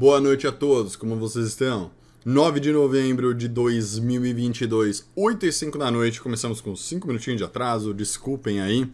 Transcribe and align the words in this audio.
Boa 0.00 0.18
noite 0.18 0.46
a 0.46 0.52
todos, 0.52 0.96
como 0.96 1.14
vocês 1.16 1.46
estão? 1.46 1.90
9 2.24 2.58
de 2.58 2.72
novembro 2.72 3.34
de 3.34 3.46
2022, 3.46 5.06
8 5.14 5.44
e 5.44 5.52
5 5.52 5.76
da 5.76 5.90
noite, 5.90 6.22
começamos 6.22 6.58
com 6.62 6.74
5 6.74 7.06
minutinhos 7.06 7.36
de 7.36 7.44
atraso, 7.44 7.92
desculpem 7.92 8.62
aí. 8.62 8.90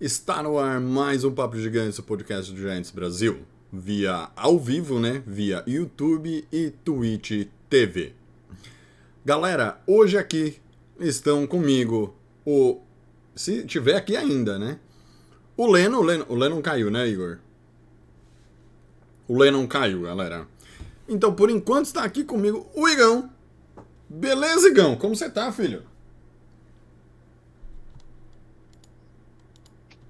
Está 0.00 0.42
no 0.42 0.58
ar 0.58 0.80
mais 0.80 1.22
um 1.22 1.30
Papo 1.30 1.56
Gigantes, 1.56 2.00
o 2.00 2.02
podcast 2.02 2.50
do 2.50 2.58
Giants 2.58 2.90
Brasil, 2.90 3.38
via 3.72 4.28
ao 4.34 4.58
vivo, 4.58 4.98
né? 4.98 5.22
Via 5.24 5.62
YouTube 5.64 6.44
e 6.50 6.70
Twitch 6.84 7.46
TV. 7.70 8.12
Galera, 9.24 9.80
hoje 9.86 10.18
aqui 10.18 10.56
estão 10.98 11.46
comigo 11.46 12.16
o. 12.44 12.80
Se 13.36 13.62
tiver 13.62 13.94
aqui 13.94 14.16
ainda, 14.16 14.58
né? 14.58 14.80
O 15.56 15.70
Lennon, 15.70 16.00
o 16.00 16.02
Lennon, 16.02 16.26
o 16.28 16.34
Lennon 16.34 16.60
caiu, 16.60 16.90
né, 16.90 17.08
Igor? 17.08 17.38
O 19.28 19.38
Lennon 19.38 19.66
caiu, 19.66 20.02
galera. 20.02 20.46
Então, 21.08 21.34
por 21.34 21.50
enquanto, 21.50 21.86
está 21.86 22.04
aqui 22.04 22.24
comigo 22.24 22.68
o 22.74 22.88
Igão. 22.88 23.30
Beleza, 24.08 24.68
Igão? 24.68 24.96
Como 24.96 25.14
você 25.16 25.28
tá, 25.30 25.50
filho? 25.52 25.84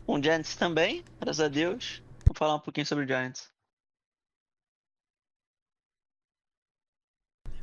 Um 0.08 0.22
Giants 0.22 0.54
também, 0.56 1.04
graças 1.20 1.40
a 1.40 1.48
Deus. 1.48 2.02
Vamos 2.24 2.38
falar 2.38 2.54
um 2.56 2.60
pouquinho 2.60 2.86
sobre 2.86 3.04
o 3.04 3.06
Giants. 3.08 3.48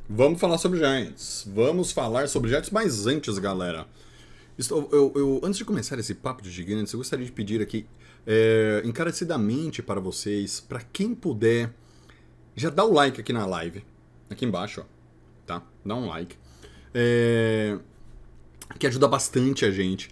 Vamos 0.08 0.38
falar 0.40 0.58
sobre 0.58 0.78
Giants. 0.78 1.44
Vamos 1.46 1.90
falar 1.92 2.28
sobre 2.28 2.50
Giants, 2.50 2.70
mas 2.70 3.06
antes, 3.06 3.38
galera. 3.38 3.86
Estou, 4.58 4.88
eu, 4.92 5.12
eu- 5.16 5.40
antes 5.42 5.58
de 5.58 5.64
começar 5.64 5.98
esse 5.98 6.14
papo 6.14 6.42
de 6.42 6.50
gigantes, 6.50 6.92
eu 6.92 6.98
gostaria 6.98 7.24
de 7.24 7.32
pedir 7.32 7.60
aqui 7.62 7.86
é, 8.26 8.82
encarecidamente 8.84 9.82
para 9.82 10.00
vocês, 10.00 10.60
para 10.60 10.80
quem 10.80 11.14
puder, 11.14 11.72
já 12.56 12.70
dá 12.70 12.84
o 12.84 12.92
like 12.92 13.20
aqui 13.20 13.32
na 13.32 13.46
live, 13.46 13.84
aqui 14.30 14.44
embaixo, 14.44 14.80
ó, 14.80 14.84
tá? 15.46 15.62
Dá 15.84 15.94
um 15.94 16.06
like, 16.06 16.36
É, 16.94 17.78
que 18.78 18.86
ajuda 18.86 19.08
bastante 19.08 19.64
a 19.64 19.70
gente. 19.70 20.08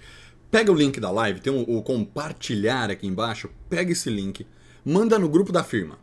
Pega 0.50 0.70
o 0.70 0.74
link 0.74 1.00
da 1.00 1.10
live, 1.10 1.40
tem 1.40 1.52
o, 1.52 1.82
compartilhar 1.82 2.90
aqui 2.90 3.06
embaixo, 3.06 3.48
pega 3.70 3.92
esse 3.92 4.10
link, 4.10 4.46
manda 4.84 5.18
no 5.18 5.28
grupo 5.28 5.50
da 5.52 5.64
firma. 5.64 5.98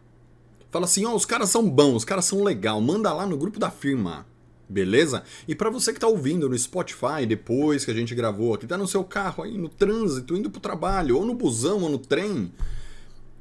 Fala 0.72 0.86
assim, 0.86 1.06
ó, 1.06 1.14
os 1.14 1.26
caras 1.26 1.50
são 1.50 1.70
bons, 1.70 1.98
os 1.98 2.06
caras 2.06 2.26
são 2.26 2.44
legal, 2.44 2.82
manda 2.82 3.14
lá 3.14 3.26
no 3.26 3.38
grupo 3.38 3.60
da 3.60 3.70
firma. 3.70 4.26
Beleza? 4.70 5.24
E 5.48 5.56
pra 5.56 5.72
você 5.72 5.92
que 5.92 6.00
tá 6.00 6.08
ouvindo 6.08 6.48
no 6.48 6.56
Spotify 6.58 7.26
depois 7.28 7.84
que 7.84 7.90
a 7.90 7.94
gente 7.94 8.14
gravou, 8.14 8.56
que 8.56 8.68
tá 8.68 8.78
no 8.78 8.88
seu 8.88 9.04
carro 9.04 9.44
aí 9.44 9.58
no 9.58 9.68
trânsito, 9.68 10.38
indo 10.38 10.50
pro 10.52 10.62
trabalho, 10.62 11.18
ou 11.18 11.26
no 11.26 11.34
busão, 11.34 11.82
ou 11.82 11.90
no 11.90 11.98
trem, 11.98 12.52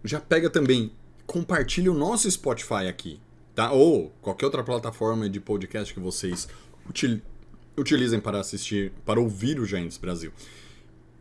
já 0.02 0.18
pega 0.20 0.48
também, 0.48 0.90
compartilha 1.26 1.92
o 1.92 1.94
nosso 1.94 2.30
Spotify 2.30 2.88
aqui, 2.88 3.20
tá? 3.54 3.70
Ou 3.72 4.10
qualquer 4.22 4.46
outra 4.46 4.64
plataforma 4.64 5.28
de 5.28 5.38
podcast 5.38 5.92
que 5.92 6.00
vocês 6.00 6.48
util- 6.88 7.20
utilizem 7.76 8.20
para 8.20 8.40
assistir, 8.40 8.90
para 9.04 9.20
ouvir 9.20 9.60
o 9.60 9.66
Giants 9.66 9.98
Brasil. 9.98 10.32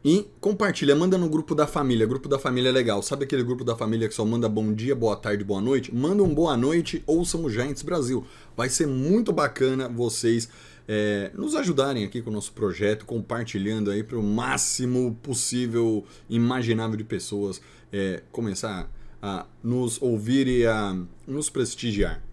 E 0.05 0.27
compartilha, 0.39 0.95
manda 0.95 1.17
no 1.17 1.27
grupo 1.27 1.55
da 1.55 1.65
família. 1.65 2.05
Grupo 2.05 2.29
da 2.29 2.37
família 2.37 2.69
é 2.69 2.71
legal. 2.71 3.01
Sabe 3.01 3.25
aquele 3.25 3.43
grupo 3.43 3.63
da 3.63 3.75
família 3.75 4.07
que 4.07 4.13
só 4.13 4.23
manda 4.23 4.47
bom 4.47 4.71
dia, 4.71 4.95
boa 4.95 5.15
tarde, 5.15 5.43
boa 5.43 5.59
noite? 5.59 5.93
Manda 5.93 6.23
um 6.23 6.33
boa 6.33 6.55
noite, 6.55 7.03
ouçam 7.05 7.43
o 7.43 7.49
Giants 7.49 7.81
Brasil. 7.81 8.25
Vai 8.55 8.69
ser 8.69 8.87
muito 8.87 9.33
bacana 9.33 9.89
vocês 9.89 10.47
é, 10.87 11.31
nos 11.33 11.55
ajudarem 11.55 12.05
aqui 12.05 12.21
com 12.21 12.29
o 12.29 12.33
nosso 12.33 12.53
projeto, 12.53 13.05
compartilhando 13.05 13.91
aí 13.91 14.03
para 14.03 14.17
o 14.17 14.23
máximo 14.23 15.17
possível, 15.21 16.05
imaginável 16.29 16.95
de 16.95 17.03
pessoas 17.03 17.61
é, 17.91 18.23
começar 18.31 18.89
a 19.21 19.45
nos 19.63 20.01
ouvir 20.01 20.47
e 20.47 20.65
a 20.65 20.95
nos 21.27 21.49
prestigiar. 21.49 22.23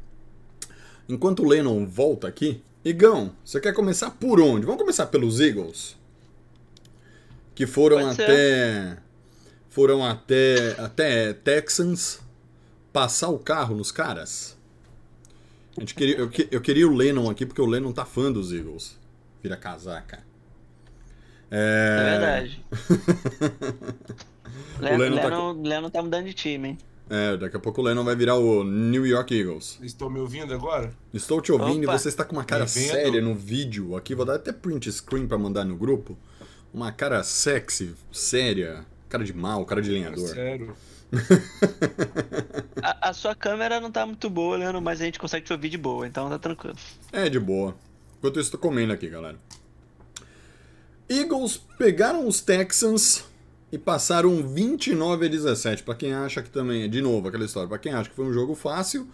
Enquanto 1.08 1.42
o 1.42 1.48
Lennon 1.48 1.86
volta 1.86 2.28
aqui, 2.28 2.62
Igão, 2.84 3.32
você 3.44 3.58
quer 3.58 3.72
começar 3.72 4.10
por 4.10 4.38
onde? 4.40 4.66
Vamos 4.66 4.80
começar 4.80 5.06
pelos 5.06 5.40
Eagles? 5.40 5.96
Que 7.54 7.66
foram 7.66 7.98
Pode 7.98 8.16
ser. 8.16 8.22
até 8.22 8.96
foram 9.70 10.04
até 10.04 10.76
até 10.78 11.32
Texans 11.32 12.20
passar 12.92 13.28
o 13.28 13.38
carro 13.38 13.74
nos 13.76 13.90
caras. 13.90 14.56
A 15.76 15.80
gente 15.80 15.94
queria, 15.94 16.16
eu, 16.16 16.30
eu 16.50 16.60
queria 16.60 16.86
o 16.86 16.94
Lennon 16.94 17.28
aqui 17.28 17.44
porque 17.44 17.60
o 17.60 17.66
Lennon 17.66 17.92
tá 17.92 18.04
fã 18.04 18.30
dos 18.30 18.52
Eagles. 18.52 18.96
Vira 19.42 19.56
casaca. 19.56 20.22
É, 21.50 21.96
É, 21.98 22.10
verdade. 22.18 22.64
O 24.78 24.82
Lennon, 24.82 24.98
Lennon 24.98 25.16
tá 25.16 25.68
Lennon, 25.68 25.90
tá 25.90 26.02
mudando 26.02 26.26
de 26.26 26.34
time, 26.34 26.68
hein? 26.70 26.78
é, 27.10 27.36
daqui 27.36 27.56
a 27.56 27.60
pouco 27.60 27.80
o 27.80 27.84
Lennon 27.84 28.04
vai 28.04 28.14
virar 28.16 28.36
o 28.36 28.64
New 28.64 29.06
York 29.06 29.36
Eagles. 29.36 29.78
Estão 29.82 30.08
me 30.08 30.20
ouvindo 30.20 30.54
agora? 30.54 30.92
Estou 31.12 31.40
te 31.40 31.52
ouvindo 31.52 31.84
Opa. 31.84 31.94
e 31.94 31.98
você 31.98 32.08
está 32.08 32.24
com 32.24 32.36
uma 32.36 32.44
cara 32.44 32.66
séria 32.66 33.20
no 33.20 33.34
vídeo. 33.34 33.96
Aqui 33.96 34.14
vou 34.14 34.24
dar 34.24 34.36
até 34.36 34.52
print 34.52 34.90
screen 34.92 35.26
pra 35.26 35.36
mandar 35.36 35.64
no 35.64 35.76
grupo. 35.76 36.16
Uma 36.74 36.90
cara 36.90 37.22
sexy, 37.22 37.94
séria, 38.12 38.84
cara 39.08 39.22
de 39.22 39.32
mal, 39.32 39.64
cara 39.64 39.80
de 39.80 39.92
lenhador. 39.92 40.28
Sério. 40.28 40.76
A, 42.82 43.10
a 43.10 43.12
sua 43.12 43.34
câmera 43.34 43.80
não 43.80 43.90
tá 43.90 44.04
muito 44.04 44.28
boa, 44.28 44.56
Lennon, 44.56 44.80
mas 44.80 45.00
a 45.00 45.04
gente 45.04 45.18
consegue 45.18 45.46
te 45.46 45.52
ouvir 45.52 45.68
de 45.70 45.78
boa, 45.78 46.06
então 46.06 46.28
tá 46.28 46.38
tranquilo. 46.38 46.76
É, 47.12 47.30
de 47.30 47.38
boa. 47.38 47.74
Enquanto 48.18 48.40
isso, 48.40 48.50
tô 48.50 48.58
comendo 48.58 48.92
aqui, 48.92 49.08
galera. 49.08 49.38
Eagles 51.08 51.56
pegaram 51.78 52.26
os 52.26 52.40
Texans 52.40 53.24
e 53.70 53.78
passaram 53.78 54.46
29 54.46 55.26
a 55.26 55.28
17. 55.28 55.82
Pra 55.82 55.94
quem 55.94 56.12
acha 56.12 56.42
que 56.42 56.50
também 56.50 56.82
é, 56.82 56.88
de 56.88 57.00
novo, 57.00 57.28
aquela 57.28 57.44
história. 57.44 57.68
Pra 57.68 57.78
quem 57.78 57.92
acha 57.92 58.10
que 58.10 58.16
foi 58.16 58.26
um 58.26 58.32
jogo 58.32 58.54
fácil, 58.54 59.08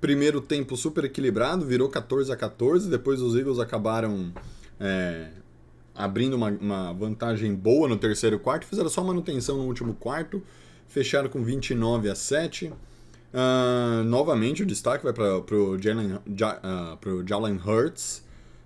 primeiro 0.00 0.40
tempo 0.40 0.76
super 0.76 1.04
equilibrado, 1.04 1.66
virou 1.66 1.88
14 1.88 2.32
a 2.32 2.36
14. 2.36 2.88
Depois 2.88 3.20
os 3.20 3.36
Eagles 3.36 3.58
acabaram 3.58 4.32
é, 4.80 5.28
abrindo 5.94 6.34
uma, 6.34 6.50
uma 6.50 6.92
vantagem 6.92 7.54
boa 7.54 7.88
no 7.88 7.96
terceiro 7.96 8.38
quarto. 8.38 8.66
Fizeram 8.66 8.88
só 8.88 9.02
manutenção 9.04 9.58
no 9.58 9.64
último 9.64 9.94
quarto. 9.94 10.42
Fecharam 10.88 11.28
com 11.28 11.42
29 11.42 12.10
a 12.10 12.14
7. 12.14 12.72
Ah, 13.32 14.02
novamente 14.04 14.62
o 14.62 14.66
destaque 14.66 15.02
vai 15.04 15.12
para 15.12 15.24
o 15.56 15.76
ah, 16.62 16.98
Jalen 17.26 17.60
Hurts, 17.64 18.22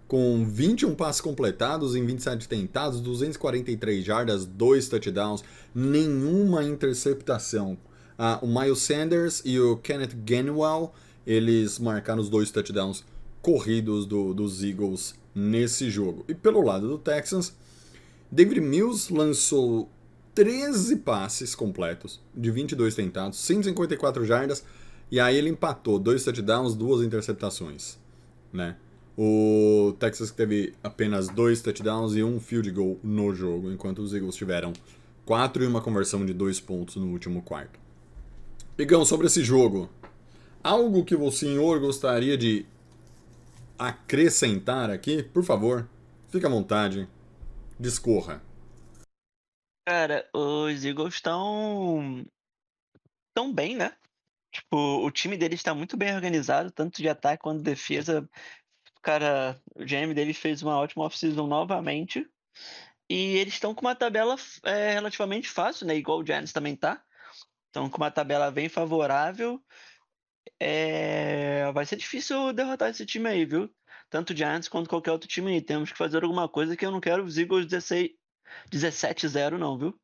com 0.07 0.45
21 0.47 0.95
passes 0.95 1.21
completados 1.21 1.95
em 1.97 2.05
27 2.05 2.49
tentados, 2.49 3.01
243 3.01 4.05
jardas, 4.05 4.45
2 4.45 4.89
touchdowns, 4.89 5.43
nenhuma 5.75 6.65
interceptação. 6.65 7.79
Ah, 8.19 8.39
o 8.43 8.47
Miles 8.47 8.81
Sanders 8.81 9.43
e 9.45 9.59
o 9.59 9.77
Kenneth 9.79 10.15
Gainwell, 10.25 10.93
eles 11.27 11.79
marcaram 11.79 12.21
os 12.21 12.29
dois 12.29 12.51
touchdowns 12.51 13.05
corridos 13.41 14.05
do- 14.05 14.35
dos 14.35 14.63
Eagles 14.63 15.15
nesse 15.35 15.91
jogo. 15.91 16.25
E 16.29 16.35
pelo 16.35 16.63
lado 16.63 16.89
do 16.89 16.99
Texans, 16.99 17.55
David 18.31 18.61
Mills 18.61 19.13
lançou 19.13 19.89
13 20.35 20.97
passes 20.97 21.55
completos, 21.55 22.21
de 22.35 22.51
22 22.51 22.95
tentados, 22.95 23.39
154 23.39 24.25
jardas, 24.25 24.65
e 25.11 25.19
aí 25.19 25.37
ele 25.37 25.49
empatou 25.49 25.99
dois 25.99 26.23
touchdowns, 26.23 26.75
duas 26.75 27.05
interceptações, 27.05 27.99
né? 28.53 28.77
O 29.17 29.97
Texas 29.99 30.31
teve 30.31 30.75
apenas 30.81 31.29
dois 31.29 31.61
touchdowns 31.61 32.15
e 32.15 32.23
um 32.23 32.39
field 32.39 32.71
goal 32.71 33.01
no 33.03 33.35
jogo, 33.35 33.73
enquanto 33.73 33.99
os 33.99 34.15
Eagles 34.15 34.37
tiveram 34.37 34.73
quatro 35.25 35.65
e 35.65 35.67
uma 35.67 35.81
conversão 35.81 36.25
de 36.25 36.33
dois 36.33 36.61
pontos 36.61 36.97
no 36.97 37.09
último 37.09 37.43
quarto. 37.43 37.81
Igão, 38.79 39.05
sobre 39.05 39.27
esse 39.27 39.43
jogo, 39.43 39.91
algo 40.63 41.05
que 41.05 41.17
o 41.17 41.31
senhor 41.33 41.81
gostaria 41.81 42.39
de 42.39 42.65
acrescentar 43.79 44.91
aqui, 44.91 45.23
por 45.23 45.45
favor, 45.45 45.89
fique 46.29 46.45
à 46.45 46.49
vontade, 46.49 47.09
discorra. 47.79 48.43
Cara, 49.87 50.29
os 50.35 50.85
Eagles 50.85 51.15
estão 51.15 52.27
tão 53.35 53.53
bem, 53.53 53.77
né? 53.77 53.97
Tipo, 54.53 54.77
o 54.77 55.11
time 55.11 55.37
deles 55.37 55.61
está 55.61 55.75
muito 55.75 55.97
bem 55.97 56.15
organizado, 56.15 56.71
tanto 56.71 57.01
de 57.01 57.09
ataque 57.09 57.43
quanto 57.43 57.59
de 57.59 57.65
defesa. 57.65 58.29
Cara, 59.03 59.61
o 59.75 59.85
GM 59.85 60.13
deles 60.15 60.37
fez 60.37 60.63
uma 60.63 60.79
ótima 60.79 61.05
off-season 61.05 61.47
novamente. 61.47 62.29
E 63.09 63.37
eles 63.37 63.55
estão 63.55 63.75
com 63.75 63.83
uma 63.83 63.95
tabela 63.95 64.37
é, 64.65 64.93
relativamente 64.93 65.49
fácil, 65.49 65.87
né? 65.87 65.97
Igual 65.97 66.19
o 66.19 66.27
Giants 66.27 66.53
também 66.53 66.77
tá. 66.77 67.03
Estão 67.67 67.89
com 67.89 67.97
uma 67.99 68.11
tabela 68.11 68.51
bem 68.51 68.69
favorável. 68.69 69.63
É... 70.61 71.71
vai 71.73 71.85
ser 71.87 71.97
difícil 71.97 72.53
derrotar 72.53 72.91
esse 72.91 73.05
time 73.07 73.29
aí, 73.29 73.45
viu? 73.45 73.71
Tanto 74.11 74.33
o 74.33 74.37
Giants 74.37 74.69
quanto 74.69 74.89
qualquer 74.89 75.13
outro 75.13 75.29
time 75.29 75.53
aí. 75.53 75.61
Temos 75.61 75.91
que 75.93 75.99
fazer 75.99 76.23
alguma 76.23 76.49
coisa 76.49 76.77
que 76.77 76.85
eu 76.87 76.91
não 76.91 77.01
quero 77.01 77.25
os 77.25 77.37
Eagles 77.39 77.67
16... 77.67 78.11
17-0, 78.73 79.59
não, 79.59 79.77
viu? 79.79 79.95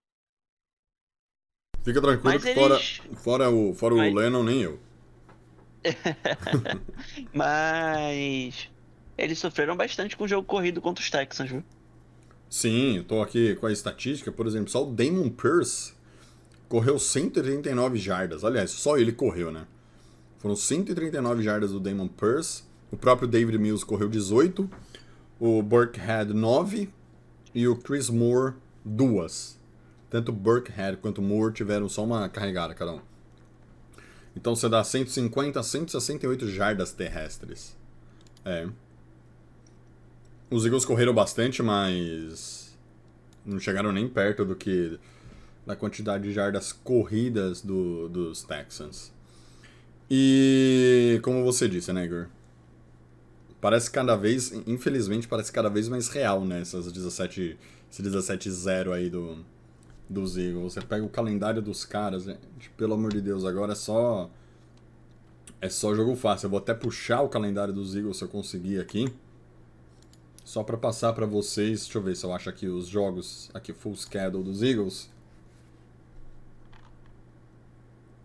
Fica 1.82 2.00
tranquilo 2.00 2.34
Mas 2.34 2.42
que 2.42 2.48
eles- 2.50 2.96
fora, 2.98 3.16
fora 3.16 3.50
o, 3.50 3.74
fora 3.74 3.94
Mas- 3.94 4.12
o 4.12 4.16
Lennon, 4.16 4.42
nem 4.42 4.62
eu. 4.62 4.78
Mas 7.32 8.70
eles 9.18 9.38
sofreram 9.38 9.76
bastante 9.76 10.16
com 10.16 10.24
o 10.24 10.28
jogo 10.28 10.46
corrido 10.46 10.80
contra 10.80 11.02
os 11.02 11.10
Texans, 11.10 11.50
viu? 11.50 11.64
Sim, 12.48 12.98
eu 12.98 13.04
tô 13.04 13.20
aqui 13.22 13.54
com 13.56 13.66
a 13.66 13.72
estatística, 13.72 14.30
por 14.32 14.46
exemplo, 14.46 14.70
só 14.70 14.82
o 14.86 14.92
Damon 14.92 15.28
Pierce 15.30 15.92
correu 16.68 16.98
139 16.98 17.98
jardas. 17.98 18.44
Aliás, 18.44 18.70
só 18.70 18.96
ele 18.96 19.12
correu, 19.12 19.50
né? 19.50 19.66
Foram 20.44 20.56
139 20.56 21.42
jardas 21.42 21.72
do 21.72 21.80
Damon 21.80 22.06
Pierce. 22.06 22.64
O 22.92 22.98
próprio 22.98 23.26
David 23.26 23.56
Mills 23.56 23.82
correu 23.82 24.10
18. 24.10 24.68
O 25.40 25.62
Burkhead 25.62 26.34
9. 26.34 26.90
E 27.54 27.66
o 27.66 27.74
Chris 27.74 28.10
Moore 28.10 28.52
2. 28.84 29.58
Tanto 30.10 30.30
Burkhead 30.30 30.98
quanto 30.98 31.22
Moore 31.22 31.54
tiveram 31.54 31.88
só 31.88 32.04
uma 32.04 32.28
carregada 32.28 32.74
cada 32.74 32.92
um. 32.92 33.00
Então 34.36 34.54
você 34.54 34.68
dá 34.68 34.84
150 34.84 35.58
a 35.58 35.62
168 35.62 36.46
jardas 36.50 36.92
terrestres. 36.92 37.74
É. 38.44 38.68
Os 40.50 40.66
Eagles 40.66 40.84
correram 40.84 41.14
bastante, 41.14 41.62
mas 41.62 42.76
não 43.46 43.58
chegaram 43.58 43.90
nem 43.90 44.06
perto 44.06 44.44
do 44.44 44.54
que 44.54 45.00
da 45.66 45.74
quantidade 45.74 46.24
de 46.24 46.34
jardas 46.34 46.70
corridas 46.70 47.62
do, 47.62 48.10
dos 48.10 48.42
Texans. 48.42 49.13
E 50.10 51.20
como 51.22 51.42
você 51.42 51.68
disse, 51.68 51.92
né, 51.92 52.04
Igor? 52.04 52.26
Parece 53.60 53.90
cada 53.90 54.14
vez, 54.14 54.52
infelizmente, 54.66 55.26
parece 55.26 55.50
cada 55.50 55.70
vez 55.70 55.88
mais 55.88 56.08
real, 56.08 56.44
né? 56.44 56.60
Essas 56.60 56.92
17, 56.92 57.58
esse 57.90 58.02
17-0 58.02 58.92
aí 58.92 59.08
do, 59.08 59.38
dos 60.08 60.36
Eagles. 60.36 60.74
Você 60.74 60.82
pega 60.82 61.04
o 61.04 61.08
calendário 61.08 61.62
dos 61.62 61.84
caras, 61.84 62.24
gente, 62.24 62.70
pelo 62.76 62.94
amor 62.94 63.12
de 63.12 63.20
Deus, 63.20 63.44
agora 63.44 63.72
é 63.72 63.76
só. 63.76 64.30
É 65.60 65.68
só 65.70 65.94
jogo 65.94 66.14
fácil. 66.14 66.46
Eu 66.46 66.50
vou 66.50 66.58
até 66.58 66.74
puxar 66.74 67.22
o 67.22 67.28
calendário 67.28 67.72
dos 67.72 67.96
Eagles 67.96 68.18
se 68.18 68.24
eu 68.24 68.28
conseguir 68.28 68.78
aqui. 68.80 69.10
Só 70.44 70.62
para 70.62 70.76
passar 70.76 71.14
para 71.14 71.24
vocês, 71.24 71.84
deixa 71.84 71.96
eu 71.96 72.02
ver 72.02 72.14
se 72.14 72.26
eu 72.26 72.34
acho 72.34 72.50
aqui 72.50 72.66
os 72.66 72.86
jogos, 72.86 73.50
aqui 73.54 73.72
full 73.72 73.96
schedule 73.96 74.44
dos 74.44 74.62
Eagles. 74.62 75.08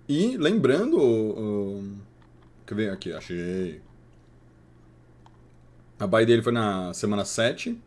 E 0.09 0.35
lembrando, 0.37 0.97
o- 0.99 1.83
quer 2.65 2.73
ver 2.73 2.89
aqui, 2.91 3.13
achei. 3.13 3.79
A 5.99 6.07
bye 6.07 6.25
dele 6.25 6.41
foi 6.41 6.51
na 6.51 6.91
semana 6.95 7.23
7. 7.23 7.79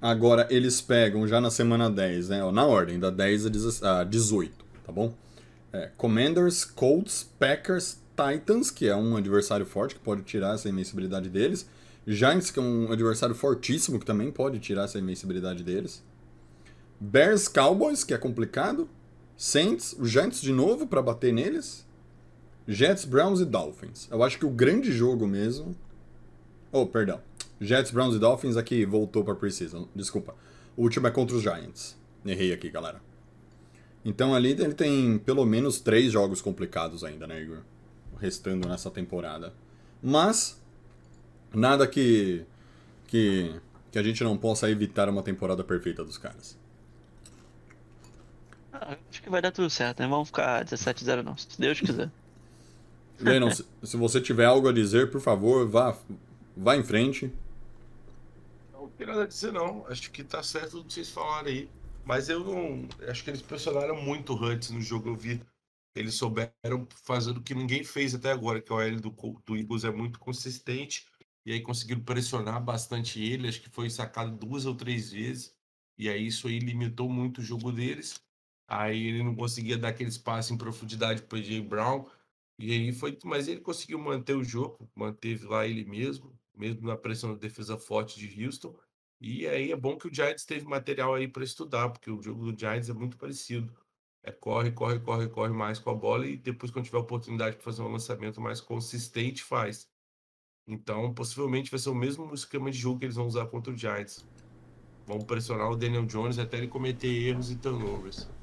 Agora 0.00 0.46
eles 0.50 0.80
pegam 0.80 1.28
já 1.28 1.42
na 1.42 1.50
semana 1.50 1.90
10, 1.90 2.30
né? 2.30 2.50
Na 2.50 2.64
ordem, 2.64 2.98
da 2.98 3.10
10 3.10 3.44
a 3.44 3.48
10 3.50 3.82
a 3.82 4.04
18, 4.04 4.64
tá 4.86 4.90
bom? 4.90 5.14
É, 5.72 5.90
Commanders, 5.98 6.64
Colts, 6.64 7.28
Packers, 7.38 7.98
Titans, 8.16 8.70
que 8.70 8.88
é 8.88 8.96
um 8.96 9.16
adversário 9.16 9.66
forte 9.66 9.96
que 9.96 10.00
pode 10.00 10.22
tirar 10.22 10.54
essa 10.54 10.68
invencibilidade 10.68 11.28
deles. 11.28 11.68
Giants, 12.06 12.50
que 12.50 12.58
é 12.58 12.62
um 12.62 12.90
adversário 12.92 13.34
fortíssimo 13.34 13.98
que 13.98 14.06
também 14.06 14.30
pode 14.30 14.60
tirar 14.60 14.84
essa 14.84 14.98
invencibilidade 14.98 15.62
deles. 15.62 16.02
Bears, 17.00 17.48
Cowboys, 17.48 18.02
que 18.04 18.14
é 18.14 18.18
complicado. 18.18 18.88
Saints, 19.36 19.96
Giants 20.00 20.40
de 20.40 20.52
novo 20.52 20.86
para 20.86 21.02
bater 21.02 21.32
neles. 21.32 21.86
Jets, 22.66 23.04
Browns 23.04 23.40
e 23.40 23.44
Dolphins. 23.44 24.08
Eu 24.10 24.22
acho 24.22 24.38
que 24.38 24.46
o 24.46 24.50
grande 24.50 24.90
jogo 24.90 25.26
mesmo. 25.26 25.76
Oh, 26.72 26.86
perdão. 26.86 27.20
Jets, 27.60 27.90
Browns 27.90 28.14
e 28.14 28.18
Dolphins 28.18 28.56
aqui 28.56 28.84
voltou 28.84 29.22
para 29.24 29.34
preseason. 29.34 29.88
Desculpa. 29.94 30.34
O 30.76 30.82
último 30.82 31.06
é 31.06 31.10
contra 31.10 31.36
os 31.36 31.42
Giants. 31.42 31.96
Errei 32.24 32.52
aqui, 32.52 32.70
galera. 32.70 33.00
Então 34.04 34.34
ali 34.34 34.50
ele 34.50 34.74
tem 34.74 35.18
pelo 35.18 35.44
menos 35.44 35.80
três 35.80 36.12
jogos 36.12 36.42
complicados 36.42 37.04
ainda, 37.04 37.26
né, 37.26 37.40
Igor? 37.40 37.58
Restando 38.18 38.68
nessa 38.68 38.90
temporada. 38.90 39.52
Mas 40.02 40.60
nada 41.52 41.86
que 41.86 42.44
que 43.06 43.54
que 43.90 43.98
a 43.98 44.02
gente 44.02 44.24
não 44.24 44.36
possa 44.36 44.68
evitar 44.68 45.08
uma 45.08 45.22
temporada 45.22 45.62
perfeita 45.62 46.04
dos 46.04 46.18
caras. 46.18 46.58
Ah, 48.74 48.96
acho 49.08 49.22
que 49.22 49.30
vai 49.30 49.40
dar 49.40 49.52
tudo 49.52 49.70
certo, 49.70 50.00
né? 50.00 50.08
Vamos 50.08 50.28
ficar 50.28 50.64
17-0 50.64 51.22
não, 51.22 51.36
se 51.36 51.60
Deus 51.60 51.80
quiser. 51.80 52.10
Lennon, 53.20 53.50
se, 53.52 53.64
se 53.84 53.96
você 53.96 54.20
tiver 54.20 54.44
algo 54.44 54.68
a 54.68 54.72
dizer, 54.72 55.12
por 55.12 55.20
favor, 55.20 55.68
vá 55.68 55.96
vá 56.56 56.76
em 56.76 56.82
frente. 56.82 57.32
Não 58.72 58.88
tem 58.88 59.06
nada 59.06 59.22
a 59.22 59.26
dizer, 59.26 59.52
não. 59.52 59.86
Acho 59.86 60.10
que 60.10 60.24
tá 60.24 60.42
certo 60.42 60.80
o 60.80 60.84
que 60.84 60.92
vocês 60.92 61.08
falaram 61.08 61.48
aí. 61.48 61.68
Mas 62.04 62.28
eu 62.28 62.40
não. 62.40 62.88
Acho 63.08 63.22
que 63.22 63.30
eles 63.30 63.40
pressionaram 63.40 64.00
muito 64.02 64.32
o 64.32 64.36
Hurts 64.36 64.70
no 64.70 64.80
jogo. 64.80 65.10
Eu 65.10 65.16
vi. 65.16 65.40
Eles 65.94 66.16
souberam 66.16 66.88
fazer 67.04 67.30
o 67.30 67.40
que 67.40 67.54
ninguém 67.54 67.84
fez 67.84 68.12
até 68.12 68.32
agora, 68.32 68.60
que 68.60 68.72
o 68.72 68.76
OL 68.76 69.00
do, 69.00 69.14
do 69.46 69.56
Eagles 69.56 69.84
é 69.84 69.92
muito 69.92 70.18
consistente. 70.18 71.06
E 71.46 71.52
aí 71.52 71.60
conseguiram 71.60 72.00
pressionar 72.00 72.60
bastante 72.60 73.22
ele. 73.22 73.46
Acho 73.46 73.60
que 73.60 73.70
foi 73.70 73.88
sacado 73.88 74.32
duas 74.32 74.66
ou 74.66 74.74
três 74.74 75.12
vezes. 75.12 75.54
E 75.96 76.08
aí 76.08 76.26
isso 76.26 76.48
aí 76.48 76.58
limitou 76.58 77.08
muito 77.08 77.38
o 77.38 77.44
jogo 77.44 77.70
deles. 77.70 78.23
Aí 78.74 79.06
ele 79.06 79.22
não 79.22 79.36
conseguia 79.36 79.78
dar 79.78 79.90
aquele 79.90 80.10
espaço 80.10 80.52
em 80.52 80.58
profundidade 80.58 81.22
para 81.22 81.40
Jay 81.40 81.60
Brown. 81.60 82.06
E 82.58 82.72
aí 82.72 82.92
foi. 82.92 83.16
Mas 83.24 83.46
ele 83.46 83.60
conseguiu 83.60 84.00
manter 84.00 84.34
o 84.34 84.42
jogo, 84.42 84.90
manteve 84.96 85.46
lá 85.46 85.64
ele 85.64 85.84
mesmo, 85.84 86.36
mesmo 86.56 86.88
na 86.88 86.96
pressão 86.96 87.32
da 87.34 87.38
defesa 87.38 87.78
forte 87.78 88.18
de 88.18 88.44
Houston. 88.44 88.76
E 89.20 89.46
aí 89.46 89.70
é 89.70 89.76
bom 89.76 89.96
que 89.96 90.08
o 90.08 90.12
Giants 90.12 90.44
teve 90.44 90.66
material 90.66 91.14
aí 91.14 91.28
para 91.28 91.44
estudar, 91.44 91.88
porque 91.90 92.10
o 92.10 92.20
jogo 92.20 92.50
do 92.50 92.58
Giants 92.58 92.90
é 92.90 92.92
muito 92.92 93.16
parecido. 93.16 93.72
É 94.24 94.32
corre, 94.32 94.72
corre, 94.72 94.98
corre, 94.98 95.28
corre 95.28 95.52
mais 95.52 95.78
com 95.78 95.90
a 95.90 95.94
bola 95.94 96.26
e 96.26 96.36
depois, 96.36 96.72
quando 96.72 96.86
tiver 96.86 96.98
oportunidade 96.98 97.56
para 97.56 97.64
fazer 97.64 97.82
um 97.82 97.92
lançamento 97.92 98.40
mais 98.40 98.60
consistente, 98.60 99.44
faz. 99.44 99.88
Então, 100.66 101.14
possivelmente 101.14 101.70
vai 101.70 101.78
ser 101.78 101.90
o 101.90 101.94
mesmo 101.94 102.34
esquema 102.34 102.72
de 102.72 102.78
jogo 102.78 102.98
que 102.98 103.04
eles 103.04 103.16
vão 103.16 103.26
usar 103.26 103.46
contra 103.46 103.72
o 103.72 103.76
Giants. 103.76 104.26
Vão 105.06 105.20
pressionar 105.20 105.70
o 105.70 105.76
Daniel 105.76 106.06
Jones 106.06 106.38
até 106.38 106.58
ele 106.58 106.68
cometer 106.68 107.08
erros 107.08 107.52
e 107.52 107.56
turnovers. 107.56 108.33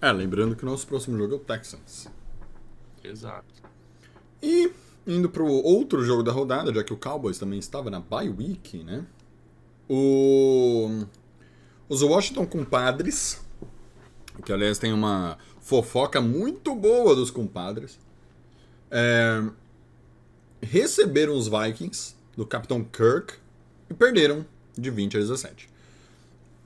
É, 0.00 0.12
lembrando 0.12 0.54
que 0.54 0.62
o 0.62 0.66
nosso 0.66 0.86
próximo 0.86 1.16
jogo 1.18 1.34
é 1.34 1.36
o 1.36 1.40
Texans. 1.40 2.08
Exato. 3.02 3.54
E 4.42 4.70
indo 5.06 5.28
pro 5.28 5.46
outro 5.46 6.04
jogo 6.04 6.22
da 6.22 6.30
rodada, 6.30 6.72
já 6.72 6.84
que 6.84 6.92
o 6.92 6.96
Cowboys 6.96 7.38
também 7.38 7.58
estava 7.58 7.90
na 7.90 7.98
bye 7.98 8.28
week, 8.28 8.84
né? 8.84 9.04
O... 9.88 11.04
Os 11.88 12.02
Washington 12.02 12.46
Compadres, 12.46 13.40
que 14.44 14.52
aliás 14.52 14.78
tem 14.78 14.92
uma 14.92 15.38
fofoca 15.60 16.20
muito 16.20 16.74
boa 16.74 17.16
dos 17.16 17.30
compadres, 17.30 17.98
é, 18.90 19.42
receberam 20.60 21.34
os 21.34 21.48
Vikings 21.48 22.14
do 22.36 22.46
Capitão 22.46 22.84
Kirk 22.84 23.34
e 23.90 23.94
perderam 23.94 24.44
de 24.76 24.90
20 24.90 25.16
a 25.16 25.20
17. 25.20 25.68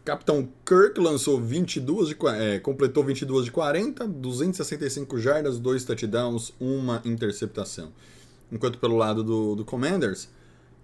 Capitão 0.04 0.48
Kirk 0.66 0.98
lançou 0.98 1.40
22 1.40 2.08
de, 2.08 2.16
é, 2.38 2.58
completou 2.58 3.04
22 3.04 3.44
de 3.44 3.52
40, 3.52 4.08
265 4.08 5.18
jardas, 5.18 5.58
2 5.60 5.84
touchdowns, 5.84 6.52
uma 6.58 7.00
interceptação. 7.04 7.92
Enquanto 8.50 8.78
pelo 8.78 8.96
lado 8.96 9.22
do, 9.22 9.54
do 9.54 9.64
Commanders, 9.64 10.28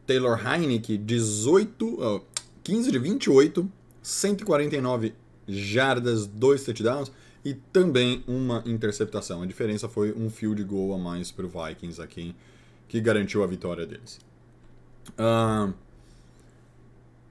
Taylor 0.06 0.38
Heineke, 0.40 0.96
18, 0.96 1.98
ó, 2.00 2.20
15 2.62 2.92
de 2.92 2.98
28, 2.98 3.68
149 4.02 5.14
jardas, 5.48 6.26
2 6.26 6.64
touchdowns 6.64 7.10
e 7.44 7.54
também 7.54 8.22
uma 8.26 8.62
interceptação. 8.66 9.42
A 9.42 9.46
diferença 9.46 9.88
foi 9.88 10.12
um 10.12 10.30
field 10.30 10.62
goal 10.62 10.94
a 10.94 10.98
mais 10.98 11.32
para 11.32 11.44
o 11.44 11.48
Vikings 11.48 12.00
aqui, 12.00 12.36
que 12.86 13.00
garantiu 13.00 13.42
a 13.42 13.46
vitória 13.46 13.84
deles. 13.84 14.20
Ah, 15.16 15.72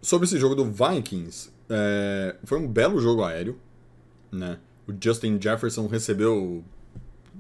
sobre 0.01 0.25
esse 0.25 0.38
jogo 0.38 0.56
do 0.56 0.65
Vikings, 0.65 1.50
é, 1.70 2.36
foi 2.44 2.60
um 2.60 2.68
belo 2.68 3.00
jogo 3.00 3.24
aéreo, 3.24 3.60
né? 4.32 4.60
O 4.88 4.94
Justin 5.00 5.40
Jefferson 5.42 5.88
recebeu 5.88 6.64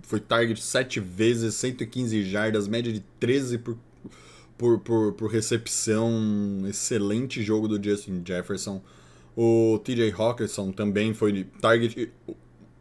foi 0.03 0.19
target 0.19 0.61
7 0.61 0.99
vezes, 0.99 1.55
115 1.55 2.23
jardas, 2.23 2.67
média 2.67 2.91
de 2.91 3.01
13 3.19 3.57
por, 3.57 3.77
por, 4.57 4.79
por, 4.79 5.13
por 5.13 5.31
recepção. 5.31 6.63
Excelente 6.67 7.43
jogo 7.43 7.67
do 7.67 7.81
Justin 7.83 8.23
Jefferson. 8.25 8.81
O 9.35 9.79
TJ 9.83 10.13
Hawkinson 10.17 10.71
também 10.71 11.13
foi 11.13 11.45
target. 11.61 12.11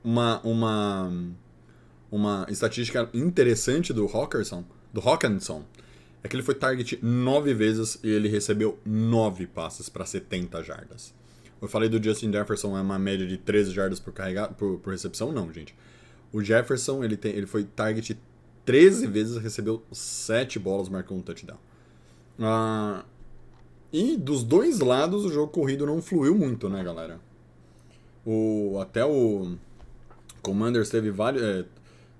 Uma, 0.02 0.40
uma, 0.42 1.12
uma 2.10 2.46
estatística 2.48 3.10
interessante 3.12 3.92
do 3.92 4.06
Hawkinson, 4.06 4.64
do 4.92 5.00
Hawkinson 5.00 5.64
é 6.22 6.28
que 6.28 6.34
ele 6.34 6.42
foi 6.42 6.54
target 6.54 6.98
9 7.02 7.54
vezes 7.54 7.98
e 8.02 8.08
ele 8.08 8.28
recebeu 8.28 8.78
9 8.84 9.46
passes 9.46 9.88
para 9.88 10.04
70 10.04 10.62
jardas. 10.62 11.14
Eu 11.60 11.68
falei 11.68 11.88
do 11.88 12.02
Justin 12.02 12.32
Jefferson, 12.32 12.76
é 12.76 12.80
uma 12.80 12.98
média 12.98 13.26
de 13.26 13.36
13 13.38 13.72
jardas 13.72 13.98
por, 13.98 14.12
carregado, 14.12 14.54
por, 14.54 14.78
por 14.78 14.90
recepção? 14.90 15.32
Não, 15.32 15.50
gente. 15.52 15.74
O 16.32 16.42
Jefferson, 16.42 17.02
ele, 17.02 17.16
tem, 17.16 17.32
ele 17.32 17.46
foi 17.46 17.64
target 17.64 18.18
13 18.64 19.06
vezes, 19.06 19.36
recebeu 19.38 19.82
7 19.90 20.58
bolas, 20.58 20.88
marcou 20.88 21.16
um 21.16 21.22
touchdown. 21.22 21.58
Ah, 22.38 23.04
e 23.92 24.16
dos 24.16 24.42
dois 24.42 24.80
lados 24.80 25.24
o 25.24 25.32
jogo 25.32 25.50
corrido 25.50 25.86
não 25.86 26.02
fluiu 26.02 26.34
muito, 26.34 26.68
né, 26.68 26.82
galera? 26.84 27.18
O, 28.24 28.78
até 28.80 29.04
o 29.04 29.56
Commanders 30.42 30.90
teve 30.90 31.10
vários. 31.10 31.42
É, 31.42 31.64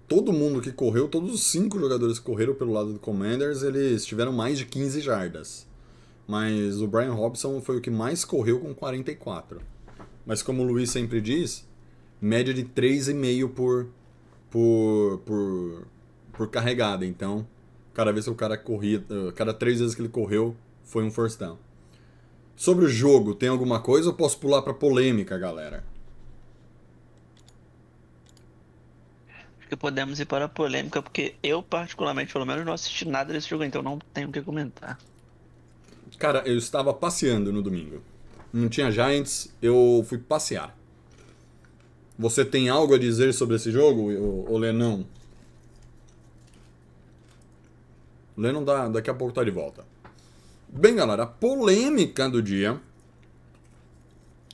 todo 0.09 0.33
mundo 0.33 0.61
que 0.61 0.73
correu, 0.73 1.09
todos 1.09 1.35
os 1.35 1.43
cinco 1.43 1.79
jogadores 1.79 2.19
que 2.19 2.25
correram 2.25 2.55
pelo 2.55 2.73
lado 2.73 2.93
do 2.93 2.99
Commanders, 2.99 3.63
eles 3.63 4.07
tiveram 4.07 4.33
mais 4.33 4.57
de 4.57 4.65
15 4.65 5.01
jardas. 5.01 5.66
Mas 6.27 6.81
o 6.81 6.89
Brian 6.89 7.13
Robson 7.13 7.61
foi 7.61 7.77
o 7.77 7.81
que 7.81 7.91
mais 7.91 8.25
correu 8.25 8.59
com 8.59 8.75
44. 8.75 9.61
Mas 10.25 10.43
como 10.43 10.63
o 10.63 10.67
Luiz 10.67 10.91
sempre 10.91 11.21
diz, 11.21 11.67
média 12.21 12.53
de 12.53 12.65
3,5 12.65 13.49
por, 13.51 13.87
por, 14.51 15.19
por, 15.19 15.87
por 16.33 16.51
carregada. 16.51 17.07
Então, 17.07 17.47
cada 17.95 18.13
vez 18.13 18.25
que 18.25 18.31
o 18.31 18.35
cara 18.35 18.59
corria, 18.59 19.05
eh, 19.09 19.33
cada 19.37 19.55
três 19.55 19.79
vezes 19.79 19.95
que 19.95 20.03
ele 20.03 20.09
correu, 20.09 20.57
foi 20.85 21.05
um 21.05 21.11
first 21.11 21.39
down. 21.39 21.59
Sobre 22.57 22.87
o 22.87 22.89
jogo, 22.89 23.35
tem 23.35 23.49
alguma 23.49 23.81
coisa 23.81 24.09
ou 24.09 24.15
posso 24.15 24.39
pular 24.39 24.63
pra 24.63 24.75
polêmica, 24.75 25.39
galera? 25.39 25.85
Acho 29.59 29.69
que 29.69 29.77
podemos 29.77 30.19
ir 30.19 30.27
para 30.27 30.47
a 30.47 30.49
polêmica, 30.49 31.03
porque 31.03 31.35
eu, 31.43 31.63
particularmente, 31.63 32.33
pelo 32.33 32.47
menos, 32.47 32.65
não 32.65 32.73
assisti 32.73 33.07
nada 33.07 33.33
desse 33.33 33.49
jogo, 33.49 33.63
então 33.63 33.83
não 33.83 33.99
tenho 34.13 34.29
o 34.29 34.33
que 34.33 34.41
comentar. 34.41 34.99
Cara, 36.19 36.43
eu 36.47 36.57
estava 36.57 36.95
passeando 36.95 37.53
no 37.53 37.63
domingo. 37.63 38.03
Não 38.53 38.69
tinha 38.69 38.91
Giants, 38.91 39.53
eu 39.61 40.05
fui 40.09 40.19
passear. 40.19 40.77
Você 42.19 42.45
tem 42.45 42.69
algo 42.71 42.95
a 42.95 42.99
dizer 42.99 43.35
sobre 43.35 43.57
esse 43.57 43.71
jogo, 43.71 44.11
ô 44.51 44.57
Lenão? 44.57 45.07
O 48.37 48.41
Lennon 48.41 48.65
dá, 48.65 48.89
daqui 48.89 49.11
a 49.11 49.15
pouco 49.15 49.35
tá 49.35 49.45
de 49.45 49.51
volta. 49.51 49.85
Bem, 50.69 50.95
galera, 50.97 51.25
a 51.25 51.27
polêmica 51.27 52.29
do 52.29 52.43
dia. 52.43 52.81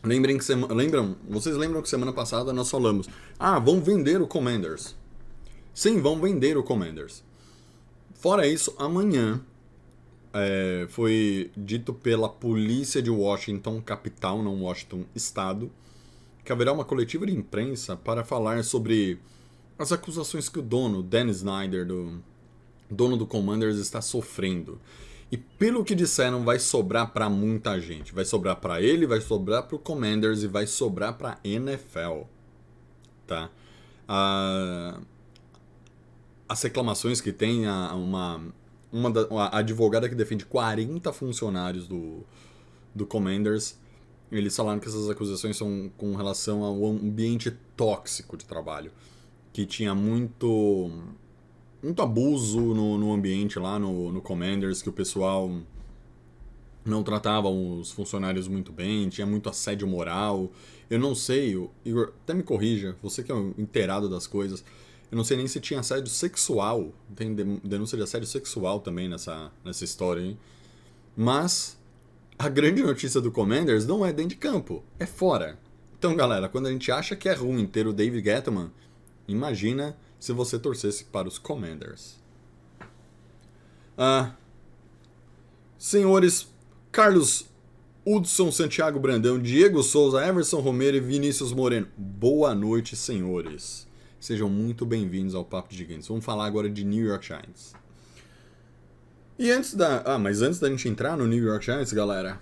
Lembrem 0.03 0.37
que 0.37 0.45
sema... 0.45 0.73
lembram, 0.73 1.17
vocês 1.29 1.57
lembram 1.57 1.81
que 1.81 1.89
semana 1.89 2.13
passada 2.13 2.53
nós 2.53 2.71
falamos: 2.71 3.09
"Ah, 3.39 3.59
vão 3.59 3.81
vender 3.81 4.21
o 4.21 4.27
Commanders". 4.27 4.97
Sim, 5.73 6.01
vão 6.01 6.21
vender 6.21 6.57
o 6.57 6.63
Commanders. 6.63 7.25
Fora 8.15 8.47
isso, 8.47 8.75
amanhã 8.79 9.41
é, 10.33 10.87
foi 10.89 11.51
dito 11.57 11.93
pela 11.93 12.29
polícia 12.29 13.03
de 13.03 13.11
Washington, 13.11 13.81
capital, 13.81 14.43
não 14.43 14.63
Washington, 14.63 15.05
estado, 15.15 15.71
que 16.45 16.53
haverá 16.53 16.73
uma 16.73 16.85
coletiva 16.85 17.27
de 17.27 17.33
imprensa 17.37 17.97
para 17.97 18.25
falar 18.25 18.63
sobre 18.65 19.21
as 19.79 19.93
acusações 19.93 20.49
que 20.49 20.59
o 20.59 20.63
dono, 20.63 21.03
Dan 21.03 21.29
Snyder, 21.31 21.87
do 21.87 22.21
dono 22.91 23.17
do 23.17 23.27
Commanders, 23.27 23.77
está 23.79 24.01
sofrendo. 24.01 24.81
E 25.31 25.37
pelo 25.37 25.83
que 25.85 25.95
disseram, 25.95 26.45
vai 26.45 26.59
sobrar 26.59 27.11
para 27.11 27.31
muita 27.31 27.81
gente. 27.81 28.13
Vai 28.15 28.25
sobrar 28.25 28.57
para 28.57 28.83
ele, 28.83 29.07
vai 29.07 29.21
sobrar 29.21 29.63
para 29.63 29.77
o 29.77 29.79
Commanders 29.79 30.43
e 30.43 30.47
vai 30.47 30.67
sobrar 30.67 31.15
para 31.15 31.39
NFL. 31.43 32.25
Tá? 33.27 33.51
Ah, 34.07 35.01
as 36.47 36.63
reclamações 36.63 37.21
que 37.21 37.33
tem 37.33 37.67
a, 37.67 37.95
uma 37.95 38.43
uma 38.93 39.11
da, 39.11 39.27
advogada 39.53 40.09
que 40.09 40.15
defende 40.15 40.45
40 40.45 41.13
funcionários 41.13 41.89
do, 41.89 42.25
do 42.95 43.07
Commanders, 43.07 43.79
eles 44.31 44.55
falaram 44.55 44.79
que 44.79 44.89
essas 44.89 45.09
acusações 45.09 45.57
são 45.57 45.91
com 45.97 46.15
relação 46.15 46.63
ao 46.63 46.87
ambiente 46.87 47.51
tóxico 47.77 48.37
de 48.37 48.45
trabalho, 48.45 48.93
que 49.53 49.67
tinha 49.67 49.95
muito 49.95 50.91
muito 51.83 52.01
abuso 52.01 52.61
no, 52.61 52.97
no 52.97 53.13
ambiente 53.13 53.59
lá 53.59 53.79
no, 53.79 54.13
no 54.13 54.23
Commanders, 54.23 54.81
que 54.81 54.89
o 54.89 54.93
pessoal 54.93 55.51
não 56.85 57.03
tratava 57.03 57.49
os 57.49 57.91
funcionários 57.91 58.47
muito 58.47 58.73
bem, 58.73 59.09
tinha 59.09 59.27
muito 59.27 59.49
assédio 59.49 59.87
moral. 59.87 60.51
Eu 60.89 60.99
não 60.99 61.15
sei, 61.15 61.57
Igor, 61.85 62.13
até 62.23 62.35
me 62.35 62.43
corrija, 62.43 62.97
você 63.03 63.23
que 63.23 63.33
é 63.33 63.35
um 63.35 63.53
inteirado 63.59 64.09
das 64.09 64.27
coisas. 64.27 64.65
Eu 65.13 65.17
não 65.17 65.25
sei 65.25 65.37
nem 65.37 65.47
se 65.47 65.61
tinha 65.61 65.81
assédio 65.81 66.09
sexual. 66.09 66.91
Tem 67.15 67.35
denúncia 67.63 67.99
de 67.99 68.03
assédio 68.03 68.27
sexual 68.27 68.81
também 68.81 69.11
nessa, 69.11 69.53
nessa 69.63 69.85
história, 69.85 70.23
hein? 70.23 70.39
Mas 71.15 71.79
a 72.39 72.49
grande 72.49 72.83
notícia 72.83 73.21
do 73.21 73.31
Commanders 73.31 73.85
não 73.85 74.07
é 74.07 74.11
dentro 74.11 74.31
de 74.31 74.37
campo, 74.37 74.83
é 74.99 75.05
fora. 75.05 75.59
Então, 75.99 76.17
galera, 76.17 76.49
quando 76.49 76.67
a 76.67 76.73
gente 76.73 76.91
acha 76.91 77.15
que 77.15 77.29
é 77.29 77.35
ruim 77.35 77.67
ter 77.67 77.87
o 77.87 77.93
David 77.93 78.25
Gettman, 78.25 78.73
imagina 79.29 79.95
se 80.19 80.33
você 80.33 80.59
torcesse 80.59 81.05
para 81.05 81.29
os 81.29 81.37
Commanders. 81.37 82.19
Ah, 83.99 84.35
senhores 85.77 86.49
Carlos 86.91 87.45
Hudson, 88.07 88.51
Santiago 88.51 88.99
Brandão, 88.99 89.39
Diego 89.39 89.83
Souza, 89.83 90.27
Everson 90.27 90.61
Romero 90.61 90.97
e 90.97 91.01
Vinícius 91.01 91.53
Moreno. 91.53 91.87
Boa 91.99 92.55
noite, 92.55 92.97
senhores. 92.97 93.92
Sejam 94.23 94.49
muito 94.49 94.87
bem-vindos 94.87 95.35
ao 95.35 95.45
Papo 95.45 95.69
de 95.69 95.77
Gigantes. 95.77 96.07
Vamos 96.07 96.25
falar 96.25 96.47
agora 96.47 96.71
de 96.71 96.85
New 96.85 97.05
York 97.05 97.27
Giants. 97.27 97.75
E 99.37 99.51
antes 99.51 99.75
da. 99.75 100.01
Ah, 100.03 100.17
mas 100.17 100.43
antes 100.43 100.61
da 100.61 100.71
gente 100.71 100.89
entrar 100.89 101.17
no 101.17 101.27
New 101.27 101.43
York 101.43 101.65
Giants, 101.65 101.93
galera. 101.93 102.41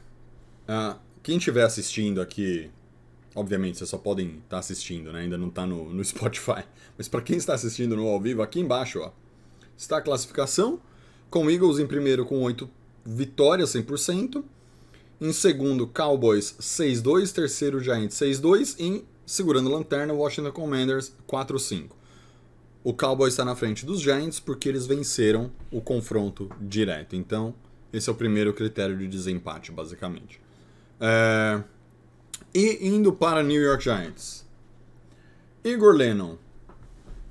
Ah, 0.68 0.98
quem 1.22 1.38
estiver 1.38 1.64
assistindo 1.64 2.20
aqui 2.20 2.70
Obviamente, 3.34 3.78
vocês 3.78 3.88
só 3.88 3.96
podem 3.96 4.26
estar 4.26 4.42
tá 4.48 4.58
assistindo, 4.58 5.10
né? 5.10 5.20
Ainda 5.20 5.38
não 5.38 5.48
está 5.48 5.66
no, 5.66 5.90
no 5.90 6.04
Spotify. 6.04 6.64
Mas 6.98 7.08
para 7.08 7.22
quem 7.22 7.38
está 7.38 7.54
assistindo 7.54 7.96
no 7.96 8.06
ao 8.08 8.20
vivo, 8.20 8.42
aqui 8.42 8.60
embaixo, 8.60 9.00
ó, 9.00 9.10
está 9.74 9.96
a 9.96 10.02
classificação. 10.02 10.78
Com 11.30 11.50
Eagles 11.50 11.78
em 11.78 11.86
primeiro 11.86 12.26
com 12.26 12.42
8 12.42 12.68
vitórias, 13.06 13.70
100%. 13.70 14.44
Em 15.18 15.32
segundo, 15.32 15.86
Cowboys 15.86 16.56
6-2. 16.60 17.32
Terceiro, 17.32 17.80
Giants 17.80 18.16
6-2. 18.16 18.76
E 18.78 19.02
segurando 19.30 19.70
lanterna, 19.70 20.12
Washington 20.12 20.50
Commanders 20.50 21.12
4-5. 21.28 21.90
O 22.82 22.92
Cowboys 22.92 23.34
está 23.34 23.44
na 23.44 23.54
frente 23.54 23.86
dos 23.86 24.00
Giants 24.00 24.40
porque 24.40 24.68
eles 24.68 24.86
venceram 24.86 25.50
o 25.70 25.80
confronto 25.80 26.50
direto. 26.60 27.14
Então, 27.14 27.54
esse 27.92 28.08
é 28.08 28.12
o 28.12 28.14
primeiro 28.14 28.52
critério 28.52 28.96
de 28.96 29.06
desempate, 29.06 29.70
basicamente. 29.70 30.40
É... 30.98 31.62
E 32.52 32.88
indo 32.88 33.12
para 33.12 33.42
New 33.42 33.60
York 33.62 33.84
Giants. 33.84 34.44
Igor 35.62 35.94
Lennon. 35.94 36.36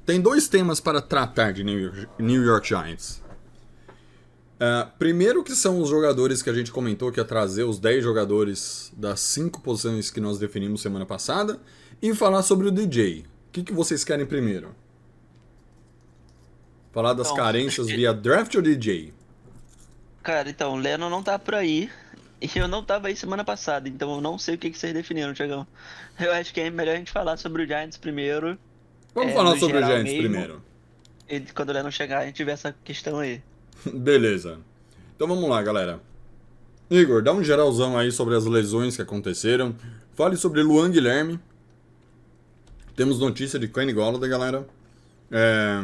Tem 0.06 0.22
dois 0.22 0.48
temas 0.48 0.80
para 0.80 1.02
tratar 1.02 1.52
de 1.52 1.64
New 1.64 1.80
York, 1.80 2.08
New 2.18 2.44
York 2.44 2.68
Giants. 2.68 3.22
Uh, 4.56 4.90
primeiro 4.98 5.44
que 5.44 5.56
são 5.56 5.82
os 5.82 5.90
jogadores 5.90 6.42
que 6.42 6.50
a 6.50 6.54
gente 6.54 6.72
comentou 6.72 7.12
que 7.12 7.20
ia 7.20 7.26
trazer 7.26 7.64
os 7.64 7.80
10 7.80 8.04
jogadores 8.04 8.92
das 8.96 9.20
5 9.22 9.62
posições 9.62 10.12
que 10.12 10.20
nós 10.20 10.38
definimos 10.38 10.82
semana 10.82 11.06
passada. 11.06 11.60
E 12.02 12.14
falar 12.14 12.44
sobre 12.44 12.68
o 12.68 12.72
DJ. 12.72 13.20
O 13.20 13.52
que, 13.52 13.64
que 13.64 13.74
vocês 13.74 14.04
querem 14.04 14.26
primeiro? 14.26 14.76
Falar 16.92 17.14
das 17.14 17.28
então, 17.28 17.44
carências 17.44 17.88
via 17.92 18.14
draft 18.14 18.56
ou 18.56 18.62
DJ? 18.62 19.14
Cara, 20.24 20.50
então, 20.50 20.74
o 20.74 20.78
Lennon 20.78 21.10
não 21.10 21.24
tá 21.24 21.38
por 21.38 21.56
aí. 21.56 21.90
E 22.42 22.58
eu 22.58 22.68
não 22.70 22.82
tava 22.84 23.10
aí 23.10 23.16
semana 23.16 23.44
passada, 23.44 23.90
então 23.90 24.16
eu 24.16 24.22
não 24.22 24.38
sei 24.38 24.56
o 24.56 24.58
que, 24.58 24.70
que 24.70 24.78
vocês 24.78 24.94
definiram, 24.94 25.34
Tiagão. 25.34 25.68
Eu 26.18 26.32
acho 26.32 26.54
que 26.54 26.62
é 26.62 26.70
melhor 26.70 26.94
a 26.94 26.98
gente 26.98 27.12
falar 27.12 27.36
sobre 27.36 27.64
o 27.64 27.68
Giants 27.68 27.98
primeiro. 27.98 28.58
Vamos 29.14 29.32
é, 29.32 29.36
falar 29.36 29.58
sobre 29.58 29.78
o 29.78 29.86
Giants 29.86 30.04
mesmo, 30.04 30.20
primeiro. 30.20 30.62
E 31.28 31.42
quando 31.42 31.70
o 31.70 31.74
Lennon 31.74 31.92
chegar, 31.92 32.20
a 32.20 32.26
gente 32.26 32.42
vê 32.44 32.52
essa 32.52 32.74
questão 32.84 33.20
aí. 33.20 33.42
Beleza. 33.94 34.60
Então 35.16 35.28
vamos 35.28 35.50
lá, 35.50 35.62
galera. 35.62 36.00
Igor, 36.90 37.22
dá 37.22 37.34
um 37.34 37.44
geralzão 37.44 37.98
aí 37.98 38.12
sobre 38.12 38.36
as 38.36 38.46
lesões 38.46 38.96
que 38.96 39.02
aconteceram. 39.02 39.76
Fale 40.14 40.38
sobre 40.38 40.64
Luan 40.64 40.90
Guilherme. 40.90 41.40
Temos 43.00 43.18
notícia 43.18 43.58
de 43.58 43.70
Kenny 43.70 43.94
Golladay, 43.94 44.30
galera. 44.30 44.68
É... 45.32 45.80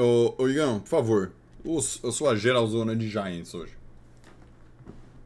Ô, 0.00 0.36
ô 0.38 0.48
Igão, 0.48 0.78
por 0.78 0.88
favor, 0.88 1.32
a 1.66 2.12
sua 2.12 2.36
geralzona 2.36 2.94
de 2.94 3.08
Giants 3.08 3.52
hoje. 3.52 3.76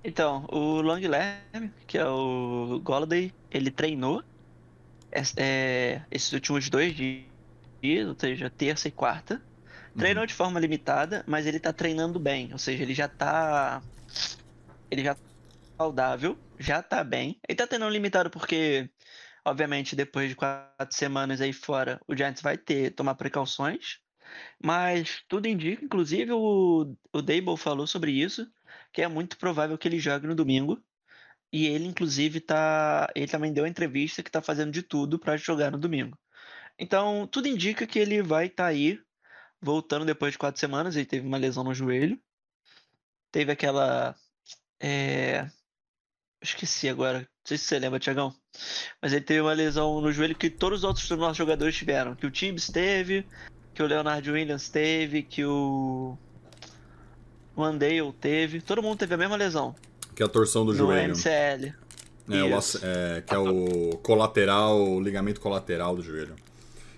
Então, 0.03 0.47
o 0.51 0.81
Long 0.81 1.07
Lerm, 1.07 1.69
que 1.87 1.99
é 1.99 2.07
o 2.09 2.81
Golladay, 2.83 3.31
ele 3.51 3.71
treinou 3.71 4.23
é, 5.37 6.01
esses 6.11 6.33
últimos 6.33 6.71
dois 6.71 6.95
dias, 6.97 8.09
ou 8.09 8.17
seja, 8.19 8.49
terça 8.49 8.89
e 8.89 8.91
quarta. 8.91 9.43
Treinou 9.99 10.23
uhum. 10.23 10.27
de 10.27 10.33
forma 10.33 10.59
limitada, 10.59 11.23
mas 11.27 11.45
ele 11.45 11.61
tá 11.61 11.75
treinando 11.75 12.19
bem, 12.19 12.55
ou 12.55 12.59
seja, 12.59 12.83
ele 12.83 12.95
já 12.95 13.07
tá. 13.07 13.83
Ele 14.91 15.05
já 15.05 15.15
tá 15.15 15.21
saudável, 15.77 16.39
já 16.59 16.83
tá 16.83 17.05
bem. 17.05 17.39
Ele 17.47 17.55
tá 17.55 17.67
treinando 17.67 17.93
limitado 17.93 18.31
porque, 18.31 18.89
obviamente, 19.47 19.97
depois 19.97 20.29
de 20.29 20.37
quatro 20.37 20.95
semanas 20.97 21.41
aí 21.41 21.53
fora, 21.53 22.01
o 22.09 22.17
Giants 22.17 22.43
vai 22.43 22.59
ter 22.59 22.91
tomar 22.91 23.15
precauções. 23.15 24.01
Mas 24.63 25.23
tudo 25.29 25.47
indica, 25.47 25.85
inclusive 25.85 26.33
o, 26.33 26.97
o 27.13 27.23
Dable 27.23 27.57
falou 27.57 27.87
sobre 27.87 28.11
isso, 28.13 28.47
que 28.93 29.03
é 29.03 29.09
muito 29.09 29.39
provável 29.39 29.79
que 29.79 29.87
ele 29.89 30.01
jogue 30.01 30.27
no 30.27 30.35
domingo. 30.35 30.83
E 31.53 31.67
ele, 31.67 31.87
inclusive, 31.87 32.41
tá. 32.41 33.11
Ele 33.15 33.29
também 33.29 33.53
deu 33.53 33.67
entrevista 33.67 34.23
que 34.23 34.31
tá 34.31 34.43
fazendo 34.43 34.73
de 34.73 34.83
tudo 34.83 35.19
para 35.19 35.37
jogar 35.37 35.71
no 35.71 35.79
domingo. 35.79 36.19
Então, 36.79 37.27
tudo 37.29 37.49
indica 37.49 37.87
que 37.87 37.99
ele 37.99 38.23
vai 38.23 38.47
estar 38.47 38.65
tá 38.65 38.69
aí. 38.71 39.01
voltando 39.61 40.05
depois 40.05 40.33
de 40.33 40.39
quatro 40.39 40.61
semanas, 40.61 40.97
ele 40.97 41.07
teve 41.07 41.27
uma 41.27 41.39
lesão 41.39 41.65
no 41.65 41.75
joelho. 41.75 42.21
Teve 43.33 43.53
aquela. 43.53 44.15
É... 44.81 45.49
Esqueci 46.47 46.89
agora. 46.89 47.19
Não 47.21 47.27
sei 47.45 47.59
se 47.59 47.65
você 47.65 47.79
lembra, 47.79 47.99
Tiagão. 47.99 48.35
Mas 49.03 49.13
ele 49.13 49.25
teve 49.25 49.41
uma 49.41 49.53
lesão 49.53 50.01
no 50.01 50.13
joelho 50.13 50.35
que 50.35 50.49
todos 50.49 50.79
os 50.81 50.85
outros 50.85 51.09
nossos 51.11 51.37
jogadores 51.37 51.77
tiveram. 51.77 52.15
Que 52.15 52.27
o 52.27 52.31
Tibbs 52.31 52.69
teve, 52.69 53.27
que 53.75 53.83
o 53.83 53.87
Leonard 53.87 54.29
Williams 54.31 54.69
teve, 54.69 55.23
que 55.23 55.45
o. 55.45 56.17
O 57.55 57.63
Andale 57.65 58.13
teve. 58.21 58.61
Todo 58.61 58.83
mundo 58.83 58.99
teve 58.99 59.15
a 59.15 59.17
mesma 59.17 59.37
lesão. 59.37 59.75
Que 60.15 60.23
é 60.23 60.27
a 60.27 60.29
torção 60.29 60.65
do 60.65 60.73
no 60.73 60.79
joelho. 60.79 61.15
MCL. 61.15 61.75
É, 62.29 62.43
o 62.43 62.59
é, 62.83 63.21
que 63.23 63.35
é 63.35 63.39
o 63.39 63.97
colateral, 64.03 64.77
o 64.83 65.01
ligamento 65.01 65.41
colateral 65.41 65.95
do 65.95 66.03
joelho. 66.03 66.35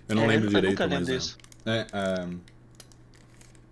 Eu 0.09 0.17
não 0.17 0.25
É, 0.25 0.27
lembro 0.29 0.47
eu 0.47 0.51
direito, 0.51 0.71
nunca 0.71 0.85
lembro 0.87 1.01
mas 1.01 1.09
é. 1.09 1.17
disso. 1.19 1.39
É, 1.67 1.87
é, 1.93 2.27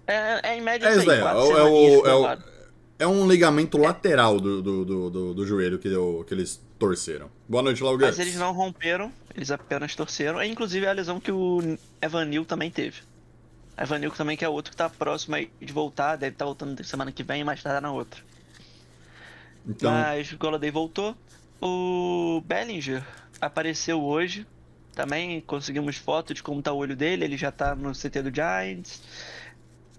É, 0.09 0.51
é 0.51 0.57
em 0.59 0.61
média 0.61 0.87
É 0.87 0.91
isso 0.91 1.01
isso 1.01 1.11
aí, 1.11 1.17
daí, 1.19 1.21
quatro 1.23 1.41
é 1.41 1.45
o- 1.45 1.57
é 1.59 1.63
o- 1.65 2.03
por 2.03 2.09
é 2.09 2.15
o-. 2.15 2.56
é 2.99 3.07
um 3.07 3.27
ligamento 3.29 3.77
lateral 3.79 4.41
do, 4.41 4.63
do, 4.63 4.85
do, 4.85 5.11
do, 5.11 5.35
do 5.35 5.47
joelho 5.47 5.79
que, 5.79 5.89
deu- 5.89 6.25
que 6.27 6.33
eles 6.35 6.61
torceram. 6.79 7.31
Boa 7.49 7.63
noite, 7.63 7.83
Lauguts. 7.83 8.07
Mas 8.07 8.19
eles 8.19 8.37
não 8.37 8.53
romperam, 8.53 9.13
eles 9.35 9.51
apenas 9.51 9.95
torceram. 9.95 10.41
É 10.41 10.47
inclusive 10.47 10.87
a 10.87 10.93
lesão 10.93 11.21
que 11.21 11.31
o 11.33 11.79
Evanil 12.01 12.45
também 12.45 12.71
teve. 12.71 13.01
Evanil 13.79 14.11
também 14.11 14.37
que 14.37 14.45
é 14.45 14.49
outro 14.49 14.71
que 14.71 14.77
tá 14.77 14.89
próximo 14.89 15.37
aí 15.37 15.51
de 15.61 15.73
voltar, 15.73 16.17
deve 16.17 16.35
estar 16.35 16.47
voltando 16.47 16.83
semana 16.85 17.13
que 17.13 17.23
vem, 17.23 17.45
mais 17.45 17.63
tarde 17.63 17.81
na 17.83 17.93
outra. 17.93 18.21
Então, 19.69 19.91
Mas 19.91 20.33
o 20.33 20.39
Golladay 20.39 20.71
voltou. 20.71 21.15
O 21.61 22.43
Bellinger 22.47 23.03
apareceu 23.41 24.03
hoje. 24.03 24.47
Também 24.95 25.41
conseguimos 25.43 25.97
foto 25.97 26.33
de 26.33 26.43
como 26.43 26.63
tá 26.63 26.73
o 26.73 26.77
olho 26.79 26.97
dele. 26.97 27.25
Ele 27.25 27.37
já 27.37 27.51
tá 27.51 27.75
no 27.75 27.93
CT 27.93 28.23
do 28.23 28.35
Giants. 28.35 29.03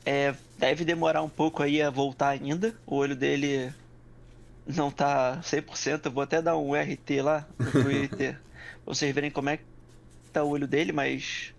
É, 0.09 0.33
deve 0.57 0.85
demorar 0.85 1.21
um 1.21 1.27
pouco 1.27 1.61
aí 1.61 1.81
a 1.81 1.89
voltar 1.89 2.29
ainda. 2.29 2.73
O 2.85 2.95
olho 2.95 3.13
dele 3.13 3.73
não 4.65 4.89
tá 4.89 5.39
100%. 5.41 6.05
Eu 6.05 6.11
vou 6.11 6.23
até 6.23 6.41
dar 6.41 6.55
um 6.55 6.73
RT 6.73 7.21
lá 7.21 7.45
no 7.59 7.69
Twitter. 7.83 8.33
pra 8.85 8.93
vocês 8.93 9.13
verem 9.13 9.29
como 9.29 9.49
é 9.49 9.57
que 9.57 9.63
tá 10.31 10.43
o 10.43 10.49
olho 10.49 10.65
dele, 10.65 10.93
mas 10.93 11.53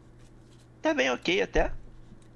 tá 0.81 0.95
bem 0.95 1.11
ok 1.11 1.43
até. 1.43 1.73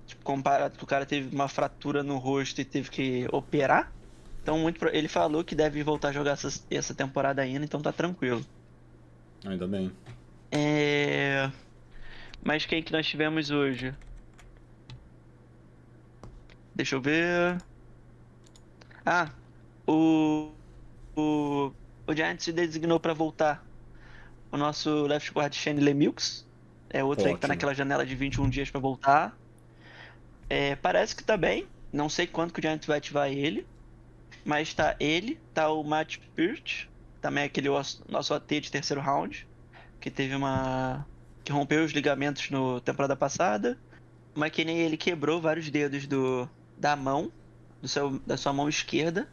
Tipo, 0.06 0.22
comparado 0.22 0.76
que 0.76 0.84
o 0.84 0.86
cara 0.86 1.06
teve 1.06 1.34
uma 1.34 1.48
fratura 1.48 2.02
no 2.02 2.18
rosto 2.18 2.60
e 2.60 2.64
teve 2.64 2.90
que 2.90 3.26
operar. 3.32 3.90
Então, 4.42 4.58
muito 4.58 4.78
pro- 4.78 4.94
ele 4.94 5.08
falou 5.08 5.42
que 5.42 5.54
deve 5.54 5.82
voltar 5.82 6.08
a 6.08 6.12
jogar 6.12 6.32
essa, 6.32 6.48
essa 6.70 6.92
temporada 6.94 7.40
ainda, 7.40 7.64
então 7.64 7.80
tá 7.80 7.90
tranquilo. 7.92 8.44
ainda 9.46 9.66
bem. 9.66 9.90
É... 10.50 11.50
Mas 12.44 12.66
quem 12.66 12.82
que 12.82 12.92
nós 12.92 13.06
tivemos 13.06 13.50
hoje? 13.50 13.94
Deixa 16.74 16.96
eu 16.96 17.00
ver. 17.00 17.58
Ah, 19.04 19.30
o. 19.86 20.50
O, 21.14 21.72
o 22.06 22.14
Giants 22.14 22.44
se 22.44 22.52
designou 22.52 22.98
pra 22.98 23.12
voltar. 23.12 23.64
O 24.50 24.56
nosso 24.56 25.06
left 25.06 25.30
guard 25.32 25.52
Shane 25.54 25.80
Lemieux. 25.80 26.46
É 26.88 27.02
outro 27.04 27.26
aí 27.26 27.34
que 27.34 27.40
tá 27.40 27.48
naquela 27.48 27.74
janela 27.74 28.04
de 28.04 28.14
21 28.14 28.48
dias 28.48 28.70
pra 28.70 28.80
voltar. 28.80 29.36
É, 30.48 30.76
parece 30.76 31.14
que 31.16 31.22
tá 31.24 31.36
bem. 31.36 31.66
Não 31.92 32.08
sei 32.08 32.26
quando 32.26 32.52
que 32.52 32.60
o 32.60 32.62
Giants 32.62 32.86
vai 32.86 32.98
ativar 32.98 33.30
ele. 33.30 33.66
Mas 34.44 34.72
tá 34.74 34.96
ele, 34.98 35.38
tá 35.54 35.70
o 35.70 35.84
Matt 35.84 36.16
Peart, 36.34 36.86
também 37.20 37.44
aquele 37.44 37.68
os- 37.68 38.02
nosso 38.08 38.34
AT 38.34 38.60
de 38.60 38.70
terceiro 38.72 39.00
round, 39.00 39.46
que 40.00 40.10
teve 40.10 40.34
uma. 40.34 41.06
que 41.44 41.52
rompeu 41.52 41.84
os 41.84 41.92
ligamentos 41.92 42.50
no 42.50 42.80
temporada 42.80 43.14
passada. 43.14 43.78
O 44.34 44.40
McKinney 44.40 44.78
ele 44.78 44.96
quebrou 44.96 45.40
vários 45.40 45.70
dedos 45.70 46.06
do, 46.06 46.48
da 46.82 46.96
mão, 46.96 47.30
do 47.80 47.86
seu, 47.86 48.18
da 48.26 48.36
sua 48.36 48.52
mão 48.52 48.68
esquerda, 48.68 49.28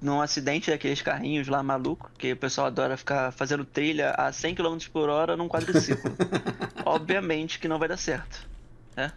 num 0.00 0.20
acidente 0.20 0.70
daqueles 0.70 1.02
carrinhos 1.02 1.48
lá 1.48 1.64
maluco, 1.64 2.12
que 2.16 2.32
o 2.32 2.36
pessoal 2.36 2.68
adora 2.68 2.96
ficar 2.96 3.32
fazendo 3.32 3.64
trilha 3.64 4.12
a 4.12 4.30
100 4.32 4.54
km 4.54 4.78
por 4.92 5.08
hora 5.08 5.36
num 5.36 5.48
quadriciclo. 5.48 6.12
Obviamente 6.86 7.58
que 7.58 7.66
não 7.66 7.76
vai 7.76 7.88
dar 7.88 7.96
certo, 7.96 8.48
né? 8.94 9.10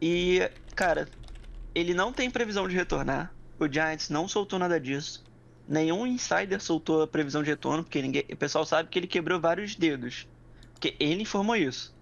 E, 0.00 0.50
cara, 0.74 1.06
ele 1.74 1.92
não 1.92 2.14
tem 2.14 2.30
previsão 2.30 2.66
de 2.66 2.74
retornar. 2.74 3.30
O 3.58 3.70
Giants 3.70 4.08
não 4.08 4.26
soltou 4.26 4.58
nada 4.58 4.80
disso. 4.80 5.22
Nenhum 5.68 6.06
insider 6.06 6.62
soltou 6.62 7.02
a 7.02 7.06
previsão 7.06 7.42
de 7.42 7.50
retorno, 7.50 7.84
porque 7.84 8.00
ninguém, 8.00 8.24
o 8.32 8.36
pessoal 8.36 8.64
sabe 8.64 8.88
que 8.88 8.98
ele 8.98 9.06
quebrou 9.06 9.38
vários 9.38 9.74
dedos. 9.74 10.26
Porque 10.72 10.96
ele 10.98 11.20
informou 11.20 11.56
isso. 11.56 11.94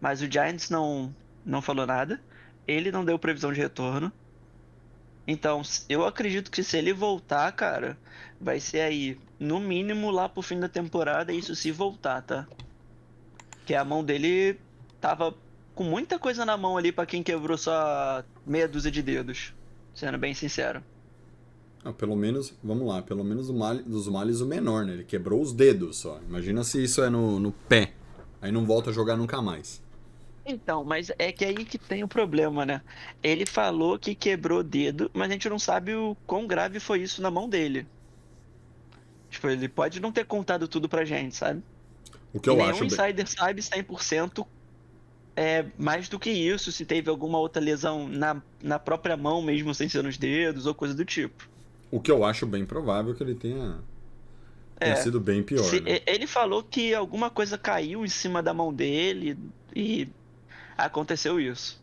Mas 0.00 0.22
o 0.22 0.30
Giants 0.30 0.70
não, 0.70 1.12
não 1.44 1.60
falou 1.60 1.84
nada. 1.84 2.20
Ele 2.66 2.92
não 2.92 3.04
deu 3.04 3.18
previsão 3.18 3.52
de 3.52 3.60
retorno. 3.60 4.12
Então, 5.26 5.62
eu 5.88 6.04
acredito 6.04 6.50
que 6.50 6.62
se 6.62 6.76
ele 6.76 6.92
voltar, 6.92 7.50
cara, 7.52 7.96
vai 8.40 8.58
ser 8.58 8.80
aí, 8.80 9.18
no 9.38 9.60
mínimo, 9.60 10.10
lá 10.10 10.28
pro 10.28 10.42
fim 10.42 10.58
da 10.58 10.68
temporada, 10.68 11.32
isso 11.32 11.54
se 11.54 11.70
voltar, 11.70 12.22
tá? 12.22 12.48
Que 13.64 13.74
a 13.74 13.84
mão 13.84 14.02
dele 14.02 14.58
tava 15.00 15.34
com 15.74 15.84
muita 15.84 16.18
coisa 16.18 16.44
na 16.44 16.56
mão 16.56 16.76
ali 16.76 16.90
pra 16.90 17.06
quem 17.06 17.22
quebrou 17.22 17.56
só 17.56 18.24
meia 18.46 18.66
dúzia 18.66 18.90
de 18.90 19.02
dedos. 19.02 19.54
Sendo 19.94 20.18
bem 20.18 20.34
sincero. 20.34 20.82
Ah, 21.84 21.92
pelo 21.92 22.14
menos, 22.14 22.52
vamos 22.62 22.86
lá, 22.86 23.00
pelo 23.00 23.24
menos 23.24 23.48
o 23.48 23.54
mal, 23.54 23.76
dos 23.76 24.06
males 24.08 24.40
o 24.40 24.46
menor, 24.46 24.84
né? 24.84 24.94
Ele 24.94 25.04
quebrou 25.04 25.40
os 25.40 25.52
dedos 25.52 25.96
só. 25.96 26.20
Imagina 26.28 26.62
se 26.64 26.82
isso 26.82 27.02
é 27.02 27.08
no, 27.08 27.40
no 27.40 27.52
pé. 27.52 27.92
Aí 28.42 28.52
não 28.52 28.66
volta 28.66 28.90
a 28.90 28.92
jogar 28.92 29.16
nunca 29.16 29.40
mais. 29.40 29.82
Então, 30.50 30.84
mas 30.84 31.10
é 31.18 31.32
que 31.32 31.44
aí 31.44 31.64
que 31.64 31.78
tem 31.78 32.02
o 32.02 32.08
problema, 32.08 32.66
né? 32.66 32.82
Ele 33.22 33.46
falou 33.46 33.98
que 33.98 34.14
quebrou 34.14 34.60
o 34.60 34.64
dedo, 34.64 35.10
mas 35.14 35.28
a 35.30 35.32
gente 35.32 35.48
não 35.48 35.58
sabe 35.58 35.94
o 35.94 36.16
quão 36.26 36.46
grave 36.46 36.80
foi 36.80 37.00
isso 37.02 37.22
na 37.22 37.30
mão 37.30 37.48
dele. 37.48 37.86
Tipo, 39.30 39.48
ele 39.48 39.68
pode 39.68 40.00
não 40.00 40.10
ter 40.10 40.24
contado 40.26 40.66
tudo 40.66 40.88
pra 40.88 41.04
gente, 41.04 41.36
sabe? 41.36 41.62
O 42.32 42.40
que 42.40 42.48
eu 42.48 42.56
nenhum 42.56 42.70
acho 42.70 42.80
bem... 42.80 42.86
insider 42.88 43.26
sabe 43.28 43.62
100% 43.62 44.46
é 45.36 45.64
mais 45.78 46.08
do 46.08 46.18
que 46.18 46.30
isso, 46.30 46.70
se 46.72 46.84
teve 46.84 47.08
alguma 47.08 47.38
outra 47.38 47.62
lesão 47.62 48.08
na, 48.08 48.42
na 48.62 48.78
própria 48.78 49.16
mão 49.16 49.40
mesmo, 49.40 49.74
sem 49.74 49.88
ser 49.88 50.02
nos 50.02 50.18
dedos, 50.18 50.66
ou 50.66 50.74
coisa 50.74 50.94
do 50.94 51.04
tipo. 51.04 51.48
O 51.90 52.00
que 52.00 52.10
eu 52.10 52.24
acho 52.24 52.46
bem 52.46 52.64
provável 52.66 53.14
que 53.14 53.22
ele 53.22 53.34
tenha, 53.34 53.78
tenha 54.78 54.92
É. 54.92 54.96
sido 54.96 55.20
bem 55.20 55.42
pior. 55.42 55.62
Se- 55.64 55.80
né? 55.80 56.00
Ele 56.06 56.26
falou 56.26 56.62
que 56.62 56.94
alguma 56.94 57.30
coisa 57.30 57.56
caiu 57.56 58.04
em 58.04 58.08
cima 58.08 58.42
da 58.42 58.52
mão 58.52 58.72
dele 58.72 59.38
e 59.74 60.08
aconteceu 60.84 61.40
isso. 61.40 61.80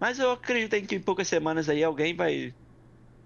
Mas 0.00 0.18
eu 0.18 0.32
acredito 0.32 0.74
em 0.74 0.84
que 0.84 0.96
em 0.96 1.00
poucas 1.00 1.28
semanas 1.28 1.68
aí 1.68 1.82
alguém 1.82 2.14
vai, 2.14 2.54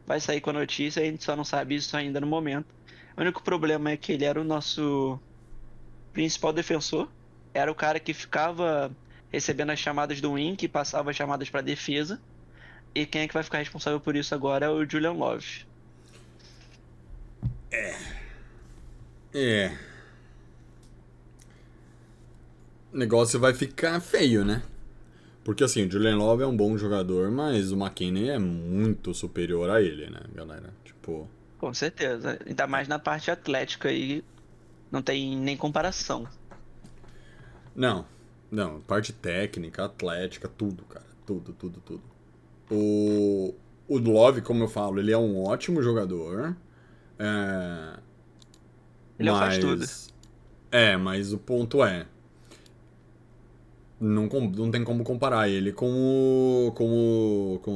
vai 0.06 0.20
sair 0.20 0.40
com 0.40 0.50
a 0.50 0.52
notícia, 0.52 1.02
a 1.02 1.04
gente 1.04 1.24
só 1.24 1.34
não 1.34 1.44
sabe 1.44 1.74
isso 1.74 1.96
ainda 1.96 2.20
no 2.20 2.26
momento. 2.26 2.66
O 3.16 3.20
único 3.20 3.42
problema 3.42 3.90
é 3.90 3.96
que 3.96 4.12
ele 4.12 4.24
era 4.24 4.40
o 4.40 4.44
nosso 4.44 5.18
principal 6.12 6.52
defensor, 6.52 7.08
era 7.52 7.70
o 7.70 7.74
cara 7.74 7.98
que 7.98 8.14
ficava 8.14 8.90
recebendo 9.30 9.70
as 9.70 9.78
chamadas 9.78 10.20
do 10.20 10.32
Wink 10.32 10.64
e 10.64 10.68
passava 10.68 11.10
as 11.10 11.16
chamadas 11.16 11.50
para 11.50 11.60
defesa. 11.60 12.20
E 12.94 13.04
quem 13.04 13.22
é 13.22 13.28
que 13.28 13.34
vai 13.34 13.42
ficar 13.42 13.58
responsável 13.58 14.00
por 14.00 14.16
isso 14.16 14.34
agora 14.34 14.66
é 14.66 14.68
o 14.68 14.88
Julian 14.88 15.12
Love. 15.12 15.66
É. 19.34 19.76
O 22.92 22.96
negócio 22.96 23.38
vai 23.38 23.52
ficar 23.52 24.00
feio, 24.00 24.44
né? 24.44 24.62
Porque 25.48 25.64
assim, 25.64 25.86
o 25.86 25.90
Julian 25.90 26.18
Love 26.18 26.42
é 26.42 26.46
um 26.46 26.54
bom 26.54 26.76
jogador, 26.76 27.30
mas 27.30 27.72
o 27.72 27.74
McKinney 27.74 28.28
é 28.28 28.38
muito 28.38 29.14
superior 29.14 29.70
a 29.70 29.80
ele, 29.80 30.10
né, 30.10 30.20
galera? 30.34 30.74
Tipo, 30.84 31.26
Com 31.56 31.72
certeza. 31.72 32.38
Ainda 32.46 32.66
mais 32.66 32.86
na 32.86 32.98
parte 32.98 33.30
atlética 33.30 33.88
aí. 33.88 34.22
Não 34.92 35.00
tem 35.00 35.34
nem 35.38 35.56
comparação. 35.56 36.28
não, 37.74 38.04
não, 38.50 38.82
parte 38.82 39.10
técnica, 39.10 39.86
atlética, 39.86 40.48
tudo, 40.48 40.84
cara, 40.84 41.06
tudo, 41.24 41.54
tudo, 41.54 41.80
tudo. 41.80 42.02
O, 42.70 43.54
o 43.88 43.96
Love, 43.96 44.42
como 44.42 44.64
eu 44.64 44.68
falo, 44.68 45.00
ele 45.00 45.12
é 45.12 45.18
um 45.18 45.42
ótimo 45.42 45.82
jogador. 45.82 46.54
É, 47.18 47.98
Ele 49.18 49.30
é 49.30 49.32
o 49.32 49.38
faz 49.38 49.56
tudo. 49.56 49.82
É, 50.70 50.94
mas 50.98 51.32
o 51.32 51.38
ponto 51.38 51.82
é. 51.82 52.06
Não, 54.00 54.28
com- 54.28 54.48
não 54.48 54.70
tem 54.70 54.84
como 54.84 55.02
comparar 55.04 55.48
ele 55.48 55.72
com 55.72 55.88
o. 56.68 56.72
com 56.72 56.84
o. 57.54 57.58
com 57.60 57.70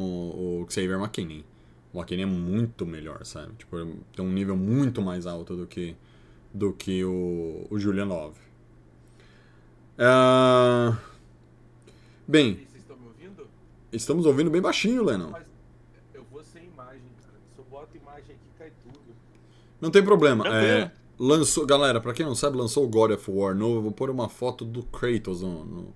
o 0.63 0.67
Xavier 0.71 0.99
McKinney. 1.01 1.45
O 1.93 1.99
McKinney 1.99 2.23
é 2.25 2.27
muito 2.27 2.87
melhor, 2.87 3.25
sabe? 3.27 3.53
Tipo, 3.59 3.77
tem 4.15 4.25
um 4.25 4.33
nível 4.33 4.57
muito 4.57 5.03
mais 5.03 5.27
alto 5.27 5.57
do 5.57 5.67
que. 5.67 5.97
do 6.55 6.73
que 6.73 7.05
o, 7.05 7.67
o 7.71 7.79
Julian 7.79 8.05
Love. 8.07 8.39
Ah, 9.99 10.97
Bem, 12.27 12.55
Vocês 12.55 12.83
estão 12.83 12.97
me 12.97 13.07
ouvindo? 13.09 13.47
estamos 13.93 14.27
ouvindo 14.27 14.51
bem 14.51 14.61
baixinho, 14.63 15.03
Lennon. 15.05 15.31
Mas 15.31 15.45
eu 16.15 16.25
vou 16.31 16.43
sem 16.43 16.65
imagem, 16.65 17.03
cara. 17.21 17.35
Se 17.55 17.59
eu 17.59 17.65
boto 17.71 17.97
imagem 17.97 18.23
aqui, 18.37 18.39
cai 18.59 18.73
tudo. 18.83 18.99
Não 19.81 19.91
tem 19.91 20.03
problema. 20.03 20.47
É, 20.49 20.91
lançou, 21.19 21.67
galera, 21.67 22.01
pra 22.01 22.13
quem 22.15 22.25
não 22.25 22.35
sabe, 22.35 22.57
lançou 22.57 22.85
o 22.85 22.89
God 22.89 23.11
of 23.11 23.31
War 23.31 23.55
novo. 23.55 23.77
Eu 23.79 23.83
vou 23.83 23.93
pôr 23.93 24.09
uma 24.09 24.29
foto 24.29 24.65
do 24.65 24.83
Kratos 24.85 25.43
no, 25.43 25.65
no, 25.65 25.95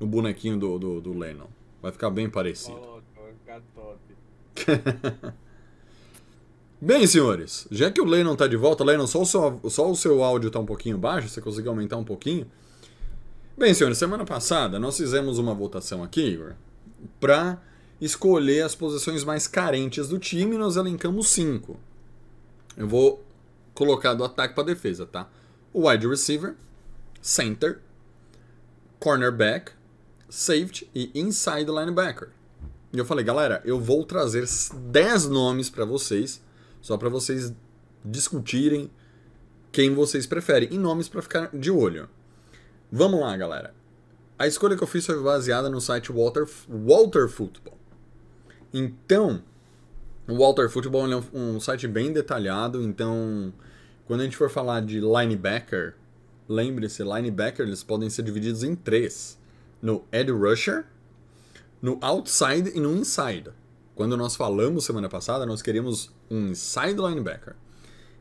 no 0.00 0.06
bonequinho 0.06 0.58
do, 0.58 0.78
do, 0.78 1.00
do 1.00 1.16
Lennon. 1.16 1.46
Vai 1.80 1.92
ficar 1.92 2.10
bem 2.10 2.28
parecido. 2.28 2.80
Vai 3.14 3.32
ficar 3.34 3.62
top. 3.74 3.98
Bem, 6.82 7.06
senhores, 7.06 7.66
já 7.70 7.90
que 7.90 8.00
o 8.00 8.06
Lennon 8.06 8.34
tá 8.34 8.46
de 8.46 8.56
volta, 8.56 8.82
Lennon, 8.82 9.06
só 9.06 9.20
o 9.20 9.26
seu, 9.26 9.60
só 9.68 9.90
o 9.90 9.94
seu 9.94 10.24
áudio 10.24 10.50
tá 10.50 10.58
um 10.58 10.64
pouquinho 10.64 10.96
baixo, 10.96 11.28
você 11.28 11.38
conseguiu 11.38 11.72
aumentar 11.72 11.98
um 11.98 12.04
pouquinho? 12.04 12.50
Bem, 13.54 13.74
senhores, 13.74 13.98
semana 13.98 14.24
passada 14.24 14.78
nós 14.78 14.96
fizemos 14.96 15.38
uma 15.38 15.52
votação 15.52 16.02
aqui, 16.02 16.22
Igor, 16.22 16.54
pra 17.20 17.60
escolher 18.00 18.62
as 18.62 18.74
posições 18.74 19.24
mais 19.24 19.46
carentes 19.46 20.08
do 20.08 20.18
time 20.18 20.54
e 20.54 20.58
nós 20.58 20.76
elencamos 20.76 21.28
cinco. 21.28 21.78
Eu 22.74 22.88
vou 22.88 23.22
colocar 23.74 24.14
do 24.14 24.24
ataque 24.24 24.54
pra 24.54 24.64
defesa, 24.64 25.04
tá? 25.04 25.28
O 25.74 25.86
wide 25.86 26.08
receiver, 26.08 26.56
center, 27.20 27.78
cornerback, 28.98 29.72
safety 30.30 30.88
e 30.94 31.10
inside 31.14 31.70
linebacker. 31.70 32.30
E 32.92 32.98
eu 32.98 33.04
falei, 33.04 33.24
galera, 33.24 33.60
eu 33.64 33.78
vou 33.78 34.04
trazer 34.04 34.44
10 34.74 35.28
nomes 35.28 35.68
pra 35.68 35.84
vocês, 35.84 36.42
só 36.80 36.96
pra 36.96 37.08
vocês 37.08 37.52
discutirem 38.04 38.90
quem 39.70 39.94
vocês 39.94 40.26
preferem 40.26 40.68
e 40.72 40.78
nomes 40.78 41.08
pra 41.08 41.22
ficar 41.22 41.50
de 41.52 41.70
olho. 41.70 42.08
Vamos 42.90 43.20
lá, 43.20 43.36
galera. 43.36 43.74
A 44.38 44.46
escolha 44.46 44.76
que 44.76 44.82
eu 44.82 44.88
fiz 44.88 45.04
foi 45.04 45.22
baseada 45.22 45.68
no 45.68 45.80
site 45.80 46.10
Walter, 46.10 46.48
Walter 46.68 47.28
Football. 47.28 47.76
Então, 48.72 49.42
o 50.26 50.38
Walter 50.38 50.68
Football 50.68 51.12
é 51.12 51.16
um, 51.16 51.24
um 51.32 51.60
site 51.60 51.86
bem 51.86 52.12
detalhado, 52.12 52.82
então 52.82 53.52
quando 54.06 54.22
a 54.22 54.24
gente 54.24 54.36
for 54.36 54.50
falar 54.50 54.80
de 54.80 55.00
linebacker, 55.00 55.94
lembre-se, 56.48 57.02
linebacker 57.02 57.66
eles 57.66 57.84
podem 57.84 58.10
ser 58.10 58.22
divididos 58.22 58.64
em 58.64 58.74
três: 58.74 59.38
no 59.80 60.04
edge 60.12 60.30
rusher, 60.30 60.84
no 61.80 61.98
outside 62.00 62.72
e 62.74 62.80
no 62.80 62.96
inside. 62.96 63.50
Quando 63.94 64.16
nós 64.16 64.36
falamos 64.36 64.84
semana 64.84 65.08
passada, 65.08 65.44
nós 65.44 65.62
queríamos 65.62 66.10
um 66.30 66.48
inside 66.48 67.00
linebacker. 67.00 67.54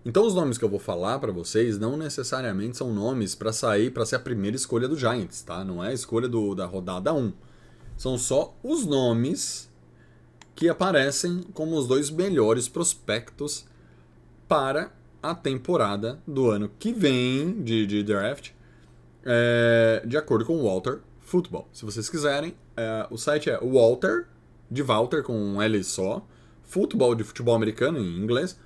Então 0.06 0.26
os 0.26 0.34
nomes 0.34 0.58
que 0.58 0.64
eu 0.64 0.70
vou 0.70 0.80
falar 0.80 1.20
para 1.20 1.32
vocês 1.32 1.78
não 1.78 1.98
necessariamente 1.98 2.78
são 2.78 2.94
nomes 2.94 3.36
para 3.36 3.52
sair 3.52 3.92
para 3.92 4.06
ser 4.06 4.16
a 4.16 4.20
primeira 4.20 4.56
escolha 4.56 4.88
do 4.88 4.98
Giants, 4.98 5.42
tá? 5.42 5.64
Não 5.64 5.84
é 5.84 5.90
a 5.90 5.94
escolha 5.94 6.28
do, 6.28 6.56
da 6.56 6.66
rodada 6.66 7.14
1. 7.14 7.34
São 7.98 8.18
só 8.18 8.58
os 8.64 8.86
nomes 8.86 9.70
que 10.56 10.70
aparecem 10.70 11.44
como 11.54 11.78
os 11.78 11.88
dois 11.88 12.10
melhores 12.10 12.68
prospectos 12.68 13.66
para 14.48 14.92
a 15.22 15.36
temporada 15.36 16.20
do 16.26 16.50
ano 16.50 16.72
que 16.80 16.94
vem 16.94 17.62
de, 17.62 17.86
de 17.86 18.04
draft, 18.04 18.52
é, 19.26 20.02
de 20.06 20.18
acordo 20.18 20.46
com 20.46 20.58
o 20.58 20.64
Walter 20.64 21.00
Football. 21.30 21.70
Se 21.72 21.86
vocês 21.86 22.10
quiserem, 22.10 22.56
é, 22.76 23.06
o 23.12 23.18
site 23.18 23.52
é 23.52 23.60
Walter, 23.60 24.26
de 24.70 24.82
Walter 24.82 25.22
com 25.22 25.40
um 25.40 25.62
L 25.62 25.84
só, 25.84 26.26
futebol 26.64 27.14
de 27.14 27.24
futebol 27.24 27.56
americano 27.56 28.00
em 28.00 28.18
inglês, 28.18 28.60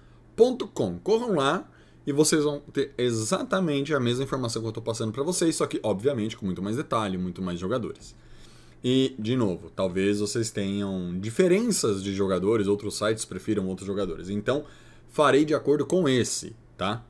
.com. 0.74 0.98
Corram 1.00 1.36
lá 1.36 1.70
e 2.08 2.14
vocês 2.14 2.46
vão 2.46 2.62
ter 2.72 2.94
exatamente 2.98 3.94
a 3.94 4.00
mesma 4.00 4.24
informação 4.24 4.62
que 4.62 4.66
eu 4.66 4.70
estou 4.70 4.84
passando 4.84 5.12
para 5.12 5.24
vocês, 5.24 5.58
só 5.58 5.68
que, 5.68 5.80
obviamente, 5.84 6.38
com 6.38 6.46
muito 6.46 6.62
mais 6.62 6.78
detalhe, 6.78 7.18
muito 7.18 7.42
mais 7.42 7.60
jogadores. 7.60 8.16
E, 8.82 9.14
de 9.20 9.36
novo, 9.36 9.70
talvez 9.70 10.22
vocês 10.22 10.50
tenham 10.50 11.20
diferenças 11.20 12.02
de 12.02 12.14
jogadores, 12.14 12.68
outros 12.68 12.98
sites 12.98 13.26
prefiram 13.26 13.68
outros 13.68 13.88
jogadores. 13.88 14.30
Então, 14.30 14.64
farei 15.10 15.44
de 15.44 15.54
acordo 15.54 15.86
com 15.86 16.08
esse, 16.08 16.56
tá? 16.78 17.04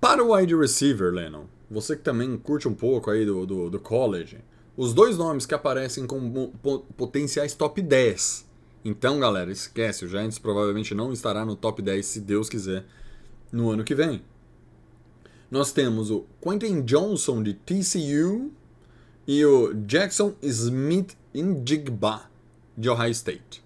Para 0.00 0.22
o 0.22 0.34
wide 0.34 0.54
receiver, 0.56 1.12
Lennon, 1.12 1.46
você 1.74 1.96
que 1.96 2.02
também 2.02 2.36
curte 2.38 2.68
um 2.68 2.74
pouco 2.74 3.10
aí 3.10 3.26
do, 3.26 3.44
do, 3.44 3.68
do 3.68 3.80
college, 3.80 4.38
os 4.76 4.94
dois 4.94 5.18
nomes 5.18 5.44
que 5.44 5.54
aparecem 5.54 6.06
como 6.06 6.52
potenciais 6.96 7.54
top 7.54 7.82
10. 7.82 8.46
Então, 8.84 9.18
galera, 9.18 9.50
esquece, 9.50 10.04
o 10.04 10.08
Giants 10.08 10.38
provavelmente 10.38 10.94
não 10.94 11.12
estará 11.12 11.44
no 11.44 11.56
top 11.56 11.82
10, 11.82 12.04
se 12.04 12.20
Deus 12.20 12.48
quiser, 12.48 12.84
no 13.50 13.70
ano 13.70 13.82
que 13.82 13.94
vem. 13.94 14.22
Nós 15.50 15.72
temos 15.72 16.10
o 16.10 16.26
Quentin 16.40 16.82
Johnson 16.82 17.42
de 17.42 17.54
TCU 17.54 18.52
e 19.26 19.44
o 19.44 19.72
Jackson 19.74 20.34
Smith 20.42 21.16
Indigba 21.34 22.30
de 22.76 22.88
Ohio 22.88 23.12
State. 23.12 23.64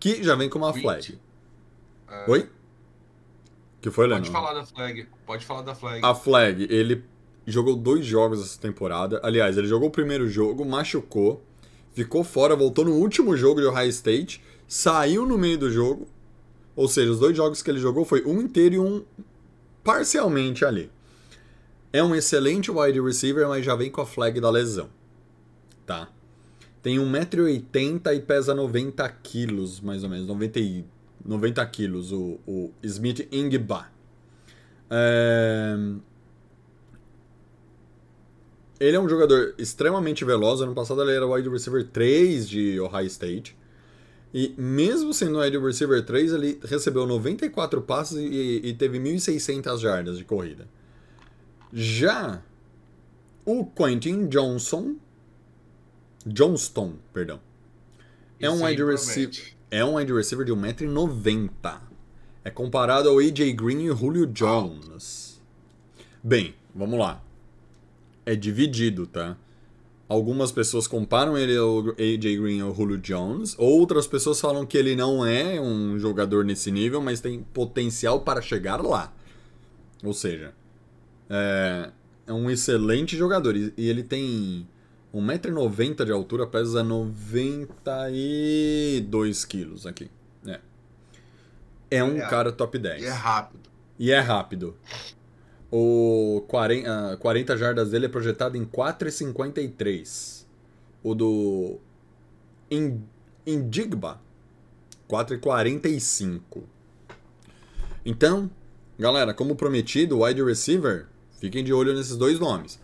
Que 0.00 0.22
já 0.22 0.34
vem 0.34 0.48
com 0.48 0.58
uma 0.58 0.72
flag. 0.72 1.18
É, 2.08 2.30
Oi? 2.30 2.48
Que 3.82 3.90
foi, 3.90 4.08
Pode 4.08 4.20
Lennon? 4.22 4.32
falar 4.32 4.54
da 4.54 4.64
flag. 4.64 5.06
Pode 5.26 5.44
falar 5.44 5.62
da 5.62 5.74
flag. 5.74 6.00
A 6.04 6.14
Flag, 6.14 6.66
ele 6.70 7.04
jogou 7.46 7.76
dois 7.76 8.06
jogos 8.06 8.40
essa 8.40 8.58
temporada. 8.58 9.20
Aliás, 9.22 9.58
ele 9.58 9.66
jogou 9.66 9.88
o 9.88 9.92
primeiro 9.92 10.28
jogo, 10.28 10.64
machucou, 10.64 11.42
ficou 11.92 12.22
fora, 12.24 12.54
voltou 12.56 12.84
no 12.84 12.92
último 12.94 13.36
jogo 13.36 13.60
de 13.60 13.66
Ohio 13.66 13.88
State, 13.90 14.40
saiu 14.68 15.26
no 15.26 15.36
meio 15.36 15.58
do 15.58 15.70
jogo. 15.70 16.06
Ou 16.74 16.88
seja, 16.88 17.10
os 17.10 17.18
dois 17.18 17.36
jogos 17.36 17.60
que 17.60 17.70
ele 17.70 17.80
jogou 17.80 18.04
foi 18.04 18.24
um 18.24 18.40
inteiro 18.40 18.74
e 18.76 18.78
um 18.78 19.04
parcialmente 19.84 20.64
ali. 20.64 20.90
É 21.92 22.02
um 22.02 22.14
excelente 22.14 22.70
wide 22.70 23.00
receiver, 23.00 23.46
mas 23.48 23.64
já 23.64 23.74
vem 23.74 23.90
com 23.90 24.00
a 24.00 24.06
flag 24.06 24.40
da 24.40 24.48
lesão. 24.48 24.88
Tá? 25.84 26.08
Tem 26.80 26.98
1,80m 26.98 28.14
e 28.16 28.20
pesa 28.20 28.54
90 28.54 29.06
quilos, 29.22 29.80
mais 29.80 30.02
ou 30.04 30.08
menos. 30.08 30.26
90, 30.26 30.58
e- 30.60 30.84
90 31.24 31.64
quilos, 31.66 32.12
o, 32.12 32.38
o 32.46 32.72
Smith 32.82 33.28
Ingba. 33.32 33.86
É... 34.90 35.76
Ele 38.80 38.96
é 38.96 39.00
um 39.00 39.08
jogador 39.08 39.54
extremamente 39.58 40.24
veloz. 40.24 40.60
Ano 40.60 40.74
passado 40.74 41.02
ele 41.02 41.12
era 41.12 41.26
wide 41.26 41.48
receiver 41.48 41.86
3 41.86 42.48
de 42.48 42.80
Ohio 42.80 43.06
State. 43.06 43.56
E 44.34 44.54
mesmo 44.56 45.12
sendo 45.12 45.38
wide 45.38 45.58
receiver 45.58 46.04
3, 46.04 46.32
ele 46.32 46.60
recebeu 46.64 47.06
94 47.06 47.82
passes 47.82 48.16
e, 48.16 48.60
e 48.64 48.74
teve 48.74 48.98
1.600 48.98 49.78
jardas 49.78 50.18
de 50.18 50.24
corrida. 50.24 50.66
Já 51.72 52.42
o 53.44 53.64
Quentin 53.66 54.26
Johnson, 54.28 54.96
Johnston, 56.26 56.94
perdão, 57.12 57.40
é 58.40 58.50
um 58.50 58.64
wide 58.64 58.82
receiver, 58.84 59.54
é 59.72 59.82
um 59.82 59.96
wide 59.96 60.12
receiver 60.12 60.44
de 60.44 60.52
1,90m. 60.52 61.80
É 62.44 62.50
comparado 62.50 63.08
ao 63.08 63.18
AJ 63.18 63.54
Green 63.54 63.86
e 63.86 63.96
Julio 63.96 64.26
Jones. 64.26 65.40
Bem, 66.22 66.54
vamos 66.74 66.98
lá. 66.98 67.22
É 68.26 68.36
dividido, 68.36 69.06
tá? 69.06 69.34
Algumas 70.06 70.52
pessoas 70.52 70.86
comparam 70.86 71.38
ele 71.38 71.56
ao 71.56 71.78
AJ 71.92 72.38
Green 72.38 72.58
e 72.58 72.60
ao 72.60 72.74
Julio 72.74 72.98
Jones. 72.98 73.54
Outras 73.58 74.06
pessoas 74.06 74.38
falam 74.38 74.66
que 74.66 74.76
ele 74.76 74.94
não 74.94 75.24
é 75.24 75.58
um 75.58 75.98
jogador 75.98 76.44
nesse 76.44 76.70
nível, 76.70 77.00
mas 77.00 77.22
tem 77.22 77.42
potencial 77.42 78.20
para 78.20 78.42
chegar 78.42 78.82
lá. 78.82 79.10
Ou 80.04 80.12
seja, 80.12 80.52
é, 81.30 81.90
é 82.26 82.32
um 82.32 82.50
excelente 82.50 83.16
jogador. 83.16 83.56
E 83.56 83.72
ele 83.76 84.02
tem 84.02 84.68
1,90m 85.14 86.04
de 86.04 86.12
altura, 86.12 86.46
pesa 86.46 86.82
92 86.82 89.44
quilos 89.44 89.86
aqui. 89.86 90.10
É. 90.46 90.60
É 91.90 92.02
um 92.04 92.16
É. 92.18 92.28
cara 92.28 92.50
top 92.52 92.78
10. 92.78 93.02
E 93.02 93.06
é 93.06 93.10
rápido. 93.10 93.70
E 93.98 94.10
é 94.10 94.18
rápido. 94.18 94.76
O 95.70 96.42
40, 96.48 97.12
ah, 97.12 97.16
40 97.16 97.56
jardas 97.56 97.90
dele 97.90 98.06
é 98.06 98.08
projetado 98.08 98.56
em 98.56 98.64
4,53. 98.64 100.46
O 101.02 101.14
do 101.14 101.78
In- 102.70 103.02
Indigba, 103.46 104.20
4,45. 105.08 106.62
Então, 108.04 108.50
galera, 108.98 109.32
como 109.34 109.54
prometido, 109.56 110.20
wide 110.22 110.42
receiver, 110.42 111.06
fiquem 111.38 111.62
de 111.64 111.72
olho 111.72 111.94
nesses 111.94 112.16
dois 112.16 112.38
nomes. 112.40 112.80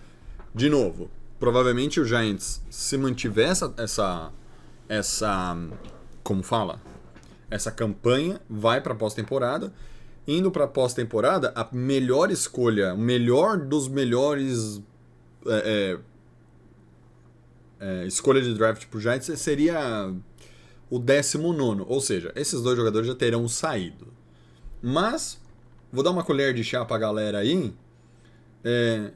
De 0.54 0.68
novo, 0.68 1.10
provavelmente 1.38 2.00
o 2.00 2.04
Giants, 2.04 2.62
se 2.68 2.96
mantiver 2.96 3.50
essa, 3.50 3.72
essa, 3.76 4.32
essa 4.88 5.56
como 6.22 6.42
fala? 6.42 6.80
Essa 7.50 7.70
campanha, 7.70 8.40
vai 8.48 8.80
para 8.80 8.94
pós-temporada. 8.94 9.72
Indo 10.26 10.50
para 10.50 10.66
pós-temporada, 10.66 11.52
a 11.54 11.66
melhor 11.72 12.30
escolha, 12.30 12.92
o 12.92 12.98
melhor 12.98 13.56
dos 13.56 13.88
melhores 13.88 14.82
é, 15.46 15.98
é, 17.80 18.02
é, 18.02 18.06
escolha 18.06 18.42
de 18.42 18.52
draft 18.54 18.86
pro 18.88 19.00
Giants 19.00 19.30
seria 19.40 20.12
o 20.90 20.98
19. 20.98 21.84
Ou 21.86 22.00
seja, 22.00 22.32
esses 22.36 22.60
dois 22.60 22.76
jogadores 22.76 23.06
já 23.06 23.14
terão 23.14 23.48
saído. 23.48 24.12
Mas, 24.82 25.40
vou 25.90 26.04
dar 26.04 26.10
uma 26.10 26.22
colher 26.22 26.52
de 26.52 26.62
chá 26.62 26.84
pra 26.84 26.98
galera 26.98 27.38
aí. 27.38 27.72
É, 28.62 29.12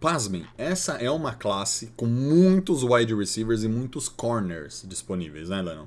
pasmem, 0.00 0.46
essa 0.56 0.94
é 0.94 1.10
uma 1.10 1.34
classe 1.34 1.92
com 1.96 2.06
muitos 2.06 2.82
wide 2.82 3.14
receivers 3.14 3.62
e 3.62 3.68
muitos 3.68 4.08
corners 4.08 4.84
disponíveis, 4.88 5.48
né, 5.50 5.60
Lennon? 5.62 5.86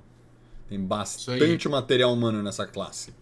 Tem 0.70 0.80
bastante 0.80 1.68
material 1.68 2.14
humano 2.14 2.42
nessa 2.42 2.66
classe. 2.66 3.14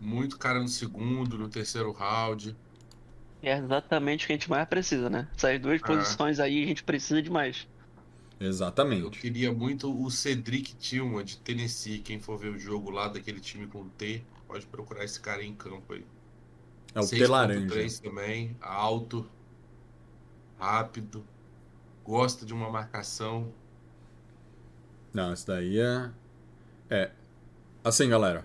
Muito 0.00 0.38
cara 0.38 0.58
no 0.60 0.68
segundo, 0.68 1.36
no 1.38 1.48
terceiro 1.48 1.92
round. 1.92 2.56
É 3.42 3.56
exatamente 3.56 4.24
o 4.24 4.26
que 4.26 4.32
a 4.32 4.36
gente 4.36 4.50
mais 4.50 4.68
precisa, 4.68 5.08
né? 5.08 5.28
Essas 5.36 5.60
duas 5.60 5.80
Ah. 5.82 5.86
posições 5.86 6.40
aí 6.40 6.62
a 6.64 6.66
gente 6.66 6.82
precisa 6.84 7.22
demais. 7.22 7.66
Eu 8.38 8.48
Exatamente. 8.48 9.20
queria 9.20 9.52
muito 9.52 9.90
o 10.02 10.10
Cedric 10.10 10.74
Tillman 10.74 11.22
de 11.24 11.36
Tennessee. 11.38 11.98
Quem 11.98 12.18
for 12.18 12.38
ver 12.38 12.48
o 12.48 12.58
jogo 12.58 12.90
lá 12.90 13.08
daquele 13.08 13.38
time 13.40 13.66
com 13.66 13.86
T, 13.90 14.22
pode 14.48 14.66
procurar 14.66 15.04
esse 15.04 15.20
cara 15.20 15.44
em 15.44 15.54
campo 15.54 15.92
aí. 15.92 16.04
É 16.94 17.00
o 17.00 17.06
T 17.06 17.16
6.3 17.18 17.28
laranja. 17.28 18.02
também, 18.02 18.56
alto, 18.60 19.26
rápido, 20.60 21.24
gosta 22.04 22.44
de 22.44 22.52
uma 22.52 22.68
marcação. 22.68 23.52
Não, 25.12 25.32
isso 25.32 25.46
daí 25.46 25.80
é. 25.80 26.10
É. 26.90 27.10
Assim, 27.82 28.08
galera. 28.08 28.44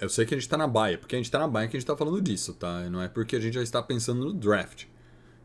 Eu 0.00 0.08
sei 0.08 0.26
que 0.26 0.34
a 0.34 0.38
gente 0.38 0.48
tá 0.48 0.56
na 0.56 0.66
baia, 0.66 0.98
porque 0.98 1.14
a 1.14 1.18
gente 1.18 1.30
tá 1.30 1.38
na 1.38 1.46
baia 1.46 1.68
que 1.68 1.76
a 1.76 1.80
gente 1.80 1.86
tá 1.86 1.96
falando 1.96 2.20
disso, 2.20 2.52
tá? 2.54 2.80
Não 2.90 3.00
é 3.00 3.08
porque 3.08 3.36
a 3.36 3.40
gente 3.40 3.54
já 3.54 3.62
está 3.62 3.82
pensando 3.82 4.24
no 4.24 4.32
draft. 4.32 4.86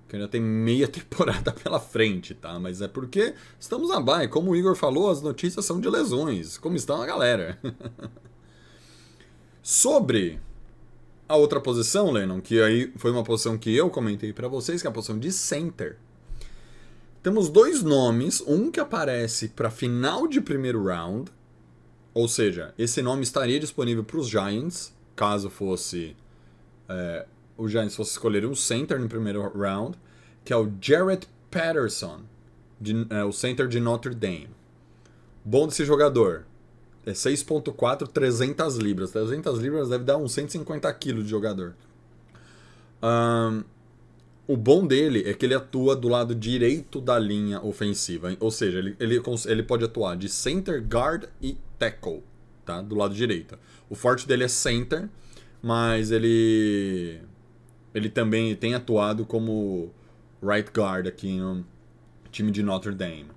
Que 0.07 0.15
ainda 0.15 0.27
tem 0.27 0.41
meia 0.41 0.87
temporada 0.89 1.51
pela 1.51 1.79
frente, 1.79 2.33
tá? 2.33 2.57
Mas 2.59 2.81
é 2.81 2.87
porque 2.87 3.35
estamos 3.59 3.89
na 3.89 3.99
baia. 3.99 4.27
Como 4.27 4.51
o 4.51 4.55
Igor 4.55 4.75
falou, 4.75 5.11
as 5.11 5.21
notícias 5.21 5.65
são 5.65 5.79
de 5.79 5.89
lesões. 5.89 6.57
Como 6.57 6.75
estão 6.75 7.01
a 7.01 7.05
galera? 7.05 7.59
Sobre 9.61 10.39
a 11.29 11.35
outra 11.37 11.61
posição, 11.61 12.11
Lennon, 12.11 12.41
que 12.41 12.59
aí 12.61 12.91
foi 12.97 13.11
uma 13.11 13.23
posição 13.23 13.57
que 13.57 13.73
eu 13.73 13.89
comentei 13.89 14.33
pra 14.33 14.47
vocês, 14.49 14.81
que 14.81 14.87
é 14.87 14.89
a 14.89 14.93
posição 14.93 15.17
de 15.17 15.31
center. 15.31 15.95
Temos 17.21 17.49
dois 17.49 17.83
nomes, 17.83 18.41
um 18.47 18.71
que 18.71 18.79
aparece 18.79 19.49
para 19.49 19.69
final 19.69 20.27
de 20.27 20.41
primeiro 20.41 20.83
round, 20.83 21.31
ou 22.13 22.27
seja, 22.27 22.73
esse 22.77 23.01
nome 23.01 23.23
estaria 23.23 23.59
disponível 23.59 24.03
para 24.03 24.17
os 24.17 24.27
Giants, 24.27 24.91
caso 25.15 25.49
fosse 25.49 26.15
é, 26.89 27.25
o 27.57 27.67
Giants 27.67 27.95
fosse 27.95 28.11
escolher 28.11 28.45
um 28.45 28.55
center 28.55 28.99
no 28.99 29.07
primeiro 29.07 29.41
round, 29.55 29.97
que 30.43 30.51
é 30.51 30.57
o 30.57 30.71
Jarrett 30.81 31.27
Patterson, 31.51 32.21
de- 32.81 33.05
é, 33.09 33.23
o 33.23 33.31
center 33.31 33.67
de 33.67 33.79
Notre 33.79 34.15
Dame. 34.15 34.49
Bom 35.45 35.67
desse 35.67 35.85
jogador. 35.85 36.45
É 37.05 37.11
6.4, 37.11 38.07
300 38.07 38.77
libras. 38.77 39.11
300 39.11 39.59
libras 39.59 39.89
deve 39.89 40.03
dar 40.03 40.17
uns 40.17 40.33
150 40.33 40.91
quilos 40.93 41.23
de 41.23 41.29
jogador. 41.29 41.75
Ahn, 43.01 43.63
o 44.47 44.57
bom 44.57 44.85
dele 44.85 45.29
é 45.29 45.33
que 45.33 45.45
ele 45.45 45.53
atua 45.53 45.95
do 45.95 46.07
lado 46.07 46.33
direito 46.33 46.99
da 46.99 47.19
linha 47.19 47.61
ofensiva. 47.61 48.35
Ou 48.39 48.49
seja, 48.49 48.79
ele, 48.79 48.95
ele, 48.99 49.21
ele 49.45 49.63
pode 49.63 49.85
atuar 49.85 50.17
de 50.17 50.27
center, 50.27 50.83
guard 50.83 51.25
e 51.41 51.55
tackle, 51.77 52.23
tá? 52.65 52.81
Do 52.81 52.95
lado 52.95 53.13
direito. 53.13 53.57
O 53.89 53.95
forte 53.95 54.27
dele 54.27 54.43
é 54.43 54.47
center, 54.47 55.07
mas 55.61 56.11
ele 56.11 57.21
ele 57.93 58.09
também 58.09 58.55
tem 58.55 58.73
atuado 58.73 59.25
como 59.25 59.91
right 60.41 60.69
guard 60.71 61.07
aqui 61.07 61.37
no 61.37 61.65
time 62.31 62.51
de 62.51 62.63
Notre 62.63 62.93
Dame. 62.93 63.27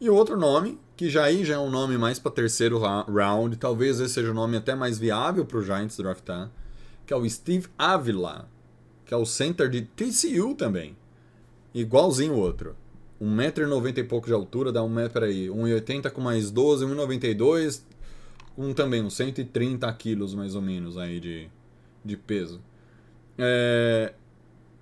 E 0.00 0.10
outro 0.10 0.36
nome, 0.36 0.78
que 0.96 1.10
já 1.10 1.24
aí 1.24 1.44
já 1.44 1.54
é 1.54 1.58
um 1.58 1.70
nome 1.70 1.98
mais 1.98 2.18
para 2.18 2.30
terceiro 2.30 2.78
round, 2.78 3.56
talvez 3.56 4.00
esse 4.00 4.14
seja 4.14 4.30
o 4.30 4.34
nome 4.34 4.56
até 4.56 4.74
mais 4.74 4.98
viável 4.98 5.44
para 5.44 5.58
o 5.58 5.62
Giants 5.62 5.96
draftar, 5.96 6.50
que 7.06 7.12
é 7.12 7.16
o 7.16 7.28
Steve 7.28 7.66
Avila, 7.76 8.48
que 9.04 9.12
é 9.12 9.16
o 9.16 9.26
center 9.26 9.68
de 9.68 9.82
TCU 9.82 10.54
também. 10.54 10.96
Igualzinho 11.74 12.34
o 12.34 12.38
outro. 12.38 12.76
1,90m 13.20 13.98
e 13.98 14.04
pouco 14.04 14.26
de 14.26 14.32
altura, 14.32 14.72
dá 14.72 14.80
1m, 14.80 15.10
peraí, 15.10 15.48
1,80 15.48 16.10
com 16.10 16.20
mais 16.20 16.50
12, 16.50 16.84
1,92, 16.84 17.82
um 18.56 18.72
também, 18.72 19.02
uns 19.02 19.14
130 19.14 19.92
quilos 19.94 20.34
mais 20.34 20.54
ou 20.54 20.62
menos 20.62 20.96
aí 20.96 21.18
de, 21.18 21.48
de 22.04 22.16
peso. 22.16 22.60
É, 23.38 24.12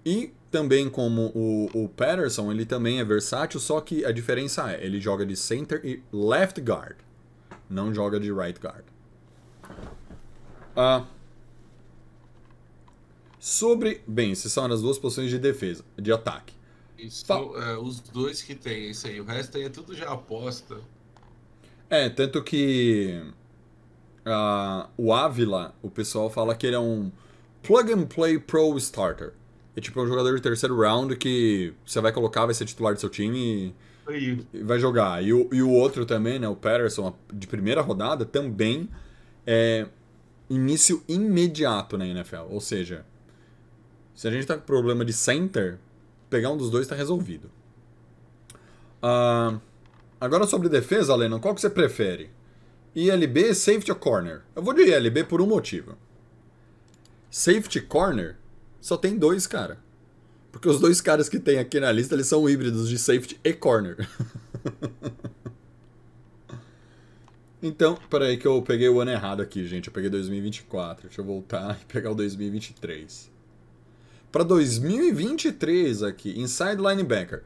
e 0.04 0.32
também 0.52 0.88
como 0.90 1.32
o, 1.34 1.84
o 1.84 1.88
Patterson, 1.88 2.52
ele 2.52 2.66
também 2.66 3.00
é 3.00 3.04
versátil, 3.04 3.58
só 3.60 3.80
que 3.80 4.04
a 4.04 4.12
diferença 4.12 4.70
é, 4.72 4.84
ele 4.84 5.00
joga 5.00 5.26
de 5.26 5.36
center 5.36 5.80
e 5.84 6.02
left 6.12 6.60
guard, 6.60 6.96
não 7.68 7.92
joga 7.94 8.20
de 8.20 8.32
right 8.32 8.60
guard. 8.60 8.84
Ah, 10.76 11.04
sobre, 13.38 14.02
bem, 14.06 14.32
essas 14.32 14.52
são 14.52 14.64
as 14.66 14.80
duas 14.82 14.98
posições 14.98 15.30
de 15.30 15.38
defesa, 15.38 15.84
de 15.98 16.12
ataque. 16.12 16.54
Isso, 16.96 17.26
Fa- 17.26 17.34
é, 17.56 17.76
os 17.76 18.00
dois 18.00 18.40
que 18.42 18.54
tem 18.54 18.90
isso 18.90 19.06
aí. 19.06 19.20
O 19.20 19.24
resto 19.24 19.56
aí 19.58 19.64
é 19.64 19.68
tudo 19.68 19.94
já 19.94 20.10
aposta. 20.12 20.80
É, 21.90 22.08
tanto 22.08 22.42
que 22.42 23.22
ah, 24.24 24.88
o 24.96 25.12
Ávila, 25.12 25.74
o 25.82 25.90
pessoal 25.90 26.30
fala 26.30 26.54
que 26.54 26.66
ele 26.66 26.76
é 26.76 26.78
um 26.80 27.10
plug 27.62 27.92
and 27.92 28.06
play 28.06 28.38
pro 28.38 28.76
starter. 28.78 29.32
É 29.76 29.80
tipo 29.80 30.00
um 30.02 30.06
jogador 30.06 30.34
de 30.34 30.42
terceiro 30.42 30.78
round 30.78 31.16
que 31.16 31.72
você 31.84 32.00
vai 32.00 32.12
colocar, 32.12 32.44
vai 32.44 32.54
ser 32.54 32.66
titular 32.66 32.92
do 32.92 33.00
seu 33.00 33.08
time 33.08 33.74
e, 34.10 34.44
e 34.52 34.62
vai 34.62 34.78
jogar. 34.78 35.24
E 35.24 35.32
o, 35.32 35.48
e 35.52 35.62
o 35.62 35.70
outro 35.70 36.04
também, 36.04 36.38
né, 36.38 36.48
o 36.48 36.56
Patterson, 36.56 37.16
de 37.32 37.46
primeira 37.46 37.80
rodada, 37.80 38.24
também 38.24 38.88
é 39.46 39.86
início 40.50 41.02
imediato 41.08 41.96
na 41.96 42.06
NFL. 42.06 42.48
Ou 42.50 42.60
seja, 42.60 43.04
se 44.14 44.28
a 44.28 44.30
gente 44.30 44.46
tá 44.46 44.56
com 44.56 44.62
problema 44.62 45.04
de 45.04 45.12
center, 45.12 45.78
pegar 46.28 46.50
um 46.50 46.56
dos 46.56 46.70
dois 46.70 46.86
tá 46.86 46.94
resolvido. 46.94 47.50
Ah, 49.02 49.58
agora 50.20 50.46
sobre 50.46 50.68
defesa, 50.68 51.16
Lennon, 51.16 51.40
qual 51.40 51.54
que 51.54 51.60
você 51.60 51.70
prefere? 51.70 52.30
ILB, 52.94 53.54
safety 53.54 53.90
ou 53.90 53.96
corner? 53.96 54.42
Eu 54.54 54.62
vou 54.62 54.74
de 54.74 54.82
ILB 54.82 55.24
por 55.24 55.40
um 55.40 55.46
motivo. 55.46 55.96
Safety 57.30 57.80
corner 57.80 58.36
só 58.82 58.96
tem 58.96 59.16
dois, 59.16 59.46
cara. 59.46 59.78
Porque 60.50 60.68
os 60.68 60.80
dois 60.80 61.00
caras 61.00 61.28
que 61.28 61.38
tem 61.38 61.60
aqui 61.60 61.78
na 61.78 61.92
lista, 61.92 62.16
eles 62.16 62.26
são 62.26 62.48
híbridos 62.48 62.88
de 62.88 62.98
safety 62.98 63.38
e 63.42 63.52
corner. 63.52 63.96
então, 67.62 67.96
peraí 68.10 68.36
que 68.36 68.46
eu 68.46 68.60
peguei 68.60 68.88
o 68.88 69.00
ano 69.00 69.12
errado 69.12 69.40
aqui, 69.40 69.64
gente. 69.66 69.86
Eu 69.86 69.92
peguei 69.92 70.10
2024. 70.10 71.06
Deixa 71.06 71.20
eu 71.20 71.24
voltar 71.24 71.78
e 71.80 71.84
pegar 71.84 72.10
o 72.10 72.14
2023. 72.14 73.30
Para 74.32 74.42
2023 74.42 76.02
aqui, 76.02 76.38
inside 76.38 76.76
linebacker. 76.76 77.44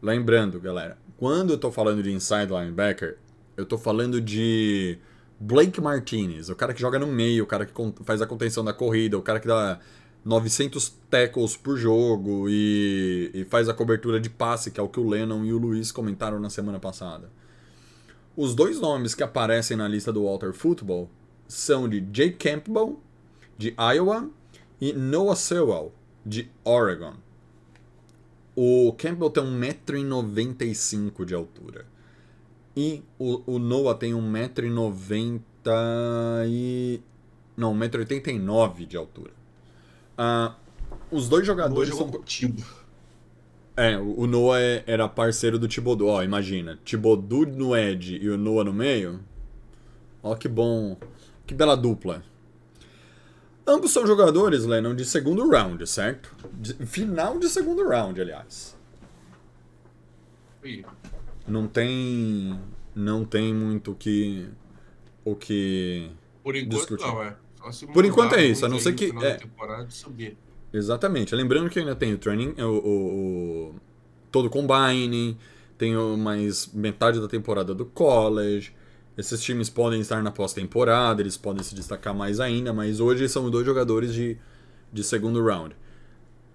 Lembrando, 0.00 0.60
galera, 0.60 0.96
quando 1.16 1.54
eu 1.54 1.58
tô 1.58 1.72
falando 1.72 2.02
de 2.02 2.12
inside 2.12 2.52
linebacker, 2.52 3.18
eu 3.56 3.66
tô 3.66 3.76
falando 3.76 4.20
de 4.20 4.98
Blake 5.40 5.80
Martinez, 5.80 6.48
o 6.48 6.54
cara 6.54 6.72
que 6.72 6.80
joga 6.80 6.98
no 6.98 7.06
meio, 7.06 7.44
o 7.44 7.46
cara 7.46 7.66
que 7.66 7.72
faz 8.04 8.22
a 8.22 8.26
contenção 8.26 8.64
da 8.64 8.72
corrida, 8.72 9.18
o 9.18 9.22
cara 9.22 9.40
que 9.40 9.48
dá 9.48 9.80
900 10.24 10.88
tackles 11.10 11.56
por 11.56 11.76
jogo 11.76 12.48
e, 12.48 13.30
e 13.34 13.44
faz 13.44 13.68
a 13.68 13.74
cobertura 13.74 14.20
de 14.20 14.30
passe, 14.30 14.70
que 14.70 14.78
é 14.78 14.82
o 14.82 14.88
que 14.88 15.00
o 15.00 15.08
Lennon 15.08 15.44
e 15.44 15.52
o 15.52 15.58
Luiz 15.58 15.90
comentaram 15.90 16.38
na 16.38 16.48
semana 16.48 16.78
passada. 16.78 17.28
Os 18.36 18.54
dois 18.54 18.80
nomes 18.80 19.14
que 19.14 19.22
aparecem 19.22 19.76
na 19.76 19.88
lista 19.88 20.12
do 20.12 20.24
Walter 20.24 20.52
Football 20.52 21.10
são 21.48 21.88
de 21.88 22.00
Jake 22.00 22.36
Campbell, 22.38 23.00
de 23.58 23.74
Iowa, 23.76 24.30
e 24.80 24.92
Noah 24.92 25.36
Sewell, 25.36 25.92
de 26.24 26.50
Oregon. 26.64 27.14
O 28.54 28.92
Campbell 28.96 29.30
tem 29.30 29.44
1,95m 29.44 31.24
de 31.24 31.34
altura. 31.34 31.86
E 32.76 33.02
o, 33.18 33.54
o 33.54 33.58
Noah 33.58 33.98
tem 33.98 34.12
1,90m 34.12 35.40
e... 36.48 37.00
Não, 37.56 37.74
1,89m 37.74 38.86
de 38.86 38.96
altura. 38.96 39.41
Ah, 40.16 40.54
os 41.10 41.28
dois 41.28 41.46
jogadores 41.46 41.94
são... 41.94 42.08
contigo. 42.10 42.62
É, 43.76 43.96
o 43.98 44.26
Noah 44.26 44.60
é- 44.60 44.84
era 44.86 45.08
parceiro 45.08 45.58
do 45.58 45.66
Thibodeau. 45.66 46.08
Ó, 46.10 46.22
imagina. 46.22 46.78
Thibodeau 46.84 47.46
no 47.46 47.74
Ed 47.76 48.16
e 48.22 48.28
o 48.28 48.36
Noah 48.36 48.64
no 48.64 48.72
meio. 48.72 49.20
Ó, 50.22 50.34
que 50.34 50.46
bom. 50.48 50.96
Que 51.46 51.54
bela 51.54 51.76
dupla. 51.76 52.22
Ambos 53.66 53.92
são 53.92 54.06
jogadores, 54.06 54.64
Lennon, 54.64 54.94
de 54.94 55.04
segundo 55.04 55.48
round, 55.48 55.86
certo? 55.86 56.34
De- 56.52 56.74
final 56.86 57.38
de 57.38 57.48
segundo 57.48 57.86
round, 57.88 58.20
aliás. 58.20 58.76
Aí, 60.62 60.84
Não 61.46 61.66
tem. 61.66 62.60
Não 62.94 63.24
tem 63.24 63.54
muito 63.54 63.92
o 63.92 63.94
que. 63.94 64.48
O 65.24 65.34
que. 65.34 66.10
Por 66.42 66.56
enquanto 66.56 66.76
Discutir. 66.78 67.06
não, 67.06 67.22
é. 67.22 67.36
Só 67.62 67.70
se 67.72 67.86
Por 67.86 68.04
enquanto 68.04 68.34
é 68.34 68.44
isso, 68.44 68.64
a 68.66 68.68
não 68.68 68.78
ser 68.78 68.94
que- 68.94 69.12
é. 69.24 69.36
Exatamente. 70.72 71.34
Lembrando 71.34 71.68
que 71.70 71.78
ainda 71.78 71.94
tem 71.94 72.12
o 72.14 72.18
training, 72.18 72.54
o, 72.58 72.64
o, 72.64 73.68
o- 73.70 73.74
todo 74.30 74.46
o 74.46 74.50
combine, 74.50 75.36
tem 75.76 75.94
mais 76.16 76.68
metade 76.72 77.20
da 77.20 77.28
temporada 77.28 77.74
do 77.74 77.84
college. 77.84 78.72
Esses 79.16 79.42
times 79.42 79.68
podem 79.68 80.00
estar 80.00 80.22
na 80.22 80.30
pós-temporada, 80.30 81.20
eles 81.20 81.36
podem 81.36 81.62
se 81.62 81.74
destacar 81.74 82.14
mais 82.14 82.40
ainda, 82.40 82.72
mas 82.72 82.98
hoje 82.98 83.28
são 83.28 83.50
dois 83.50 83.66
jogadores 83.66 84.14
de, 84.14 84.38
de 84.90 85.04
segundo 85.04 85.44
round. 85.44 85.76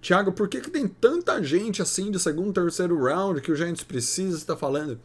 Thiago, 0.00 0.32
por 0.32 0.48
que, 0.48 0.60
que 0.60 0.70
tem 0.70 0.86
tanta 0.88 1.42
gente 1.42 1.80
assim 1.82 2.10
de 2.10 2.18
segundo, 2.18 2.52
terceiro 2.52 3.00
round 3.02 3.40
que 3.40 3.52
o 3.52 3.56
Giants 3.56 3.84
precisa 3.84 4.36
estar 4.36 4.56
falando? 4.56 4.98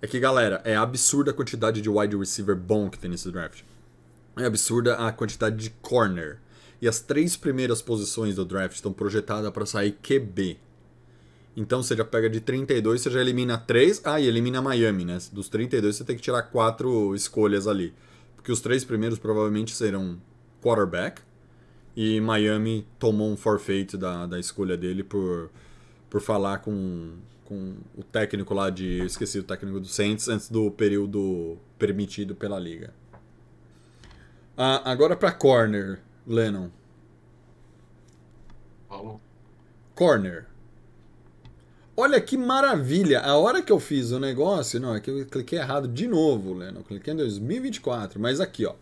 É 0.00 0.06
que, 0.06 0.18
galera, 0.18 0.60
é 0.64 0.74
absurda 0.74 1.30
a 1.30 1.34
quantidade 1.34 1.80
de 1.80 1.88
wide 1.90 2.16
receiver 2.16 2.56
bom 2.56 2.88
que 2.90 2.98
tem 2.98 3.10
nesse 3.10 3.30
draft. 3.30 3.62
É 4.36 4.44
absurda 4.44 4.94
a 4.96 5.12
quantidade 5.12 5.56
de 5.56 5.70
corner. 5.82 6.38
E 6.80 6.88
as 6.88 7.00
três 7.00 7.36
primeiras 7.36 7.80
posições 7.80 8.36
do 8.36 8.44
draft 8.44 8.74
estão 8.74 8.92
projetadas 8.92 9.50
para 9.50 9.66
sair 9.66 9.92
QB. 9.92 10.58
Então 11.56 11.82
você 11.82 11.94
já 11.94 12.04
pega 12.04 12.30
de 12.30 12.40
32, 12.40 13.02
você 13.02 13.10
já 13.10 13.20
elimina 13.20 13.58
3. 13.58 14.02
Ah, 14.04 14.20
e 14.20 14.26
elimina 14.26 14.62
Miami, 14.62 15.04
né? 15.04 15.18
Dos 15.32 15.48
32 15.48 15.96
você 15.96 16.04
tem 16.04 16.16
que 16.16 16.22
tirar 16.22 16.42
quatro 16.44 17.14
escolhas 17.14 17.66
ali. 17.66 17.94
Porque 18.34 18.50
os 18.50 18.60
três 18.60 18.84
primeiros 18.84 19.18
provavelmente 19.18 19.74
serão 19.74 20.18
quarterback. 20.60 21.22
E 21.94 22.20
Miami 22.20 22.86
tomou 22.98 23.30
um 23.30 23.36
forfeit 23.36 23.96
da, 23.96 24.26
da 24.26 24.40
escolha 24.40 24.76
dele 24.76 25.04
por, 25.04 25.50
por 26.08 26.20
falar 26.20 26.58
com, 26.58 27.12
com 27.44 27.74
o 27.96 28.02
técnico 28.02 28.54
lá 28.54 28.70
de. 28.70 28.98
Eu 28.98 29.06
esqueci 29.06 29.38
o 29.38 29.44
técnico 29.44 29.78
do 29.78 29.86
Saints 29.86 30.26
antes 30.28 30.48
do 30.48 30.70
período 30.70 31.58
permitido 31.78 32.34
pela 32.34 32.58
liga. 32.58 32.92
Ah, 34.56 34.90
agora 34.90 35.16
para 35.16 35.32
corner, 35.32 36.00
Lennon. 36.26 36.68
Vamos. 38.88 39.20
Corner. 39.94 40.46
Olha 41.96 42.20
que 42.20 42.36
maravilha! 42.36 43.20
A 43.20 43.36
hora 43.36 43.62
que 43.62 43.70
eu 43.70 43.78
fiz 43.78 44.12
o 44.12 44.18
negócio, 44.18 44.80
não, 44.80 44.94
é 44.94 45.00
que 45.00 45.10
eu 45.10 45.26
cliquei 45.26 45.58
errado 45.58 45.86
de 45.86 46.06
novo, 46.06 46.54
Lennon. 46.54 46.80
Eu 46.80 46.84
cliquei 46.84 47.12
em 47.12 47.16
2024, 47.16 48.18
mas 48.20 48.40
aqui, 48.40 48.64
ó. 48.64 48.74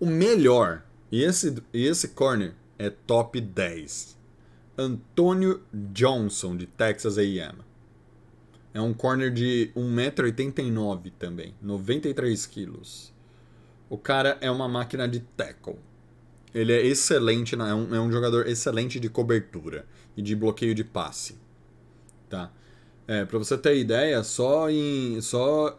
O 0.00 0.06
melhor, 0.06 0.82
e 1.10 1.22
esse, 1.22 1.62
e 1.72 1.86
esse 1.86 2.08
corner 2.08 2.54
é 2.78 2.90
top 2.90 3.40
10. 3.40 4.16
Antônio 4.76 5.62
Johnson, 5.72 6.56
de 6.56 6.66
Texas 6.66 7.18
A&M. 7.18 7.58
É 8.74 8.80
um 8.80 8.94
corner 8.94 9.30
de 9.30 9.70
1,89m 9.76 11.12
também, 11.18 11.54
93 11.60 12.46
quilos. 12.46 13.12
O 13.92 13.98
cara 13.98 14.38
é 14.40 14.50
uma 14.50 14.66
máquina 14.66 15.06
de 15.06 15.20
tackle. 15.20 15.76
Ele 16.54 16.72
é 16.72 16.80
excelente, 16.80 17.54
é 17.54 17.74
um, 17.74 17.94
é 17.94 18.00
um 18.00 18.10
jogador 18.10 18.46
excelente 18.46 18.98
de 18.98 19.10
cobertura 19.10 19.84
e 20.16 20.22
de 20.22 20.34
bloqueio 20.34 20.74
de 20.74 20.82
passe. 20.82 21.38
Tá? 22.26 22.50
É, 23.06 23.26
pra 23.26 23.38
você 23.38 23.58
ter 23.58 23.76
ideia, 23.76 24.22
só 24.22 24.70
em. 24.70 25.20
Só. 25.20 25.78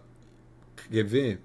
Quer 0.91 1.04
ver? 1.04 1.41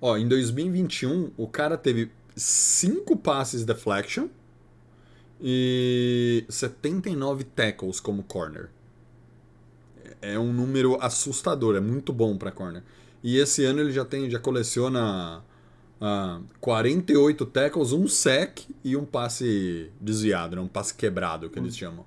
Ó, 0.00 0.16
em 0.16 0.26
2021, 0.26 1.30
o 1.36 1.46
cara 1.46 1.78
teve 1.78 2.10
5 2.34 3.16
passes 3.18 3.64
deflection 3.64 4.26
e 5.40 6.44
79 6.48 7.44
tackles 7.44 8.00
como 8.00 8.24
corner. 8.24 8.70
É 10.20 10.36
um 10.36 10.52
número 10.52 11.00
assustador, 11.00 11.76
é 11.76 11.80
muito 11.80 12.12
bom 12.12 12.36
para 12.36 12.50
corner. 12.50 12.82
E 13.22 13.38
esse 13.38 13.64
ano 13.64 13.82
ele 13.82 13.92
já 13.92 14.04
tem, 14.04 14.28
já 14.28 14.40
coleciona 14.40 15.44
uh, 16.00 16.44
48 16.60 17.46
tackles, 17.46 17.92
um 17.92 18.08
sec 18.08 18.60
e 18.84 18.96
um 18.96 19.04
passe 19.04 19.90
desviado, 20.00 20.56
né? 20.56 20.62
um 20.62 20.68
passe 20.68 20.94
quebrado 20.94 21.50
que 21.50 21.58
eles 21.58 21.76
chamam. 21.76 22.04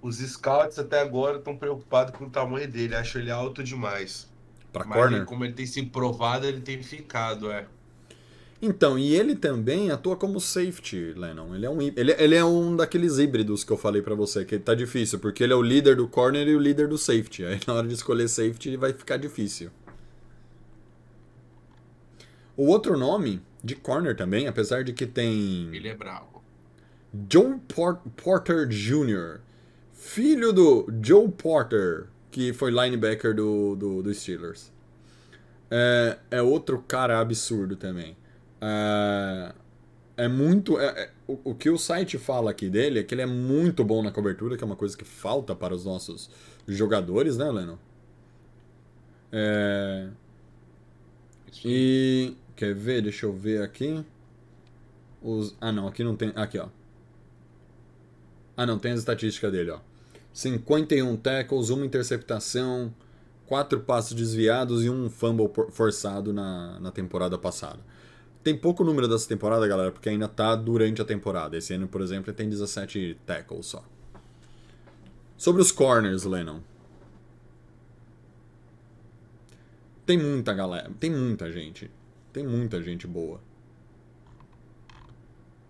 Os 0.00 0.16
scouts 0.18 0.78
até 0.78 1.00
agora 1.00 1.38
estão 1.38 1.56
preocupados 1.56 2.16
com 2.16 2.24
o 2.24 2.30
tamanho 2.30 2.68
dele, 2.68 2.94
acham 2.94 3.20
ele 3.20 3.30
alto 3.30 3.62
demais. 3.62 4.28
Para 4.72 4.84
Mas 4.84 4.98
corner? 4.98 5.18
ele, 5.18 5.26
como 5.26 5.44
ele 5.44 5.52
tem 5.52 5.66
se 5.66 5.82
provado, 5.84 6.46
ele 6.46 6.60
tem 6.60 6.82
ficado, 6.82 7.50
é. 7.50 7.66
Então, 8.60 8.96
e 8.96 9.14
ele 9.14 9.34
também 9.34 9.90
atua 9.90 10.16
como 10.16 10.40
safety, 10.40 11.14
Lennon. 11.16 11.54
Ele 11.54 11.66
é 11.66 11.70
um, 11.70 11.82
ele, 11.82 12.12
ele 12.16 12.34
é 12.36 12.44
um 12.44 12.76
daqueles 12.76 13.18
híbridos 13.18 13.64
que 13.64 13.72
eu 13.72 13.76
falei 13.76 14.00
pra 14.00 14.14
você, 14.14 14.44
que 14.44 14.56
tá 14.56 14.72
difícil, 14.72 15.18
porque 15.18 15.42
ele 15.42 15.52
é 15.52 15.56
o 15.56 15.62
líder 15.62 15.96
do 15.96 16.06
corner 16.06 16.46
e 16.46 16.54
o 16.54 16.60
líder 16.60 16.86
do 16.86 16.96
safety. 16.96 17.44
Aí 17.44 17.60
na 17.66 17.74
hora 17.74 17.88
de 17.88 17.94
escolher 17.94 18.28
safety 18.28 18.76
vai 18.76 18.92
ficar 18.92 19.16
difícil. 19.16 19.70
O 22.56 22.66
outro 22.66 22.98
nome 22.98 23.40
de 23.62 23.74
corner 23.74 24.16
também, 24.16 24.46
apesar 24.46 24.84
de 24.84 24.92
que 24.92 25.06
tem 25.06 25.74
Ele 25.74 25.88
é 25.88 25.94
bravo. 25.94 26.42
Joe 27.30 27.58
Por- 27.68 27.98
Porter 28.16 28.66
Jr., 28.68 29.40
filho 29.92 30.52
do 30.52 30.86
Joe 31.02 31.28
Porter, 31.28 32.06
que 32.30 32.52
foi 32.52 32.70
linebacker 32.70 33.34
do, 33.34 33.76
do, 33.76 34.02
do 34.02 34.14
Steelers. 34.14 34.72
É, 35.70 36.18
é 36.30 36.42
outro 36.42 36.82
cara 36.86 37.18
absurdo 37.20 37.76
também. 37.76 38.16
É, 38.60 39.52
é 40.16 40.28
muito. 40.28 40.78
é- 40.78 41.04
é- 41.04 41.10
o, 41.26 41.38
o 41.52 41.54
que 41.54 41.70
o 41.70 41.78
site 41.78 42.18
fala 42.18 42.50
aqui 42.50 42.68
dele 42.68 42.98
é 43.00 43.02
que 43.02 43.14
ele 43.14 43.22
é 43.22 43.26
muito 43.26 43.84
bom 43.84 44.02
na 44.02 44.10
cobertura, 44.12 44.56
que 44.56 44.64
é 44.64 44.66
uma 44.66 44.76
coisa 44.76 44.96
que 44.96 45.04
falta 45.04 45.54
para 45.54 45.74
os 45.74 45.84
nossos 45.84 46.30
jogadores, 46.68 47.36
né, 47.36 47.50
Leno? 47.50 47.78
É, 49.30 50.08
e. 51.64 52.36
Quer 52.62 52.76
ver? 52.76 53.02
Deixa 53.02 53.26
eu 53.26 53.32
ver 53.32 53.60
aqui. 53.60 54.04
Os, 55.20 55.56
ah, 55.60 55.72
não, 55.72 55.88
aqui 55.88 56.04
não 56.04 56.14
tem. 56.14 56.32
Aqui, 56.36 56.60
ó. 56.60 56.68
Ah, 58.56 58.64
não, 58.64 58.78
tem 58.78 58.92
as 58.92 59.00
estatísticas 59.00 59.50
dele, 59.50 59.72
ó. 59.72 59.80
51 60.32 61.16
tackles, 61.16 61.70
uma 61.70 61.84
interceptação, 61.84 62.94
quatro 63.46 63.80
passos 63.80 64.14
desviados 64.14 64.84
e 64.84 64.88
um 64.88 65.10
fumble 65.10 65.50
forçado 65.72 66.32
na, 66.32 66.78
na 66.78 66.92
temporada 66.92 67.36
passada. 67.36 67.80
Tem 68.44 68.56
pouco 68.56 68.84
número 68.84 69.08
dessa 69.08 69.28
temporada, 69.28 69.66
galera, 69.66 69.90
porque 69.90 70.08
ainda 70.08 70.28
tá 70.28 70.54
durante 70.54 71.02
a 71.02 71.04
temporada. 71.04 71.56
Esse 71.56 71.74
ano, 71.74 71.88
por 71.88 72.00
exemplo, 72.00 72.30
ele 72.30 72.36
tem 72.36 72.48
17 72.48 73.18
tackles 73.26 73.66
só. 73.66 73.84
Sobre 75.36 75.60
os 75.60 75.72
corners, 75.72 76.22
Lennon. 76.22 76.60
Tem 80.06 80.16
muita 80.16 80.54
galera, 80.54 80.92
tem 81.00 81.10
muita 81.10 81.50
gente. 81.50 81.90
Tem 82.32 82.46
muita 82.46 82.82
gente 82.82 83.06
boa. 83.06 83.40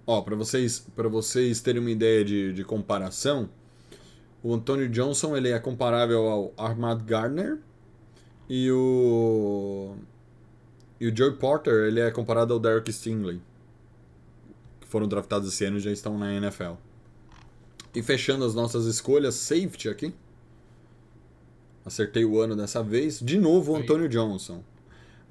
Ó, 0.06 0.20
pra 0.20 0.36
vocês, 0.36 0.86
para 0.94 1.08
vocês 1.08 1.60
terem 1.60 1.80
uma 1.80 1.90
ideia 1.90 2.24
de, 2.24 2.52
de 2.52 2.64
comparação, 2.64 3.48
o 4.42 4.52
Antonio 4.52 4.88
Johnson 4.88 5.36
ele 5.36 5.50
é 5.50 5.58
comparável 5.58 6.28
ao 6.28 6.54
Ahmad 6.56 7.02
Gardner 7.04 7.58
e 8.48 8.70
o 8.70 9.96
e 11.00 11.08
o 11.08 11.16
Joey 11.16 11.32
Porter 11.32 11.86
ele 11.86 12.00
é 12.00 12.10
comparado 12.10 12.52
ao 12.52 12.60
Derek 12.60 12.92
Stingley, 12.92 13.40
que 14.80 14.86
foram 14.86 15.08
draftados 15.08 15.48
esse 15.48 15.64
ano 15.64 15.78
e 15.78 15.80
já 15.80 15.90
estão 15.90 16.18
na 16.18 16.32
NFL. 16.32 16.74
E 17.94 18.02
fechando 18.02 18.44
as 18.44 18.54
nossas 18.54 18.86
escolhas, 18.86 19.34
safety 19.34 19.88
aqui. 19.88 20.14
Acertei 21.84 22.24
o 22.24 22.40
ano 22.40 22.56
dessa 22.56 22.82
vez. 22.82 23.20
De 23.20 23.38
novo 23.38 23.72
o. 23.72 23.76
Antonio 23.76 24.08
Johnson. 24.08 24.62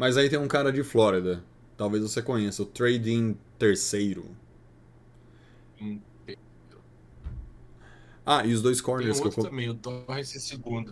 Mas 0.01 0.17
aí 0.17 0.27
tem 0.27 0.39
um 0.39 0.47
cara 0.47 0.73
de 0.73 0.83
Flórida. 0.83 1.43
Talvez 1.77 2.01
você 2.01 2.23
conheça, 2.23 2.63
o 2.63 2.65
Trading 2.65 3.37
terceiro. 3.59 4.25
Hum, 5.79 5.99
Ah, 8.25 8.43
e 8.43 8.51
os 8.51 8.63
dois 8.63 8.77
Tem 8.77 8.85
corners 8.85 9.19
que 9.19 9.27
eu 9.27 9.31
outro 9.31 9.43
também, 9.43 9.69
o 9.69 9.75
Torres 9.75 10.35
em 10.35 10.39
segundo. 10.39 10.91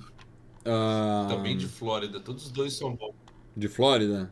Ah, 0.63 1.25
Também 1.27 1.57
de 1.57 1.67
Flórida. 1.67 2.19
Todos 2.19 2.45
os 2.45 2.51
dois 2.51 2.73
são 2.73 2.95
bons. 2.95 3.15
de 3.57 3.67
Flórida? 3.67 4.31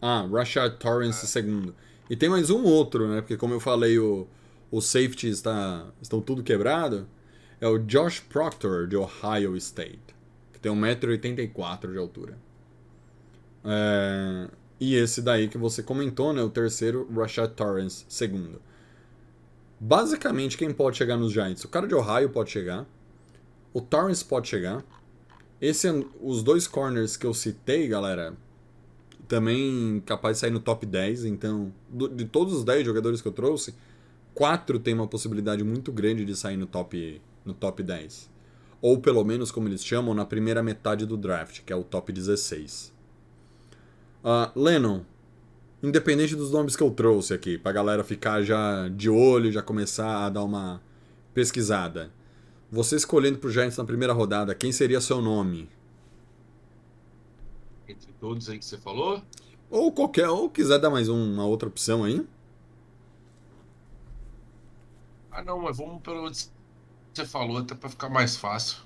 Ah, 0.00 0.26
Rashad 0.28 0.78
Torrance 0.80 1.24
segundo. 1.28 1.72
E 2.10 2.16
tem 2.16 2.28
mais 2.28 2.50
um 2.50 2.64
outro, 2.64 3.06
né? 3.06 3.20
Porque 3.20 3.36
como 3.36 3.54
eu 3.54 3.60
falei, 3.60 4.00
o, 4.00 4.26
o 4.68 4.80
safety 4.80 5.28
está, 5.28 5.86
estão 6.02 6.20
tudo 6.20 6.42
quebrado. 6.42 7.06
É 7.60 7.68
o 7.68 7.78
Josh 7.78 8.18
Proctor, 8.18 8.88
de 8.88 8.96
Ohio 8.96 9.56
State. 9.58 10.00
Que 10.52 10.58
tem 10.58 10.72
1,84m 10.72 11.92
de 11.92 11.98
altura. 11.98 12.36
É, 13.64 14.48
e 14.80 14.94
esse 14.96 15.22
daí 15.22 15.48
que 15.48 15.58
você 15.58 15.82
comentou, 15.82 16.32
né? 16.32 16.42
O 16.42 16.50
terceiro, 16.50 17.08
Rashad 17.14 17.52
Torrance, 17.52 18.04
segundo. 18.08 18.60
Basicamente, 19.78 20.56
quem 20.56 20.72
pode 20.72 20.96
chegar 20.96 21.16
nos 21.16 21.32
Giants? 21.32 21.64
O 21.64 21.68
cara 21.68 21.86
de 21.86 21.94
Ohio 21.94 22.30
pode 22.30 22.50
chegar. 22.50 22.86
O 23.72 23.80
Torrance 23.80 24.24
pode 24.24 24.48
chegar. 24.48 24.84
Esse, 25.60 25.88
os 26.20 26.42
dois 26.42 26.66
corners 26.66 27.16
que 27.16 27.26
eu 27.26 27.34
citei, 27.34 27.86
galera, 27.88 28.34
também 29.28 30.02
capaz 30.04 30.36
de 30.36 30.40
sair 30.40 30.50
no 30.50 30.60
top 30.60 30.84
10. 30.86 31.24
Então, 31.24 31.72
do- 31.88 32.08
de 32.08 32.24
todos 32.24 32.52
os 32.52 32.64
10 32.64 32.84
jogadores 32.84 33.20
que 33.20 33.28
eu 33.28 33.32
trouxe, 33.32 33.74
quatro 34.34 34.78
tem 34.78 34.94
uma 34.94 35.06
possibilidade 35.06 35.62
muito 35.64 35.90
grande 35.92 36.24
de 36.24 36.36
sair 36.36 36.56
no 36.56 36.66
top, 36.66 37.20
no 37.44 37.54
top 37.54 37.82
10. 37.82 38.30
Ou 38.80 39.00
pelo 39.00 39.24
menos, 39.24 39.50
como 39.50 39.68
eles 39.68 39.84
chamam, 39.84 40.12
na 40.14 40.24
primeira 40.24 40.62
metade 40.62 41.06
do 41.06 41.16
draft, 41.16 41.60
que 41.64 41.72
é 41.72 41.76
o 41.76 41.84
top 41.84 42.12
16. 42.12 42.92
Ah, 44.24 44.52
Lennon, 44.54 45.02
independente 45.82 46.36
dos 46.36 46.50
nomes 46.52 46.76
que 46.76 46.82
eu 46.82 46.90
trouxe 46.90 47.34
aqui, 47.34 47.58
pra 47.58 47.72
galera 47.72 48.04
ficar 48.04 48.42
já 48.42 48.88
de 48.88 49.10
olho, 49.10 49.50
já 49.50 49.62
começar 49.62 50.26
a 50.26 50.30
dar 50.30 50.44
uma 50.44 50.80
pesquisada. 51.34 52.10
Você 52.70 52.96
escolhendo 52.96 53.38
pro 53.38 53.50
Giants 53.50 53.76
na 53.76 53.84
primeira 53.84 54.12
rodada, 54.12 54.54
quem 54.54 54.72
seria 54.72 55.00
seu 55.00 55.20
nome? 55.20 55.68
Entre 57.88 58.12
todos 58.14 58.48
aí 58.48 58.58
que 58.58 58.64
você 58.64 58.78
falou. 58.78 59.22
Ou 59.70 59.92
qualquer, 59.92 60.28
ou 60.28 60.48
quiser 60.48 60.78
dar 60.78 60.90
mais 60.90 61.08
um- 61.08 61.34
uma 61.34 61.44
outra 61.46 61.68
opção 61.68 62.04
aí. 62.04 62.24
Ah, 65.30 65.42
não, 65.42 65.58
mas 65.60 65.76
vamos 65.78 66.00
pelo 66.02 66.30
que 66.30 66.36
você 67.14 67.26
falou, 67.26 67.58
até 67.58 67.74
pra 67.74 67.88
ficar 67.88 68.08
mais 68.08 68.36
fácil. 68.36 68.78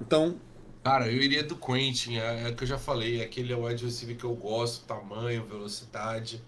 Então, 0.00 0.36
Cara, 0.84 1.10
eu 1.10 1.22
iria 1.22 1.42
do 1.42 1.56
Quentin, 1.56 2.18
é, 2.18 2.48
é 2.48 2.52
que 2.52 2.62
eu 2.62 2.68
já 2.68 2.78
falei, 2.78 3.22
aquele 3.22 3.52
é 3.52 3.56
o 3.56 3.64
wide 3.64 3.84
receiver 3.86 4.16
que 4.18 4.24
eu 4.24 4.34
gosto, 4.36 4.84
tamanho, 4.86 5.46
velocidade. 5.46 6.44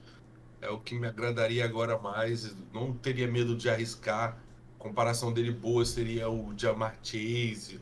é 0.61 0.71
o 0.71 0.79
que 0.81 0.95
me 0.99 1.07
agradaria 1.09 1.65
agora 1.65 1.99
mais. 1.99 2.55
Não 2.73 2.93
teria 2.95 3.27
medo 3.29 3.57
de 3.57 3.71
arriscar. 3.71 4.39
A 4.79 4.83
comparação 4.83 5.33
dele 5.33 5.53
boa 5.53 5.85
seria 5.87 6.29
o 6.31 6.55
Jamar 6.59 6.99
Chase, 7.03 7.81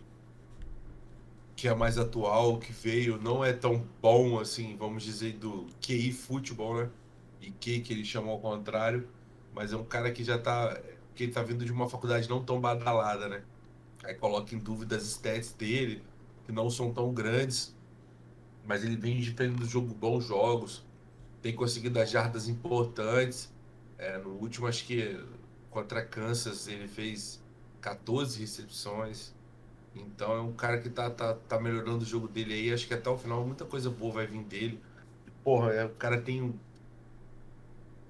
que 1.56 1.68
é 1.68 1.74
mais 1.74 1.98
atual, 1.98 2.58
que 2.58 2.72
veio, 2.72 3.20
não 3.20 3.44
é 3.44 3.52
tão 3.52 3.86
bom 4.00 4.38
assim, 4.38 4.76
vamos 4.76 5.02
dizer, 5.02 5.34
do 5.34 5.66
QI 5.80 6.12
futebol, 6.12 6.76
né? 6.76 6.90
E 7.40 7.50
que 7.50 7.80
que 7.80 7.92
ele 7.92 8.04
chamou 8.04 8.34
ao 8.34 8.40
contrário, 8.40 9.08
mas 9.54 9.72
é 9.72 9.76
um 9.76 9.84
cara 9.84 10.10
que 10.12 10.24
já 10.24 10.38
tá. 10.38 10.80
que 11.14 11.24
ele 11.24 11.32
tá 11.32 11.42
vindo 11.42 11.64
de 11.64 11.72
uma 11.72 11.88
faculdade 11.88 12.28
não 12.28 12.44
tão 12.44 12.60
badalada, 12.60 13.28
né? 13.28 13.42
Aí 14.04 14.14
coloca 14.14 14.54
em 14.54 14.58
dúvida 14.58 14.96
as 14.96 15.04
stats 15.04 15.52
dele, 15.52 16.02
que 16.44 16.52
não 16.52 16.68
são 16.70 16.92
tão 16.92 17.12
grandes, 17.12 17.74
mas 18.64 18.84
ele 18.84 18.96
vem 18.96 19.20
defendendo 19.20 19.64
jogo, 19.64 19.94
bons 19.94 20.24
jogos, 20.24 20.84
tem 21.42 21.54
conseguido 21.54 21.98
as 22.00 22.10
jardas 22.10 22.48
importantes. 22.48 23.52
É, 23.98 24.18
no 24.18 24.30
último, 24.30 24.66
acho 24.66 24.84
que 24.86 25.22
contra 25.70 26.04
Kansas, 26.04 26.68
ele 26.68 26.88
fez 26.88 27.42
14 27.80 28.40
recepções. 28.40 29.34
Então 29.94 30.32
é 30.32 30.40
um 30.40 30.52
cara 30.52 30.80
que 30.80 30.88
tá, 30.88 31.10
tá, 31.10 31.34
tá 31.34 31.60
melhorando 31.60 32.02
o 32.02 32.06
jogo 32.06 32.28
dele 32.28 32.54
aí. 32.54 32.72
Acho 32.72 32.86
que 32.86 32.94
até 32.94 33.10
o 33.10 33.18
final 33.18 33.44
muita 33.44 33.64
coisa 33.64 33.90
boa 33.90 34.12
vai 34.12 34.26
vir 34.26 34.42
dele. 34.44 34.80
Porra, 35.42 35.72
é, 35.72 35.84
o 35.84 35.90
cara 35.90 36.20
tem 36.20 36.54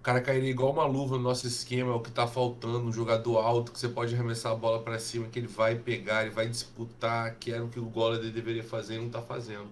cara 0.05 0.21
cairia 0.21 0.51
igual 0.51 0.73
uma 0.73 0.87
luva 0.87 1.17
no 1.17 1.23
nosso 1.23 1.47
esquema, 1.47 1.91
é 1.91 1.95
o 1.95 2.01
que 2.01 2.11
tá 2.11 2.27
faltando, 2.27 2.79
um 2.79 2.93
jogador 2.93 3.39
alto 3.39 3.73
que 3.73 3.79
você 3.79 3.89
pode 3.89 4.15
arremessar 4.15 4.53
a 4.53 4.55
bola 4.55 4.81
para 4.81 4.99
cima, 4.99 5.27
que 5.27 5.39
ele 5.39 5.49
vai 5.49 5.75
pegar, 5.75 6.23
ele 6.23 6.31
vai 6.31 6.47
disputar, 6.47 7.35
que 7.41 7.51
era 7.51 7.65
o 7.65 7.69
que 7.69 7.81
o 7.81 7.85
Golladay 7.85 8.31
deveria 8.31 8.63
fazer 8.63 8.97
e 8.97 8.99
não 8.99 9.09
tá 9.09 9.23
fazendo. 9.23 9.67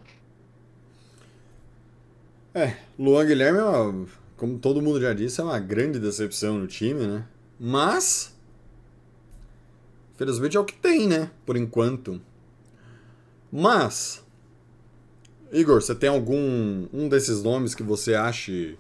É, 2.54 2.76
Luan 2.98 3.26
Guilherme, 3.26 3.58
é 3.58 4.08
como 4.36 4.58
todo 4.58 4.82
mundo 4.82 5.00
já 5.00 5.12
disse, 5.12 5.40
é 5.40 5.44
uma 5.44 5.58
grande 5.58 5.98
decepção 5.98 6.58
no 6.58 6.66
time, 6.66 7.06
né? 7.06 7.24
Mas 7.60 8.32
Infelizmente 10.22 10.56
é 10.56 10.60
o 10.60 10.64
que 10.64 10.74
tem, 10.74 11.08
né? 11.08 11.30
Por 11.44 11.56
enquanto. 11.56 12.20
Mas, 13.50 14.22
Igor, 15.50 15.82
você 15.82 15.96
tem 15.96 16.08
algum 16.08 16.86
um 16.92 17.08
desses 17.08 17.42
nomes 17.42 17.74
que 17.74 17.82
você 17.82 18.14
ache 18.14 18.78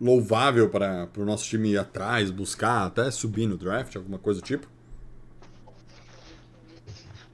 louvável 0.00 0.68
para 0.70 1.08
o 1.16 1.24
nosso 1.24 1.44
time 1.44 1.72
ir 1.72 1.78
atrás, 1.78 2.30
buscar, 2.30 2.86
até 2.86 3.10
subir 3.10 3.46
no 3.46 3.56
draft, 3.56 3.94
alguma 3.96 4.18
coisa 4.18 4.40
do 4.40 4.46
tipo? 4.46 4.66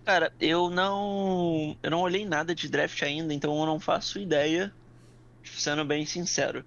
Cara, 0.04 0.32
eu 0.40 0.70
não. 0.70 1.76
Eu 1.82 1.90
não 1.90 2.00
olhei 2.00 2.24
nada 2.24 2.54
de 2.54 2.68
draft 2.68 3.02
ainda, 3.02 3.34
então 3.34 3.58
eu 3.58 3.66
não 3.66 3.80
faço 3.80 4.18
ideia, 4.18 4.72
sendo 5.42 5.84
bem 5.84 6.06
sincero. 6.06 6.64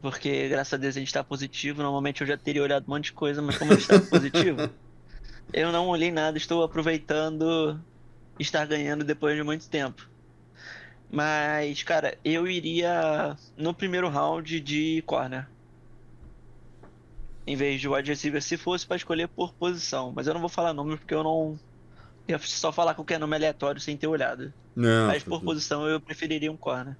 Porque 0.00 0.48
graças 0.48 0.74
a 0.74 0.76
Deus 0.76 0.96
a 0.96 1.00
gente 1.00 1.12
tá 1.12 1.24
positivo. 1.24 1.82
Normalmente 1.82 2.20
eu 2.20 2.26
já 2.26 2.36
teria 2.36 2.62
olhado 2.62 2.84
um 2.86 2.90
monte 2.90 3.06
de 3.06 3.12
coisa, 3.12 3.40
mas 3.40 3.56
como 3.56 3.72
a 3.72 3.76
gente 3.76 3.88
tá 3.88 3.98
positivo, 4.10 4.70
eu 5.52 5.72
não 5.72 5.88
olhei 5.88 6.12
nada, 6.12 6.36
estou 6.36 6.62
aproveitando 6.62 7.80
estar 8.38 8.66
ganhando 8.66 9.04
depois 9.04 9.36
de 9.36 9.42
muito 9.42 9.68
tempo. 9.68 10.06
Mas, 11.10 11.82
cara, 11.82 12.18
eu 12.24 12.46
iria 12.46 13.36
no 13.56 13.72
primeiro 13.72 14.08
round 14.08 14.60
de 14.60 15.02
corner. 15.06 15.48
Em 17.46 17.56
vez 17.56 17.80
de 17.80 17.88
wide 17.88 18.10
receiver, 18.10 18.42
se 18.42 18.56
fosse 18.56 18.86
para 18.86 18.96
escolher 18.96 19.28
por 19.28 19.52
posição. 19.52 20.12
Mas 20.14 20.26
eu 20.26 20.34
não 20.34 20.40
vou 20.40 20.48
falar 20.48 20.72
nome 20.72 20.96
porque 20.96 21.14
eu 21.14 21.22
não. 21.22 21.58
Eu 22.26 22.38
só 22.38 22.72
falar 22.72 22.94
qualquer 22.94 23.20
nome 23.20 23.36
aleatório 23.36 23.80
sem 23.80 23.96
ter 23.96 24.06
olhado. 24.06 24.52
Não. 24.74 25.08
Mas 25.08 25.22
por 25.22 25.42
posição 25.42 25.86
eu 25.86 26.00
preferiria 26.00 26.50
um 26.50 26.56
corner. 26.56 26.96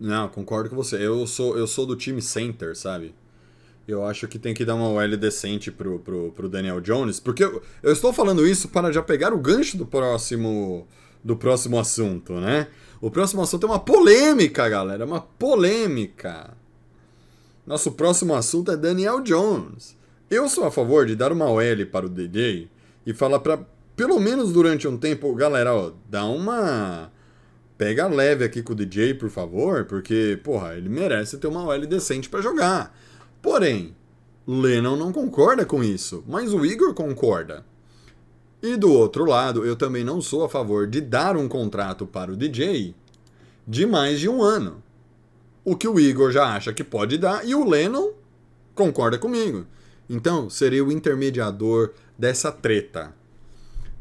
Não, 0.00 0.28
concordo 0.28 0.70
com 0.70 0.76
você. 0.76 0.96
Eu 0.96 1.26
sou, 1.26 1.56
eu 1.56 1.66
sou 1.66 1.86
do 1.86 1.94
time 1.94 2.20
center, 2.20 2.74
sabe? 2.76 3.14
Eu 3.86 4.04
acho 4.04 4.26
que 4.26 4.38
tem 4.38 4.54
que 4.54 4.64
dar 4.64 4.74
uma 4.74 4.88
OL 4.88 5.16
decente 5.16 5.70
pro, 5.70 5.98
pro, 5.98 6.32
pro 6.32 6.48
Daniel 6.48 6.80
Jones, 6.80 7.20
porque 7.20 7.44
eu, 7.44 7.62
eu 7.82 7.92
estou 7.92 8.12
falando 8.12 8.46
isso 8.46 8.68
para 8.68 8.90
já 8.90 9.02
pegar 9.02 9.34
o 9.34 9.38
gancho 9.38 9.76
do 9.76 9.84
próximo 9.84 10.88
do 11.24 11.34
próximo 11.36 11.78
assunto, 11.78 12.34
né? 12.34 12.68
O 13.00 13.10
próximo 13.10 13.42
assunto 13.42 13.66
é 13.66 13.70
uma 13.70 13.80
polêmica, 13.80 14.68
galera, 14.68 15.06
uma 15.06 15.20
polêmica. 15.20 16.50
Nosso 17.66 17.92
próximo 17.92 18.34
assunto 18.34 18.70
é 18.70 18.76
Daniel 18.76 19.20
Jones. 19.22 19.96
Eu 20.30 20.48
sou 20.48 20.64
a 20.64 20.70
favor 20.70 21.06
de 21.06 21.16
dar 21.16 21.32
uma 21.32 21.48
OL 21.48 21.86
para 21.90 22.06
o 22.06 22.10
DJ 22.10 22.68
e 23.06 23.14
falar 23.14 23.40
para 23.40 23.58
pelo 23.96 24.18
menos 24.20 24.52
durante 24.52 24.88
um 24.88 24.96
tempo, 24.96 25.32
galera, 25.34 25.74
ó, 25.74 25.92
dá 26.10 26.24
uma 26.24 27.10
pega 27.78 28.06
leve 28.06 28.44
aqui 28.44 28.62
com 28.62 28.72
o 28.72 28.76
DJ, 28.76 29.14
por 29.14 29.30
favor, 29.30 29.84
porque, 29.84 30.38
porra, 30.42 30.74
ele 30.74 30.88
merece 30.88 31.38
ter 31.38 31.46
uma 31.46 31.64
OL 31.64 31.86
decente 31.86 32.28
para 32.28 32.42
jogar. 32.42 32.96
Porém, 33.40 33.94
Lennon 34.46 34.96
não 34.96 35.12
concorda 35.12 35.64
com 35.64 35.82
isso, 35.82 36.24
mas 36.26 36.52
o 36.52 36.64
Igor 36.64 36.92
concorda. 36.94 37.64
E 38.66 38.78
do 38.78 38.90
outro 38.90 39.26
lado, 39.26 39.66
eu 39.66 39.76
também 39.76 40.02
não 40.02 40.22
sou 40.22 40.42
a 40.42 40.48
favor 40.48 40.86
de 40.86 40.98
dar 40.98 41.36
um 41.36 41.46
contrato 41.46 42.06
para 42.06 42.32
o 42.32 42.36
DJ 42.36 42.94
de 43.68 43.84
mais 43.84 44.18
de 44.18 44.26
um 44.26 44.42
ano. 44.42 44.82
O 45.62 45.76
que 45.76 45.86
o 45.86 46.00
Igor 46.00 46.32
já 46.32 46.46
acha 46.46 46.72
que 46.72 46.82
pode 46.82 47.18
dar 47.18 47.46
e 47.46 47.54
o 47.54 47.68
Lennon 47.68 48.12
concorda 48.74 49.18
comigo. 49.18 49.66
Então, 50.08 50.48
serei 50.48 50.80
o 50.80 50.90
intermediador 50.90 51.90
dessa 52.18 52.50
treta. 52.50 53.14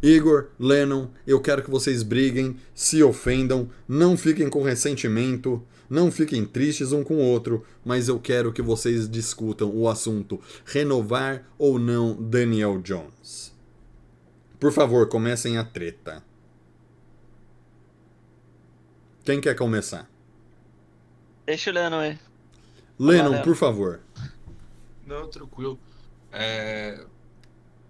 Igor, 0.01 0.47
Lennon, 0.57 1.09
eu 1.28 1.41
quero 1.41 1.61
que 1.61 1.70
vocês 1.70 2.01
briguem, 2.01 2.55
se 2.74 3.03
ofendam, 3.03 3.70
não 3.86 4.16
fiquem 4.16 4.49
com 4.49 4.64
ressentimento, 4.64 5.61
não 5.89 6.09
fiquem 6.09 6.45
tristes 6.45 6.93
um 6.93 7.03
com 7.03 7.16
o 7.16 7.26
outro, 7.26 7.66
mas 7.84 8.07
eu 8.07 8.18
quero 8.18 8.53
que 8.53 8.61
vocês 8.61 9.09
discutam 9.09 9.76
o 9.76 9.89
assunto 9.89 10.39
renovar 10.64 11.43
ou 11.57 11.78
não 11.78 12.16
Daniel 12.16 12.80
Jones. 12.82 13.53
Por 14.64 14.72
favor, 14.72 15.09
comecem 15.09 15.57
a 15.57 15.66
treta. 15.66 16.24
Quem 19.26 19.41
quer 19.41 19.57
começar? 19.57 20.09
Deixa 21.45 21.70
o 21.70 21.74
Lennon 21.74 21.99
aí. 21.99 22.20
Lennon, 22.97 23.41
por 23.41 23.57
favor. 23.57 23.99
Não, 25.05 25.30
tranquilo. 25.30 25.78
É... 26.32 27.05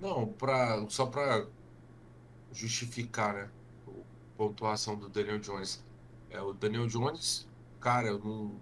Não, 0.01 0.25
pra... 0.25 0.83
só 0.89 1.05
pra 1.05 1.45
justificar, 2.51 3.35
né? 3.35 3.49
A 3.87 3.91
pontuação 4.35 4.95
do 4.95 5.07
Daniel 5.07 5.37
Jones. 5.37 5.79
É, 6.31 6.41
o 6.41 6.53
Daniel 6.53 6.87
Jones, 6.87 7.47
cara, 7.79 8.13
num 8.13 8.57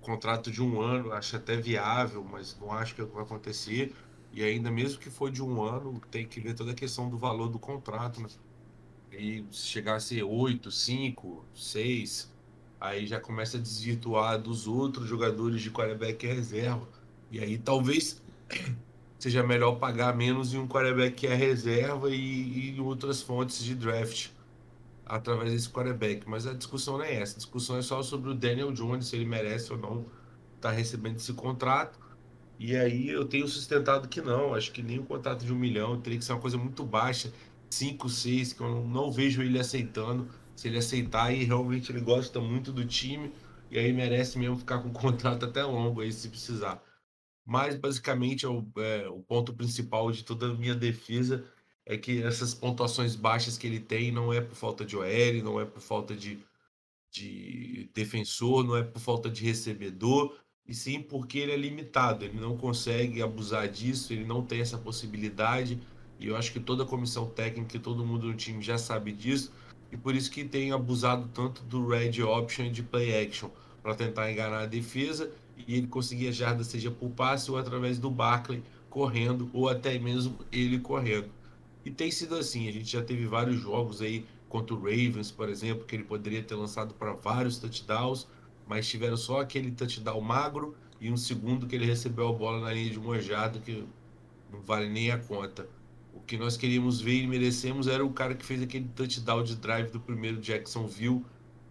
contrato 0.00 0.50
de 0.50 0.60
um 0.60 0.80
ano, 0.80 1.12
acho 1.12 1.36
até 1.36 1.56
viável, 1.56 2.24
mas 2.24 2.58
não 2.60 2.72
acho 2.72 2.92
que 2.92 3.02
o 3.02 3.06
que 3.06 3.14
vai 3.14 3.22
acontecer. 3.22 3.94
E 4.34 4.42
ainda 4.42 4.68
mesmo 4.68 4.98
que 4.98 5.08
for 5.08 5.30
de 5.30 5.40
um 5.40 5.62
ano, 5.62 6.00
tem 6.10 6.26
que 6.26 6.40
ver 6.40 6.54
toda 6.54 6.72
a 6.72 6.74
questão 6.74 7.08
do 7.08 7.16
valor 7.16 7.48
do 7.48 7.58
contrato, 7.58 8.20
né? 8.20 8.28
E 9.12 9.44
se 9.52 9.68
chegar 9.68 9.94
a 9.94 10.00
ser 10.00 10.24
8, 10.24 10.72
5, 10.72 11.44
6, 11.54 12.34
aí 12.80 13.06
já 13.06 13.20
começa 13.20 13.58
a 13.58 13.60
desvirtuar 13.60 14.42
dos 14.42 14.66
outros 14.66 15.08
jogadores 15.08 15.62
de 15.62 15.70
quarterback 15.70 16.26
reserva. 16.26 16.88
E 17.30 17.38
aí 17.38 17.56
talvez 17.56 18.20
seja 19.20 19.44
melhor 19.44 19.76
pagar 19.76 20.16
menos 20.16 20.52
em 20.52 20.58
um 20.58 20.66
quarterback 20.66 21.14
que 21.14 21.28
é 21.28 21.34
reserva 21.34 22.10
e, 22.10 22.74
e 22.74 22.80
outras 22.80 23.22
fontes 23.22 23.62
de 23.62 23.76
draft 23.76 24.30
através 25.06 25.52
desse 25.52 25.68
quarterback. 25.68 26.28
Mas 26.28 26.44
a 26.44 26.52
discussão 26.54 26.98
não 26.98 27.04
é 27.04 27.14
essa. 27.14 27.34
A 27.34 27.36
discussão 27.36 27.76
é 27.76 27.82
só 27.82 28.02
sobre 28.02 28.30
o 28.30 28.34
Daniel 28.34 28.72
Jones, 28.72 29.06
se 29.06 29.14
ele 29.14 29.26
merece 29.26 29.72
ou 29.72 29.78
não 29.78 30.04
estar 30.56 30.72
recebendo 30.72 31.16
esse 31.16 31.32
contrato. 31.34 32.03
E 32.58 32.76
aí 32.76 33.08
eu 33.08 33.24
tenho 33.24 33.48
sustentado 33.48 34.08
que 34.08 34.20
não. 34.20 34.54
Acho 34.54 34.72
que 34.72 34.82
nem 34.82 34.98
um 35.00 35.04
contrato 35.04 35.44
de 35.44 35.52
um 35.52 35.56
milhão 35.56 36.00
teria 36.00 36.18
que 36.18 36.24
ser 36.24 36.32
uma 36.32 36.40
coisa 36.40 36.56
muito 36.58 36.84
baixa. 36.84 37.32
5, 37.70 38.08
6, 38.08 38.52
que 38.52 38.60
eu 38.60 38.68
não, 38.70 38.86
não 38.86 39.12
vejo 39.12 39.42
ele 39.42 39.58
aceitando. 39.58 40.28
Se 40.56 40.68
ele 40.68 40.78
aceitar, 40.78 41.26
aí 41.26 41.44
realmente 41.44 41.90
ele 41.90 42.00
gosta 42.00 42.40
muito 42.40 42.72
do 42.72 42.84
time. 42.86 43.32
E 43.70 43.78
aí 43.78 43.92
merece 43.92 44.38
mesmo 44.38 44.56
ficar 44.58 44.78
com 44.80 44.88
um 44.88 44.92
contrato 44.94 45.44
até 45.46 45.64
longo 45.64 46.00
aí, 46.00 46.12
se 46.12 46.28
precisar. 46.28 46.82
Mas 47.44 47.76
basicamente 47.76 48.46
é 48.46 48.48
o, 48.48 48.66
é, 48.78 49.08
o 49.08 49.20
ponto 49.20 49.52
principal 49.54 50.10
de 50.10 50.24
toda 50.24 50.46
a 50.46 50.54
minha 50.54 50.74
defesa 50.74 51.44
é 51.86 51.96
que 51.98 52.22
essas 52.22 52.54
pontuações 52.54 53.14
baixas 53.14 53.58
que 53.58 53.66
ele 53.66 53.80
tem 53.80 54.10
não 54.10 54.32
é 54.32 54.40
por 54.40 54.54
falta 54.54 54.84
de 54.84 54.96
OL, 54.96 55.42
não 55.42 55.60
é 55.60 55.64
por 55.66 55.80
falta 55.80 56.16
de, 56.16 56.38
de 57.10 57.90
defensor, 57.94 58.64
não 58.64 58.76
é 58.76 58.82
por 58.82 59.00
falta 59.00 59.30
de 59.30 59.44
recebedor, 59.44 60.36
e 60.66 60.74
sim 60.74 61.00
porque 61.00 61.38
ele 61.38 61.52
é 61.52 61.56
limitado, 61.56 62.24
ele 62.24 62.40
não 62.40 62.56
consegue 62.56 63.22
abusar 63.22 63.68
disso, 63.68 64.12
ele 64.12 64.24
não 64.24 64.42
tem 64.42 64.60
essa 64.60 64.78
possibilidade, 64.78 65.80
e 66.18 66.26
eu 66.26 66.36
acho 66.36 66.52
que 66.52 66.60
toda 66.60 66.84
a 66.84 66.86
comissão 66.86 67.26
técnica 67.26 67.76
e 67.76 67.80
todo 67.80 68.04
mundo 68.04 68.26
no 68.28 68.34
time 68.34 68.62
já 68.62 68.78
sabe 68.78 69.12
disso, 69.12 69.52
e 69.92 69.96
por 69.96 70.14
isso 70.14 70.30
que 70.30 70.44
tem 70.44 70.72
abusado 70.72 71.28
tanto 71.34 71.62
do 71.64 71.86
red 71.86 72.22
option 72.22 72.70
de 72.70 72.82
play 72.82 73.24
action, 73.24 73.50
para 73.82 73.94
tentar 73.94 74.32
enganar 74.32 74.62
a 74.62 74.66
defesa, 74.66 75.30
e 75.56 75.76
ele 75.76 75.86
conseguir 75.86 76.28
a 76.28 76.32
jarda 76.32 76.64
seja 76.64 76.90
por 76.90 77.10
passe 77.10 77.50
ou 77.50 77.58
através 77.58 77.98
do 77.98 78.10
Barkley 78.10 78.62
correndo, 78.88 79.50
ou 79.52 79.68
até 79.68 79.98
mesmo 79.98 80.38
ele 80.50 80.78
correndo. 80.78 81.28
E 81.84 81.90
tem 81.90 82.10
sido 82.10 82.34
assim, 82.36 82.66
a 82.68 82.72
gente 82.72 82.90
já 82.90 83.02
teve 83.02 83.26
vários 83.26 83.60
jogos 83.60 84.00
aí 84.00 84.24
contra 84.48 84.74
o 84.74 84.78
Ravens, 84.78 85.30
por 85.30 85.48
exemplo, 85.48 85.84
que 85.84 85.94
ele 85.94 86.04
poderia 86.04 86.42
ter 86.42 86.54
lançado 86.54 86.94
para 86.94 87.12
vários 87.12 87.58
touchdowns 87.58 88.26
mas 88.66 88.88
tiveram 88.88 89.16
só 89.16 89.40
aquele 89.40 89.70
touchdown 89.70 90.20
magro 90.20 90.74
e 91.00 91.10
um 91.10 91.16
segundo 91.16 91.66
que 91.66 91.74
ele 91.74 91.84
recebeu 91.84 92.28
a 92.28 92.32
bola 92.32 92.60
na 92.60 92.72
linha 92.72 92.90
de 92.90 92.98
mojado 92.98 93.60
que 93.60 93.84
não 94.50 94.60
vale 94.60 94.88
nem 94.88 95.10
a 95.10 95.18
conta. 95.18 95.68
O 96.14 96.20
que 96.20 96.38
nós 96.38 96.56
queríamos 96.56 97.00
ver 97.00 97.22
e 97.22 97.26
merecemos 97.26 97.88
era 97.88 98.04
o 98.04 98.12
cara 98.12 98.34
que 98.34 98.44
fez 98.44 98.62
aquele 98.62 98.88
touchdown 98.88 99.42
de 99.42 99.56
drive 99.56 99.90
do 99.90 100.00
primeiro 100.00 100.40
Jacksonville. 100.40 101.24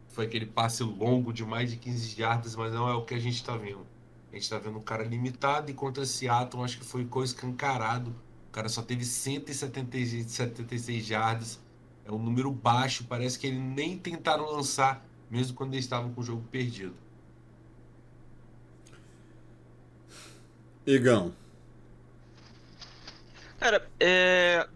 Foi 0.09 0.25
aquele 0.25 0.45
passe 0.45 0.83
longo 0.83 1.33
de 1.33 1.45
mais 1.45 1.71
de 1.71 1.77
15 1.77 2.15
jardas, 2.15 2.55
mas 2.55 2.73
não 2.73 2.87
é 2.87 2.93
o 2.93 3.03
que 3.03 3.15
a 3.15 3.19
gente 3.19 3.35
está 3.35 3.55
vendo. 3.55 3.87
A 4.31 4.35
gente 4.35 4.43
está 4.43 4.59
vendo 4.59 4.77
um 4.77 4.81
cara 4.81 5.03
limitado 5.03 5.71
e 5.71 5.73
contra 5.73 6.05
Seattle, 6.05 6.63
acho 6.63 6.79
que 6.79 6.85
foi 6.85 7.07
escancarado. 7.23 8.11
O 8.49 8.51
cara 8.51 8.67
só 8.67 8.81
teve 8.81 9.05
176 9.05 11.05
jardas. 11.05 11.59
É 12.05 12.11
um 12.11 12.19
número 12.19 12.51
baixo, 12.51 13.05
parece 13.05 13.39
que 13.39 13.47
ele 13.47 13.59
nem 13.59 13.97
tentaram 13.97 14.51
lançar, 14.51 15.05
mesmo 15.34 15.55
quando 15.55 15.73
eles 15.73 15.86
estavam 15.86 16.13
com 16.13 16.21
o 16.21 16.23
jogo 16.23 16.43
perdido. 16.51 16.93
Igão. 20.86 21.34
Cara, 23.59 23.89
é... 23.99 24.67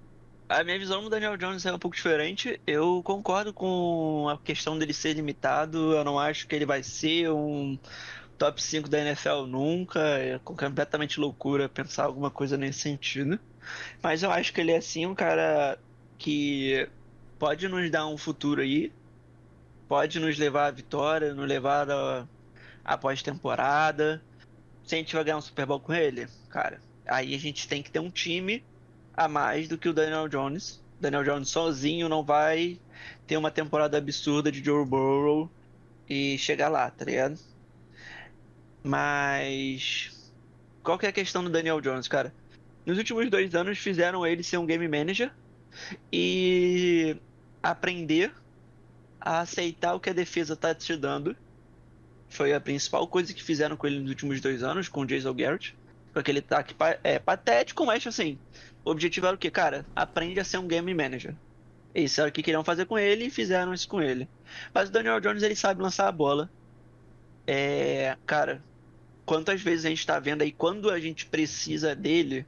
a 0.49 0.63
minha 0.63 0.79
visão 0.79 1.03
do 1.03 1.11
Daniel 1.11 1.37
Jones 1.37 1.63
é 1.63 1.71
um 1.71 1.77
pouco 1.77 1.95
diferente. 1.95 2.59
Eu 2.65 3.03
concordo 3.03 3.53
com 3.53 4.27
a 4.29 4.37
questão 4.39 4.79
dele 4.79 4.93
ser 4.93 5.13
limitado. 5.13 5.93
Eu 5.93 6.03
não 6.03 6.17
acho 6.17 6.47
que 6.47 6.55
ele 6.55 6.65
vai 6.65 6.81
ser 6.81 7.29
um 7.29 7.77
top 8.35 8.59
5 8.59 8.89
da 8.89 8.99
NFL 8.99 9.45
nunca. 9.47 9.99
É 9.99 10.39
completamente 10.39 11.19
loucura 11.19 11.69
pensar 11.69 12.05
alguma 12.05 12.31
coisa 12.31 12.57
nesse 12.57 12.79
sentido. 12.79 13.39
Mas 14.01 14.23
eu 14.23 14.31
acho 14.31 14.51
que 14.51 14.61
ele 14.61 14.71
é 14.71 14.81
sim 14.81 15.05
um 15.05 15.13
cara 15.13 15.77
que 16.17 16.89
pode 17.37 17.67
nos 17.67 17.91
dar 17.91 18.07
um 18.07 18.17
futuro 18.17 18.61
aí. 18.61 18.91
Pode 19.87 20.19
nos 20.19 20.37
levar 20.37 20.67
à 20.67 20.71
vitória, 20.71 21.33
nos 21.33 21.47
levar 21.47 21.89
a, 21.89 22.27
a 22.83 22.97
pós-temporada. 22.97 24.21
Se 24.83 24.95
a 24.95 24.97
gente 24.97 25.15
vai 25.15 25.23
ganhar 25.23 25.37
um 25.37 25.41
Super 25.41 25.65
Bowl 25.65 25.79
com 25.79 25.93
ele, 25.93 26.27
cara, 26.49 26.81
aí 27.05 27.33
a 27.33 27.39
gente 27.39 27.67
tem 27.67 27.81
que 27.81 27.91
ter 27.91 27.99
um 27.99 28.09
time 28.09 28.63
a 29.15 29.27
mais 29.27 29.67
do 29.67 29.77
que 29.77 29.87
o 29.89 29.93
Daniel 29.93 30.27
Jones. 30.27 30.81
Daniel 30.99 31.23
Jones 31.23 31.49
sozinho 31.49 32.09
não 32.09 32.23
vai 32.23 32.79
ter 33.25 33.37
uma 33.37 33.51
temporada 33.51 33.97
absurda 33.97 34.51
de 34.51 34.63
Joe 34.63 34.85
Burrow 34.85 35.49
e 36.09 36.37
chegar 36.37 36.69
lá, 36.69 36.89
tá 36.89 37.05
ligado? 37.05 37.39
Mas. 38.83 40.31
Qual 40.83 40.97
que 40.97 41.05
é 41.05 41.09
a 41.09 41.13
questão 41.13 41.43
do 41.43 41.49
Daniel 41.49 41.81
Jones, 41.81 42.07
cara? 42.07 42.33
Nos 42.85 42.97
últimos 42.97 43.29
dois 43.29 43.53
anos 43.53 43.77
fizeram 43.77 44.25
ele 44.25 44.43
ser 44.43 44.57
um 44.57 44.65
game 44.65 44.87
manager 44.87 45.31
e 46.11 47.17
aprender 47.61 48.31
a 49.27 49.41
aceitar 49.41 49.93
o 49.93 49.99
que 49.99 50.09
a 50.09 50.13
defesa 50.13 50.55
tá 50.55 50.73
te 50.73 50.95
dando. 50.95 51.35
Foi 52.29 52.53
a 52.53 52.61
principal 52.61 53.05
coisa 53.05 53.33
que 53.33 53.43
fizeram 53.43 53.75
com 53.75 53.85
ele 53.85 53.99
nos 53.99 54.09
últimos 54.09 54.39
dois 54.39 54.63
anos, 54.63 54.87
com 54.87 55.01
o 55.01 55.05
Jason 55.05 55.33
Garrett. 55.33 55.75
Com 56.13 56.19
aquele 56.19 56.39
ataque 56.39 56.73
é, 57.03 57.19
patético, 57.19 57.85
mas 57.85 58.07
assim, 58.07 58.39
o 58.85 58.91
objetivo 58.91 59.27
era 59.27 59.35
o 59.35 59.37
que? 59.37 59.51
Cara, 59.51 59.85
aprende 59.93 60.39
a 60.39 60.45
ser 60.45 60.59
um 60.59 60.67
game 60.67 60.93
manager. 60.93 61.35
Isso 61.93 62.21
era 62.21 62.29
o 62.29 62.31
que 62.31 62.41
queriam 62.41 62.63
fazer 62.63 62.85
com 62.85 62.97
ele 62.97 63.25
e 63.25 63.29
fizeram 63.29 63.73
isso 63.73 63.89
com 63.89 64.01
ele. 64.01 64.29
Mas 64.73 64.87
o 64.87 64.91
Daniel 64.93 65.19
Jones, 65.19 65.43
ele 65.43 65.57
sabe 65.57 65.81
lançar 65.81 66.07
a 66.07 66.11
bola. 66.11 66.49
É, 67.45 68.15
cara, 68.25 68.63
quantas 69.25 69.61
vezes 69.61 69.85
a 69.85 69.89
gente 69.89 69.99
está 69.99 70.19
vendo 70.19 70.41
aí 70.41 70.53
quando 70.53 70.89
a 70.89 71.01
gente 71.01 71.25
precisa 71.25 71.93
dele, 71.93 72.45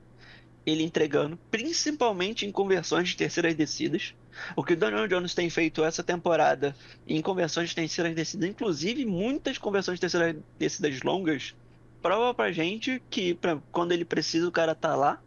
ele 0.66 0.84
entregando, 0.84 1.38
principalmente 1.52 2.46
em 2.46 2.54
conversões 2.54 3.10
de 3.10 3.18
terceiras 3.18 3.54
descidas. 3.54 4.14
O 4.56 4.64
que 4.64 4.74
o 4.74 4.78
Daniel 4.78 5.08
Jones 5.08 5.34
tem 5.34 5.50
feito 5.50 5.84
essa 5.84 6.04
temporada 6.04 6.76
em 7.08 7.22
conversões 7.22 7.70
de 7.70 7.76
terceiras 7.76 8.16
descidas, 8.16 8.50
inclusive 8.50 9.06
muitas 9.06 9.58
conversões 9.58 9.96
de 9.96 10.02
terceiras 10.02 10.36
descidas 10.58 11.02
longas, 11.02 11.56
prova 12.02 12.34
pra 12.34 12.52
gente 12.52 13.02
que 13.10 13.34
pra, 13.34 13.60
quando 13.72 13.92
ele 13.92 14.06
precisa 14.06 14.48
o 14.48 14.52
cara 14.52 14.74
tá 14.74 14.96
lá. 14.96 15.22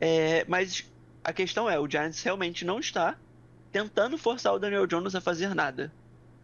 É, 0.00 0.44
mas 0.48 0.90
a 1.24 1.32
questão 1.32 1.68
é, 1.68 1.78
o 1.78 1.88
Giants 1.88 2.22
realmente 2.22 2.64
não 2.64 2.78
está 2.78 3.16
tentando 3.70 4.16
forçar 4.16 4.54
o 4.54 4.58
Daniel 4.58 4.86
Jones 4.86 5.14
a 5.14 5.20
fazer 5.20 5.54
nada. 5.54 5.92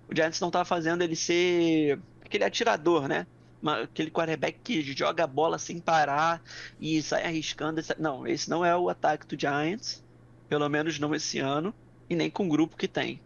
O 0.08 0.14
Giants 0.14 0.40
não 0.40 0.50
tá 0.50 0.64
fazendo 0.64 1.02
ele 1.02 1.16
ser 1.16 1.98
aquele 2.22 2.44
atirador, 2.44 3.08
né? 3.08 3.26
aquele 3.72 4.10
quarterback 4.10 4.58
que 4.62 4.82
joga 4.82 5.24
a 5.24 5.26
bola 5.26 5.58
sem 5.58 5.80
parar 5.80 6.42
e 6.78 7.00
sai 7.02 7.24
arriscando. 7.24 7.80
Não, 7.98 8.26
esse 8.26 8.50
não 8.50 8.64
é 8.64 8.76
o 8.76 8.88
ataque 8.88 9.26
do 9.26 9.40
Giants, 9.40 10.03
pelo 10.48 10.68
menos 10.68 10.98
não 10.98 11.14
esse 11.14 11.38
ano, 11.38 11.74
e 12.08 12.14
nem 12.14 12.30
com 12.30 12.46
o 12.46 12.48
grupo 12.48 12.76
que 12.76 12.88
tem. 12.88 13.20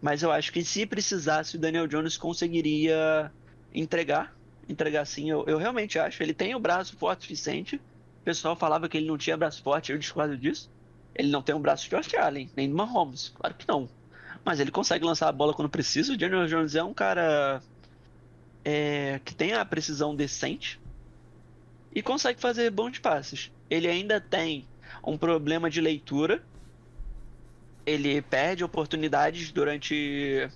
Mas 0.00 0.22
eu 0.22 0.32
acho 0.32 0.52
que 0.52 0.64
se 0.64 0.86
precisasse, 0.86 1.56
o 1.56 1.58
Daniel 1.58 1.86
Jones 1.86 2.16
conseguiria 2.16 3.30
entregar. 3.74 4.34
Entregar 4.68 5.04
sim, 5.04 5.30
eu, 5.30 5.44
eu 5.46 5.58
realmente 5.58 5.98
acho. 5.98 6.22
Ele 6.22 6.32
tem 6.32 6.54
o 6.54 6.60
braço 6.60 6.96
forte 6.96 7.20
o 7.20 7.22
suficiente. 7.22 7.76
O 7.76 8.24
pessoal 8.24 8.56
falava 8.56 8.88
que 8.88 8.96
ele 8.96 9.06
não 9.06 9.18
tinha 9.18 9.36
braço 9.36 9.62
forte, 9.62 9.92
eu 9.92 9.98
discordo 9.98 10.36
disso. 10.36 10.70
Ele 11.14 11.30
não 11.30 11.42
tem 11.42 11.54
um 11.54 11.60
braço 11.60 11.84
de 11.84 11.90
Josh 11.90 12.14
Allen, 12.14 12.50
nem 12.56 12.68
de 12.68 12.74
Mahomes, 12.74 13.32
claro 13.34 13.54
que 13.54 13.66
não. 13.66 13.88
Mas 14.44 14.60
ele 14.60 14.70
consegue 14.70 15.04
lançar 15.04 15.28
a 15.28 15.32
bola 15.32 15.52
quando 15.52 15.68
precisa. 15.68 16.12
O 16.12 16.16
Daniel 16.16 16.46
Jones 16.46 16.74
é 16.74 16.82
um 16.82 16.94
cara 16.94 17.60
é, 18.64 19.20
que 19.24 19.34
tem 19.34 19.52
a 19.52 19.64
precisão 19.64 20.14
decente 20.14 20.80
e 21.94 22.02
consegue 22.02 22.40
fazer 22.40 22.70
bons 22.70 22.98
passes. 22.98 23.50
Ele 23.68 23.88
ainda 23.88 24.20
tem 24.20 24.66
um 25.04 25.16
problema 25.16 25.70
de 25.70 25.80
leitura. 25.80 26.42
Ele 27.86 28.20
perde 28.22 28.62
oportunidades 28.62 29.50
durante 29.50 30.48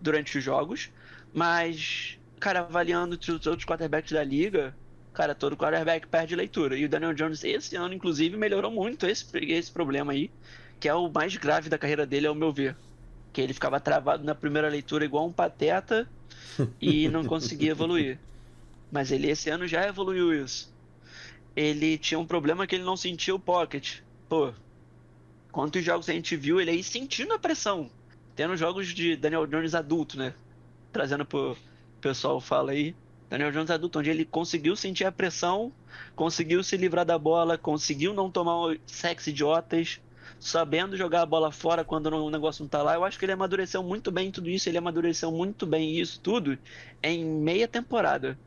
durante 0.00 0.38
os 0.38 0.44
jogos, 0.44 0.90
mas 1.32 2.18
cara, 2.40 2.60
avaliando 2.60 3.16
os 3.16 3.46
outros 3.46 3.64
quarterbacks 3.64 4.12
da 4.12 4.24
liga, 4.24 4.76
cara, 5.14 5.34
todo 5.34 5.56
quarterback 5.56 6.06
perde 6.08 6.34
leitura. 6.34 6.76
E 6.76 6.84
o 6.84 6.88
Daniel 6.88 7.14
Jones 7.14 7.44
esse 7.44 7.76
ano 7.76 7.94
inclusive 7.94 8.36
melhorou 8.36 8.70
muito 8.70 9.06
esse 9.06 9.24
esse 9.38 9.70
problema 9.70 10.12
aí, 10.12 10.30
que 10.80 10.88
é 10.88 10.94
o 10.94 11.08
mais 11.08 11.36
grave 11.36 11.68
da 11.68 11.78
carreira 11.78 12.06
dele 12.06 12.26
ao 12.26 12.34
meu 12.34 12.52
ver, 12.52 12.76
que 13.32 13.40
ele 13.40 13.54
ficava 13.54 13.80
travado 13.80 14.24
na 14.24 14.34
primeira 14.34 14.68
leitura 14.68 15.04
igual 15.04 15.26
um 15.26 15.32
pateta 15.32 16.08
e 16.80 17.08
não 17.08 17.24
conseguia 17.24 17.70
evoluir. 17.70 18.18
Mas 18.90 19.10
ele 19.12 19.30
esse 19.30 19.48
ano 19.48 19.66
já 19.66 19.86
evoluiu 19.86 20.34
isso. 20.34 20.71
Ele 21.54 21.98
tinha 21.98 22.18
um 22.18 22.26
problema 22.26 22.66
que 22.66 22.74
ele 22.74 22.84
não 22.84 22.96
sentia 22.96 23.34
o 23.34 23.38
pocket. 23.38 24.00
Pô, 24.28 24.52
quantos 25.50 25.84
jogos 25.84 26.08
a 26.08 26.12
gente 26.12 26.34
viu 26.36 26.60
ele 26.60 26.70
aí 26.70 26.82
sentindo 26.82 27.34
a 27.34 27.38
pressão? 27.38 27.90
Tendo 28.34 28.56
jogos 28.56 28.88
de 28.88 29.16
Daniel 29.16 29.46
Jones 29.46 29.74
adulto, 29.74 30.16
né? 30.18 30.34
Trazendo 30.92 31.26
pro 31.26 31.56
pessoal 32.00 32.40
fala 32.40 32.72
aí. 32.72 32.94
Daniel 33.28 33.52
Jones 33.52 33.70
adulto, 33.70 33.98
onde 33.98 34.10
ele 34.10 34.24
conseguiu 34.24 34.76
sentir 34.76 35.04
a 35.04 35.12
pressão, 35.12 35.72
conseguiu 36.14 36.62
se 36.62 36.76
livrar 36.76 37.04
da 37.04 37.18
bola, 37.18 37.56
conseguiu 37.56 38.12
não 38.12 38.30
tomar 38.30 38.76
sexo 38.86 39.30
idiotas, 39.30 40.00
sabendo 40.38 40.96
jogar 40.96 41.22
a 41.22 41.26
bola 41.26 41.50
fora 41.50 41.84
quando 41.84 42.06
o 42.06 42.30
negócio 42.30 42.62
não 42.62 42.68
tá 42.68 42.82
lá. 42.82 42.94
Eu 42.94 43.04
acho 43.04 43.18
que 43.18 43.24
ele 43.24 43.32
amadureceu 43.32 43.82
muito 43.82 44.10
bem 44.10 44.30
tudo 44.30 44.50
isso, 44.50 44.68
ele 44.68 44.76
amadureceu 44.76 45.30
muito 45.30 45.66
bem 45.66 45.98
isso 45.98 46.20
tudo 46.20 46.58
em 47.02 47.24
meia 47.24 47.66
temporada. 47.68 48.38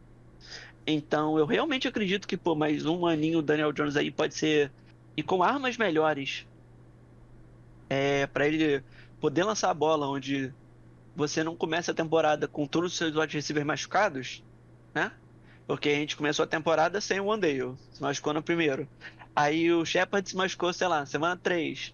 Então 0.88 1.40
eu 1.40 1.46
realmente 1.46 1.88
acredito 1.88 2.28
que, 2.28 2.38
pô, 2.38 2.54
mais 2.54 2.86
um 2.86 3.06
aninho 3.08 3.42
Daniel 3.42 3.72
Jones 3.72 3.96
aí 3.96 4.12
pode 4.12 4.36
ser. 4.36 4.72
E 5.18 5.24
com 5.24 5.42
armas 5.42 5.78
melhores. 5.78 6.46
É, 7.90 8.28
para 8.28 8.48
ele 8.48 8.84
poder 9.20 9.44
lançar 9.44 9.70
a 9.70 9.74
bola 9.74 10.08
onde 10.08 10.54
você 11.16 11.44
não 11.44 11.56
começa 11.56 11.92
a 11.92 11.96
temporada 11.96 12.48
com 12.48 12.68
todos 12.68 12.92
os 12.92 12.98
seus 12.98 13.16
wide 13.16 13.36
receivers 13.36 13.66
machucados, 13.66 14.44
né? 14.94 15.12
Porque 15.66 15.90
a 15.90 15.96
gente 15.96 16.16
começou 16.16 16.44
a 16.44 16.48
temporada 16.48 17.00
sem 17.02 17.20
o 17.20 17.26
Wandale, 17.26 17.76
se 17.92 18.02
machucou 18.02 18.34
no 18.34 18.44
primeiro. 18.44 18.88
Aí 19.36 19.72
o 19.72 19.86
Shepard 19.86 20.28
se 20.30 20.36
machucou, 20.36 20.72
sei 20.74 20.88
lá, 20.88 21.06
semana 21.06 21.38
3. 21.38 21.94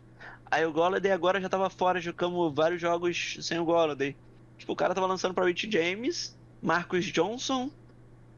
Aí 0.49 0.65
o 0.65 0.73
Golladay 0.73 1.11
agora 1.11 1.39
já 1.39 1.47
tava 1.47 1.69
fora, 1.69 2.01
jogamos 2.01 2.53
vários 2.53 2.81
jogos 2.81 3.37
sem 3.41 3.59
o 3.59 3.65
Golladay. 3.65 4.15
Tipo, 4.57 4.73
o 4.73 4.75
cara 4.75 4.93
tava 4.93 5.07
lançando 5.07 5.33
pra 5.33 5.45
Rich 5.45 5.71
James, 5.71 6.37
Marcus 6.61 7.05
Johnson, 7.05 7.71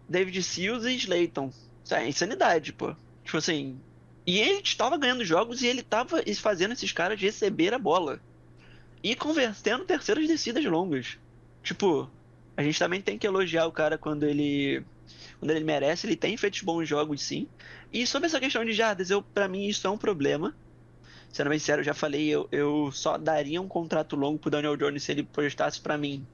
David 0.08 0.42
Seals 0.44 0.86
e 0.86 0.96
Slayton. 0.96 1.52
Isso 1.84 1.96
é 1.96 2.08
insanidade, 2.08 2.74
pô. 2.74 2.96
Tipo 3.24 3.38
assim. 3.38 3.80
E 4.26 4.40
ele 4.40 4.62
estava 4.62 4.98
ganhando 4.98 5.26
jogos 5.26 5.62
e 5.62 5.68
ele 5.68 5.84
tava 5.84 6.24
fazendo 6.38 6.72
esses 6.72 6.92
caras 6.92 7.20
receber 7.20 7.74
a 7.74 7.80
bola. 7.80 8.22
E 9.02 9.16
convertendo 9.16 9.84
terceiras 9.84 10.28
descidas 10.28 10.64
longas. 10.64 11.18
Tipo, 11.62 12.10
a 12.56 12.64
gente 12.64 12.80
também 12.80 13.02
tem 13.02 13.18
que 13.18 13.28
elogiar 13.28 13.66
o 13.66 13.72
cara 13.72 13.98
quando 13.98 14.24
ele. 14.24 14.84
Quando 15.40 15.52
ele 15.52 15.66
merece, 15.66 16.08
ele 16.08 16.16
tem 16.16 16.38
feito 16.38 16.64
bons 16.64 16.88
jogos 16.88 17.22
sim. 17.22 17.48
E 17.92 18.08
sobre 18.08 18.28
essa 18.28 18.40
questão 18.40 18.64
de 18.64 18.72
jardas, 18.72 19.10
eu 19.10 19.22
para 19.22 19.48
mim 19.48 19.68
isso 19.68 19.86
é 19.86 19.90
um 19.90 19.98
problema. 19.98 20.56
Sendo 21.34 21.50
bem 21.50 21.60
sincero, 21.60 21.82
eu 21.82 21.86
já 21.86 21.94
falei, 21.96 22.28
eu, 22.30 22.48
eu 22.52 22.92
só 22.92 23.18
daria 23.18 23.60
um 23.60 23.68
contrato 23.68 24.16
longo 24.16 24.38
pro 24.38 24.52
Daniel 24.52 24.78
Jones 24.78 25.04
se 25.04 25.12
ele 25.12 25.24
prestasse 25.24 25.82
para 25.82 25.98
mim 25.98 26.26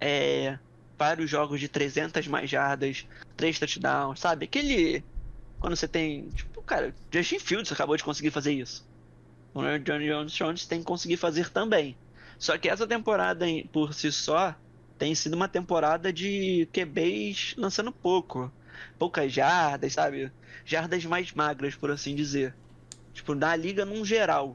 é, 0.00 0.58
vários 1.00 1.30
jogos 1.30 1.58
de 1.58 1.66
300 1.66 2.26
mais 2.26 2.50
jardas, 2.50 3.06
3 3.34 3.58
touchdowns, 3.58 4.20
sabe? 4.20 4.44
Aquele. 4.44 5.02
Quando 5.58 5.74
você 5.74 5.88
tem. 5.88 6.28
Tipo, 6.28 6.60
cara, 6.60 6.94
Justin 7.10 7.38
Fields 7.38 7.72
acabou 7.72 7.96
de 7.96 8.04
conseguir 8.04 8.30
fazer 8.30 8.52
isso. 8.52 8.86
O 9.54 9.62
Daniel 9.78 10.26
Jones 10.26 10.66
tem 10.66 10.80
que 10.80 10.84
conseguir 10.84 11.16
fazer 11.16 11.48
também. 11.48 11.96
Só 12.38 12.58
que 12.58 12.68
essa 12.68 12.86
temporada 12.86 13.46
por 13.72 13.94
si 13.94 14.12
só, 14.12 14.54
tem 14.98 15.14
sido 15.14 15.34
uma 15.34 15.48
temporada 15.48 16.12
de 16.12 16.68
QBs 16.70 17.54
lançando 17.56 17.90
pouco. 17.90 18.52
Poucas 18.98 19.32
jardas, 19.32 19.94
sabe? 19.94 20.30
Jardas 20.66 21.04
mais 21.06 21.32
magras, 21.32 21.74
por 21.74 21.90
assim 21.90 22.14
dizer. 22.14 22.54
Tipo, 23.14 23.34
na 23.34 23.56
liga 23.56 23.86
num 23.86 24.04
geral. 24.04 24.54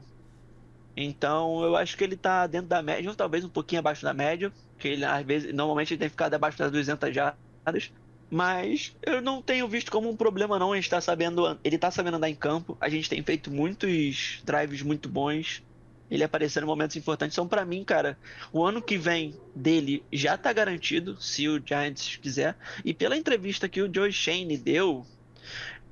Então, 0.96 1.62
eu 1.64 1.76
acho 1.76 1.96
que 1.96 2.04
ele 2.04 2.16
tá 2.16 2.46
dentro 2.46 2.68
da 2.68 2.82
média, 2.82 3.10
ou 3.10 3.16
talvez 3.16 3.44
um 3.44 3.48
pouquinho 3.48 3.80
abaixo 3.80 4.02
da 4.02 4.14
média, 4.14 4.52
que 4.78 4.88
ele 4.88 5.04
às 5.04 5.24
vezes, 5.24 5.52
normalmente 5.54 5.94
ele 5.94 6.00
tem 6.00 6.08
ficado 6.08 6.34
abaixo 6.34 6.58
das 6.58 6.70
200 6.70 7.14
jardas, 7.14 7.92
mas 8.30 8.94
eu 9.02 9.20
não 9.20 9.40
tenho 9.40 9.68
visto 9.68 9.90
como 9.90 10.10
um 10.10 10.16
problema 10.16 10.58
não, 10.58 10.72
a 10.72 10.76
gente 10.76 10.90
tá 10.90 11.00
sabendo, 11.00 11.58
ele 11.62 11.78
tá 11.78 11.90
sabendo 11.90 12.16
andar 12.16 12.28
em 12.28 12.34
campo, 12.34 12.76
a 12.80 12.88
gente 12.88 13.08
tem 13.08 13.22
feito 13.22 13.50
muitos 13.50 14.42
drives 14.44 14.82
muito 14.82 15.08
bons, 15.08 15.62
ele 16.10 16.24
aparecendo 16.24 16.64
em 16.64 16.66
momentos 16.66 16.96
importantes. 16.96 17.34
Então, 17.34 17.48
para 17.48 17.64
mim, 17.64 17.84
cara, 17.84 18.18
o 18.52 18.64
ano 18.64 18.80
que 18.80 18.96
vem 18.96 19.34
dele 19.54 20.04
já 20.12 20.36
tá 20.36 20.52
garantido, 20.52 21.20
se 21.20 21.48
o 21.48 21.60
Giants 21.64 22.16
quiser. 22.16 22.56
E 22.84 22.94
pela 22.94 23.16
entrevista 23.16 23.68
que 23.68 23.82
o 23.82 23.92
Joe 23.92 24.12
Shane 24.12 24.56
deu, 24.56 25.04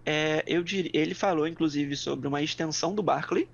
é, 0.04 0.44
eu 0.46 0.62
dir... 0.62 0.90
ele 0.94 1.14
falou, 1.14 1.46
inclusive, 1.46 1.96
sobre 1.96 2.28
uma 2.28 2.42
extensão 2.42 2.94
do 2.94 3.02
Barkley. 3.02 3.48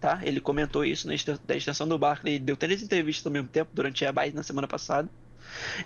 Tá? 0.00 0.20
Ele 0.22 0.40
comentou 0.40 0.84
isso 0.84 1.08
na 1.08 1.14
extensão 1.56 1.88
do 1.88 1.98
Barkley. 1.98 2.38
Deu 2.38 2.56
três 2.56 2.82
entrevistas 2.82 3.26
ao 3.26 3.32
mesmo 3.32 3.48
tempo 3.48 3.70
durante 3.74 4.04
a 4.04 4.12
base 4.12 4.34
na 4.34 4.42
semana 4.42 4.68
passada. 4.68 5.08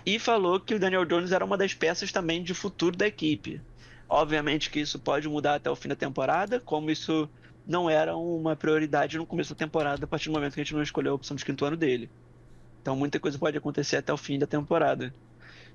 E 0.05 0.19
falou 0.19 0.59
que 0.59 0.75
o 0.75 0.79
Daniel 0.79 1.05
Jones 1.05 1.31
era 1.31 1.43
uma 1.43 1.57
das 1.57 1.73
peças 1.73 2.11
também 2.11 2.43
de 2.43 2.53
futuro 2.53 2.95
da 2.95 3.07
equipe. 3.07 3.59
Obviamente 4.07 4.69
que 4.69 4.79
isso 4.79 4.99
pode 4.99 5.27
mudar 5.27 5.55
até 5.55 5.69
o 5.69 5.75
fim 5.75 5.87
da 5.87 5.95
temporada, 5.95 6.59
como 6.59 6.91
isso 6.91 7.27
não 7.65 7.89
era 7.89 8.15
uma 8.15 8.55
prioridade 8.55 9.17
no 9.17 9.25
começo 9.25 9.53
da 9.53 9.57
temporada, 9.57 10.03
a 10.03 10.07
partir 10.07 10.29
do 10.29 10.33
momento 10.33 10.53
que 10.53 10.61
a 10.61 10.63
gente 10.63 10.75
não 10.75 10.83
escolheu 10.83 11.13
a 11.13 11.15
opção 11.15 11.35
de 11.35 11.43
quinto 11.43 11.65
ano 11.65 11.77
dele. 11.77 12.09
Então 12.81 12.95
muita 12.95 13.19
coisa 13.19 13.39
pode 13.39 13.57
acontecer 13.57 13.95
até 13.95 14.13
o 14.13 14.17
fim 14.17 14.37
da 14.37 14.45
temporada. 14.45 15.13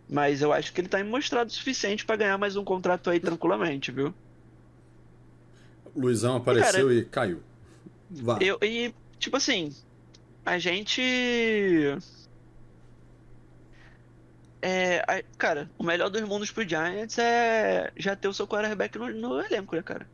Mas 0.09 0.43
eu 0.43 0.53
acho 0.53 0.73
que 0.73 0.81
ele 0.81 0.89
tá 0.89 1.03
mostrado 1.03 1.51
o 1.51 1.53
suficiente 1.53 2.05
para 2.05 2.17
ganhar 2.17 2.39
mais 2.39 2.55
um 2.55 2.65
contrato 2.65 3.11
aí 3.11 3.19
tranquilamente, 3.19 3.91
viu? 3.91 4.15
Luizão 5.97 6.37
apareceu 6.37 6.87
Cara, 6.87 6.95
e 6.95 7.05
caiu. 7.05 7.48
Eu, 8.41 8.59
e, 8.63 8.95
tipo 9.19 9.37
assim, 9.37 9.75
a 10.45 10.59
gente. 10.59 11.03
É, 14.61 14.99
a, 15.07 15.23
cara, 15.37 15.71
o 15.79 15.85
melhor 15.85 16.09
dos 16.09 16.23
mundos 16.23 16.51
pro 16.51 16.69
Giants 16.69 17.19
é 17.19 17.93
já 17.97 18.17
ter 18.17 18.29
o 18.29 18.35
seu 18.35 18.47
quarterback 18.47 18.99
no, 18.99 19.09
no 19.11 19.41
elenco, 19.41 19.77
né, 19.77 19.83
cara? 19.83 20.09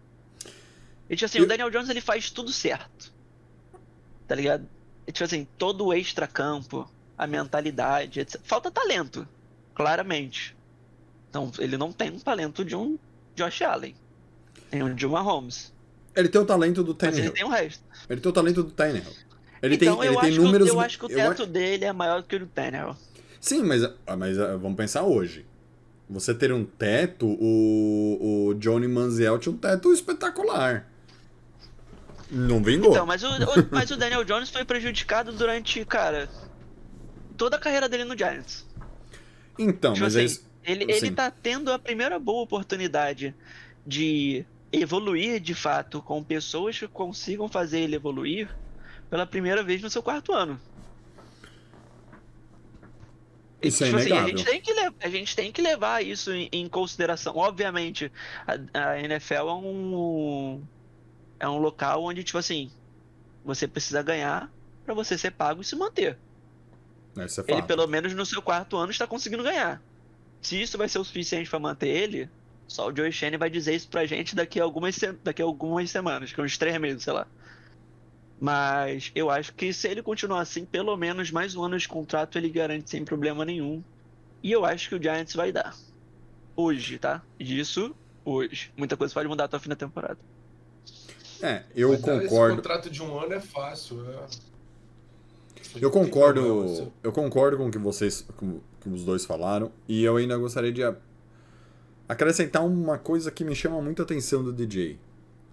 E, 1.09 1.17
tipo 1.17 1.27
assim, 1.27 1.39
eu... 1.39 1.45
o 1.45 1.49
Daniel 1.49 1.71
Jones 1.71 1.89
ele 1.89 2.01
faz 2.01 2.31
tudo 2.31 2.53
certo. 2.53 3.13
Tá 4.27 4.35
ligado? 4.35 4.69
E, 5.07 5.13
tipo 5.13 5.25
assim, 5.25 5.47
todo 5.59 5.87
o 5.87 5.93
extra-campo, 5.93 6.91
a 7.17 7.27
mentalidade, 7.27 8.21
etc. 8.21 8.41
Falta 8.43 8.71
talento, 8.71 9.27
claramente. 9.75 10.57
Então, 11.29 11.51
ele 11.59 11.77
não 11.77 11.93
tem 11.93 12.11
um 12.11 12.19
talento 12.19 12.65
de 12.65 12.77
um 12.77 12.99
Josh 13.35 13.63
Allen. 13.63 13.95
Tem 14.71 14.83
um 14.83 14.95
de 14.95 15.07
uma 15.07 15.21
Holmes. 15.21 15.74
Ele 16.17 16.29
tem 16.29 16.41
o 16.41 16.45
talento 16.45 16.83
do 16.83 16.95
Tannehill. 16.95 17.25
Mas 17.25 17.27
ele 17.27 17.35
tem 17.35 17.45
o 17.45 17.49
resto. 17.49 17.83
Ele 18.09 18.21
tem 18.21 18.31
o 18.31 18.33
talento 18.33 18.63
do 18.63 18.71
Tannehill. 18.71 19.13
Ele 19.63 19.75
então, 19.77 19.97
tem, 19.99 20.09
ele 20.09 20.21
tem 20.21 20.31
números. 20.33 20.69
eu 20.69 20.81
acho 20.81 20.99
que 20.99 21.07
o 21.07 21.09
teto 21.09 21.43
eu... 21.43 21.47
dele 21.47 21.85
é 21.85 21.93
maior 21.93 22.21
do 22.21 22.29
que 22.29 22.37
o 22.37 22.41
do 22.41 22.47
Tannehill. 22.47 22.97
Sim, 23.41 23.63
mas, 23.63 23.83
mas 24.17 24.39
ah, 24.39 24.57
vamos 24.57 24.77
pensar 24.77 25.03
hoje. 25.03 25.45
Você 26.09 26.35
ter 26.35 26.53
um 26.53 26.65
teto, 26.65 27.27
o, 27.27 28.49
o 28.49 28.55
Johnny 28.55 28.87
Manziel 28.87 29.39
tinha 29.39 29.55
um 29.55 29.57
teto 29.57 29.93
espetacular. 29.93 30.87
Não 32.31 32.63
vingou. 32.63 32.91
Então, 32.91 33.07
mas 33.07 33.23
o, 33.23 33.29
o, 33.29 33.69
mas 33.71 33.91
o 33.91 33.97
Daniel 33.97 34.25
Jones 34.25 34.51
foi 34.51 34.65
prejudicado 34.65 35.33
durante, 35.33 35.85
cara, 35.85 36.29
toda 37.37 37.57
a 37.57 37.59
carreira 37.59 37.89
dele 37.89 38.05
no 38.05 38.17
Giants. 38.17 38.67
Então, 39.59 39.93
tipo 39.93 40.05
mas 40.05 40.17
assim, 40.17 40.41
é 40.63 40.73
ele, 40.73 40.91
ele 40.91 41.11
tá 41.11 41.31
tendo 41.31 41.73
a 41.73 41.79
primeira 41.79 42.19
boa 42.19 42.43
oportunidade 42.43 43.35
de 43.87 44.45
evoluir 44.81 45.41
de 45.41 45.55
fato 45.55 46.03
com 46.03 46.23
pessoas 46.23 46.79
que 46.79 46.89
consigam 46.89 47.49
fazer 47.49 47.81
ele 47.81 47.97
evoluir 47.97 48.49
pela 49.11 49.27
primeira 49.27 49.63
vez 49.63 49.83
no 49.83 49.91
seu 49.91 50.03
quarto 50.03 50.33
ano. 50.33 50.61
Isso 53.63 53.83
é 53.83 53.87
tipo 53.87 53.99
é 53.99 54.03
assim, 54.03 54.13
a, 54.13 54.27
gente 54.27 54.45
tem 54.45 54.61
que 54.61 54.73
a 55.01 55.09
gente 55.09 55.37
tem 55.37 55.53
que 55.53 55.63
levar 55.63 56.05
isso 56.05 56.33
em, 56.33 56.49
em 56.53 56.69
consideração. 56.69 57.37
Obviamente, 57.37 58.13
a, 58.47 58.91
a, 58.91 59.01
NFL 59.01 59.35
é 59.35 59.55
um, 59.55 60.63
é 61.41 61.49
um 61.49 61.59
local 61.59 62.05
onde, 62.05 62.23
tipo 62.23 62.39
assim, 62.39 62.71
você 63.45 63.67
precisa 63.67 64.03
ganhar 64.03 64.53
para 64.85 64.95
você 64.95 65.17
ser 65.17 65.31
pago 65.31 65.63
e 65.63 65.65
se 65.65 65.75
manter. 65.77 66.19
É 67.17 67.53
ele, 67.53 67.63
pelo 67.63 67.87
menos 67.87 68.13
no 68.13 68.27
seu 68.27 68.43
quarto 68.43 68.77
ano, 68.77 68.91
está 68.91 69.07
conseguindo 69.07 69.43
ganhar. 69.43 69.81
Se 70.43 70.61
isso 70.61 70.77
vai 70.77 70.89
ser 70.89 70.99
o 70.99 71.05
suficiente 71.05 71.49
para 71.49 71.59
manter 71.59 71.89
ele, 71.89 72.29
só 72.67 72.89
o 72.89 72.97
Joe 72.97 73.13
Shane 73.13 73.37
vai 73.37 73.51
dizer 73.51 73.75
isso 73.75 73.89
pra 73.89 74.07
gente 74.07 74.35
daqui 74.35 74.61
a 74.61 74.65
algumas, 74.65 74.99
daqui 75.23 75.43
a 75.43 75.45
algumas 75.45 75.91
semanas, 75.91 76.33
que 76.33 76.41
é 76.41 76.45
uns 76.45 76.59
três 76.59 76.79
meses, 76.79 77.03
sei 77.03 77.13
lá. 77.13 77.27
Mas 78.41 79.13
eu 79.15 79.31
acho 79.31 79.55
que 79.55 79.73
se 79.73 79.89
ele 79.89 80.03
continuar 80.03 80.41
assim, 80.41 80.65
pelo 80.65 80.97
menos 80.97 81.31
mais 81.31 81.55
um 81.55 81.65
ano 81.65 81.79
de 81.79 81.89
contrato 81.89 82.37
ele 82.37 82.49
garante 82.49 82.91
sem 82.91 83.05
problema 83.05 83.45
nenhum. 83.45 83.83
E 84.43 84.53
eu 84.53 84.65
acho 84.65 84.89
que 84.89 84.95
o 84.95 85.03
Giants 85.03 85.35
vai 85.35 85.53
dar. 85.53 85.75
Hoje, 86.57 86.99
tá? 86.99 87.23
Isso 87.39 87.95
hoje. 88.25 88.73
Muita 88.77 88.97
coisa 88.97 89.15
pode 89.15 89.29
mudar 89.29 89.45
até 89.45 89.57
o 89.57 89.61
fim 89.61 89.71
da 89.71 89.77
temporada. 89.77 90.19
É, 91.43 91.63
eu 91.75 91.91
Mas 91.91 92.01
concordo. 92.01 92.25
Esse 92.25 92.57
contrato 92.57 92.91
de 92.91 93.03
um 93.03 93.19
ano 93.19 93.35
é 93.35 93.41
fácil. 93.41 94.05
É... 94.11 94.27
Eu 95.81 95.91
concordo, 95.91 96.93
eu 97.03 97.13
concordo 97.13 97.57
com 97.57 97.67
o 97.67 97.71
que 97.71 97.79
vocês, 97.79 98.27
com, 98.37 98.61
que 98.81 98.89
os 98.89 99.05
dois 99.05 99.25
falaram, 99.25 99.73
e 99.89 100.05
eu 100.05 100.17
ainda 100.17 100.37
gostaria 100.37 100.73
de 100.73 100.83
acrescentar 102.09 102.65
uma 102.65 102.99
coisa 102.99 103.31
que 103.31 103.45
me 103.45 103.55
chama 103.55 103.81
muita 103.81 104.03
atenção 104.03 104.43
do 104.43 104.53
DJ. 104.53 104.99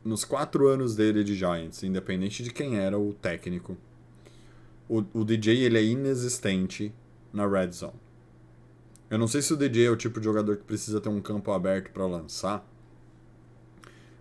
Nos 0.04 0.26
quatro 0.26 0.68
anos 0.68 0.95
dele 0.95 1.24
de 1.24 1.36
Giants, 1.36 1.84
independente 1.84 2.43
de 2.43 2.52
quem 2.52 2.78
era 2.78 2.97
o 2.97 3.14
técnico, 3.14 3.78
o, 4.89 5.04
o 5.14 5.24
DJ 5.24 5.64
ele 5.64 5.78
é 5.78 5.84
inexistente 5.84 6.93
na 7.32 7.47
red 7.47 7.72
zone. 7.72 7.93
Eu 9.10 9.18
não 9.18 9.28
sei 9.28 9.41
se 9.41 9.54
o 9.54 9.58
DJ 9.58 9.86
é 9.86 9.89
o 9.89 9.95
tipo 9.95 10.20
de 10.20 10.26
jogador 10.26 10.58
que 10.58 10.64
precisa 10.64 10.99
ter 10.99 11.10
um 11.10 11.22
campo 11.22 11.52
aberto 11.52 11.91
para 11.91 12.06
lançar, 12.06 12.66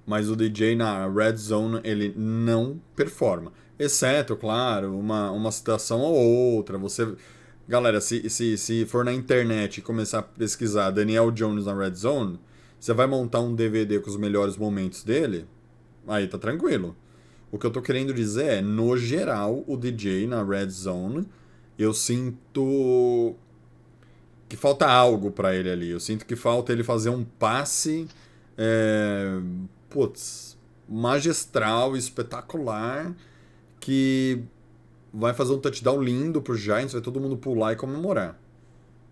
mas 0.06 0.28
o 0.28 0.36
DJ 0.36 0.74
na 0.74 1.08
red 1.08 1.36
zone 1.36 1.80
ele 1.84 2.12
não 2.16 2.80
performa. 2.94 3.52
Exceto, 3.78 4.36
claro, 4.36 4.98
uma, 4.98 5.30
uma 5.30 5.50
situação 5.50 6.00
ou 6.00 6.14
outra. 6.14 6.76
Você. 6.76 7.14
Galera, 7.68 8.00
se, 8.00 8.28
se, 8.28 8.58
se 8.58 8.84
for 8.84 9.04
na 9.04 9.12
internet 9.12 9.78
e 9.78 9.82
começar 9.82 10.18
a 10.18 10.22
pesquisar 10.22 10.90
Daniel 10.90 11.30
Jones 11.30 11.66
na 11.66 11.74
red 11.74 11.94
zone, 11.94 12.38
você 12.78 12.92
vai 12.92 13.06
montar 13.06 13.40
um 13.40 13.54
DVD 13.54 14.00
com 14.00 14.10
os 14.10 14.16
melhores 14.16 14.56
momentos 14.56 15.04
dele, 15.04 15.46
aí 16.06 16.26
tá 16.26 16.38
tranquilo. 16.38 16.96
O 17.52 17.58
que 17.58 17.66
eu 17.66 17.70
tô 17.70 17.82
querendo 17.82 18.14
dizer 18.14 18.46
é, 18.46 18.60
no 18.60 18.96
geral, 18.96 19.64
o 19.66 19.76
DJ 19.76 20.26
na 20.26 20.42
red 20.42 20.70
zone, 20.70 21.26
eu 21.78 21.92
sinto 21.92 23.34
que 24.48 24.56
falta 24.56 24.88
algo 24.88 25.30
para 25.30 25.54
ele 25.54 25.70
ali. 25.70 25.90
Eu 25.90 26.00
sinto 26.00 26.26
que 26.26 26.34
falta 26.34 26.72
ele 26.72 26.82
fazer 26.82 27.10
um 27.10 27.24
passe 27.24 28.08
é, 28.58 29.40
putz, 29.88 30.58
magistral, 30.88 31.96
espetacular, 31.96 33.14
que 33.78 34.42
vai 35.12 35.34
fazer 35.34 35.52
um 35.52 35.58
touchdown 35.58 36.02
lindo 36.02 36.40
pro 36.40 36.54
Giants, 36.56 36.92
vai 36.92 37.02
todo 37.02 37.20
mundo 37.20 37.36
pular 37.36 37.72
e 37.72 37.76
comemorar. 37.76 38.38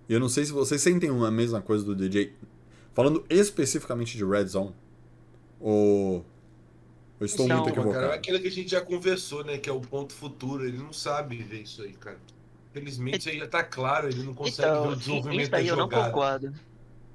E 0.08 0.12
eu 0.12 0.20
não 0.20 0.28
sei 0.28 0.44
se 0.44 0.52
vocês 0.52 0.80
sentem 0.80 1.10
a 1.10 1.30
mesma 1.30 1.60
coisa 1.60 1.84
do 1.84 1.94
DJ, 1.94 2.32
falando 2.94 3.24
especificamente 3.28 4.16
de 4.16 4.24
Red 4.24 4.46
Zone, 4.46 4.74
ou 5.60 6.24
eu 7.20 7.26
estou 7.26 7.44
então, 7.44 7.58
muito 7.58 7.70
equivocado. 7.70 8.00
Cara, 8.00 8.14
é 8.14 8.16
aquilo 8.16 8.40
que 8.40 8.48
a 8.48 8.50
gente 8.50 8.70
já 8.70 8.80
conversou, 8.80 9.44
né, 9.44 9.58
que 9.58 9.68
é 9.68 9.72
o 9.72 9.80
ponto 9.80 10.12
futuro, 10.12 10.66
ele 10.66 10.78
não 10.78 10.92
sabe 10.92 11.36
ver 11.36 11.62
isso 11.62 11.82
aí, 11.82 11.92
cara. 11.92 12.18
Infelizmente 12.70 13.18
isso 13.18 13.28
aí 13.28 13.38
já 13.38 13.48
tá 13.48 13.62
claro, 13.62 14.08
ele 14.08 14.22
não 14.22 14.34
consegue 14.34 14.68
então, 14.68 14.82
ver 14.82 14.88
o 14.88 14.96
desenvolvimento 14.96 15.46
isso 15.46 15.56
aí 15.56 15.66
da 15.66 15.68
jogada. 15.68 15.96
Eu 15.96 16.02
não 16.02 16.10
concordo. 16.10 16.54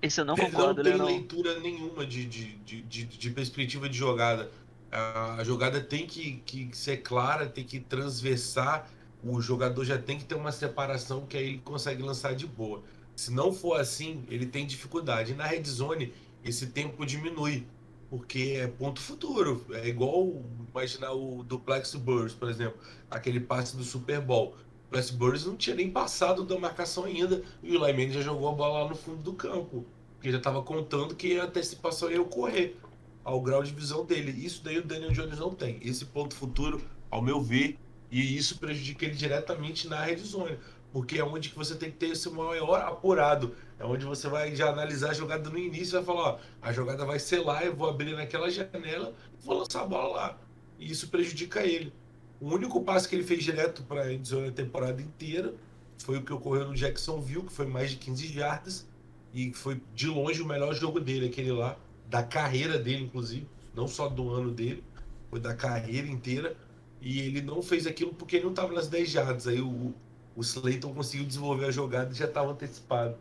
Isso 0.01 0.19
eu 0.19 0.25
não 0.25 0.35
ele 0.35 0.45
concordo, 0.47 0.81
Ele 0.81 0.97
não 0.97 1.05
tem 1.05 1.15
leitura 1.15 1.59
nenhuma 1.59 2.05
de, 2.05 2.25
de, 2.25 2.55
de, 2.57 2.81
de, 2.81 3.05
de 3.05 3.29
perspectiva 3.29 3.87
de 3.87 3.97
jogada. 3.97 4.51
A 4.93 5.43
jogada 5.43 5.81
tem 5.81 6.05
que, 6.05 6.41
que 6.45 6.69
ser 6.77 6.97
clara, 6.97 7.47
tem 7.47 7.63
que 7.63 7.79
transversar. 7.79 8.89
O 9.23 9.41
jogador 9.41 9.83
já 9.83 9.97
tem 9.97 10.17
que 10.19 10.25
ter 10.25 10.35
uma 10.35 10.51
separação 10.51 11.25
que 11.25 11.35
aí 11.35 11.47
ele 11.47 11.57
consegue 11.59 12.03
lançar 12.03 12.35
de 12.35 12.45
boa. 12.45 12.83
Se 13.15 13.31
não 13.31 13.51
for 13.51 13.79
assim, 13.79 14.23
ele 14.29 14.45
tem 14.45 14.67
dificuldade. 14.67 15.31
E 15.31 15.35
na 15.35 15.45
red 15.45 15.63
zone, 15.63 16.13
esse 16.43 16.67
tempo 16.67 17.05
diminui, 17.05 17.65
porque 18.09 18.57
é 18.59 18.67
ponto 18.67 19.01
futuro. 19.01 19.65
É 19.71 19.87
igual 19.87 20.43
imaginar 20.69 21.13
o 21.13 21.43
duplex 21.43 21.95
Burst, 21.95 22.37
por 22.37 22.49
exemplo, 22.49 22.77
aquele 23.09 23.39
passe 23.39 23.75
do 23.75 23.83
Super 23.83 24.21
Bowl. 24.21 24.55
Wes 24.93 25.09
Burns 25.09 25.45
não 25.45 25.55
tinha 25.55 25.75
nem 25.75 25.89
passado 25.89 26.43
da 26.43 26.59
marcação 26.59 27.05
ainda 27.05 27.41
e 27.63 27.75
o 27.75 27.83
Lyman 27.83 28.11
já 28.11 28.21
jogou 28.21 28.47
a 28.49 28.51
bola 28.51 28.83
lá 28.83 28.89
no 28.89 28.95
fundo 28.95 29.23
do 29.23 29.33
campo. 29.33 29.85
Porque 30.13 30.31
já 30.31 30.37
estava 30.37 30.61
contando 30.61 31.15
que 31.15 31.39
a 31.39 31.45
antecipação 31.45 32.11
ia 32.11 32.21
ocorrer 32.21 32.75
ao 33.23 33.41
grau 33.41 33.63
de 33.63 33.73
visão 33.73 34.05
dele. 34.05 34.31
Isso 34.45 34.63
daí 34.63 34.77
o 34.77 34.83
Daniel 34.83 35.11
Jones 35.11 35.39
não 35.39 35.53
tem. 35.53 35.79
Esse 35.81 36.05
ponto 36.05 36.35
futuro, 36.35 36.81
ao 37.09 37.21
meu 37.21 37.41
ver, 37.41 37.77
e 38.11 38.37
isso 38.37 38.59
prejudica 38.59 39.05
ele 39.05 39.15
diretamente 39.15 39.87
na 39.87 40.03
red 40.03 40.17
zone. 40.17 40.57
porque 40.91 41.17
é 41.17 41.23
onde 41.23 41.49
que 41.49 41.55
você 41.55 41.73
tem 41.73 41.89
que 41.89 41.97
ter 41.97 42.09
esse 42.09 42.29
maior 42.29 42.81
apurado. 42.81 43.55
É 43.79 43.85
onde 43.85 44.05
você 44.05 44.29
vai 44.29 44.55
já 44.55 44.69
analisar 44.69 45.09
a 45.09 45.13
jogada 45.13 45.49
no 45.49 45.57
início 45.57 45.97
e 45.97 46.03
vai 46.03 46.03
falar, 46.03 46.33
ó, 46.33 46.39
a 46.61 46.71
jogada 46.71 47.03
vai 47.03 47.17
ser 47.17 47.39
lá, 47.39 47.65
eu 47.65 47.75
vou 47.75 47.89
abrir 47.89 48.15
naquela 48.15 48.47
janela 48.49 49.15
e 49.41 49.43
vou 49.43 49.57
lançar 49.57 49.81
a 49.81 49.85
bola 49.87 50.15
lá. 50.15 50.37
E 50.77 50.91
isso 50.91 51.07
prejudica 51.07 51.65
ele. 51.65 51.91
O 52.39 52.53
único 52.53 52.83
passe 52.83 53.09
que 53.09 53.15
ele 53.15 53.23
fez 53.23 53.43
direto 53.43 53.81
para 53.83 54.03
a 54.03 54.13
endzone 54.13 54.49
a 54.49 54.51
temporada 54.51 55.01
inteira 55.01 55.55
foi 55.97 56.17
o 56.17 56.21
que 56.21 56.33
ocorreu 56.33 56.67
no 56.67 56.75
Jacksonville, 56.75 57.43
que 57.43 57.53
foi 57.53 57.65
mais 57.65 57.89
de 57.89 57.97
15 57.97 58.27
jardas, 58.27 58.87
e 59.33 59.51
foi 59.53 59.81
de 59.95 60.07
longe 60.07 60.41
o 60.41 60.45
melhor 60.45 60.75
jogo 60.75 60.99
dele, 60.99 61.27
aquele 61.27 61.51
lá, 61.51 61.77
da 62.13 62.21
carreira 62.21 62.77
dele, 62.77 63.05
inclusive, 63.05 63.47
não 63.73 63.87
só 63.87 64.07
do 64.07 64.29
ano 64.29 64.51
dele, 64.51 64.83
foi 65.31 65.39
da 65.39 65.55
carreira 65.55 66.07
inteira. 66.07 66.55
E 67.01 67.19
ele 67.19 67.41
não 67.41 67.63
fez 67.63 67.87
aquilo 67.87 68.13
porque 68.13 68.35
ele 68.35 68.43
não 68.43 68.51
estava 68.51 68.71
nas 68.71 68.87
10 68.87 69.09
jardas. 69.09 69.47
Aí 69.47 69.59
o, 69.59 69.95
o 70.35 70.41
Slayton 70.41 70.93
conseguiu 70.93 71.25
desenvolver 71.25 71.65
a 71.65 71.71
jogada 71.71 72.11
e 72.11 72.15
já 72.15 72.25
estava 72.25 72.51
antecipado. 72.51 73.15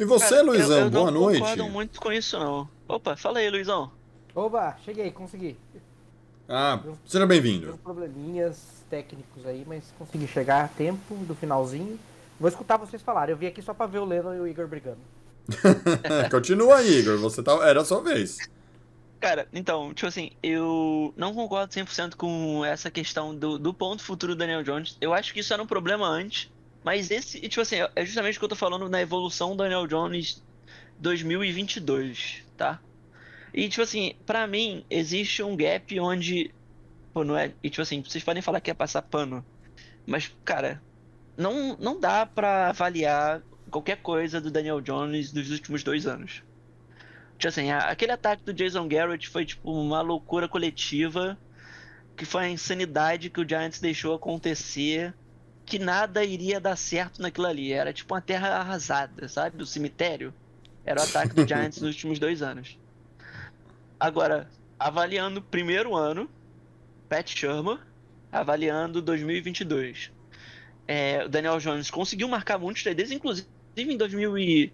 E 0.00 0.04
você, 0.04 0.30
Cara, 0.30 0.42
Luizão, 0.42 0.78
eu, 0.78 0.84
eu 0.86 0.90
boa 0.90 1.10
não 1.12 1.20
noite. 1.20 1.38
concordo 1.38 1.68
muito 1.68 2.00
com 2.00 2.10
isso, 2.12 2.36
não. 2.40 2.68
Opa, 2.88 3.16
fala 3.16 3.38
aí, 3.38 3.48
Luizão. 3.48 3.92
Oba, 4.34 4.76
cheguei, 4.84 5.12
consegui. 5.12 5.56
Ah, 6.48 6.80
seja 7.06 7.24
bem-vindo. 7.24 7.78
Probleminhas 7.84 8.84
técnicos 8.90 9.46
aí, 9.46 9.64
mas 9.64 9.84
consegui 9.96 10.26
chegar 10.26 10.64
a 10.64 10.68
tempo 10.68 11.14
do 11.14 11.36
finalzinho. 11.36 12.00
Vou 12.40 12.48
escutar 12.48 12.78
vocês 12.78 13.00
falarem. 13.00 13.32
Eu 13.32 13.38
vim 13.38 13.46
aqui 13.46 13.62
só 13.62 13.72
pra 13.72 13.86
ver 13.86 14.00
o 14.00 14.04
Lennon 14.04 14.34
e 14.34 14.40
o 14.40 14.46
Igor 14.48 14.66
brigando. 14.66 14.98
Continua 16.30 16.76
aí, 16.76 16.98
Igor. 16.98 17.18
Você 17.18 17.42
tá... 17.42 17.52
Era 17.66 17.80
a 17.80 17.84
sua 17.84 18.02
vez. 18.02 18.38
Cara, 19.20 19.46
então, 19.52 19.92
tipo 19.92 20.06
assim, 20.06 20.30
eu 20.42 21.12
não 21.14 21.34
concordo 21.34 21.72
100% 21.72 22.14
com 22.16 22.64
essa 22.64 22.90
questão 22.90 23.34
do, 23.36 23.58
do 23.58 23.74
ponto 23.74 24.02
futuro 24.02 24.34
do 24.34 24.38
Daniel 24.38 24.62
Jones. 24.62 24.96
Eu 24.98 25.12
acho 25.12 25.34
que 25.34 25.40
isso 25.40 25.52
era 25.52 25.62
um 25.62 25.66
problema 25.66 26.06
antes, 26.08 26.50
mas 26.82 27.10
esse, 27.10 27.38
tipo 27.40 27.60
assim, 27.60 27.76
é 27.94 28.04
justamente 28.06 28.36
o 28.36 28.38
que 28.38 28.44
eu 28.46 28.48
tô 28.48 28.56
falando 28.56 28.88
na 28.88 29.02
evolução 29.02 29.50
do 29.50 29.62
Daniel 29.62 29.86
Jones 29.86 30.42
2022, 30.98 32.44
tá? 32.56 32.80
E, 33.52 33.68
tipo 33.68 33.82
assim, 33.82 34.14
pra 34.24 34.46
mim, 34.46 34.84
existe 34.88 35.42
um 35.42 35.54
gap 35.54 36.00
onde. 36.00 36.54
Pô, 37.12 37.22
não 37.22 37.36
é. 37.36 37.52
E, 37.62 37.68
tipo 37.68 37.82
assim, 37.82 38.02
vocês 38.02 38.24
podem 38.24 38.42
falar 38.42 38.60
que 38.60 38.70
é 38.70 38.74
passar 38.74 39.02
pano, 39.02 39.44
mas, 40.06 40.32
cara, 40.44 40.80
não, 41.36 41.76
não 41.78 41.98
dá 42.00 42.24
pra 42.24 42.70
avaliar 42.70 43.42
qualquer 43.70 43.96
coisa 44.02 44.40
do 44.40 44.50
Daniel 44.50 44.80
Jones 44.80 45.32
dos 45.32 45.50
últimos 45.50 45.82
dois 45.82 46.06
anos. 46.06 46.42
Tipo 47.38 47.48
assim, 47.48 47.70
a- 47.70 47.90
aquele 47.90 48.12
ataque 48.12 48.44
do 48.44 48.52
Jason 48.52 48.86
Garrett 48.88 49.28
foi 49.28 49.46
tipo 49.46 49.72
uma 49.72 50.00
loucura 50.02 50.48
coletiva, 50.48 51.38
que 52.16 52.24
foi 52.24 52.44
a 52.44 52.50
insanidade 52.50 53.30
que 53.30 53.40
o 53.40 53.48
Giants 53.48 53.80
deixou 53.80 54.14
acontecer, 54.14 55.14
que 55.64 55.78
nada 55.78 56.24
iria 56.24 56.60
dar 56.60 56.76
certo 56.76 57.22
naquilo 57.22 57.46
ali. 57.46 57.72
Era 57.72 57.92
tipo 57.92 58.14
uma 58.14 58.20
terra 58.20 58.48
arrasada, 58.58 59.28
sabe? 59.28 59.56
Do 59.56 59.66
cemitério. 59.66 60.34
Era 60.84 61.00
o 61.00 61.04
ataque 61.04 61.34
do 61.34 61.46
Giants 61.46 61.80
nos 61.80 61.94
últimos 61.94 62.18
dois 62.18 62.42
anos. 62.42 62.78
Agora, 63.98 64.50
avaliando 64.78 65.40
o 65.40 65.42
primeiro 65.42 65.94
ano, 65.94 66.28
Pat 67.08 67.28
Shermer, 67.28 67.78
avaliando 68.32 69.02
2022. 69.02 70.10
É, 70.86 71.24
o 71.24 71.28
Daniel 71.28 71.58
Jones 71.58 71.90
conseguiu 71.90 72.28
marcar 72.28 72.58
muitos 72.58 72.82
TDs, 72.82 73.12
inclusive 73.12 73.48
em 73.76 73.96
2000 73.96 74.38
e... 74.38 74.72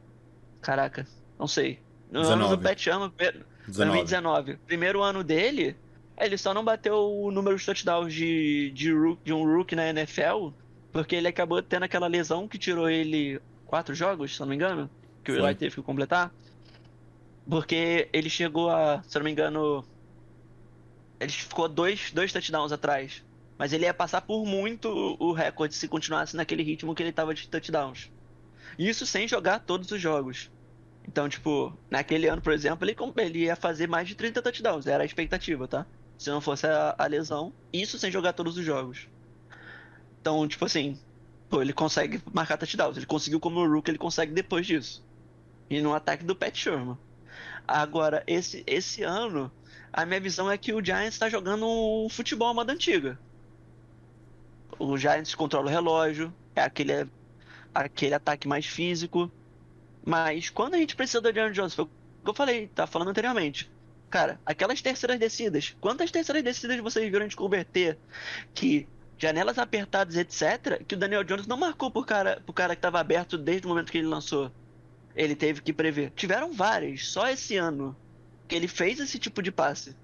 Caraca, 0.60 1.06
não 1.38 1.46
sei. 1.46 1.78
No 2.10 2.20
ano 2.20 2.28
19. 2.48 2.56
do 2.56 2.62
Pat 2.62 2.78
Shermer, 2.80 3.10
primeiro- 3.10 3.38
19. 3.66 3.92
2019. 3.98 4.56
Primeiro 4.66 5.02
ano 5.02 5.24
dele, 5.24 5.76
ele 6.18 6.38
só 6.38 6.54
não 6.54 6.64
bateu 6.64 6.94
o 6.96 7.30
número 7.30 7.56
de 7.56 7.64
touchdowns 7.66 8.12
de, 8.14 8.70
de, 8.70 8.92
rook- 8.92 9.20
de 9.24 9.32
um 9.32 9.44
rookie 9.44 9.74
na 9.76 9.88
NFL, 9.88 10.50
porque 10.92 11.16
ele 11.16 11.28
acabou 11.28 11.60
tendo 11.62 11.82
aquela 11.82 12.06
lesão 12.06 12.46
que 12.48 12.58
tirou 12.58 12.88
ele 12.88 13.40
quatro 13.66 13.94
jogos, 13.94 14.34
se 14.34 14.40
eu 14.40 14.46
não 14.46 14.50
me 14.50 14.54
engano, 14.56 14.88
que 15.24 15.32
o 15.32 15.36
Foi. 15.36 15.44
Eli 15.50 15.54
teve 15.56 15.74
que 15.74 15.82
completar. 15.82 16.32
Porque 17.48 18.08
ele 18.12 18.30
chegou 18.30 18.70
a, 18.70 19.02
se 19.06 19.16
eu 19.16 19.20
não 19.20 19.24
me 19.26 19.30
engano, 19.32 19.84
ele 21.20 21.32
ficou 21.32 21.68
dois, 21.68 22.10
dois 22.12 22.32
touchdowns 22.32 22.72
atrás. 22.72 23.22
Mas 23.58 23.72
ele 23.72 23.84
ia 23.84 23.94
passar 23.94 24.20
por 24.20 24.44
muito 24.44 24.88
o 24.88 25.28
o 25.30 25.32
recorde 25.32 25.74
se 25.74 25.88
continuasse 25.88 26.36
naquele 26.36 26.62
ritmo 26.62 26.94
que 26.94 27.02
ele 27.02 27.12
tava 27.12 27.34
de 27.34 27.48
touchdowns. 27.48 28.10
Isso 28.78 29.06
sem 29.06 29.26
jogar 29.26 29.60
todos 29.60 29.90
os 29.90 30.00
jogos. 30.00 30.50
Então, 31.06 31.28
tipo, 31.28 31.72
naquele 31.90 32.28
ano, 32.28 32.42
por 32.42 32.52
exemplo, 32.52 32.86
ele, 32.86 32.96
ele 33.18 33.38
ia 33.44 33.56
fazer 33.56 33.86
mais 33.86 34.08
de 34.08 34.14
30 34.14 34.42
touchdowns. 34.42 34.86
Era 34.86 35.02
a 35.02 35.06
expectativa, 35.06 35.68
tá? 35.68 35.86
Se 36.18 36.30
não 36.30 36.40
fosse 36.40 36.66
a, 36.66 36.94
a 36.98 37.06
lesão. 37.06 37.52
Isso 37.72 37.98
sem 37.98 38.10
jogar 38.10 38.32
todos 38.32 38.56
os 38.56 38.64
jogos. 38.64 39.08
Então, 40.20 40.46
tipo 40.48 40.64
assim, 40.64 40.98
pô, 41.48 41.62
ele 41.62 41.72
consegue 41.72 42.20
marcar 42.32 42.56
touchdowns. 42.56 42.96
Ele 42.96 43.06
conseguiu 43.06 43.38
como 43.38 43.60
o 43.60 43.72
Rook, 43.72 43.88
ele 43.88 43.98
consegue 43.98 44.32
depois 44.32 44.66
disso. 44.66 45.04
E 45.70 45.80
no 45.80 45.94
ataque 45.94 46.24
do 46.24 46.34
Pat 46.34 46.56
Sherman. 46.56 46.98
Agora, 47.66 48.22
esse, 48.26 48.62
esse 48.66 49.02
ano, 49.02 49.50
a 49.92 50.04
minha 50.04 50.20
visão 50.20 50.50
é 50.50 50.58
que 50.58 50.72
o 50.72 50.84
Giants 50.84 51.18
tá 51.18 51.28
jogando 51.28 51.66
um 51.66 52.08
futebol 52.08 52.48
à 52.48 52.54
moda 52.54 52.72
antiga. 52.72 53.18
O 54.78 54.96
Giants 54.96 55.34
controla 55.34 55.66
o 55.66 55.70
relógio, 55.70 56.32
é 56.54 56.62
aquele, 56.62 57.08
aquele 57.84 58.14
ataque 58.14 58.48
mais 58.48 58.66
físico. 58.66 59.30
Mas 60.04 60.50
quando 60.50 60.74
a 60.74 60.78
gente 60.78 60.96
precisa 60.96 61.20
do 61.20 61.32
Daniel 61.32 61.52
Jones, 61.52 61.74
foi 61.74 61.84
o 61.84 61.88
que 62.24 62.30
eu 62.30 62.34
falei, 62.34 62.68
tá 62.68 62.86
falando 62.86 63.08
anteriormente. 63.08 63.70
Cara, 64.08 64.40
aquelas 64.46 64.80
terceiras 64.80 65.18
descidas, 65.18 65.76
quantas 65.80 66.10
terceiras 66.10 66.42
descidas 66.42 66.78
vocês 66.78 67.10
viram 67.10 67.26
de 67.26 67.34
converter 67.34 67.98
que 68.54 68.86
janelas 69.18 69.58
apertadas, 69.58 70.16
etc., 70.16 70.84
que 70.86 70.94
o 70.94 70.98
Daniel 70.98 71.24
Jones 71.24 71.46
não 71.46 71.56
marcou 71.56 71.90
pro 71.90 72.04
cara, 72.04 72.40
pro 72.44 72.52
cara 72.52 72.76
que 72.76 72.82
tava 72.82 73.00
aberto 73.00 73.36
desde 73.36 73.66
o 73.66 73.70
momento 73.70 73.90
que 73.90 73.98
ele 73.98 74.06
lançou. 74.06 74.50
Ele 75.14 75.34
teve 75.34 75.62
que 75.62 75.72
prever. 75.72 76.12
Tiveram 76.14 76.52
várias, 76.52 77.08
só 77.08 77.28
esse 77.28 77.56
ano, 77.56 77.96
que 78.46 78.54
ele 78.54 78.68
fez 78.68 79.00
esse 79.00 79.18
tipo 79.18 79.42
de 79.42 79.50
passe. 79.50 79.96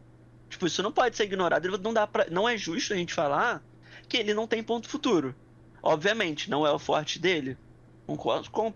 Tipo, 0.48 0.66
isso 0.66 0.82
não 0.82 0.92
pode 0.92 1.16
ser 1.16 1.24
ignorado. 1.24 1.78
Não, 1.78 1.92
dá 1.92 2.06
pra, 2.06 2.26
não 2.30 2.48
é 2.48 2.56
justo 2.56 2.92
a 2.92 2.96
gente 2.96 3.14
falar 3.14 3.62
que 4.08 4.16
ele 4.16 4.34
não 4.34 4.46
tem 4.46 4.62
ponto 4.62 4.88
futuro. 4.88 5.34
Obviamente, 5.82 6.48
não 6.48 6.66
é 6.66 6.70
o 6.70 6.78
forte 6.78 7.18
dele. 7.18 7.56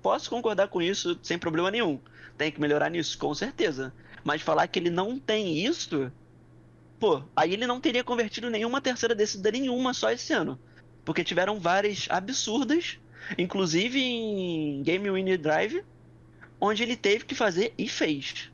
Posso 0.03 0.31
concordar 0.31 0.69
com 0.69 0.83
isso 0.83 1.19
sem 1.23 1.39
problema 1.39 1.71
nenhum. 1.71 2.01
Tem 2.37 2.51
que 2.51 2.61
melhorar 2.61 2.91
nisso, 2.91 3.17
com 3.19 3.35
certeza. 3.35 3.95
Mas 4.25 4.43
falar 4.43 4.67
que 4.67 4.79
ele 4.79 4.91
não 4.91 5.19
tem 5.19 5.65
isso, 5.65 6.11
pô, 6.99 7.23
aí 7.35 7.53
ele 7.53 7.67
não 7.67 7.81
teria 7.81 8.03
convertido 8.03 8.51
nenhuma 8.51 8.81
terceira 8.81 9.15
descida 9.15 9.51
nenhuma 9.51 9.95
só 9.95 10.11
esse 10.11 10.33
ano. 10.33 10.59
Porque 11.05 11.23
tiveram 11.23 11.61
várias 11.61 12.09
absurdas, 12.11 12.99
inclusive 13.39 14.03
em 14.03 14.83
Game 14.83 15.09
Winner 15.09 15.39
Drive, 15.39 15.85
onde 16.61 16.83
ele 16.83 16.97
teve 16.97 17.25
que 17.25 17.35
fazer 17.35 17.73
e 17.79 17.89
fez. 17.89 18.51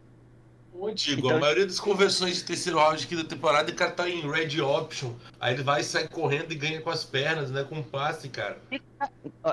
Ô, 0.82 0.90
Digo, 0.90 1.26
Então- 1.26 1.36
a 1.36 1.38
maioria 1.38 1.64
das 1.64 1.78
conversões 1.78 2.38
de 2.38 2.42
terceiro 2.42 2.76
round 2.76 3.04
aqui 3.04 3.14
da 3.14 3.22
temporada, 3.22 3.70
o 3.70 3.74
cara 3.74 3.92
tá 3.92 4.08
em 4.10 4.28
red 4.28 4.60
option. 4.60 5.12
Aí 5.38 5.54
ele 5.54 5.62
vai 5.62 5.80
e 5.80 5.84
sai 5.84 6.08
correndo 6.08 6.50
e 6.50 6.56
ganha 6.56 6.80
com 6.80 6.90
as 6.90 7.04
pernas, 7.04 7.52
né? 7.52 7.62
Com 7.62 7.80
passe, 7.84 8.28
cara. 8.28 8.58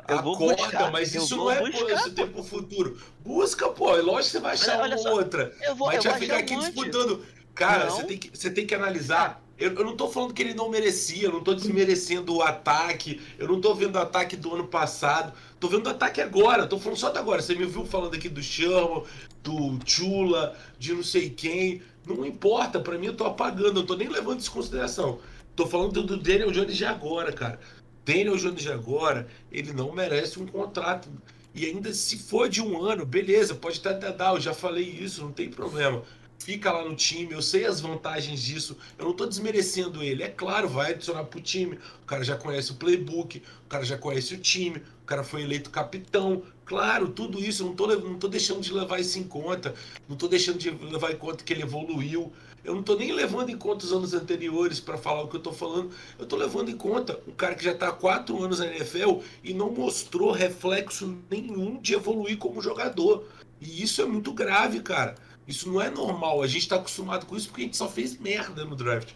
Eu 0.08 0.24
vou 0.24 0.34
Acorda, 0.34 0.56
buscar, 0.64 0.92
mas 0.92 1.14
eu 1.14 1.22
isso 1.22 1.36
vou 1.38 1.46
não 1.46 1.52
é 1.52 1.60
buscar, 1.62 1.86
pô, 1.86 1.90
esse 1.92 2.12
tempo 2.14 2.42
futuro. 2.42 3.00
Busca, 3.20 3.70
pô. 3.70 3.96
É 3.96 4.02
lógico 4.02 4.24
que 4.24 4.32
você 4.32 4.40
vai 4.40 4.54
achar 4.54 4.80
Olha 4.80 4.96
uma 4.96 5.04
só, 5.04 5.12
ou 5.12 5.18
outra. 5.20 5.54
Eu 5.62 5.76
vou, 5.76 5.86
Mas 5.86 5.98
eu 5.98 6.02
já 6.02 6.10
vou 6.10 6.20
ficar 6.20 6.38
aqui 6.40 6.56
um 6.56 6.60
disputando. 6.62 7.24
Cara, 7.54 7.86
Não. 7.86 7.92
você 7.92 8.04
tem, 8.06 8.18
que, 8.18 8.32
você 8.36 8.50
tem 8.50 8.66
que 8.66 8.74
analisar. 8.74 9.40
Eu, 9.60 9.74
eu 9.74 9.84
não 9.84 9.96
tô 9.96 10.08
falando 10.08 10.34
que 10.34 10.42
ele 10.42 10.54
não 10.54 10.70
merecia, 10.70 11.26
eu 11.26 11.34
não 11.34 11.44
tô 11.44 11.54
desmerecendo 11.54 12.34
o 12.34 12.42
ataque, 12.42 13.22
eu 13.38 13.48
não 13.48 13.60
tô 13.60 13.76
vendo 13.76 13.96
o 13.96 14.00
ataque 14.00 14.38
do 14.38 14.56
ano 14.56 14.68
passado, 14.68 15.34
tô 15.60 15.68
vendo 15.68 15.88
o 15.88 15.90
ataque 15.90 16.22
agora, 16.22 16.66
tô 16.66 16.80
falando 16.80 16.98
só 16.98 17.10
de 17.10 17.18
agora. 17.18 17.42
Você 17.42 17.56
me 17.56 17.66
viu 17.66 17.86
falando 17.86 18.16
aqui 18.16 18.30
do 18.30 18.42
Sherman, 18.42 19.04
do 19.44 19.78
Chula, 19.86 20.56
de 20.78 20.94
não 20.94 21.04
sei 21.04 21.30
quem. 21.30 21.82
Não 22.08 22.26
importa, 22.26 22.80
pra 22.80 22.98
mim 22.98 23.08
eu 23.08 23.16
tô 23.16 23.26
apagando, 23.26 23.82
eu 23.82 23.86
tô 23.86 23.96
nem 23.96 24.08
levando 24.08 24.40
isso 24.40 24.50
em 24.50 24.54
consideração. 24.54 25.20
Tô 25.56 25.68
falando 25.68 26.04
do 26.04 26.16
Daniel 26.16 26.52
Jones 26.52 26.78
de 26.78 26.86
agora, 26.86 27.34
cara. 27.34 27.60
Daniel 28.06 28.38
Jones 28.38 28.62
de 28.62 28.72
agora, 28.72 29.28
ele 29.52 29.74
não 29.74 29.92
merece 29.92 30.40
um 30.40 30.48
contrato. 30.48 31.10
E 31.54 31.66
ainda 31.66 31.94
se 31.94 32.18
for 32.18 32.48
de 32.48 32.62
um 32.62 32.82
ano, 32.82 33.06
beleza, 33.06 33.56
pode 33.56 33.82
até 33.86 34.12
dar, 34.12 34.36
eu 34.36 34.40
já 34.40 34.54
falei 34.54 34.86
isso, 34.86 35.22
não 35.22 35.34
tem 35.34 35.50
problema. 35.50 36.04
Fica 36.40 36.72
lá 36.72 36.84
no 36.88 36.96
time, 36.96 37.34
eu 37.34 37.42
sei 37.42 37.66
as 37.66 37.82
vantagens 37.82 38.42
disso, 38.42 38.78
eu 38.98 39.06
não 39.06 39.14
tô 39.14 39.26
desmerecendo 39.26 40.02
ele. 40.02 40.24
É 40.24 40.30
claro, 40.30 40.70
vai 40.70 40.92
adicionar 40.92 41.26
pro 41.26 41.42
time, 41.42 41.78
o 42.02 42.06
cara 42.08 42.24
já 42.24 42.36
conhece 42.36 42.72
o 42.72 42.76
playbook, 42.76 43.44
o 43.66 43.70
cara 43.70 43.84
já 43.86 43.98
conhece 43.98 44.34
o 44.34 44.38
time, 44.40 44.78
o 45.04 45.06
cara 45.06 45.24
foi 45.24 45.44
eleito 45.44 45.70
capitão. 45.70 46.42
Claro, 46.66 47.10
tudo 47.10 47.40
isso, 47.40 47.64
eu 47.64 47.76
não 47.76 47.86
lev- 47.86 48.04
não 48.04 48.18
tô 48.18 48.28
deixando 48.28 48.62
de 48.62 48.74
levar 48.74 49.00
isso 49.00 49.20
em 49.20 49.24
conta, 49.24 49.76
não 50.08 50.16
tô 50.16 50.28
deixando 50.28 50.58
de 50.58 50.72
levar 50.72 51.12
em 51.12 51.18
conta 51.18 51.44
que 51.44 51.52
ele 51.54 51.62
evoluiu. 51.62 52.32
Eu 52.64 52.74
não 52.76 52.84
tô 52.84 52.96
nem 52.96 53.12
levando 53.12 53.50
em 53.50 53.58
conta 53.58 53.86
os 53.86 53.92
anos 53.94 54.14
anteriores 54.14 54.80
para 54.80 54.98
falar 54.98 55.24
o 55.24 55.28
que 55.28 55.36
eu 55.36 55.42
tô 55.42 55.52
falando. 55.52 55.92
Eu 56.18 56.26
tô 56.26 56.36
levando 56.36 56.70
em 56.70 56.76
conta 56.78 57.20
um 57.28 57.32
cara 57.32 57.56
que 57.56 57.64
já 57.64 57.74
tá 57.74 57.90
há 57.90 57.92
quatro 57.92 58.42
anos 58.44 58.60
na 58.60 58.68
NFL 58.68 59.20
e 59.44 59.54
não 59.54 59.72
mostrou 59.72 60.32
reflexo 60.32 61.18
nenhum 61.30 61.78
de 61.82 61.94
evoluir 61.94 62.38
como 62.38 62.62
jogador. 62.62 63.26
E 63.62 63.82
isso 63.82 64.02
é 64.02 64.06
muito 64.06 64.34
grave, 64.34 64.82
cara. 64.82 65.16
Isso 65.50 65.68
não 65.68 65.82
é 65.82 65.90
normal. 65.90 66.44
A 66.44 66.48
gente 66.48 66.70
tá 66.70 66.76
acostumado 66.76 67.26
com 67.26 67.36
isso 67.36 67.48
porque 67.48 67.64
a 67.64 67.66
gente 67.66 67.76
só 67.76 67.90
fez 67.90 68.16
merda 68.20 68.64
no 68.64 68.76
draft. 68.76 69.10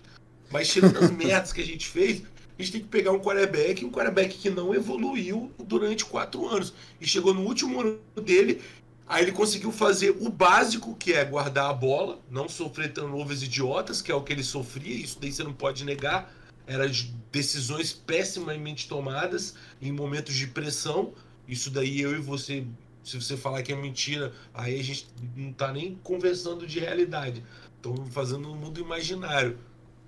Mas 0.52 0.68
tirando 0.68 0.98
as 0.98 1.12
merdas 1.14 1.54
que 1.54 1.62
a 1.62 1.66
gente 1.66 1.88
fez, 1.88 2.24
a 2.58 2.62
gente 2.62 2.72
tem 2.72 2.82
que 2.82 2.88
pegar 2.88 3.12
um 3.12 3.20
quarterback, 3.20 3.86
um 3.86 3.92
quarterback 3.92 4.36
que 4.36 4.50
não 4.50 4.74
evoluiu 4.74 5.52
durante 5.60 6.04
quatro 6.04 6.48
anos. 6.48 6.74
E 7.00 7.06
chegou 7.06 7.36
no 7.36 7.42
último 7.42 7.80
ano 7.80 8.00
dele, 8.16 8.64
aí 9.08 9.24
ele 9.24 9.32
conseguiu 9.32 9.72
fazer 9.72 10.18
o 10.20 10.28
básico, 10.28 10.96
que 10.96 11.14
é 11.14 11.24
guardar 11.24 11.70
a 11.70 11.74
bola, 11.74 12.20
não 12.32 12.50
sofrer 12.50 12.92
turnovers 12.92 13.44
idiotas, 13.44 14.02
que 14.02 14.12
é 14.12 14.16
o 14.16 14.24
que 14.24 14.34
ele 14.34 14.44
sofria, 14.44 14.96
isso 14.96 15.20
daí 15.22 15.32
você 15.32 15.44
não 15.44 15.54
pode 15.54 15.86
negar. 15.86 16.34
Eram 16.66 16.90
decisões 17.32 17.94
pessimamente 17.94 18.88
tomadas 18.88 19.54
em 19.80 19.92
momentos 19.92 20.34
de 20.34 20.48
pressão. 20.48 21.14
Isso 21.48 21.70
daí 21.70 22.02
eu 22.02 22.16
e 22.16 22.20
você, 22.20 22.66
se 23.04 23.20
você 23.20 23.36
falar 23.36 23.62
que 23.64 23.74
é 23.74 23.76
mentira, 23.76 24.34
aí 24.54 24.80
a 24.80 24.84
gente 24.84 25.08
não 25.36 25.52
tá 25.52 25.72
nem 25.72 25.96
conversando 25.96 26.66
de 26.66 26.80
realidade. 26.80 27.44
Estamos 27.76 28.14
fazendo 28.14 28.50
um 28.50 28.56
mundo 28.56 28.80
imaginário 28.80 29.58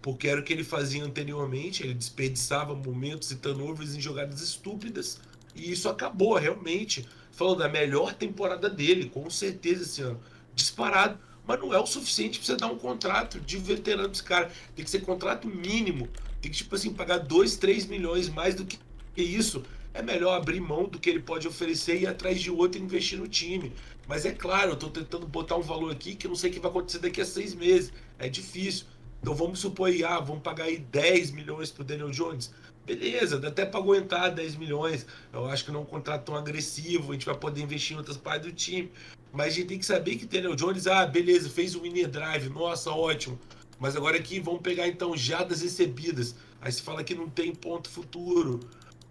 porque 0.05 0.27
era 0.27 0.39
o 0.39 0.43
que 0.43 0.53
ele 0.53 0.63
fazia 0.63 1.03
anteriormente, 1.03 1.81
ele 1.81 1.95
desperdiçava 1.95 2.75
momentos 2.75 3.31
e 3.31 3.37
turnovers 3.37 3.95
em 3.95 3.99
jogadas 3.99 4.39
estúpidas, 4.39 5.19
e 5.55 5.71
isso 5.71 5.89
acabou 5.89 6.35
realmente. 6.35 7.09
Falando 7.31 7.57
da 7.57 7.67
melhor 7.67 8.13
temporada 8.13 8.69
dele, 8.69 9.09
com 9.09 9.27
certeza 9.31 9.81
esse 9.81 10.03
ano, 10.03 10.21
disparado, 10.53 11.17
mas 11.47 11.59
não 11.59 11.73
é 11.73 11.79
o 11.79 11.87
suficiente 11.87 12.37
para 12.37 12.45
você 12.45 12.55
dar 12.55 12.67
um 12.67 12.77
contrato 12.77 13.39
de 13.39 13.57
veterano 13.57 14.07
desse 14.07 14.21
cara. 14.21 14.51
Tem 14.75 14.85
que 14.85 14.91
ser 14.91 15.01
contrato 15.01 15.47
mínimo, 15.47 16.07
tem 16.39 16.51
que, 16.51 16.57
tipo 16.57 16.75
assim, 16.75 16.93
pagar 16.93 17.17
2, 17.17 17.57
3 17.57 17.87
milhões 17.87 18.29
mais 18.29 18.53
do 18.53 18.63
que 18.63 18.77
isso. 19.17 19.63
É 19.95 20.01
melhor 20.01 20.35
abrir 20.35 20.59
mão 20.59 20.89
do 20.89 20.99
que 20.99 21.09
ele 21.09 21.21
pode 21.21 21.47
oferecer 21.47 21.95
e 21.95 22.01
ir 22.01 22.07
atrás 22.07 22.41
de 22.41 22.51
outro 22.51 22.77
e 22.77 22.83
investir 22.83 23.17
no 23.17 23.29
time. 23.29 23.71
Mas 24.05 24.25
é 24.25 24.31
claro, 24.33 24.71
eu 24.71 24.73
estou 24.73 24.89
tentando 24.89 25.25
botar 25.25 25.55
um 25.55 25.61
valor 25.61 25.89
aqui 25.89 26.15
que 26.15 26.27
eu 26.27 26.29
não 26.29 26.35
sei 26.35 26.49
o 26.49 26.53
que 26.53 26.59
vai 26.59 26.69
acontecer 26.69 26.99
daqui 26.99 27.21
a 27.21 27.25
seis 27.25 27.55
meses. 27.55 27.93
É 28.19 28.27
difícil. 28.27 28.87
Então 29.21 29.33
vamos 29.33 29.59
supor 29.59 29.89
ah, 30.05 30.19
vamos 30.19 30.43
pagar 30.43 30.65
aí 30.65 30.79
10 30.79 31.31
milhões 31.31 31.71
pro 31.71 31.81
Daniel 31.81 32.11
Jones. 32.11 32.53
Beleza, 32.85 33.39
dá 33.39 33.47
até 33.47 33.65
para 33.65 33.79
aguentar 33.79 34.35
10 34.35 34.57
milhões. 34.57 35.05
Eu 35.31 35.45
acho 35.45 35.63
que 35.63 35.71
não 35.71 35.79
é 35.79 35.83
um 35.83 35.85
contrato 35.85 36.25
tão 36.25 36.35
agressivo, 36.35 37.11
a 37.11 37.13
gente 37.13 37.25
vai 37.25 37.35
poder 37.35 37.61
investir 37.61 37.95
em 37.95 37.97
outras 37.97 38.17
partes 38.17 38.51
do 38.51 38.53
time. 38.53 38.91
Mas 39.31 39.53
a 39.53 39.55
gente 39.55 39.67
tem 39.67 39.79
que 39.79 39.85
saber 39.85 40.17
que 40.17 40.25
Daniel 40.25 40.55
Jones, 40.55 40.87
ah, 40.87 41.05
beleza, 41.05 41.49
fez 41.49 41.73
o 41.73 41.83
winner 41.83 42.09
drive, 42.09 42.49
nossa, 42.49 42.91
ótimo. 42.91 43.39
Mas 43.79 43.95
agora 43.95 44.17
aqui 44.17 44.41
vamos 44.41 44.59
pegar 44.61 44.89
então 44.89 45.15
jadas 45.15 45.61
recebidas. 45.61 46.35
Aí 46.59 46.69
se 46.69 46.81
fala 46.81 47.01
que 47.01 47.15
não 47.15 47.29
tem 47.29 47.55
ponto 47.55 47.89
futuro. 47.89 48.59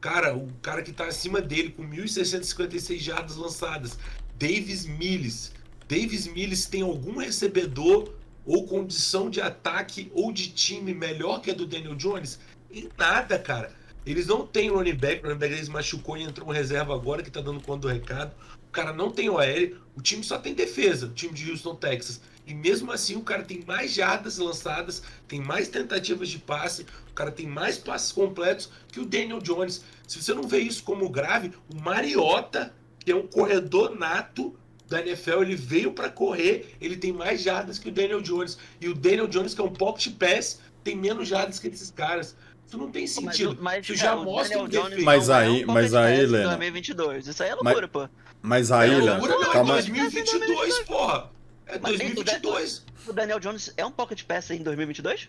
Cara, 0.05 0.37
o 0.37 0.53
cara 0.61 0.83
que 0.83 0.93
tá 0.93 1.07
acima 1.07 1.41
dele 1.41 1.71
com 1.71 1.83
1.656 1.83 2.99
jadas 2.99 3.37
lançadas, 3.37 3.99
Davis 4.39 4.85
Mills. 4.85 5.51
Davis 5.89 6.27
Mills 6.27 6.69
tem 6.69 6.83
algum 6.83 7.17
recebedor 7.17 8.13
ou 8.45 8.67
condição 8.67 9.31
de 9.31 9.41
ataque 9.41 10.13
ou 10.13 10.31
de 10.31 10.51
time 10.51 10.93
melhor 10.93 11.41
que 11.41 11.51
a 11.51 11.55
do 11.55 11.67
Daniel 11.67 11.95
Jones? 11.95 12.39
Em 12.71 12.87
nada, 12.99 13.39
cara. 13.39 13.73
Eles 14.05 14.27
não 14.27 14.47
têm 14.47 14.69
running 14.69 14.95
back, 14.95 15.25
o 15.25 15.29
running 15.29 15.39
back 15.39 15.55
eles 15.55 15.71
machucou 15.71 16.19
e 16.19 16.23
entrou 16.23 16.51
um 16.51 16.53
reserva 16.53 16.95
agora 16.95 17.23
que 17.23 17.31
tá 17.31 17.41
dando 17.41 17.63
conta 17.63 17.89
do 17.89 17.89
recado. 17.89 18.35
O 18.69 18.71
cara 18.71 18.93
não 18.93 19.11
tem 19.11 19.31
OL, 19.31 19.79
o 19.97 20.03
time 20.03 20.23
só 20.23 20.37
tem 20.37 20.53
defesa, 20.53 21.07
o 21.07 21.15
time 21.15 21.33
de 21.33 21.51
Houston, 21.51 21.77
Texas. 21.77 22.21
E 22.47 22.53
mesmo 22.53 22.93
assim 22.93 23.17
o 23.17 23.23
cara 23.23 23.43
tem 23.43 23.65
mais 23.67 23.95
jardas 23.95 24.37
lançadas, 24.37 25.03
tem 25.27 25.41
mais 25.41 25.69
tentativas 25.69 26.29
de 26.29 26.39
passe, 26.39 26.85
o 27.11 27.15
cara 27.15 27.31
tem 27.31 27.47
mais 27.47 27.79
passes 27.79 28.13
completos 28.13 28.71
que 28.93 29.01
o 29.01 29.07
Daniel 29.07 29.41
Jones. 29.41 29.83
Se 30.07 30.23
você 30.23 30.35
não 30.35 30.45
vê 30.45 30.59
isso 30.59 30.83
como 30.83 31.09
grave, 31.09 31.53
o 31.73 31.81
Mariota, 31.81 32.75
que 32.99 33.11
é 33.11 33.17
um 33.17 33.27
corredor 33.27 33.97
nato, 33.97 34.57
da 34.89 35.01
NFL, 35.01 35.43
ele 35.43 35.57
veio 35.57 35.93
para 35.93 36.11
correr, 36.11 36.77
ele 36.81 36.97
tem 36.97 37.13
mais 37.13 37.41
jardas 37.43 37.79
que 37.79 37.89
o 37.89 37.93
Daniel 37.93 38.21
Jones. 38.21 38.59
E 38.81 38.89
o 38.89 38.95
Daniel 38.95 39.27
Jones, 39.27 39.55
que 39.55 39.61
é 39.61 39.65
um 39.65 39.73
pocket 39.73 40.15
pass, 40.17 40.61
tem 40.83 40.97
menos 40.97 41.29
jardas 41.29 41.59
que 41.59 41.69
esses 41.69 41.91
caras. 41.91 42.37
Isso 42.67 42.79
não 42.79 42.91
tem 42.91 43.07
sentido. 43.07 43.57
Mas, 43.61 43.77
mas, 43.77 43.89
Isso 43.89 43.95
já 43.97 44.17
mostra 44.17 44.63
um 44.63 44.69
defeito. 44.69 45.05
Mas 45.05 45.29
aí, 45.31 45.63
é 45.63 45.67
um 45.67 45.73
mas 45.73 45.95
aí, 45.95 46.27
Lena. 46.27 46.49
2022. 46.49 47.27
Isso 47.27 47.43
aí 47.43 47.51
é 47.51 47.55
loucura, 47.55 47.81
mas, 47.81 47.91
pô. 47.91 48.09
Mas 48.43 48.73
aí, 48.73 48.91
é 48.91 48.97
Lena. 48.97 49.19
Loucura, 49.19 49.51
calma. 49.51 49.79
É 49.79 49.83
2022, 49.83 50.79
porra. 50.81 51.31
É 51.67 51.79
2022. 51.79 52.85
O 53.07 53.13
Daniel 53.13 53.41
Jones 53.41 53.73
é 53.77 53.85
um 53.85 53.91
pocket 53.91 54.23
pass 54.25 54.51
em 54.51 54.63
2022? 54.63 55.29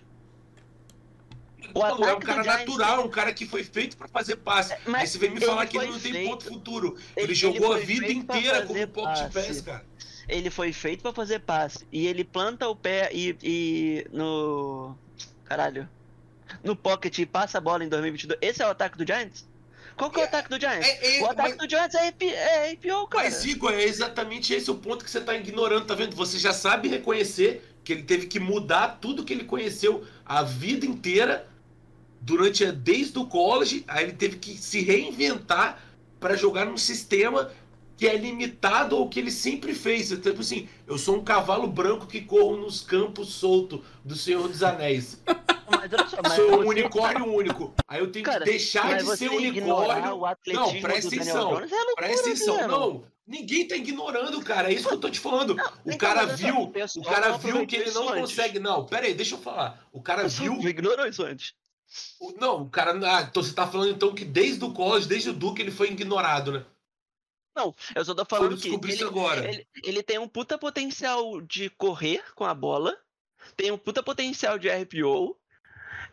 O 1.75 1.79
não, 1.79 2.07
é 2.07 2.13
um 2.15 2.19
cara 2.21 2.41
natural, 2.41 3.05
um 3.05 3.09
cara 3.09 3.33
que 3.33 3.45
foi 3.45 3.61
feito 3.61 3.97
para 3.97 4.07
fazer 4.07 4.37
passe. 4.37 4.71
É, 4.71 4.79
mas 4.85 5.01
Aí 5.01 5.07
você 5.07 5.17
vem 5.17 5.31
me 5.31 5.41
falar 5.41 5.65
que 5.65 5.77
ele 5.77 5.91
não 5.91 5.99
tem 5.99 6.25
ponto 6.25 6.45
futuro. 6.45 6.97
Ele, 7.17 7.25
ele 7.25 7.35
jogou 7.35 7.75
ele 7.75 7.83
a 7.83 7.85
vida 7.85 8.11
inteira 8.13 8.65
como 8.65 8.87
pocket 8.87 9.33
pass, 9.33 9.59
cara. 9.59 9.85
Ele 10.29 10.49
foi 10.49 10.71
feito 10.71 11.01
para 11.01 11.11
fazer 11.11 11.39
passe. 11.39 11.85
E 11.91 12.07
ele 12.07 12.23
planta 12.23 12.65
o 12.69 12.75
pé 12.77 13.09
e, 13.11 13.35
e 13.43 14.07
no. 14.13 14.95
Caralho. 15.43 15.87
No 16.63 16.77
pocket 16.77 17.17
e 17.19 17.25
passa 17.25 17.57
a 17.57 17.61
bola 17.61 17.83
em 17.83 17.89
2022. 17.89 18.39
Esse 18.41 18.63
é 18.63 18.67
o 18.67 18.69
ataque 18.69 18.97
do 18.97 19.05
Giants? 19.05 19.45
Qual 19.97 20.09
que 20.09 20.19
é, 20.19 20.23
é 20.23 20.25
o 20.25 20.27
ataque 20.29 20.49
do 20.49 20.57
Giants? 20.57 20.87
É, 20.87 21.17
é, 21.17 21.21
o 21.21 21.25
ataque 21.25 21.49
mas... 21.49 21.57
do 21.57 21.69
Giants 21.69 21.95
é, 21.95 22.07
IP, 22.07 22.25
é 22.25 22.71
IPO, 22.71 23.07
cara. 23.07 23.25
Mas, 23.25 23.43
Igor, 23.43 23.73
é 23.73 23.83
exatamente 23.83 24.53
esse 24.53 24.71
o 24.71 24.75
ponto 24.75 25.03
que 25.03 25.11
você 25.11 25.19
tá 25.19 25.35
ignorando, 25.35 25.85
tá 25.85 25.93
vendo? 25.93 26.15
Você 26.15 26.39
já 26.39 26.53
sabe 26.53 26.87
reconhecer 26.87 27.77
que 27.83 27.91
ele 27.91 28.03
teve 28.03 28.27
que 28.27 28.39
mudar 28.39 28.97
tudo 29.01 29.25
que 29.25 29.33
ele 29.33 29.43
conheceu 29.43 30.05
a 30.25 30.41
vida 30.41 30.85
inteira 30.85 31.47
durante 32.21 32.69
desde 32.71 33.17
o 33.19 33.25
college, 33.25 33.83
aí 33.87 34.05
ele 34.05 34.13
teve 34.13 34.37
que 34.37 34.57
se 34.57 34.81
reinventar 34.81 35.81
para 36.19 36.35
jogar 36.35 36.65
num 36.65 36.77
sistema 36.77 37.51
que 37.97 38.07
é 38.07 38.17
limitado 38.17 38.95
ao 38.95 39.07
que 39.07 39.19
ele 39.19 39.31
sempre 39.31 39.73
fez. 39.73 40.11
Então, 40.11 40.31
tipo 40.31 40.41
assim, 40.41 40.67
eu 40.85 40.97
sou 40.97 41.17
um 41.17 41.23
cavalo 41.23 41.67
branco 41.67 42.07
que 42.07 42.21
corro 42.21 42.57
nos 42.57 42.81
campos 42.81 43.29
solto 43.33 43.83
do 44.03 44.15
Senhor 44.15 44.47
dos 44.47 44.63
Anéis. 44.63 45.21
Só, 46.09 46.35
sou 46.35 46.63
um 46.63 46.67
unicórnio 46.67 47.25
único. 47.25 47.73
Aí 47.87 47.99
eu 47.99 48.11
tenho 48.11 48.25
Cara, 48.25 48.39
que 48.39 48.51
deixar 48.51 48.97
de 48.97 49.17
ser 49.17 49.29
unicórnio. 49.29 50.21
Não, 50.47 50.81
presta 50.81 51.07
atenção. 51.07 51.59
É 51.59 51.67
presta 51.95 52.27
atenção. 52.27 52.67
Não, 52.67 53.03
ninguém 53.25 53.67
tá 53.67 53.75
ignorando, 53.75 54.41
cara. 54.41 54.71
É 54.71 54.73
isso 54.73 54.87
que 54.87 54.93
eu 54.93 54.99
tô 54.99 55.09
te 55.09 55.19
falando. 55.19 55.55
Não, 55.55 55.71
o 55.85 55.97
cara 55.97 56.25
viu, 56.25 56.71
o 56.97 57.03
cara 57.03 57.37
viu 57.37 57.65
que 57.65 57.75
ele 57.75 57.91
não 57.91 58.07
consegue. 58.07 58.59
Não, 58.59 58.85
pera 58.85 59.05
aí, 59.05 59.13
deixa 59.13 59.35
eu 59.35 59.39
falar. 59.39 59.87
O 59.91 60.01
cara 60.01 60.27
viu. 60.27 60.53
Ignorou 60.61 61.07
isso 61.07 61.23
antes. 61.23 61.53
Não, 62.37 62.63
o 62.63 62.69
cara. 62.69 62.91
Ah, 62.91 63.21
então 63.21 63.43
você 63.43 63.53
tá 63.53 63.67
falando 63.67 63.91
então 63.91 64.13
que 64.13 64.25
desde 64.25 64.63
o 64.63 64.73
college, 64.73 65.07
desde 65.07 65.29
o 65.29 65.33
Duke, 65.33 65.61
ele 65.61 65.71
foi 65.71 65.89
ignorado, 65.89 66.51
né? 66.51 66.65
Não, 67.55 67.73
eu 67.95 68.03
só 68.03 68.13
tô 68.13 68.25
falando 68.25 68.57
que 68.57 68.67
ele, 68.67 69.03
agora. 69.03 69.47
Ele, 69.47 69.65
ele 69.83 70.03
tem 70.03 70.19
um 70.19 70.27
puta 70.27 70.57
potencial 70.57 71.39
de 71.41 71.69
correr 71.69 72.21
com 72.35 72.43
a 72.43 72.53
bola, 72.53 72.97
tem 73.55 73.71
um 73.71 73.77
puta 73.77 74.03
potencial 74.03 74.59
de 74.59 74.67
RPO, 74.67 75.37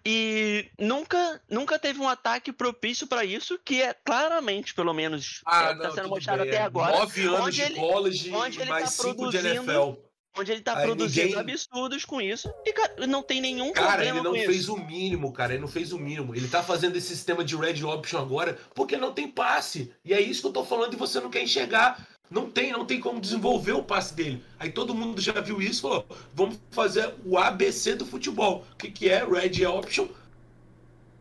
e 0.05 0.71
nunca, 0.79 1.41
nunca 1.49 1.79
teve 1.79 2.01
um 2.01 2.09
ataque 2.09 2.53
propício 2.53 3.09
para 3.09 3.25
isso, 3.25 3.59
que 3.65 3.83
é 3.83 3.93
claramente, 3.93 4.73
pelo 4.73 4.93
menos, 4.93 5.41
ah, 5.45 5.71
é, 5.71 5.75
não, 5.75 5.83
tá 5.83 5.91
sendo 5.91 6.09
mostrado 6.09 6.43
até 6.43 6.63
agora. 6.63 6.99
Nove 6.99 7.23
anos 7.27 7.55
de 7.55 7.75
college 7.75 8.29
e 8.29 8.65
mais 8.67 8.97
tá 8.97 9.03
cinco 9.03 9.31
de 9.31 9.39
NFL 9.39 9.95
onde 10.39 10.53
ele 10.53 10.61
tá 10.61 10.77
Aí 10.77 10.87
produzindo 10.87 11.27
ninguém... 11.27 11.41
absurdos 11.41 12.05
com 12.05 12.21
isso 12.21 12.53
e 12.65 12.73
cara, 12.73 13.07
não 13.07 13.23
tem 13.23 13.41
nenhum 13.41 13.73
cara, 13.73 13.93
problema 13.93 14.19
ele 14.19 14.25
não 14.25 14.35
fez 14.35 14.63
isso. 14.63 14.75
o 14.75 14.85
mínimo, 14.85 15.33
cara, 15.33 15.53
ele 15.53 15.61
não 15.61 15.69
fez 15.69 15.93
o 15.93 15.99
mínimo. 15.99 16.35
Ele 16.35 16.49
tá 16.49 16.63
fazendo 16.63 16.97
esse 16.97 17.09
sistema 17.09 17.45
de 17.45 17.57
red 17.57 17.85
option 17.85 18.19
agora 18.19 18.59
porque 18.75 18.97
não 18.97 19.13
tem 19.13 19.29
passe. 19.29 19.93
E 20.05 20.13
é 20.13 20.21
isso 20.21 20.41
que 20.41 20.47
eu 20.49 20.53
tô 20.53 20.65
falando 20.65 20.95
e 20.95 20.97
você 20.97 21.21
não 21.21 21.31
quer 21.31 21.43
enxergar. 21.43 22.07
Não 22.31 22.51
tem, 22.51 22.73
não 22.73 22.87
tem 22.87 22.99
como 22.99 23.21
desenvolver 23.21 23.73
o 23.73 23.83
passe 23.83 24.15
dele. 24.15 24.43
Aí 24.59 24.73
todo 24.73 24.95
mundo 24.95 25.21
já 25.21 25.39
viu 25.41 25.61
isso 25.61 25.81
e 25.81 25.83
falou: 25.83 26.07
vamos 26.35 26.59
fazer 26.71 27.15
o 27.27 27.37
ABC 27.37 27.95
do 27.95 28.07
futebol. 28.07 28.65
O 28.73 28.77
que, 28.77 28.91
que 28.91 29.09
é 29.09 29.23
red 29.23 29.67
option? 29.67 30.09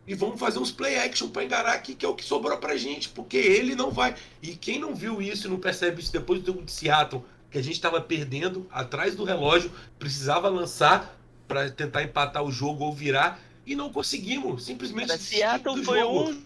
E 0.06 0.14
vamos 0.14 0.40
fazer 0.40 0.58
uns 0.58 0.72
play 0.72 0.98
action 0.98 1.28
para 1.28 1.44
enganar 1.44 1.72
aqui, 1.74 1.94
que 1.94 2.04
é 2.04 2.08
o 2.08 2.14
que 2.14 2.24
sobrou 2.24 2.56
pra 2.58 2.76
gente, 2.76 3.08
porque 3.10 3.36
ele 3.36 3.76
não 3.76 3.90
vai. 3.90 4.16
E 4.42 4.56
quem 4.56 4.78
não 4.80 4.94
viu 4.94 5.22
isso 5.22 5.46
e 5.46 5.50
não 5.50 5.60
percebe 5.60 6.00
isso 6.00 6.12
depois 6.12 6.42
do 6.42 6.64
Seattle, 6.66 7.24
que 7.52 7.58
a 7.58 7.62
gente 7.62 7.74
estava 7.74 8.00
perdendo 8.00 8.66
atrás 8.72 9.14
do 9.14 9.24
relógio, 9.24 9.70
precisava 9.98 10.48
lançar 10.48 11.18
para 11.46 11.70
tentar 11.70 12.02
empatar 12.02 12.42
o 12.42 12.50
jogo 12.50 12.84
ou 12.84 12.92
virar 12.92 13.38
e 13.66 13.76
não 13.76 13.92
conseguimos. 13.92 14.64
Simplesmente. 14.64 15.08
Cara, 15.08 15.20
Seattle 15.20 15.84
foi 15.84 16.00
jogo. 16.00 16.30
um 16.30 16.42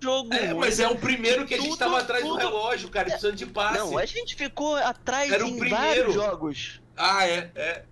jogo. 0.00 0.32
É, 0.32 0.54
mas 0.54 0.78
é 0.78 0.88
o 0.88 0.96
primeiro 0.96 1.44
que 1.44 1.54
a 1.54 1.58
gente 1.58 1.72
estava 1.72 1.98
atrás 1.98 2.22
tudo. 2.22 2.34
do 2.34 2.38
relógio, 2.38 2.88
cara, 2.88 3.06
precisando 3.06 3.34
de 3.34 3.46
passe. 3.46 3.78
Não, 3.78 3.98
a 3.98 4.06
gente 4.06 4.36
ficou 4.36 4.76
atrás 4.76 5.32
Era 5.32 5.44
em 5.44 5.68
vários 5.68 6.14
jogos. 6.14 6.80
Ah, 6.96 7.26
é, 7.26 7.50
é. 7.56 7.82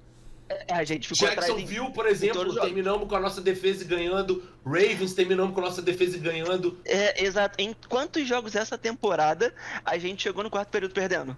É, 0.49 0.75
a 0.75 0.85
gente 0.85 1.09
ficou 1.09 1.29
Jacksonville, 1.29 1.91
por 1.91 2.07
exemplo, 2.07 2.55
terminamos 2.61 3.09
com 3.09 3.17
a 3.17 3.21
nossa 3.21 3.41
defesa 3.41 3.85
ganhando. 3.85 4.45
Ravens 4.65 5.13
terminamos 5.13 5.53
com 5.53 5.61
a 5.61 5.65
nossa 5.65 5.83
defesa 5.83 6.17
ganhando. 6.19 6.79
É, 6.85 7.25
exato. 7.25 7.61
Em 7.61 7.75
quantos 7.89 8.29
jogos 8.29 8.55
essa 8.55 8.79
temporada 8.79 9.53
a 9.85 9.99
gente 9.99 10.23
chegou 10.23 10.45
no 10.45 10.51
quarto 10.51 10.69
período 10.69 10.95
perdendo? 10.95 11.37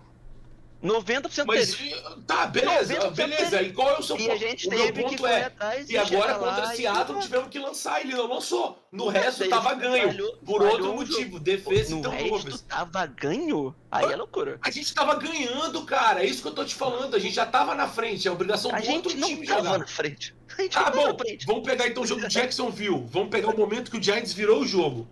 90% 0.82 1.44
Mas, 1.44 1.74
deles. 1.74 2.02
Tá, 2.24 2.46
beleza, 2.46 3.10
beleza. 3.10 3.62
E 3.62 3.72
qual 3.72 3.90
é 3.90 3.98
o 3.98 4.02
seu 4.02 4.16
ponto? 4.16 4.30
o 4.30 4.70
meu 4.70 4.92
ponto 4.92 5.26
é. 5.26 5.52
E 5.88 5.98
agora 5.98 6.34
contra 6.36 6.66
Seattle 6.74 7.20
tivemos 7.20 7.48
que 7.48 7.58
lançar, 7.58 8.00
ele 8.00 8.14
não 8.14 8.28
lançou. 8.28 8.78
No 8.92 9.08
resto 9.08 9.48
tava 9.48 9.74
ganho. 9.74 10.08
Falhou, 10.08 10.36
por 10.36 10.62
falhou 10.62 10.72
outro 10.72 10.94
motivo, 10.94 11.40
defesa 11.40 11.90
no 11.90 11.98
então 11.98 12.12
resto 12.12 12.62
tava 12.62 13.06
ganho? 13.06 13.74
Aí 13.90 14.12
é 14.12 14.16
loucura. 14.16 14.58
A 14.62 14.70
gente 14.70 14.94
tava 14.94 15.16
ganhando, 15.16 15.82
cara. 15.84 16.22
É 16.22 16.26
isso 16.26 16.42
que 16.42 16.48
eu 16.48 16.54
tô 16.54 16.64
te 16.64 16.74
falando. 16.74 17.14
A 17.14 17.18
gente 17.18 17.34
já 17.34 17.44
tava 17.44 17.74
na 17.74 17.88
frente. 17.88 18.28
É 18.28 18.30
obrigação 18.30 18.72
a 18.72 18.80
do 18.80 18.90
outro 18.90 19.10
time 19.10 19.44
jogar. 19.44 19.78
na 19.78 19.86
frente. 19.86 20.34
A 20.58 20.62
gente 20.62 20.74
vai 20.74 20.90
bom, 20.90 21.16
vamos 21.46 21.62
pegar 21.62 21.86
então 21.86 22.02
o 22.02 22.06
jogo 22.06 22.22
do 22.22 22.28
Jacksonville. 22.28 23.06
Vamos 23.10 23.28
pegar 23.28 23.48
o 23.48 23.56
momento 23.56 23.92
que 23.92 23.96
o 23.96 24.02
Giants 24.02 24.32
virou 24.32 24.62
o 24.62 24.66
jogo. 24.66 25.06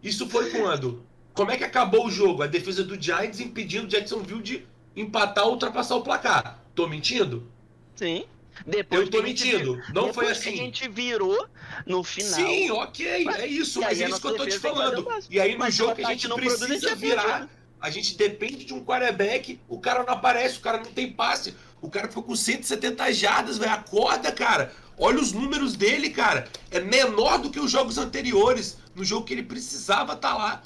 Isso 0.00 0.28
foi 0.28 0.50
quando? 0.50 1.04
Como 1.34 1.50
é 1.50 1.56
que 1.56 1.64
acabou 1.64 2.06
o 2.06 2.10
jogo? 2.10 2.42
A 2.42 2.46
defesa 2.46 2.84
do 2.84 3.00
Giants 3.00 3.40
impedindo 3.40 3.86
o 3.86 3.88
Jacksonville 3.88 4.42
de 4.42 4.66
empatar 4.96 5.44
ou 5.46 5.52
ultrapassar 5.52 5.96
o 5.96 6.02
placar. 6.02 6.58
Tô 6.74 6.86
mentindo? 6.86 7.50
Sim. 7.94 8.24
Depois 8.66 9.02
Eu 9.02 9.10
tô 9.10 9.22
mentindo. 9.22 9.76
vir- 9.76 9.94
Não 9.94 10.06
depois 10.08 10.14
foi 10.14 10.30
assim. 10.30 10.50
a 10.52 10.56
gente 10.64 10.88
virou 10.88 11.46
no 11.86 12.04
final. 12.04 12.32
Sim, 12.34 12.70
ok, 12.70 13.26
é 13.28 13.46
isso, 13.46 13.80
mas 13.80 14.00
é 14.00 14.08
isso 14.08 14.20
que 14.20 14.26
eu 14.26 14.36
tô 14.36 14.46
te 14.46 14.58
falando. 14.58 15.06
E 15.30 15.40
aí 15.40 15.52
no 15.52 15.58
Mas 15.58 15.74
jogo 15.74 15.94
que 15.94 16.04
a 16.04 16.08
gente 16.10 16.28
não 16.28 16.36
produz, 16.36 16.62
a 16.62 16.66
gente 16.66 16.80
precisa 16.80 16.96
perdeu, 17.00 17.08
virar, 17.22 17.48
a 17.80 17.90
gente 17.90 18.14
depende 18.16 18.64
de 18.64 18.74
um 18.74 18.84
quarterback, 18.84 19.58
o 19.68 19.78
cara 19.80 20.04
não 20.04 20.12
aparece, 20.12 20.58
o 20.58 20.60
cara 20.60 20.78
não 20.78 20.92
tem 20.92 21.10
passe, 21.10 21.54
o 21.80 21.88
cara 21.88 22.08
ficou 22.08 22.22
com 22.22 22.36
170 22.36 23.10
jardas, 23.12 23.56
velho, 23.58 23.72
acorda, 23.72 24.30
cara. 24.30 24.72
Olha 24.98 25.18
os 25.18 25.32
números 25.32 25.74
dele, 25.74 26.10
cara. 26.10 26.46
É 26.70 26.78
menor 26.78 27.38
do 27.38 27.50
que 27.50 27.58
os 27.58 27.70
jogos 27.70 27.96
anteriores, 27.96 28.76
no 28.94 29.02
jogo 29.02 29.24
que 29.24 29.32
ele 29.32 29.42
precisava 29.42 30.12
estar 30.12 30.34
lá. 30.36 30.62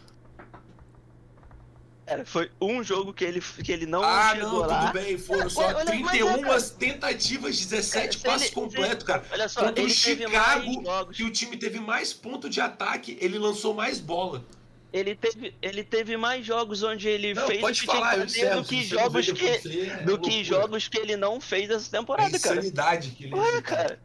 Cara, 2.07 2.25
foi 2.25 2.49
um 2.61 2.85
jogo 2.85 3.13
que 3.13 3.25
ele, 3.25 3.41
que 3.41 3.73
ele 3.73 3.85
não 3.85 4.01
ah, 4.03 4.31
chegou 4.33 4.53
não, 4.53 4.59
lá. 4.61 4.93
tudo 4.93 5.03
bem, 5.03 5.19
foram 5.19 5.51
só 5.51 5.63
Olha, 5.67 5.79
é, 5.81 5.85
31 5.85 6.41
cara. 6.43 6.61
tentativas, 6.63 7.59
17 7.67 8.19
Se 8.19 8.23
passes 8.25 8.47
ele- 8.47 8.55
completos, 8.55 9.05
cara. 9.05 9.25
Olha 9.33 9.49
só, 9.49 9.65
Contra 9.65 9.83
o 9.83 9.89
Chicago, 9.91 11.07
que 11.13 11.25
o 11.25 11.31
time 11.31 11.57
teve 11.57 11.81
mais 11.81 12.13
ponto 12.13 12.49
de 12.49 12.61
ataque, 12.61 13.19
ele 13.21 13.39
lançou 13.39 13.75
mais 13.75 13.99
bola. 13.99 14.45
Ele 14.93 15.15
teve, 15.17 15.53
ele 15.61 15.83
teve 15.83 16.17
mais 16.17 16.47
jogos 16.47 16.83
onde 16.85 17.09
ele 17.09 17.35
Não, 17.35 17.47
fez 17.47 17.59
o 17.59 17.61
pode 17.61 17.81
que 17.81 17.87
falar, 17.87 18.13
tinha 18.13 18.27
que 18.27 18.33
fazer 18.33 18.39
encerro. 18.47 18.63
do 18.63 18.69
que 18.69 18.77
não 18.77 18.85
jogos 18.85 19.27
que, 19.27 19.33
você 19.33 19.81
é 19.91 19.97
do 20.05 20.19
que 20.19 20.31
loucura. 20.31 20.45
jogos 20.45 20.89
que 20.89 20.99
ele 20.99 21.17
não 21.17 21.41
fez 21.41 21.69
essa 21.71 21.89
A 21.89 22.01
temporada, 22.01 22.39
cara. 22.39 22.55
insanidade 22.61 23.11
que 23.11 23.25
ele 23.25 23.35
Olha, 23.35 23.61
cara, 23.61 23.99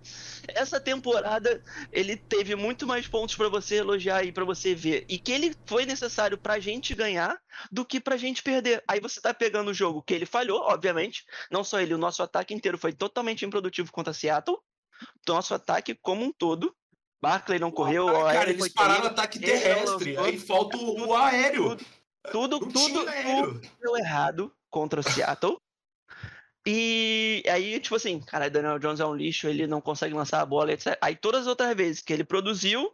essa 0.48 0.80
temporada 0.80 1.64
ele 1.92 2.16
teve 2.18 2.56
muito 2.56 2.86
mais 2.88 3.08
pontos 3.08 3.36
pra 3.36 3.50
você 3.50 3.76
elogiar 3.76 4.24
e 4.24 4.32
pra 4.32 4.44
você 4.46 4.74
ver. 4.76 5.06
E 5.10 5.18
que 5.18 5.32
ele 5.32 5.56
foi 5.66 5.86
necessário 5.86 6.38
pra 6.38 6.60
gente 6.60 6.94
ganhar 6.96 7.38
do 7.72 7.86
que 7.86 8.00
pra 8.00 8.18
gente 8.18 8.42
perder. 8.44 8.84
Aí 8.88 9.00
você 9.00 9.20
tá 9.22 9.34
pegando 9.34 9.72
o 9.72 9.74
jogo 9.74 10.02
que 10.04 10.14
ele 10.14 10.26
falhou, 10.26 10.60
obviamente. 10.62 11.24
Não 11.52 11.64
só 11.64 11.80
ele, 11.80 11.94
o 11.94 11.98
nosso 11.98 12.22
ataque 12.24 12.54
inteiro 12.54 12.78
foi 12.78 12.94
totalmente 12.94 13.46
improdutivo 13.46 13.92
contra 13.92 14.14
Seattle. 14.14 14.58
O 15.28 15.34
nosso 15.34 15.54
ataque 15.54 15.96
como 15.96 16.24
um 16.24 16.32
todo. 16.32 16.76
Barkley 17.22 17.60
não 17.60 17.70
correu, 17.70 18.06
o 18.06 18.10
Ah, 18.10 18.20
OL 18.26 18.34
cara, 18.34 18.50
eles 18.50 18.68
pararam 18.74 18.94
o 18.94 19.02
terrível, 19.04 19.12
ataque 19.12 19.40
terrestre. 19.40 20.18
Aí 20.18 20.40
falta 20.40 20.76
o, 20.78 21.08
o 21.08 21.16
aéreo. 21.16 21.78
tudo, 22.32 22.60
Não 22.60 22.68
tudo, 22.72 23.00
tinha 23.02 23.12
aéreo. 23.12 23.62
deu 23.80 23.96
errado 23.96 24.52
contra 24.72 25.02
o 25.02 25.04
Seattle. 25.04 25.61
E 26.66 27.44
aí, 27.48 27.80
tipo 27.80 27.96
assim, 27.96 28.20
cara, 28.20 28.50
Daniel 28.50 28.78
Jones 28.78 29.00
é 29.00 29.06
um 29.06 29.16
lixo, 29.16 29.48
ele 29.48 29.66
não 29.66 29.82
consegue 29.82 30.14
lançar 30.14 30.42
a 30.42 30.46
bola, 30.46 30.72
etc. 30.72 30.98
Aí 31.02 31.16
todas 31.16 31.42
as 31.42 31.48
outras 31.48 31.76
vezes 31.76 32.02
que 32.02 32.14
ele 32.14 32.24
produziu, 32.24 32.92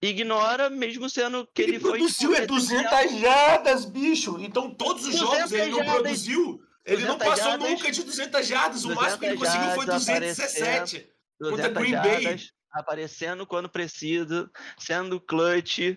ignora, 0.00 0.70
mesmo 0.70 1.08
sendo 1.10 1.46
que 1.52 1.62
ele, 1.62 1.72
Ele, 1.72 1.80
foi. 1.80 1.98
produziu 1.98 2.34
é 2.34 2.46
200 2.46 3.20
jardas, 3.20 3.84
bicho. 3.84 4.38
Então 4.40 4.70
todos 4.70 5.06
os 5.06 5.18
200 5.18 5.36
jogos 5.36 5.52
ele 5.52 5.70
não 5.70 5.84
produziu. 5.84 6.62
Ele 6.84 7.04
não 7.04 7.16
200 7.16 7.42
passou 7.42 7.58
nunca 7.58 7.90
de 7.90 8.02
200 8.02 8.46
jardas. 8.46 8.84
O 8.84 8.94
máximo 8.94 9.18
que 9.18 9.26
ele 9.26 9.36
200 9.36 9.58
conseguiu 9.58 9.74
foi 9.74 9.86
jardas 9.86 10.36
217. 10.36 11.10
contra 11.40 11.68
200 11.70 11.82
Green 11.82 12.02
Bay. 12.02 12.22
jardas, 12.22 12.52
aparecendo 12.70 13.46
quando 13.46 13.68
precisa, 13.68 14.50
sendo 14.78 15.20
clutch, 15.20 15.96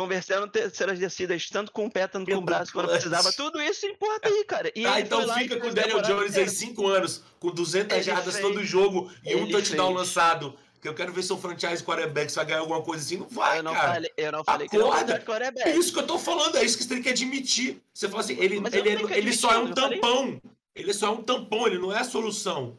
conversando 0.00 0.48
terceiras 0.48 0.98
descidas, 0.98 1.48
tanto 1.50 1.70
com 1.70 1.86
o 1.86 1.90
pé, 1.90 2.06
tanto 2.06 2.30
com 2.30 2.38
o 2.38 2.40
braço, 2.40 2.72
quando 2.72 2.88
precisava. 2.88 3.30
Tudo 3.32 3.60
isso 3.60 3.84
importa 3.86 4.28
aí, 4.28 4.44
cara. 4.44 4.72
E 4.74 4.84
ele 4.84 5.00
então 5.00 5.34
fica 5.34 5.58
com 5.58 5.68
o 5.68 5.74
Daniel 5.74 6.00
Jones 6.00 6.36
aí. 6.36 6.48
5 6.48 6.86
anos, 6.86 7.22
com 7.38 7.50
200 7.50 7.94
Ele 7.96 8.02
jardas 8.02 8.36
fez. 8.36 8.46
todo 8.46 8.64
jogo 8.64 9.10
e 9.24 9.34
um 9.36 9.42
Ele 9.42 9.52
touchdown 9.52 9.88
fez. 9.88 9.98
lançado. 9.98 10.56
Que 10.80 10.88
eu 10.88 10.94
quero 10.94 11.12
ver 11.12 11.22
se 11.22 11.30
o 11.30 11.36
franchise 11.36 11.84
quarterback 11.84 12.34
vai 12.34 12.46
ganhar 12.46 12.60
alguma 12.60 12.80
coisa 12.80 13.04
assim. 13.04 13.18
Não 13.18 13.28
vai, 13.28 13.58
eu 13.58 13.62
não 13.62 13.74
cara. 13.74 13.92
falei, 13.92 14.10
eu 14.16 14.32
não 14.32 14.42
falei 14.44 14.66
que 14.66 14.78
não 14.78 14.90
Acorda. 14.90 15.12
vai 15.12 15.22
quarterback. 15.22 15.68
É 15.68 15.76
isso 15.76 15.92
que 15.92 15.98
eu 15.98 16.06
tô 16.06 16.18
falando, 16.18 16.56
é 16.56 16.64
isso 16.64 16.78
que 16.78 16.84
você 16.84 16.88
tem 16.88 17.02
que 17.02 17.10
admitir. 17.10 17.82
Você 17.92 18.08
fala 18.08 18.20
assim, 18.22 18.36
ele, 18.40 18.58
Mas 18.58 18.72
ele, 18.72 19.06
que 19.06 19.12
ele 19.12 19.32
só 19.34 19.52
é 19.52 19.58
um 19.58 19.72
tampão. 19.74 20.40
Ele 20.74 20.94
só 20.94 21.08
é 21.08 21.10
um 21.10 21.22
tampão, 21.22 21.66
ele 21.66 21.78
não 21.78 21.92
é 21.94 21.98
a 21.98 22.04
solução. 22.04 22.78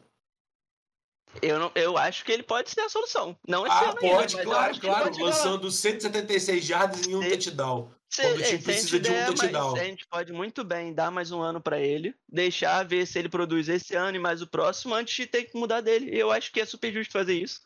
Eu, 1.40 1.58
não, 1.58 1.72
eu 1.74 1.96
acho 1.96 2.24
que 2.24 2.32
ele 2.32 2.42
pode 2.42 2.70
ser 2.70 2.80
a 2.82 2.88
solução. 2.88 3.36
Não 3.48 3.66
esse 3.66 3.74
Ah, 3.74 3.80
ainda, 3.88 3.94
pode, 4.00 4.36
eu 4.36 4.44
claro, 4.44 4.80
claro. 4.80 5.04
pode. 5.04 5.22
Lançando 5.22 5.70
176 5.70 6.64
jardas 6.64 7.06
em 7.06 7.14
um 7.16 7.22
Se- 7.22 7.30
touchdown. 7.30 7.90
Se, 8.10 8.20
quando 8.22 8.36
o 8.38 8.42
é, 8.42 8.44
time 8.44 8.62
precisa 8.62 9.00
de 9.00 9.08
um 9.08 9.12
der 9.12 9.26
mais- 9.28 9.40
touchdown. 9.40 9.76
a 9.76 9.84
gente 9.84 10.06
pode 10.06 10.32
muito 10.32 10.62
bem 10.62 10.92
dar 10.92 11.10
mais 11.10 11.30
um 11.32 11.40
ano 11.40 11.60
pra 11.62 11.80
ele, 11.80 12.14
deixar 12.28 12.84
ver 12.84 13.06
se 13.06 13.18
ele 13.18 13.28
produz 13.30 13.68
esse 13.70 13.94
ano 13.94 14.16
e 14.16 14.20
mais 14.20 14.42
o 14.42 14.46
próximo 14.46 14.94
antes 14.94 15.14
de 15.16 15.26
ter 15.26 15.44
que 15.44 15.56
mudar 15.58 15.80
dele. 15.80 16.10
Eu 16.12 16.30
acho 16.30 16.52
que 16.52 16.60
é 16.60 16.66
super 16.66 16.92
justo 16.92 17.10
fazer 17.12 17.34
isso. 17.34 17.60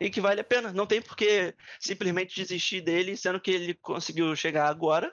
E 0.00 0.10
que 0.10 0.20
vale 0.20 0.40
a 0.40 0.44
pena. 0.44 0.72
Não 0.72 0.84
tem 0.86 1.00
por 1.00 1.16
que 1.16 1.54
simplesmente 1.78 2.34
desistir 2.34 2.80
dele, 2.80 3.16
sendo 3.16 3.38
que 3.40 3.52
ele 3.52 3.74
conseguiu 3.74 4.34
chegar 4.34 4.66
agora. 4.68 5.12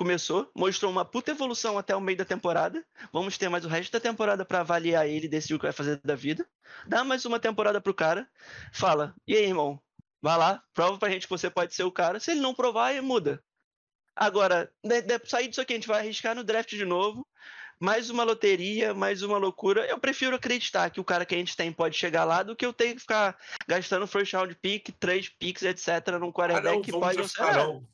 Começou, 0.00 0.50
mostrou 0.54 0.90
uma 0.90 1.04
puta 1.04 1.32
evolução 1.32 1.76
até 1.76 1.94
o 1.94 2.00
meio 2.00 2.16
da 2.16 2.24
temporada. 2.24 2.82
Vamos 3.12 3.36
ter 3.36 3.50
mais 3.50 3.66
o 3.66 3.68
resto 3.68 3.92
da 3.92 4.00
temporada 4.00 4.46
pra 4.46 4.60
avaliar 4.60 5.06
ele 5.06 5.26
e 5.26 5.28
decidir 5.28 5.52
o 5.52 5.58
que 5.58 5.66
vai 5.66 5.74
fazer 5.74 6.00
da 6.02 6.14
vida. 6.14 6.48
Dá 6.86 7.04
mais 7.04 7.26
uma 7.26 7.38
temporada 7.38 7.82
pro 7.82 7.92
cara. 7.92 8.26
Fala, 8.72 9.14
e 9.28 9.36
aí, 9.36 9.44
irmão? 9.44 9.78
Vai 10.22 10.38
lá, 10.38 10.64
prova 10.72 10.96
pra 10.96 11.10
gente 11.10 11.26
que 11.26 11.30
você 11.30 11.50
pode 11.50 11.74
ser 11.74 11.82
o 11.82 11.92
cara. 11.92 12.18
Se 12.18 12.30
ele 12.30 12.40
não 12.40 12.54
provar, 12.54 12.94
muda. 13.02 13.44
Agora, 14.16 14.72
de, 14.82 15.02
de, 15.02 15.20
sair 15.28 15.48
disso 15.48 15.60
aqui, 15.60 15.74
a 15.74 15.76
gente 15.76 15.88
vai 15.88 16.00
arriscar 16.00 16.34
no 16.34 16.44
draft 16.44 16.70
de 16.70 16.86
novo. 16.86 17.28
Mais 17.80 18.10
uma 18.10 18.24
loteria, 18.24 18.92
mais 18.92 19.22
uma 19.22 19.38
loucura. 19.38 19.86
Eu 19.86 19.98
prefiro 19.98 20.36
acreditar 20.36 20.90
que 20.90 21.00
o 21.00 21.04
cara 21.04 21.24
que 21.24 21.34
a 21.34 21.38
gente 21.38 21.56
tem 21.56 21.72
pode 21.72 21.96
chegar 21.96 22.24
lá 22.24 22.42
do 22.42 22.54
que 22.54 22.66
eu 22.66 22.74
ter 22.74 22.92
que 22.92 23.00
ficar 23.00 23.34
gastando 23.66 24.06
first 24.06 24.34
round 24.34 24.54
pick, 24.56 24.90
três 25.00 25.30
picks, 25.30 25.62
etc. 25.62 25.88
num 26.20 26.28
Ah, 26.28 26.32
quarterback 26.32 26.74
não, 26.76 26.82
que 26.82 26.92
pode 26.92 27.16
não 27.16 27.26
não. 27.56 27.86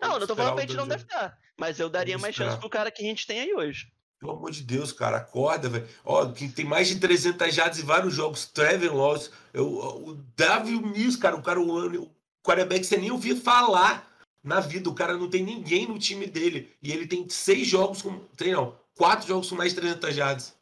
Não, 0.00 0.26
tô 0.26 0.34
falando 0.34 0.52
o 0.52 0.54
pra 0.54 0.62
gente 0.62 0.74
não 0.74 0.88
Daniel. 0.88 1.06
draftar. 1.06 1.38
Mas 1.58 1.78
eu 1.78 1.90
daria 1.90 2.14
Vamos 2.14 2.22
mais 2.22 2.34
chance 2.34 2.48
esperar. 2.54 2.60
pro 2.60 2.70
cara 2.70 2.90
que 2.90 3.02
a 3.02 3.06
gente 3.06 3.26
tem 3.26 3.40
aí 3.40 3.52
hoje. 3.52 3.92
Pelo 4.18 4.32
amor 4.32 4.50
de 4.50 4.62
Deus, 4.62 4.92
cara, 4.92 5.18
acorda, 5.18 5.68
velho. 5.68 5.86
Ó, 6.02 6.26
quem 6.32 6.50
tem 6.50 6.64
mais 6.64 6.88
de 6.88 6.98
300 6.98 7.54
jardas 7.54 7.78
em 7.78 7.84
vários 7.84 8.14
jogos, 8.14 8.46
Trevor 8.46 8.96
Lawrence, 8.96 9.30
eu, 9.52 9.66
o 9.66 10.14
Davi 10.34 10.72
Mills, 10.72 11.18
cara, 11.18 11.36
o 11.36 11.42
cara, 11.42 11.60
o, 11.60 12.04
o 12.04 12.10
quarterback, 12.42 12.82
você 12.82 12.96
nem 12.96 13.10
ouvia 13.10 13.36
falar 13.36 14.10
na 14.42 14.60
vida. 14.60 14.88
O 14.88 14.94
cara 14.94 15.18
não 15.18 15.28
tem 15.28 15.42
ninguém 15.44 15.86
no 15.86 15.98
time 15.98 16.26
dele. 16.26 16.74
E 16.82 16.90
ele 16.90 17.06
tem 17.06 17.28
seis 17.28 17.66
jogos 17.66 18.00
com. 18.00 18.18
Tem 18.36 18.52
não, 18.52 18.74
quatro 18.96 19.26
jogos 19.26 19.48
com 19.48 19.56
mais 19.56 19.72
de 19.72 19.80
300 19.80 20.14
jardas. 20.14 20.56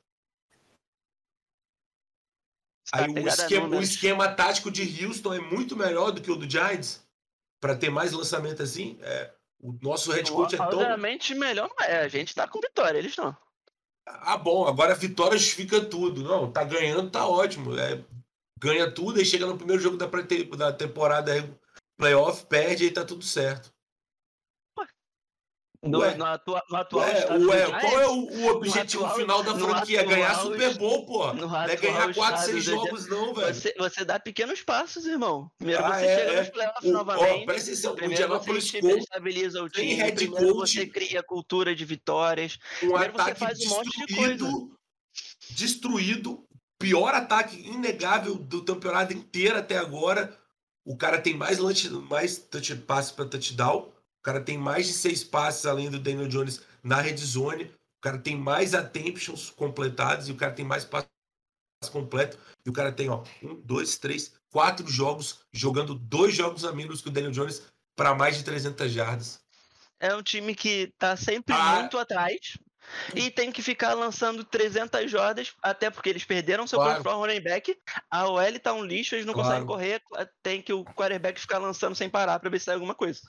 Tá 2.91 2.99
Aí 3.05 3.11
o 3.11 3.15
pegado 3.15 3.41
a 3.41 3.45
esquema, 3.45 3.69
o 3.69 3.83
esquema 3.83 4.29
tático 4.29 4.71
de 4.71 5.05
Houston 5.05 5.35
é 5.35 5.41
muito 5.41 5.77
melhor 5.77 6.11
do 6.11 6.21
que 6.21 6.31
o 6.31 6.37
do 6.37 6.49
Giants. 6.49 7.03
Pra 7.61 7.77
ter 7.77 7.91
mais 7.91 8.13
lançamento 8.13 8.61
assim. 8.61 8.99
É, 9.03 9.33
o 9.61 9.73
nosso 9.81 10.11
head 10.11 10.31
coach 10.31 10.55
é 10.55 10.59
tão. 10.59 10.81
Obviamente, 10.81 11.33
melhor 11.35 11.69
não 11.69 11.87
é. 11.87 12.01
A 12.01 12.09
gente 12.09 12.35
tá 12.35 12.49
com 12.49 12.61
vitória, 12.61 12.99
eles 12.99 13.17
não. 13.17 13.37
Ah, 14.05 14.37
bom, 14.37 14.67
agora 14.67 14.93
a 14.93 14.97
vitória 14.97 15.39
justifica 15.39 15.81
tudo. 15.81 16.25
Não, 16.25 16.51
tá 16.51 16.65
ganhando, 16.65 17.09
tá 17.09 17.27
ótimo. 17.27 17.79
É, 17.79 18.03
ganha 18.59 18.91
tudo, 18.91 19.21
aí 19.21 19.25
chega 19.25 19.47
no 19.47 19.57
primeiro 19.57 19.81
jogo 19.81 19.97
da, 19.97 20.07
da 20.57 20.73
temporada, 20.73 21.33
aí, 21.33 21.49
playoff, 21.97 22.45
perde, 22.47 22.85
aí 22.85 22.91
tá 22.91 23.05
tudo 23.05 23.25
certo. 23.25 23.73
No, 25.85 25.99
Ué. 25.99 26.15
no, 26.15 26.25
atua- 26.25 26.63
no 26.71 26.77
atual 26.77 27.05
Ué, 27.05 27.39
ué, 27.39 27.81
qual 27.81 28.01
é 28.01 28.07
o, 28.07 28.13
o 28.13 28.47
objetivo 28.51 29.05
atual- 29.05 29.19
final 29.19 29.43
da 29.43 29.53
franquia? 29.59 30.05
Ganhar 30.05 30.31
atual- 30.31 30.53
Super 30.53 30.75
Bowl, 30.79 31.05
pô. 31.05 31.33
Não 31.35 31.61
é 31.61 31.75
ganhar 31.77 32.15
4, 32.15 32.35
estado 32.41 32.45
6 32.53 32.65
do 32.65 32.71
jogos, 32.71 33.07
não, 33.09 33.35
velho. 33.35 33.53
Você, 33.53 33.75
você 33.77 34.05
dá 34.05 34.21
pequenos 34.21 34.63
passos, 34.63 35.05
irmão. 35.07 35.51
Primeiro 35.59 35.85
Ah, 35.85 35.99
você 35.99 36.05
é, 36.07 36.19
chega 36.19 36.33
é. 36.35 36.41
nos 36.41 36.51
playoffs 36.51 36.85
O- 36.85 36.89
ó, 36.89 36.93
novamente. 36.93 37.47
presta 37.47 37.71
atenção, 37.73 37.95
o 37.95 37.97
você 37.97 38.05
Indianapolis 38.07 38.71
Colts 38.71 38.97
estabiliza 38.99 39.61
o 39.61 39.69
time. 39.69 39.95
head 39.95 40.15
Primeiro 40.15 40.55
coach. 40.55 40.73
você 40.73 40.87
cria 40.87 41.21
cultura 41.21 41.75
de 41.75 41.85
vitórias. 41.85 42.59
um 42.77 42.87
Primeiro 42.87 43.13
você 43.15 43.21
ataque 43.21 43.41
faz 43.41 43.59
um 43.67 43.69
monte 43.71 43.91
de 43.91 44.07
destruído, 44.07 44.79
destruído, 45.51 46.45
pior 46.79 47.13
ataque 47.13 47.57
inegável 47.69 48.37
do 48.37 48.65
temporada 48.65 49.13
inteira 49.13 49.59
até 49.59 49.79
agora. 49.79 50.39
O 50.85 50.97
cara 50.97 51.21
tem 51.21 51.35
mais 51.37 51.59
lance, 51.59 51.89
mais 51.91 52.39
touch, 52.39 52.73
passe 52.77 53.13
para 53.13 53.25
touchdown. 53.25 53.92
O 54.23 54.25
cara 54.25 54.41
tem 54.41 54.57
mais 54.57 54.87
de 54.87 54.93
seis 54.93 55.25
passes 55.25 55.67
além 55.67 55.91
do 55.91 55.99
Daniel 55.99 56.29
Jones 56.29 56.63
na 56.81 57.01
red 57.01 57.17
zone. 57.17 57.65
O 57.65 58.01
cara 58.01 58.19
tem 58.19 58.37
mais 58.37 58.73
attemptions 58.73 59.51
completados 59.51 60.29
e 60.29 60.33
o 60.33 60.37
cara 60.37 60.53
tem 60.53 60.65
mais 60.65 60.85
passes 60.85 61.09
completo. 61.91 62.39
E 62.65 62.71
o 62.71 62.73
cara 62.73 62.93
tem, 62.93 63.09
ó, 63.11 63.25
um, 63.43 63.57
dois, 63.65 63.99
três, 63.99 64.33
quatro 64.49 64.87
jogos, 64.89 65.41
jogando 65.53 65.97
dois 65.97 66.37
jogos 66.37 66.65
a 66.65 66.71
menos 66.73 67.01
que 67.01 67.09
o 67.09 67.11
Daniel 67.11 67.33
Jones 67.33 67.65
para 67.97 68.15
mais 68.15 68.37
de 68.37 68.45
300 68.45 68.93
jardas. 68.93 69.41
É 69.99 70.15
um 70.15 70.23
time 70.23 70.55
que 70.55 70.93
tá 70.97 71.17
sempre 71.17 71.53
Ah. 71.53 71.81
muito 71.81 71.99
atrás. 71.99 72.57
E 73.17 73.29
tem 73.29 73.51
que 73.51 73.61
ficar 73.61 73.95
lançando 73.95 74.45
300 74.45 75.11
jardas, 75.11 75.53
até 75.61 75.91
porque 75.91 76.09
eles 76.11 76.25
perderam 76.25 76.65
seu 76.67 76.79
Claro. 76.79 76.93
principal 77.03 77.19
running 77.21 77.41
back. 77.43 77.77
A 78.09 78.29
OL 78.29 78.59
tá 78.61 78.73
um 78.73 78.85
lixo, 78.85 79.17
eles 79.17 79.27
não 79.27 79.35
Claro. 79.35 79.49
conseguem 79.49 79.67
correr. 79.67 80.03
Tem 80.45 80.63
que 80.63 80.73
o 80.73 80.85
quarterback 80.85 81.41
ficar 81.41 81.59
lançando 81.59 81.97
sem 81.97 82.09
parar 82.09 82.39
pra 82.39 82.51
ver 82.51 82.61
se 82.61 82.67
sai 82.67 82.75
alguma 82.75 82.95
coisa. 82.95 83.21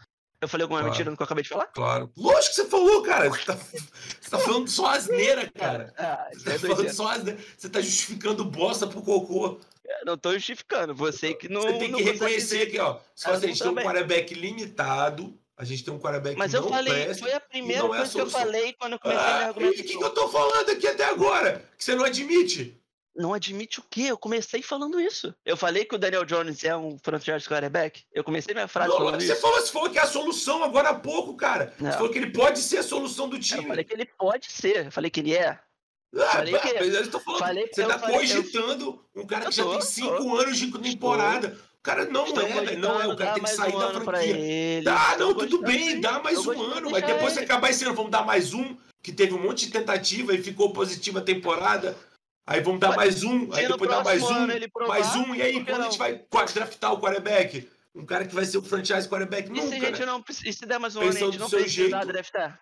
Eu 0.43 0.47
falei 0.49 0.63
alguma 0.63 0.79
Claro. 0.81 0.91
mentira 0.91 1.09
no 1.09 1.15
que 1.15 1.23
eu 1.23 1.25
acabei 1.25 1.43
de 1.43 1.49
falar? 1.49 1.67
Claro. 1.67 2.11
Lógico 2.17 2.49
que 2.55 2.61
você 2.61 2.65
falou, 2.69 3.01
cara. 3.01 3.29
Você 3.29 3.45
tá, 3.45 3.53
você 3.55 4.29
tá 4.29 4.39
falando 4.39 4.67
só 4.67 4.87
asneira, 4.87 5.49
cara. 5.57 5.93
Ah, 5.97 6.27
Você 6.33 6.49
é 6.49 6.51
tá 6.53 6.59
falando 6.59 6.75
doideira. 6.75 6.93
só 6.93 7.07
asneira. 7.07 7.39
Você 7.57 7.69
tá 7.69 7.79
justificando 7.81 8.43
bosta 8.43 8.85
pro 8.85 9.01
cocô. 9.01 9.57
Eu 9.85 10.05
não 10.05 10.17
tô 10.17 10.33
justificando. 10.33 10.93
Você 10.95 11.33
que 11.33 11.47
não. 11.47 11.61
Você 11.61 11.73
tem 11.79 11.93
que 11.93 12.03
reconhecer 12.03 12.65
que, 12.67 12.77
ó, 12.79 12.99
Ah, 13.25 13.31
a 13.31 13.39
gente 13.39 13.59
tem 13.61 13.71
um 13.71 13.75
quarterback 13.75 14.33
limitado, 14.33 15.33
a 15.57 15.63
gente 15.63 15.83
tem 15.83 15.93
um 15.93 15.99
quarterback 15.99 16.37
Mas 16.37 16.53
eu 16.53 16.67
falei, 16.67 17.05
presta, 17.05 17.23
foi 17.23 17.33
a 17.33 17.39
primeira 17.39 17.81
é 17.81 17.85
a 17.85 17.87
coisa 17.87 18.11
que 18.11 18.19
eu 18.21 18.29
falei 18.29 18.73
quando 18.73 18.93
eu 18.93 18.99
comecei 18.99 19.23
minha 19.23 19.47
Ah, 19.47 19.53
e 19.57 19.69
o 19.69 19.73
que, 19.73 19.83
que 19.83 20.03
eu 20.03 20.09
tô 20.09 20.27
falando 20.29 20.69
aqui 20.69 20.87
até 20.87 21.05
agora? 21.05 21.63
Que 21.77 21.83
você 21.83 21.95
não 21.95 22.03
admite? 22.03 22.77
Não 23.15 23.33
admite 23.33 23.79
o 23.79 23.83
quê? 23.89 24.03
Eu 24.07 24.17
comecei 24.17 24.61
falando 24.63 24.99
isso. 24.99 25.35
Eu 25.45 25.55
falei 25.55 25.85
que 25.85 25.93
o 25.93 25.99
Daniel 25.99 26.25
Jones 26.25 26.63
é 26.63 26.75
um 26.75 26.97
franchise 26.97 27.47
quarterback. 27.47 28.03
Eu 28.11 28.23
comecei 28.23 28.53
minha 28.55 28.67
frase 28.67 28.89
Não, 28.89 28.97
falando 28.97 29.21
você 29.21 29.33
isso. 29.33 29.41
falou, 29.41 29.59
você 29.61 29.71
falou 29.71 29.89
que 29.91 29.99
é 29.99 30.01
a 30.01 30.07
solução 30.07 30.63
agora 30.63 30.89
há 30.89 30.95
pouco, 30.95 31.35
cara. 31.35 31.73
Não. 31.79 31.91
Você 31.91 31.97
falou 31.97 32.11
que 32.11 32.17
ele 32.17 32.31
pode 32.31 32.59
ser 32.59 32.79
a 32.79 32.83
solução 32.83 33.29
do 33.29 33.35
Eu 33.35 33.39
time. 33.41 33.67
falei 33.67 33.83
que 33.83 33.93
ele 33.93 34.05
pode 34.17 34.51
ser. 34.51 34.87
Eu 34.87 34.91
falei 34.91 35.11
que 35.11 35.19
ele 35.19 35.35
é. 35.35 35.59
Ah, 36.15 36.25
falei 36.27 36.59
que- 36.59 36.73
mas 36.73 36.93
eu 36.93 37.09
tô 37.11 37.19
falando, 37.19 37.39
falei- 37.39 37.69
você 37.71 37.83
eu 37.83 37.87
tá 37.87 37.99
falei- 37.99 38.15
eu- 38.15 38.19
cogitando 38.19 39.05
um 39.15 39.25
cara 39.27 39.45
Eu 39.45 39.49
que 39.49 39.55
já 39.55 39.63
tô, 39.63 39.69
tem 39.71 39.79
tô. 39.79 39.85
cinco 39.85 40.35
anos 40.37 40.57
de 40.57 40.71
temporada. 40.79 41.57
O 41.79 41.83
cara 41.83 42.05
não 42.05 42.25
Estou 42.25 42.43
é, 42.43 42.47
velho. 42.61 42.79
Não 42.79 43.01
é. 43.01 43.07
O 43.07 43.15
cara 43.15 43.33
tem 43.33 43.43
que 43.43 43.49
sair 43.49 43.75
um 43.75 43.79
da 43.79 44.01
franquia. 44.01 44.37
ele. 44.37 44.85
Não, 44.85 45.19
Eu 45.19 45.35
tudo 45.35 45.61
bem, 45.61 45.99
dá 45.99 46.19
mais 46.19 46.37
Eu 46.43 46.53
um 46.53 46.61
ano. 46.61 46.89
Mas 46.91 47.05
depois 47.05 47.35
ele. 47.35 47.45
acabar 47.45 47.69
esse 47.69 47.83
ano, 47.83 47.93
vamos 47.93 48.11
dar 48.11 48.23
mais 48.25 48.53
um, 48.53 48.75
que 49.01 49.11
teve 49.11 49.33
um 49.33 49.39
monte 49.41 49.65
de 49.65 49.71
tentativa 49.71 50.33
e 50.33 50.41
ficou 50.41 50.71
positiva 50.71 51.19
a 51.19 51.21
temporada. 51.21 51.95
Aí 52.45 52.59
vamos 52.59 52.79
dar 52.81 52.95
mais 52.95 53.23
um, 53.23 53.51
aí 53.53 53.67
depois 53.67 53.89
dá 53.89 54.03
mais 54.03 54.21
um, 54.21 54.27
ano 54.35 54.71
provar, 54.71 54.99
mais 54.99 55.15
um, 55.15 55.33
e 55.33 55.41
aí 55.41 55.63
quando 55.63 55.81
a 55.81 55.83
gente 55.85 55.97
vai 55.97 56.25
draftar 56.53 56.91
o 56.93 56.99
quarterback? 56.99 57.69
Um 57.95 58.05
cara 58.05 58.25
que 58.27 58.35
vai 58.35 58.43
ser 58.43 58.57
o 58.57 58.63
franchise 58.63 59.07
quarterback? 59.07 59.49
E 59.49 59.55
se 59.55 59.61
a 59.61 59.63
Nunca, 59.63 59.75
gente 59.79 59.99
né? 59.99 60.05
não 60.05 60.23
e 60.27 60.53
se 60.53 60.65
der 60.65 60.79
mais 60.79 60.95
um 60.95 60.99
ano 60.99 61.07
e 61.07 61.09
a 61.09 61.13
Pensando 61.13 61.31
gente 61.31 61.39
não 61.39 61.67
jeito. 61.67 62.07
draftar? 62.07 62.59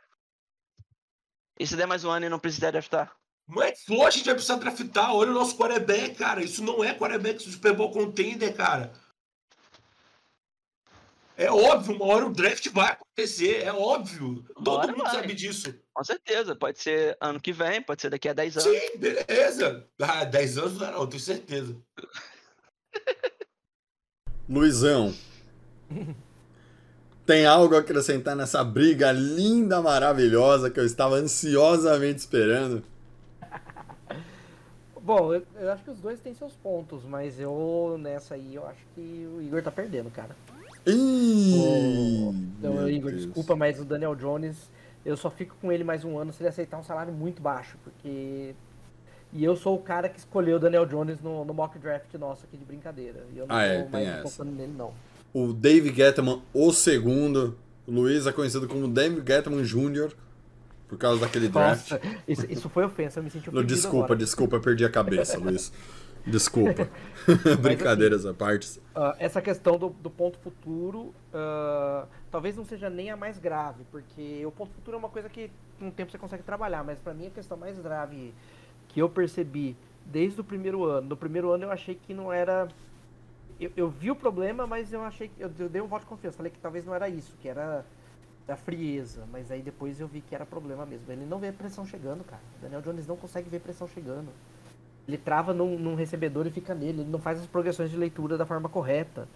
E 1.60 1.66
se 1.66 1.76
der 1.76 1.88
mais 1.88 2.04
um 2.04 2.10
ano 2.12 2.26
e 2.26 2.30
não 2.30 2.38
precisar 2.38 2.72
draftar? 2.72 3.16
Não 3.48 3.64
é 3.64 3.76
flor, 3.76 4.08
a 4.08 4.12
gente 4.12 4.26
vai 4.26 4.36
precisar 4.36 4.58
draftar. 4.58 5.16
Olha 5.16 5.32
o 5.32 5.34
nosso 5.34 5.58
quarterback, 5.58 6.16
cara. 6.16 6.44
Isso 6.44 6.64
não 6.64 6.84
é 6.84 6.94
quarterback 6.94 7.44
do 7.44 7.52
Super 7.52 7.74
Bowl 7.74 7.92
contender, 7.92 8.56
cara. 8.56 8.94
É 11.36 11.50
óbvio, 11.50 11.96
uma 11.96 12.06
hora 12.06 12.28
o 12.28 12.34
draft 12.34 12.68
vai 12.70 12.92
acontecer. 12.92 13.64
É 13.64 13.74
óbvio. 13.74 14.46
Todo 14.54 14.72
hora 14.78 14.92
mundo 14.92 15.04
vai. 15.04 15.16
sabe 15.16 15.34
disso. 15.34 15.74
Com 15.94 16.04
certeza. 16.04 16.56
Pode 16.56 16.80
ser 16.80 17.18
ano 17.20 17.40
que 17.40 17.52
vem, 17.52 17.82
pode 17.82 18.02
ser 18.02 18.10
daqui 18.10 18.30
a 18.30 18.34
10 18.34 18.58
anos. 18.58 18.70
Sim, 18.70 18.98
beleza. 18.98 19.86
Ah, 20.02 20.24
10 20.26 20.58
anos 20.58 20.78
não, 20.80 20.92
não, 20.92 21.08
tenho 21.08 21.22
certeza. 21.22 21.76
Luizão. 24.50 25.14
Tem 27.26 27.46
algo 27.46 27.76
a 27.76 27.80
acrescentar 27.80 28.36
nessa 28.36 28.64
briga 28.64 29.12
linda, 29.12 29.82
maravilhosa 29.82 30.70
que 30.70 30.80
eu 30.80 30.86
estava 30.86 31.16
ansiosamente 31.16 32.20
esperando? 32.20 32.84
Bom, 35.02 35.34
eu, 35.34 35.46
eu 35.56 35.72
acho 35.72 35.84
que 35.84 35.92
os 35.92 36.00
dois 36.00 36.20
têm 36.20 36.34
seus 36.34 36.54
pontos, 36.54 37.04
mas 37.04 37.40
eu 37.40 37.98
nessa 38.00 38.36
aí 38.36 38.56
eu 38.56 38.66
acho 38.68 38.82
que 38.94 39.02
o 39.36 39.42
Igor 39.42 39.62
tá 39.64 39.72
perdendo, 39.72 40.12
cara. 40.12 40.36
Ih, 40.86 42.34
Então, 42.58 42.74
meu 42.74 42.90
Igor, 42.90 43.12
Deus. 43.12 43.24
desculpa, 43.26 43.56
mas 43.56 43.80
o 43.80 43.86
Daniel 43.86 44.16
Jones, 44.16 44.58
eu 45.06 45.18
só 45.18 45.30
fico 45.30 45.56
com 45.62 45.72
ele 45.72 45.84
mais 45.84 46.04
um 46.04 46.18
ano 46.18 46.32
se 46.34 46.42
ele 46.42 46.50
aceitar 46.50 46.78
um 46.78 46.84
salário 46.84 47.14
muito 47.14 47.42
baixo, 47.42 47.78
porque. 47.84 48.54
E 49.34 49.44
eu 49.44 49.56
sou 49.56 49.76
o 49.76 49.82
cara 49.82 50.10
que 50.10 50.20
escolheu 50.20 50.58
o 50.58 50.60
Daniel 50.60 50.86
Jones 50.86 51.22
no, 51.22 51.46
no 51.46 51.54
mock 51.54 51.80
draft 51.80 52.14
nosso 52.16 52.46
aqui 52.46 52.58
de 52.58 52.66
brincadeira. 52.66 53.26
E 53.34 53.38
eu 53.38 53.48
não 53.48 53.56
Ah, 53.56 53.64
é, 53.64 53.88
mais 53.88 54.08
essa. 54.08 54.44
nele, 54.44 54.74
não. 54.78 54.94
O 55.34 55.54
Dave 55.54 55.94
Gettman, 55.94 56.42
o 56.54 56.72
segundo. 56.74 57.58
O 57.88 57.92
Luiz 57.92 58.28
é 58.28 58.32
conhecido 58.34 58.68
como 58.68 58.88
Dave 58.90 59.24
Gettman 59.26 59.64
Jr. 59.64 60.12
Por 60.90 60.98
causa 60.98 61.22
daquele 61.22 61.48
draft. 61.48 61.92
Nossa, 61.92 62.02
isso, 62.28 62.46
isso 62.50 62.70
foi 62.70 62.84
ofensa, 62.84 63.20
eu 63.20 63.24
me 63.24 63.30
senti 63.30 63.48
ofendido 63.48 63.74
desculpa, 63.74 64.06
agora. 64.08 64.20
desculpa, 64.20 64.56
eu 64.58 64.62
perdi 64.62 64.84
a 64.84 64.90
cabeça, 64.90 65.38
Luiz. 65.40 65.72
Desculpa. 66.26 66.88
Brincadeiras 67.62 68.26
à 68.26 68.34
parte. 68.34 68.82
Ah, 68.96 69.16
essa 69.20 69.42
questão 69.42 69.78
do, 69.78 69.90
do 69.90 70.10
ponto 70.10 70.38
futuro 70.40 71.14
ah, 71.34 72.06
talvez 72.30 72.56
não 72.56 72.66
seja 72.66 72.90
nem 72.90 73.10
a 73.10 73.18
mais 73.18 73.40
grave, 73.40 73.84
porque 73.92 74.46
o 74.46 74.52
ponto 74.52 74.74
futuro 74.74 74.96
é 74.96 75.00
uma 75.00 75.10
coisa 75.10 75.30
que 75.30 75.52
com 75.80 75.88
o 75.88 75.92
tempo 75.92 76.12
você 76.12 76.18
consegue 76.18 76.44
trabalhar, 76.44 76.84
mas 76.84 77.00
pra 77.00 77.14
mim 77.14 77.28
a 77.28 77.32
questão 77.32 77.58
mais 77.58 77.78
grave 77.80 78.34
que 78.90 79.02
eu 79.02 79.10
percebi 79.10 79.76
desde 80.06 80.42
o 80.42 80.44
primeiro 80.44 80.84
ano, 80.84 81.10
no 81.10 81.18
primeiro 81.18 81.52
ano 81.52 81.66
eu 81.66 81.72
achei 81.72 81.96
que 81.96 82.14
não 82.14 82.32
era. 82.32 82.68
Eu, 83.60 83.72
eu 83.76 83.90
vi 83.90 84.10
o 84.10 84.16
problema, 84.16 84.66
mas 84.66 84.92
eu 84.92 85.04
achei 85.04 85.28
que. 85.28 85.42
Eu, 85.42 85.52
eu 85.60 85.70
dei 85.70 85.82
um 85.82 85.88
voto 85.88 86.02
de 86.02 86.08
confiança, 86.08 86.38
falei 86.38 86.52
que 86.52 86.60
talvez 86.60 86.86
não 86.86 86.94
era 86.94 87.08
isso, 87.10 87.36
que 87.42 87.48
era 87.48 87.86
da 88.48 88.56
frieza, 88.56 89.26
mas 89.32 89.52
aí 89.52 89.62
depois 89.62 90.00
eu 90.00 90.08
vi 90.08 90.22
que 90.22 90.34
era 90.34 90.46
problema 90.46 90.86
mesmo. 90.86 91.12
Ele 91.12 91.26
não 91.26 91.40
vê 91.40 91.52
pressão 91.52 91.86
chegando, 91.86 92.24
cara. 92.24 92.42
O 92.58 92.62
Daniel 92.64 92.82
Jones 92.82 93.08
não 93.08 93.16
consegue 93.16 93.50
ver 93.50 93.60
pressão 93.60 93.88
chegando. 93.88 94.30
Ele 95.12 95.18
trava 95.18 95.54
num, 95.54 95.78
num 95.78 95.96
recebedor 95.96 96.48
e 96.48 96.52
fica 96.52 96.74
nele. 96.74 97.02
Ele 97.02 97.10
não 97.12 97.20
faz 97.20 97.40
as 97.40 97.46
progressões 97.46 97.90
de 97.92 97.98
leitura 97.98 98.38
da 98.38 98.46
forma 98.46 98.68
correta. 98.70 99.28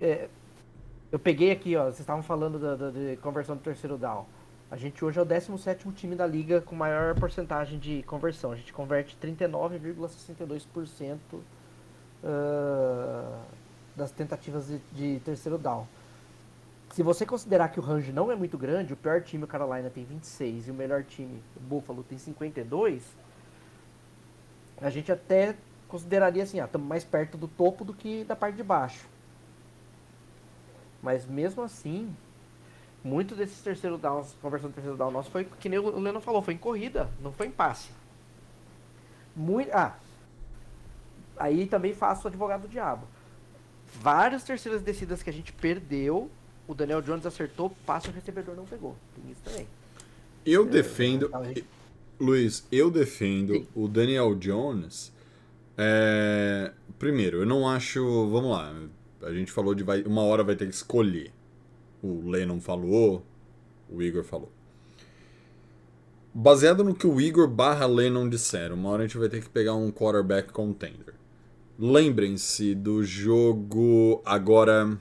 É, 0.00 0.28
eu 1.12 1.18
peguei 1.18 1.50
aqui, 1.50 1.76
ó. 1.76 1.84
Vocês 1.84 2.00
estavam 2.00 2.22
falando 2.22 2.58
da, 2.58 2.76
da- 2.76 2.90
de 2.90 3.16
conversão 3.16 3.56
do 3.56 3.62
terceiro 3.62 3.98
down. 3.98 4.24
A 4.70 4.76
gente 4.76 5.04
hoje 5.04 5.18
é 5.18 5.22
o 5.22 5.24
17 5.24 5.90
time 5.92 6.14
da 6.14 6.24
liga 6.26 6.60
com 6.60 6.76
maior 6.76 7.14
porcentagem 7.18 7.78
de 7.78 8.02
conversão. 8.04 8.52
A 8.52 8.56
gente 8.56 8.72
converte 8.72 9.16
39,62% 9.20 11.18
ah, 12.24 13.42
das 13.96 14.10
tentativas 14.12 14.68
de, 14.68 14.78
de 14.92 15.20
terceiro 15.20 15.58
down. 15.58 15.86
Se 16.92 17.02
você 17.02 17.24
considerar 17.24 17.68
que 17.68 17.78
o 17.78 17.82
range 17.82 18.12
não 18.12 18.30
é 18.32 18.36
muito 18.36 18.58
grande, 18.58 18.92
o 18.92 18.96
pior 18.96 19.22
time, 19.22 19.44
o 19.44 19.46
Carolina, 19.46 19.88
tem 19.90 20.04
26 20.04 20.68
e 20.68 20.70
o 20.70 20.74
melhor 20.74 21.04
time, 21.04 21.40
o 21.56 21.60
Buffalo, 21.60 22.02
tem 22.02 22.18
52, 22.18 23.04
a 24.80 24.90
gente 24.90 25.10
até 25.12 25.56
consideraria 25.88 26.42
assim, 26.42 26.60
ah, 26.60 26.64
estamos 26.64 26.86
mais 26.86 27.04
perto 27.04 27.36
do 27.36 27.48
topo 27.48 27.84
do 27.84 27.92
que 27.92 28.24
da 28.24 28.36
parte 28.36 28.56
de 28.56 28.62
baixo. 28.62 29.06
Mas 31.02 31.26
mesmo 31.26 31.62
assim, 31.62 32.14
muito 33.02 33.34
desses 33.34 33.60
terceiro 33.60 33.98
downs, 33.98 34.36
conversão 34.40 34.68
de 34.68 34.74
terceiro 34.74 34.96
down 34.96 35.10
nosso 35.10 35.30
foi, 35.30 35.44
que 35.44 35.68
nem 35.68 35.78
o 35.78 35.98
Leno 35.98 36.20
falou, 36.20 36.42
foi 36.42 36.54
em 36.54 36.58
corrida, 36.58 37.08
não 37.20 37.32
foi 37.32 37.46
em 37.46 37.50
passe. 37.50 37.90
Muito, 39.34 39.70
ah, 39.72 39.96
aí 41.36 41.66
também 41.66 41.94
faço 41.94 42.24
o 42.24 42.28
advogado 42.28 42.62
do 42.62 42.68
diabo. 42.68 43.06
Várias 44.00 44.44
terceiras 44.44 44.82
descidas 44.82 45.22
que 45.22 45.30
a 45.30 45.32
gente 45.32 45.52
perdeu, 45.52 46.30
o 46.68 46.74
Daniel 46.74 47.02
Jones 47.02 47.26
acertou, 47.26 47.70
passe 47.84 48.06
e 48.06 48.10
o 48.10 48.12
recebedor 48.12 48.54
não 48.54 48.64
pegou. 48.64 48.94
Tem 49.14 49.32
isso 49.32 49.40
também. 49.42 49.66
Eu 50.44 50.64
defendo. 50.64 51.30
Gente. 51.44 51.66
Luiz, 52.20 52.66
eu 52.70 52.90
defendo 52.90 53.54
Sim. 53.54 53.66
o 53.74 53.88
Daniel 53.88 54.34
Jones. 54.34 55.12
é, 55.78 56.72
Primeiro, 56.98 57.38
eu 57.38 57.46
não 57.46 57.66
acho. 57.66 58.02
Vamos 58.28 58.50
lá. 58.50 58.74
A 59.22 59.32
gente 59.32 59.50
falou 59.50 59.74
de 59.74 59.82
vai... 59.82 60.02
uma 60.02 60.22
hora 60.22 60.44
vai 60.44 60.54
ter 60.54 60.66
que 60.66 60.74
escolher. 60.74 61.32
O 62.02 62.28
Lennon 62.28 62.60
falou, 62.60 63.24
o 63.88 64.02
Igor 64.02 64.22
falou. 64.22 64.52
Baseado 66.32 66.84
no 66.84 66.94
que 66.94 67.06
o 67.06 67.20
Igor 67.20 67.48
barra 67.48 67.86
Lennon 67.86 68.28
disseram, 68.28 68.76
uma 68.76 68.90
hora 68.90 69.02
a 69.02 69.06
gente 69.06 69.18
vai 69.18 69.28
ter 69.28 69.42
que 69.42 69.48
pegar 69.48 69.74
um 69.74 69.90
quarterback 69.90 70.52
contender. 70.52 71.14
Lembrem-se 71.78 72.74
do 72.74 73.02
jogo 73.02 74.22
agora. 74.24 74.98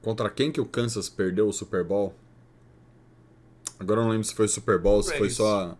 Contra 0.00 0.30
quem 0.30 0.52
que 0.52 0.60
o 0.60 0.66
Kansas 0.66 1.08
perdeu 1.08 1.48
o 1.48 1.52
Super 1.52 1.82
Bowl? 1.82 2.14
Agora 3.78 4.00
eu 4.00 4.04
não 4.04 4.10
lembro 4.10 4.24
se 4.26 4.34
foi 4.34 4.48
Super 4.48 4.78
Bowl, 4.78 5.02
se 5.02 5.10
foi 5.10 5.28
Rams. 5.28 5.36
só. 5.36 5.76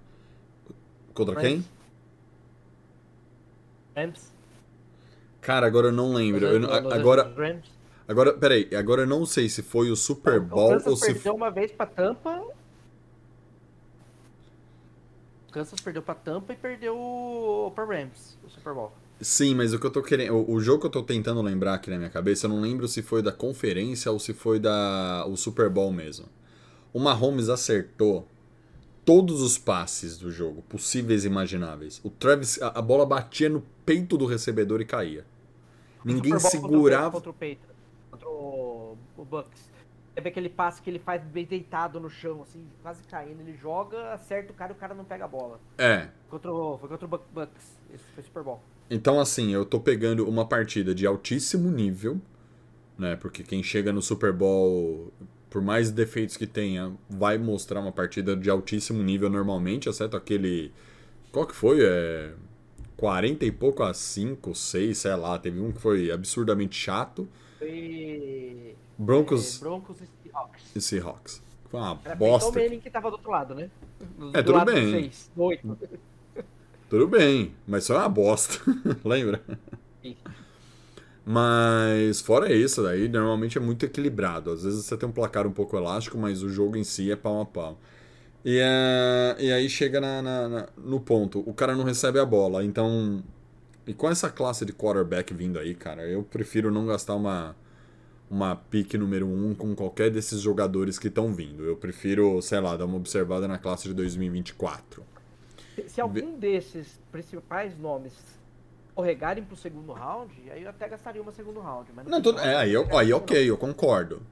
Contra 1.15 1.37
quem? 1.37 1.65
Rams. 3.97 4.33
Cara, 5.41 5.67
agora 5.67 5.89
eu 5.89 5.93
não 5.93 6.13
lembro. 6.13 6.47
Eu 6.47 6.59
não- 6.61 6.73
agora, 6.73 7.33
agora, 8.09 8.33
peraí, 8.33 8.69
agora 8.75 9.03
eu 9.03 9.07
não 9.07 9.25
sei 9.27 9.49
se 9.49 9.63
foi 9.63 9.91
o 9.91 9.97
Super 9.97 10.41
Bowl 10.41 10.77
o 10.79 10.89
ou 10.91 10.97
se. 10.97 11.13
perdeu 11.13 11.35
uma 11.35 11.51
vez 11.51 11.71
pra 11.71 11.87
Tampa. 11.87 12.43
O 15.49 15.53
Kansas 15.53 15.81
perdeu 15.81 16.03
pra 16.03 16.15
Tampa 16.15 16.53
e 16.53 16.57
perdeu 16.57 17.73
pra 17.75 17.85
Rams, 17.85 18.37
o 18.45 18.51
Super 18.51 18.75
Bowl. 18.75 18.93
Sim, 19.21 19.55
mas 19.55 19.73
o 19.73 19.79
que 19.79 19.87
eu 19.87 19.91
tô 19.91 20.03
querendo. 20.03 20.35
O, 20.35 20.55
o 20.55 20.61
jogo 20.61 20.81
que 20.81 20.87
eu 20.87 20.91
tô 20.91 21.03
tentando 21.03 21.41
lembrar 21.41 21.75
aqui 21.75 21.89
na 21.89 21.97
minha 21.97 22.11
cabeça, 22.11 22.47
eu 22.47 22.51
não 22.51 22.61
lembro 22.61 22.89
se 22.89 23.01
foi 23.03 23.23
da 23.23 23.31
conferência 23.31 24.11
ou 24.11 24.19
se 24.19 24.35
foi 24.35 24.59
da. 24.59 25.25
o 25.29 25.37
Super 25.37 25.71
Bowl 25.71 25.93
mesmo. 25.93 26.27
O 26.95 26.99
Mahomes 27.01 27.51
acertou 27.51 28.27
todos 29.05 29.43
os 29.43 29.59
passes 29.59 30.17
do 30.17 30.31
jogo, 30.31 30.63
possíveis 30.63 31.25
e 31.25 31.27
imagináveis. 31.27 32.01
O 32.03 32.09
Travis. 32.09 32.63
A, 32.63 32.79
a 32.79 32.81
bola 32.81 33.05
batia 33.05 33.51
no 33.51 33.63
peito 33.85 34.17
do 34.17 34.25
recebedor 34.25 34.81
e 34.81 34.87
caía. 34.87 35.27
Ninguém 36.05 36.39
segurava. 36.39 37.11
Contra 37.11 37.31
o 37.31 37.35
Patriots, 37.35 37.77
contra 38.11 38.29
o, 38.29 38.97
o 39.19 39.25
Bucks. 39.25 39.75
Teve 40.15 40.29
aquele 40.29 40.49
passe 40.49 40.81
que 40.81 40.89
ele 40.89 41.01
faz 41.01 41.21
bem 41.25 41.45
deitado 41.45 41.99
no 41.99 42.09
chão, 42.09 42.43
assim, 42.43 42.65
quase 42.83 43.03
caindo. 43.03 43.41
Ele 43.41 43.57
joga, 43.61 44.13
acerta 44.13 44.53
o 44.53 44.55
cara 44.55 44.73
e 44.73 44.77
o 44.77 44.79
cara 44.79 44.95
não 44.95 45.05
pega 45.05 45.25
a 45.25 45.29
bola. 45.29 45.59
É. 45.77 46.09
Contra 46.31 46.53
o, 46.53 46.79
foi 46.79 46.89
contra 46.89 47.05
o 47.05 47.09
Buc- 47.09 47.27
Bucks. 47.35 47.77
Esse 47.93 48.05
foi 48.15 48.23
Super 48.23 48.45
Bowl. 48.45 48.61
Então, 48.89 49.19
assim, 49.19 49.51
eu 49.53 49.65
tô 49.65 49.81
pegando 49.81 50.29
uma 50.29 50.47
partida 50.47 50.95
de 50.95 51.05
altíssimo 51.05 51.69
nível, 51.69 52.21
né? 52.97 53.17
Porque 53.17 53.43
quem 53.43 53.61
chega 53.63 53.93
no 53.93 54.01
Super 54.01 54.33
Bowl, 54.33 55.13
por 55.55 55.63
mais 55.63 55.89
defeitos 55.93 56.37
que 56.37 56.49
tenha, 56.49 56.93
vai 57.09 57.39
mostrar 57.39 57.79
uma 57.79 57.93
partida 57.93 58.35
de 58.35 58.51
altíssimo 58.51 59.01
nível 59.05 59.31
normalmente, 59.31 59.89
exceto 59.89 60.17
aquele. 60.17 60.73
Qual 61.31 61.47
que 61.47 61.55
foi? 61.55 61.79
É. 61.81 62.33
40 62.97 63.45
e 63.45 63.53
pouco 63.53 63.85
a 63.85 63.95
5, 63.95 64.53
6, 64.53 64.99
sei 64.99 65.15
lá. 65.15 65.39
Teve 65.39 65.61
um 65.61 65.71
que 65.71 65.81
foi 65.81 66.11
absurdamente 66.11 66.77
chato. 66.77 67.29
Foi. 67.61 68.75
Broncos 68.99 69.59
é, 69.59 69.61
Broncos 69.61 69.97
e 70.01 70.09
Seahawks. 70.25 70.63
e 70.75 70.81
Seahawks. 70.81 71.43
Foi 71.71 71.79
uma 71.79 72.01
Era 72.05 72.17
bosta. 72.17 72.51
Peyton 72.51 72.69
Manning 72.69 72.81
que 72.81 72.91
tava 72.91 73.09
do 73.11 73.13
outro 73.15 73.31
lado, 73.31 73.55
né? 73.55 73.71
Do, 74.19 74.31
É, 74.37 74.43
do 74.43 74.47
tudo 74.47 74.57
lado 74.57 74.73
do 74.73 74.75
bem. 74.75 74.91
seis, 74.91 75.31
do 75.37 75.43
oito. 75.45 75.79
Tudo 76.91 77.07
bem, 77.07 77.55
mas 77.65 77.87
foi 77.87 77.95
uma 77.95 78.09
bosta. 78.09 78.59
Lembra? 79.07 79.41
Sim. 80.03 80.17
Mas 81.27 82.21
fora 82.21 82.53
isso, 82.53 82.83
daí 82.83 83.09
normalmente 83.09 83.57
é 83.57 83.61
muito 83.61 83.85
equilibrado. 83.87 84.51
Às 84.51 84.63
vezes 84.65 84.85
você 84.85 84.97
tem 84.97 85.09
um 85.09 85.13
placar 85.13 85.47
um 85.47 85.53
pouco 85.53 85.77
elástico, 85.77 86.19
mas 86.19 86.43
o 86.43 86.49
jogo 86.51 86.77
em 86.77 86.85
si 86.85 87.11
é 87.11 87.17
pau 87.17 87.41
a 87.41 87.47
pau. 87.47 87.79
E, 88.45 88.59
é, 88.61 89.37
e 89.41 89.53
aí 89.53 89.69
chega 89.71 90.01
na- 90.01 90.23
na- 90.23 90.49
na- 90.49 90.69
no 90.77 91.01
ponto, 91.01 91.41
o 91.49 91.55
cara 91.55 91.75
não 91.77 91.85
recebe 91.85 92.19
a 92.21 92.27
bola, 92.27 92.65
então. 92.65 93.23
E 93.87 93.95
com 93.95 94.09
essa 94.11 94.31
classe 94.31 94.65
de 94.67 94.73
quarterback 94.73 95.35
vindo 95.35 95.59
aí, 95.59 95.75
cara, 95.75 96.07
eu 96.09 96.23
prefiro 96.25 96.71
não 96.73 96.87
gastar 96.87 97.15
uma, 97.17 97.57
uma 98.31 98.57
pique 98.57 98.99
número 98.99 99.27
um 99.29 99.55
com 99.55 99.75
qualquer 99.75 100.11
desses 100.11 100.41
jogadores 100.41 100.99
que 100.99 101.09
estão 101.09 101.33
vindo. 101.35 101.65
Eu 101.65 101.77
prefiro, 101.77 102.41
sei 102.43 102.61
lá, 102.61 102.77
dar 102.77 102.87
uma 102.87 102.97
observada 102.97 103.49
na 103.49 103.59
classe 103.59 103.89
de 103.89 103.95
2024. 103.95 105.05
Se, 105.75 105.89
se 105.89 106.01
algum 106.01 106.39
desses 106.39 107.01
principais 107.11 107.77
nomes 107.79 108.15
escorregarem 108.95 109.43
pro 109.45 109.57
segundo 109.57 109.93
round, 109.93 110.33
aí 110.51 110.63
eu 110.63 110.71
até 110.71 110.89
gastaria 110.89 111.21
uma 111.21 111.33
segundo 111.33 111.61
round. 111.61 111.91
Mas 111.95 112.07
Não, 112.07 112.23
tudo, 112.23 112.37
primeiro 112.37 112.59
é, 112.59 112.63
aí, 112.63 112.73
eu 112.73 112.87
não 112.87 112.99
aí 112.99 113.09
gastaria, 113.09 113.17
ok, 113.17 113.51
eu 113.51 113.59
concordo. 113.59 114.23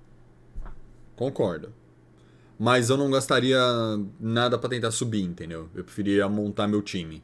Concordo. 1.16 1.74
Mas 2.58 2.88
eu 2.88 2.96
não 2.96 3.10
gastaria 3.10 3.58
nada 4.20 4.56
pra 4.56 4.70
tentar 4.70 4.92
subir, 4.92 5.22
entendeu? 5.22 5.68
Eu 5.74 5.82
preferia 5.82 6.28
montar 6.28 6.68
meu 6.68 6.80
time. 6.80 7.22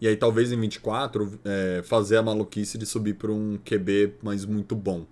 E 0.00 0.08
aí 0.08 0.16
talvez 0.16 0.50
em 0.50 0.58
24 0.58 1.38
é, 1.44 1.82
fazer 1.82 2.16
a 2.16 2.22
maluquice 2.22 2.78
de 2.78 2.86
subir 2.86 3.14
pra 3.14 3.30
um 3.30 3.58
QB 3.58 4.14
mais 4.22 4.46
muito 4.46 4.74
bom. 4.74 5.04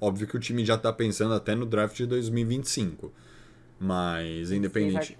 Óbvio 0.00 0.26
que 0.26 0.36
o 0.36 0.40
time 0.40 0.64
já 0.64 0.76
tá 0.76 0.92
pensando 0.92 1.34
até 1.34 1.54
no 1.54 1.64
draft 1.64 1.96
de 1.96 2.06
2025. 2.06 3.12
Mas 3.78 4.50
não. 4.50 4.56
independente. 4.56 5.16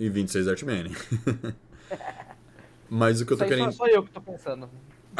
E 0.00 0.08
26 0.08 0.48
Art 0.48 0.62
Manning. 0.62 0.94
Mas 2.88 3.20
o 3.20 3.26
que 3.26 3.32
eu 3.32 3.36
Isso 3.36 3.44
tô 3.44 3.44
aí 3.44 3.50
querendo. 3.50 3.72
só, 3.72 3.84
só 3.84 3.86
eu 3.86 4.02
que 4.02 4.10
tô 4.10 4.20
pensando. 4.20 4.68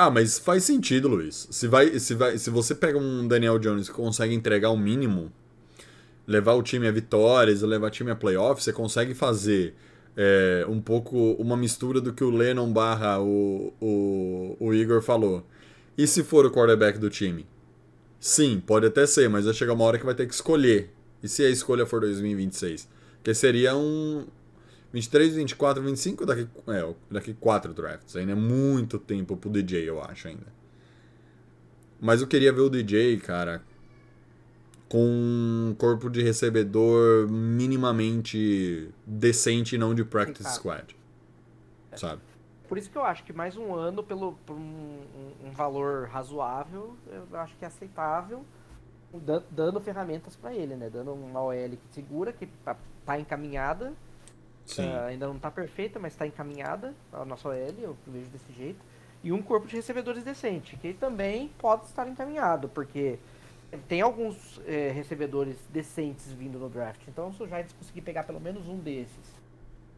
Ah, 0.01 0.13
mas 0.13 0.39
faz 0.39 0.63
sentido, 0.63 1.09
Luiz. 1.09 1.49
Se, 1.51 1.67
vai, 1.67 1.99
se, 1.99 2.15
vai, 2.15 2.39
se 2.39 2.51
você 2.51 2.73
pega 2.73 2.97
um 2.97 3.27
Daniel 3.27 3.59
Jones 3.59 3.89
que 3.89 3.95
consegue 3.97 4.33
entregar 4.33 4.71
o 4.71 4.77
mínimo, 4.77 5.33
levar 6.25 6.55
o 6.55 6.63
time 6.63 6.87
a 6.87 6.93
vitórias, 6.93 7.63
levar 7.63 7.89
o 7.89 7.91
time 7.91 8.13
a 8.13 8.15
playoffs, 8.15 8.63
você 8.63 8.73
consegue 8.73 9.13
fazer 9.13 9.75
é, 10.17 10.65
um 10.69 10.81
pouco 10.81 11.33
uma 11.33 11.57
mistura 11.57 12.01
do 12.01 12.13
que 12.13 12.23
o 12.23 12.31
Lennon 12.31 12.73
barra 12.73 13.19
o, 13.19 13.75
o, 13.81 14.57
o 14.61 14.73
Igor 14.73 15.03
falou. 15.03 15.45
E 15.97 16.07
se 16.07 16.23
for 16.23 16.47
o 16.47 16.51
quarterback 16.53 16.97
do 16.97 17.11
time? 17.11 17.45
Sim, 18.21 18.63
pode 18.65 18.87
até 18.87 19.05
ser, 19.05 19.29
mas 19.29 19.47
vai 19.47 19.55
chegar 19.55 19.73
uma 19.73 19.83
hora 19.83 19.99
que 19.99 20.07
vai 20.07 20.15
ter 20.15 20.29
que 20.29 20.35
escolher. 20.35 20.93
E 21.25 21.29
se 21.29 21.43
a 21.43 21.51
escolha 21.51 21.85
for 21.85 22.01
2026? 22.03 22.89
Que 23.21 23.35
seria 23.35 23.75
um 23.75 24.29
23, 24.93 25.35
24, 25.35 25.83
25, 25.83 26.25
daqui, 26.27 26.49
é, 26.69 26.95
daqui 27.11 27.35
quatro 27.35 27.75
drafts. 27.75 28.17
Ainda 28.17 28.33
é 28.33 28.35
muito 28.35 28.99
tempo 28.99 29.37
pro 29.37 29.51
DJ, 29.51 29.89
eu 29.89 30.03
acho 30.03 30.29
ainda. 30.29 30.47
Mas 32.01 32.21
eu 32.23 32.27
queria 32.29 32.53
ver 32.53 32.61
o 32.61 32.71
DJ, 32.71 33.19
cara, 33.19 33.63
com 34.89 35.05
um 35.05 35.75
corpo 35.77 36.09
de 36.09 36.23
recebedor 36.23 37.29
minimamente 37.31 38.91
decente 39.07 39.75
e 39.75 39.79
não 39.79 39.95
de 39.95 40.05
practice 40.05 40.43
Claro. 40.43 40.57
squad. 40.57 40.97
Sabe? 41.97 42.23
Por 42.69 42.79
isso 42.79 42.91
que 42.91 42.97
eu 42.97 43.05
acho 43.05 43.25
que 43.25 43.33
mais 43.33 43.57
um 43.57 43.75
ano, 43.75 44.03
pelo, 44.03 44.35
por 44.47 44.55
um, 44.55 45.01
um- 45.45 45.51
valor 45.53 46.07
razoável, 46.09 46.95
eu 47.11 47.39
acho 47.41 47.57
que 47.57 47.65
é 47.65 47.69
aceitável, 47.69 48.45
dan- 49.13 49.43
dando 49.51 49.81
ferramentas 49.81 50.37
pra 50.37 50.55
ele, 50.55 50.77
né? 50.77 50.89
Dando 50.91 51.13
uma 51.13 51.43
OL 51.43 51.71
que 51.71 51.79
segura, 51.91 52.33
que 52.33 52.47
tá, 52.65 52.77
tá 53.05 53.19
encaminhada, 53.19 53.93
Ah, 54.79 55.07
ainda 55.07 55.27
não 55.27 55.39
tá 55.39 55.51
perfeita, 55.51 55.99
mas 55.99 56.15
tá 56.15 56.27
encaminhada 56.27 56.95
a 57.13 57.25
nossa 57.25 57.49
OL, 57.49 57.55
eu 57.79 57.97
vejo 58.07 58.27
desse 58.27 58.53
jeito. 58.57 58.79
E 59.23 59.33
um 59.33 59.43
corpo 59.43 59.67
de 59.67 59.75
recebedores 59.77 60.23
decente, 60.23 60.77
que 60.77 60.93
também 60.95 61.51
pode 61.59 61.87
estar 61.87 62.07
encaminhado, 62.07 62.69
porque 62.69 63.19
tem 63.89 64.01
alguns 64.01 64.61
eh, 64.67 64.93
recebedores 64.95 65.57
decentes 65.71 66.33
vindo 66.33 66.59
no 66.59 66.69
draft. 66.69 67.01
Então, 67.09 67.33
se 67.33 67.43
o 67.43 67.47
Giants 67.47 67.73
conseguir 67.73 68.03
pegar 68.03 68.23
pelo 68.23 68.41
menos 68.41 68.69
um 68.69 68.79
desses, 68.79 69.39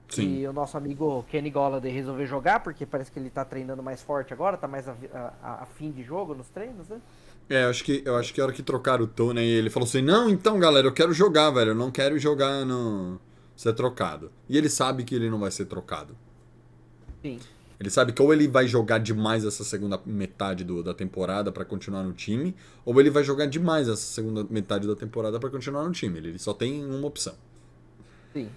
Sim. 0.08 0.40
e 0.40 0.46
o 0.48 0.52
nosso 0.52 0.76
amigo 0.76 1.24
Kenny 1.30 1.50
Golladay 1.50 1.92
resolver 1.92 2.26
jogar, 2.26 2.60
porque 2.60 2.84
parece 2.86 3.12
que 3.12 3.18
ele 3.18 3.30
tá 3.30 3.44
treinando 3.44 3.82
mais 3.82 4.02
forte 4.02 4.32
agora, 4.32 4.56
tá 4.56 4.66
mais 4.66 4.88
a, 4.88 4.94
a- 5.42 5.62
a 5.62 5.66
fim 5.66 5.90
de 5.92 6.02
jogo 6.02 6.34
nos 6.34 6.48
treinos, 6.48 6.88
né? 6.88 7.00
É, 7.48 7.64
eu 7.64 7.70
acho 7.70 7.84
que 7.84 8.02
eu 8.04 8.16
acho 8.16 8.32
que 8.32 8.40
a 8.40 8.44
hora 8.44 8.52
que 8.52 8.62
trocaram 8.62 9.04
o 9.04 9.08
Tony, 9.08 9.40
ele 9.40 9.70
falou 9.70 9.86
assim: 9.88 10.00
"Não, 10.02 10.28
então, 10.30 10.58
galera, 10.58 10.86
eu 10.86 10.92
quero 10.92 11.12
jogar, 11.12 11.50
velho. 11.50 11.70
Eu 11.70 11.74
não 11.74 11.90
quero 11.90 12.18
jogar 12.18 12.64
no 12.64 13.20
ser 13.62 13.74
trocado". 13.74 14.30
E 14.48 14.56
ele 14.56 14.68
sabe 14.68 15.04
que 15.04 15.14
ele 15.14 15.28
não 15.30 15.38
vai 15.40 15.50
ser 15.50 15.66
trocado. 15.66 16.16
Sim. 17.22 17.38
Ele 17.78 17.88
sabe 17.90 18.12
que 18.12 18.20
ou 18.20 18.32
ele 18.32 18.46
vai 18.46 18.66
jogar 18.66 18.98
demais 18.98 19.44
essa 19.44 19.64
segunda 19.64 19.98
metade 20.04 20.64
do- 20.64 20.82
da 20.82 20.92
temporada 20.92 21.50
pra 21.50 21.64
continuar 21.64 22.02
no 22.02 22.12
time, 22.12 22.54
ou 22.84 22.98
ele 23.00 23.08
vai 23.10 23.24
jogar 23.24 23.46
demais 23.46 23.88
essa 23.88 24.02
segunda 24.02 24.44
metade 24.50 24.86
da 24.86 24.94
temporada 24.94 25.40
pra 25.40 25.48
continuar 25.48 25.84
no 25.84 25.92
time. 25.92 26.18
Ele 26.18 26.38
só 26.38 26.52
tem 26.52 26.84
uma 26.84 27.06
opção. 27.06 27.34
Sim. 28.34 28.50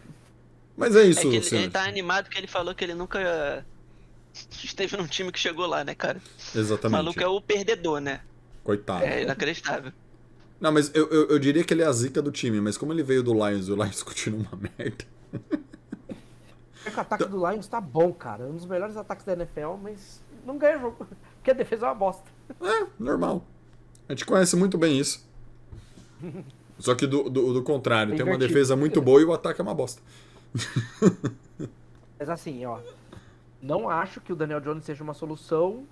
Mas 0.75 0.95
é 0.95 1.01
É 1.01 1.05
isso, 1.05 1.21
que 1.21 1.27
ele, 1.27 1.63
ele 1.63 1.69
tá 1.71 1.84
animado 1.85 2.30
que 2.30 2.38
ele 2.38 2.47
falou 2.47 2.75
que 2.75 2.84
ele 2.84 2.93
nunca 2.93 3.65
esteve 4.63 4.97
num 4.97 5.07
time 5.07 5.31
que 5.31 5.39
chegou 5.39 5.67
lá, 5.67 5.84
né, 5.85 5.95
cara? 5.95 6.21
O 6.53 6.57
Exatamente. 6.59 6.91
maluco 6.97 7.21
é 7.21 7.27
o 7.27 7.39
perdedor, 7.39 8.01
né? 8.01 8.21
Coitado. 8.63 9.05
É 9.05 9.21
inacreditável. 9.23 9.93
Não, 10.64 10.72
mas 10.72 10.95
eu, 10.95 11.10
eu, 11.10 11.27
eu 11.27 11.40
diria 11.40 11.61
que 11.61 11.73
ele 11.73 11.81
é 11.81 11.85
a 11.85 11.91
zica 11.91 12.22
do 12.22 12.31
time, 12.31 12.61
mas 12.61 12.77
como 12.77 12.94
ele 12.94 13.03
veio 13.03 13.22
do 13.22 13.34
Lions 13.34 13.68
e 13.68 13.72
o 13.73 13.76
Lions 13.76 14.02
continua 14.02 14.40
uma 14.40 14.61
merda. 14.77 15.03
É 16.85 16.90
que 16.90 16.95
o 16.95 17.02
ataque 17.02 17.26
do 17.26 17.35
Lions 17.35 17.68
tá 17.68 17.81
bom, 17.81 18.14
cara. 18.14 18.45
Um 18.45 18.56
dos 18.56 18.65
melhores 18.65 18.95
ataques 18.95 19.26
da 19.26 19.34
NFL, 19.34 19.73
mas 19.81 20.23
não 20.45 20.57
ganha 20.57 20.80
jogo. 20.80 21.06
Porque 21.35 21.52
a 21.52 21.53
defesa 21.53 21.85
é 21.85 21.90
uma 21.90 21.95
bosta. 21.95 22.31
É, 22.61 22.88
normal. 22.98 23.45
A 24.07 24.14
gente 24.14 24.26
conhece 24.26 24.56
muito 24.56 24.77
bem 24.77 24.98
isso. 24.98 25.27
Só 26.80 26.95
que 26.95 27.06
do, 27.06 27.30
do, 27.30 27.56
do 27.56 27.61
contrário, 27.61 28.14
É 28.14 28.15
tem 28.15 28.26
uma 28.26 28.38
defesa 28.38 28.73
muito 28.73 29.02
boa 29.02 29.19
e 29.19 29.26
o 29.26 29.34
ataque 29.34 29.60
é 29.60 29.64
uma 29.64 29.76
bosta. 29.76 30.02
Mas 32.18 32.30
assim, 32.30 32.65
ó. 32.65 32.80
Não 33.61 33.90
acho 33.90 34.22
que 34.22 34.31
o 34.31 34.35
Daniel 34.35 34.61
Jones 34.61 34.85
seja 34.85 35.03
uma 35.03 35.14
solução 35.14 35.85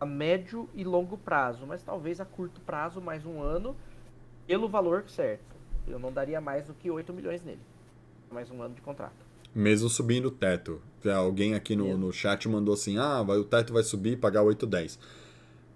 a 0.00 0.04
médio 0.04 0.68
e 0.74 0.82
longo 0.82 1.16
prazo, 1.16 1.64
mas 1.64 1.80
talvez 1.80 2.20
a 2.20 2.24
curto 2.24 2.60
prazo, 2.60 3.00
mais 3.00 3.24
um 3.24 3.40
ano, 3.40 3.74
pelo 4.46 4.68
valor 4.68 5.04
certo. 5.08 5.44
Eu 5.86 5.98
não 5.98 6.12
daria 6.12 6.40
mais 6.40 6.66
do 6.66 6.74
que 6.74 6.90
8 6.90 7.12
milhões 7.12 7.42
nele. 7.42 7.60
Mais 8.30 8.50
um 8.50 8.60
ano 8.62 8.74
de 8.74 8.80
contrato. 8.80 9.14
Mesmo 9.54 9.88
subindo 9.88 10.26
o 10.26 10.30
teto. 10.30 10.80
Alguém 11.14 11.54
aqui 11.54 11.76
no, 11.76 11.96
no 11.96 12.12
chat 12.12 12.48
mandou 12.48 12.74
assim: 12.74 12.98
ah, 12.98 13.22
vai, 13.22 13.36
o 13.38 13.44
teto 13.44 13.72
vai 13.72 13.82
subir 13.84 14.12
e 14.12 14.16
pagar 14.16 14.42
8, 14.42 14.66
10. 14.66 14.98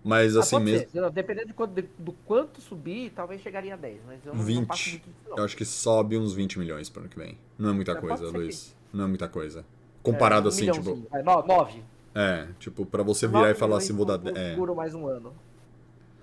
Mas 0.02 0.34
assim 0.36 0.56
ah, 0.56 0.58
pode 0.58 0.70
mesmo. 0.72 0.90
ser. 0.90 1.10
Dependendo 1.10 1.46
de 1.48 1.52
quanto, 1.54 1.72
de- 1.74 1.88
do 1.98 2.12
quanto 2.24 2.60
subir, 2.60 3.10
talvez 3.14 3.40
chegaria 3.40 3.74
a 3.74 3.76
10. 3.76 4.00
Mas 4.06 4.18
eu 4.26 4.34
não, 4.34 4.42
não 4.44 4.64
passo 4.64 4.84
20. 4.84 4.92
muito 4.92 5.04
disso, 5.04 5.28
não. 5.30 5.36
Eu 5.38 5.44
acho 5.44 5.56
que 5.56 5.64
sobe 5.64 6.18
uns 6.18 6.32
20 6.32 6.58
milhões 6.58 6.88
para 6.88 7.02
ano 7.02 7.08
que 7.10 7.18
vem. 7.18 7.38
Não 7.58 7.70
é 7.70 7.72
muita 7.72 7.92
É, 7.92 7.94
coisa, 7.96 8.24
que- 8.26 8.36
Luiz. 8.36 8.74
Não 8.92 9.04
é 9.04 9.06
muita 9.06 9.28
coisa. 9.28 9.64
Comparado 10.02 10.46
É, 10.48 10.50
um 10.50 10.54
assim, 10.54 10.64
tipo. 10.70 10.78
milhãozinho. 10.80 11.06
Vai, 11.10 11.22
no- 11.22 11.46
nove. 11.46 11.84
É, 12.14 12.48
tipo, 12.58 12.84
pra 12.84 13.02
você 13.04 13.28
virar 13.28 13.50
e 13.50 13.54
falar 13.54 13.76
assim, 13.76 13.92
vou 13.92 14.04
dar. 14.04 14.18
por- 14.18 14.32
por 14.32 14.38
É, 14.38 14.50
seguro 14.50 14.74
mais 14.74 14.94
um 14.94 15.06
ano. 15.06 15.32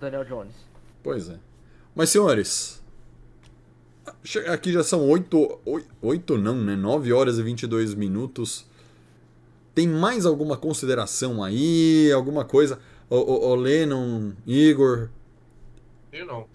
Daniel 0.02 0.26
Jones. 0.26 0.54
pois 1.02 1.30
é. 1.30 1.40
Mas 1.98 2.12
senhores. 2.12 2.80
Aqui 4.50 4.72
já 4.72 4.84
são 4.84 5.10
8. 5.10 5.60
8 6.00 6.38
não, 6.38 6.54
né? 6.56 6.76
9 6.76 7.12
horas 7.12 7.40
e 7.40 7.42
22 7.44 7.96
minutos. 7.96 8.68
Tem 9.74 9.88
mais 9.88 10.24
alguma 10.24 10.56
consideração 10.56 11.44
aí? 11.44 12.12
Alguma 12.12 12.46
coisa? 12.46 12.78
Ô, 13.10 13.16
ô, 13.18 13.50
ô 13.50 13.56
Lennon, 13.56 14.34
Igor. 14.46 15.10
Eu 16.14 16.28
não. 16.28 16.46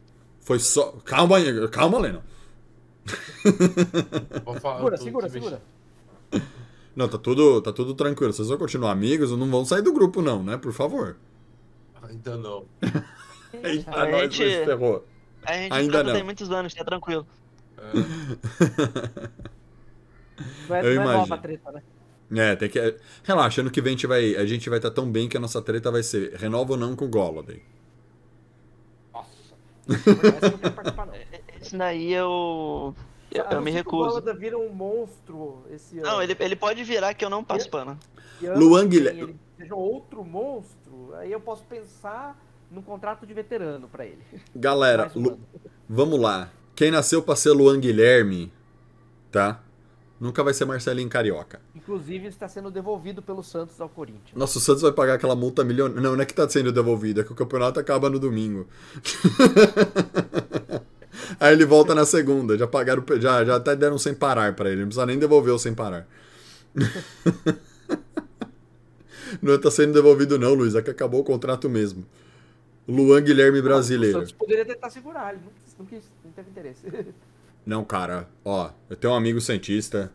Foi 0.40 0.60
só. 0.60 0.92
Calma, 1.04 1.40
Igor. 1.40 1.68
Calma, 1.70 1.98
Lennon. 1.98 2.20
Vou 4.44 4.54
falar, 4.60 4.76
Segura, 4.76 4.96
segura, 4.96 5.28
segura. 5.28 5.62
Não, 6.94 7.08
tá 7.08 7.16
tudo, 7.16 7.60
tá 7.62 7.72
tudo 7.72 7.94
tranquilo. 7.94 8.32
Vocês 8.34 8.48
vão 8.48 8.58
continuar 8.58 8.92
amigos, 8.92 9.30
não 9.30 9.50
vão 9.50 9.64
sair 9.64 9.80
do 9.80 9.94
grupo, 9.94 10.20
não, 10.20 10.42
né? 10.44 10.58
Por 10.58 10.74
favor. 10.74 11.16
Ainda 12.02 12.36
não. 12.36 12.66
Eita, 13.64 13.90
A 13.90 14.10
nós 14.10 14.34
gente- 14.34 14.56
nos 14.58 14.66
ferrou. 14.66 15.06
A 15.44 15.52
gente 15.54 15.72
Ainda 15.72 16.02
não. 16.04 16.12
tem 16.12 16.22
muitos 16.22 16.50
anos, 16.50 16.72
tá 16.74 16.84
tranquilo. 16.84 17.26
É, 17.78 17.82
Não 20.68 20.76
é, 20.76 20.86
Eu 20.86 20.94
não 20.96 21.10
é 21.10 21.14
nova 21.14 21.34
a 21.34 21.38
treta, 21.38 21.72
né? 21.72 21.82
É, 22.34 22.56
tem 22.56 22.68
que. 22.68 22.96
Relaxa, 23.22 23.60
ano 23.60 23.70
que 23.70 23.80
vem 23.82 23.90
a 23.90 23.96
gente 23.96 24.06
vai 24.06 24.34
a 24.36 24.46
gente 24.46 24.68
vai 24.70 24.78
estar 24.78 24.90
tão 24.90 25.10
bem 25.10 25.28
que 25.28 25.36
a 25.36 25.40
nossa 25.40 25.60
treta 25.60 25.90
vai 25.90 26.02
ser 26.02 26.34
renova 26.34 26.72
ou 26.72 26.78
não 26.78 26.96
com 26.96 27.04
o 27.04 27.08
Golladay. 27.08 27.62
Nossa. 29.12 29.54
Esse 31.60 31.76
daí 31.76 32.12
eu. 32.12 32.94
Eu, 33.30 33.44
eu 33.44 33.60
me 33.62 33.70
que 33.70 33.76
O 33.76 33.78
recuso. 33.78 34.08
Golladay 34.08 34.34
vira 34.36 34.58
um 34.58 34.70
monstro 34.72 35.64
esse 35.70 35.98
ano. 35.98 36.06
Não, 36.06 36.22
ele, 36.22 36.34
ele 36.40 36.56
pode 36.56 36.82
virar 36.84 37.12
que 37.14 37.24
eu 37.24 37.30
não 37.30 37.44
passo 37.44 37.68
pano. 37.68 37.98
ano 38.42 38.58
Luan 38.58 38.88
Guilherme. 38.88 39.20
ele 39.22 39.36
seja 39.58 39.74
outro 39.74 40.24
monstro, 40.24 41.14
aí 41.14 41.30
eu 41.30 41.40
posso 41.40 41.62
pensar 41.64 42.36
num 42.72 42.82
contrato 42.82 43.26
de 43.26 43.34
veterano 43.34 43.88
pra 43.88 44.06
ele. 44.06 44.22
Galera, 44.54 45.10
um 45.14 45.36
vamos 45.88 46.18
lá. 46.18 46.50
Quem 46.74 46.90
nasceu 46.90 47.22
pra 47.22 47.36
ser 47.36 47.50
Luan 47.50 47.78
Guilherme, 47.78 48.50
tá? 49.30 49.62
Nunca 50.18 50.42
vai 50.42 50.54
ser 50.54 50.64
Marcelinho 50.64 51.08
Carioca. 51.08 51.60
Inclusive, 51.74 52.28
está 52.28 52.48
sendo 52.48 52.70
devolvido 52.70 53.20
pelo 53.20 53.42
Santos 53.42 53.80
ao 53.80 53.88
Corinthians. 53.88 54.34
Nossa, 54.34 54.58
o 54.58 54.60
Santos 54.60 54.82
vai 54.82 54.92
pagar 54.92 55.14
aquela 55.14 55.34
multa 55.34 55.64
milionária. 55.64 56.00
Não, 56.00 56.14
não 56.14 56.22
é 56.22 56.24
que 56.24 56.32
tá 56.32 56.48
sendo 56.48 56.72
devolvido, 56.72 57.20
é 57.20 57.24
que 57.24 57.32
o 57.32 57.34
campeonato 57.34 57.80
acaba 57.80 58.08
no 58.08 58.20
domingo. 58.20 58.68
Aí 61.40 61.52
ele 61.52 61.64
volta 61.64 61.94
na 61.94 62.06
segunda. 62.06 62.56
Já 62.56 62.68
pagaram, 62.68 63.04
já, 63.18 63.44
já 63.44 63.56
até 63.56 63.74
deram 63.74 63.98
sem 63.98 64.14
parar 64.14 64.54
pra 64.54 64.70
ele. 64.70 64.82
Não 64.82 64.86
precisa 64.86 65.06
nem 65.06 65.18
devolver 65.18 65.52
o 65.52 65.58
sem 65.58 65.74
parar. 65.74 66.06
Não 69.40 69.58
tá 69.58 69.70
sendo 69.70 69.94
devolvido, 69.94 70.38
não, 70.38 70.52
Luiz. 70.52 70.74
É 70.74 70.82
que 70.82 70.90
acabou 70.90 71.20
o 71.20 71.24
contrato 71.24 71.68
mesmo. 71.68 72.04
Luan 72.88 73.22
Guilherme 73.22 73.60
O 73.60 73.62
brasileiro. 73.62 74.18
Santos 74.18 74.32
poderia 74.32 74.64
tentar 74.64 74.90
segurar, 74.90 75.32
ele 75.32 75.42
não, 75.44 75.52
não, 75.78 75.86
quis, 75.86 76.10
não 76.24 76.32
teve 76.32 76.50
interesse. 76.50 76.86
Não, 77.64 77.84
cara, 77.84 78.28
ó, 78.44 78.72
eu 78.90 78.96
tenho 78.96 79.12
um 79.12 79.16
amigo 79.16 79.40
cientista, 79.40 80.12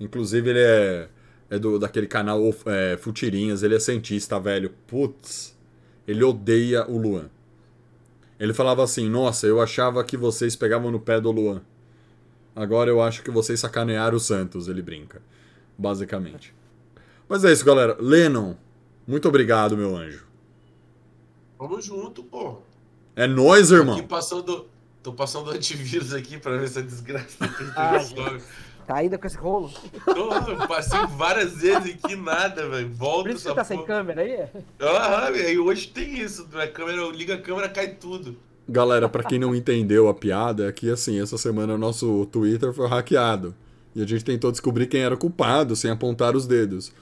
inclusive 0.00 0.50
ele 0.50 0.58
é, 0.58 1.08
é 1.48 1.56
do, 1.56 1.78
daquele 1.78 2.08
canal 2.08 2.40
é, 2.66 2.96
Futirinhas, 2.96 3.62
ele 3.62 3.76
é 3.76 3.78
cientista, 3.78 4.40
velho. 4.40 4.74
Putz, 4.84 5.56
ele 6.08 6.24
odeia 6.24 6.84
o 6.90 6.98
Luan. 6.98 7.30
Ele 8.38 8.52
falava 8.52 8.82
assim, 8.82 9.08
nossa, 9.08 9.46
eu 9.46 9.60
achava 9.60 10.02
que 10.02 10.16
vocês 10.16 10.56
pegavam 10.56 10.90
no 10.90 10.98
pé 10.98 11.20
do 11.20 11.30
Luan. 11.30 11.62
Agora 12.54 12.90
eu 12.90 13.00
acho 13.00 13.22
que 13.22 13.30
vocês 13.30 13.60
sacanearam 13.60 14.16
o 14.16 14.20
Santos, 14.20 14.66
ele 14.66 14.82
brinca. 14.82 15.22
Basicamente. 15.78 16.52
Mas 17.28 17.44
é 17.44 17.52
isso, 17.52 17.64
galera. 17.64 17.96
Lennon, 18.00 18.56
muito 19.06 19.28
obrigado, 19.28 19.76
meu 19.76 19.96
anjo. 19.96 20.27
Vamos 21.58 21.84
junto, 21.84 22.22
pô. 22.22 22.58
É 23.16 23.26
nóis, 23.26 23.72
Aqui 23.72 23.80
irmão. 23.80 24.06
passando. 24.06 24.66
Tô 25.02 25.12
passando 25.12 25.50
antivírus 25.50 26.12
aqui 26.12 26.38
pra 26.38 26.56
ver 26.56 26.64
essa 26.64 26.82
desgraça 26.82 27.36
Ah, 27.76 27.98
tá 28.86 28.96
ainda 28.96 29.16
com 29.16 29.26
esse 29.26 29.36
rolo? 29.36 29.70
Tô, 30.04 30.66
passei 30.66 30.98
várias 31.16 31.58
vezes 31.58 31.94
aqui, 31.94 32.16
nada, 32.16 32.68
velho. 32.68 32.90
Volta 32.94 33.22
Por 33.28 33.30
isso 33.30 33.48
que 33.48 33.54
tá 33.54 33.64
sem 33.64 33.76
porra. 33.78 33.86
câmera 33.86 34.20
aí? 34.22 34.46
Aham, 34.80 35.30
e 35.36 35.58
hoje 35.58 35.88
tem 35.88 36.18
isso. 36.20 36.48
A 36.54 36.66
câmera, 36.66 36.98
eu 36.98 37.10
ligo 37.10 37.32
a 37.32 37.38
câmera, 37.38 37.68
cai 37.68 37.88
tudo. 37.94 38.36
Galera, 38.68 39.08
pra 39.08 39.22
quem 39.22 39.38
não 39.38 39.54
entendeu 39.54 40.08
a 40.08 40.14
piada, 40.14 40.68
é 40.68 40.72
que 40.72 40.90
assim, 40.90 41.20
essa 41.20 41.38
semana 41.38 41.74
o 41.74 41.78
nosso 41.78 42.26
Twitter 42.26 42.72
foi 42.74 42.86
hackeado. 42.88 43.54
E 43.94 44.02
a 44.02 44.06
gente 44.06 44.24
tentou 44.24 44.50
descobrir 44.50 44.86
quem 44.88 45.00
era 45.00 45.14
o 45.14 45.18
culpado, 45.18 45.74
sem 45.74 45.90
apontar 45.90 46.36
os 46.36 46.46
dedos. 46.46 46.92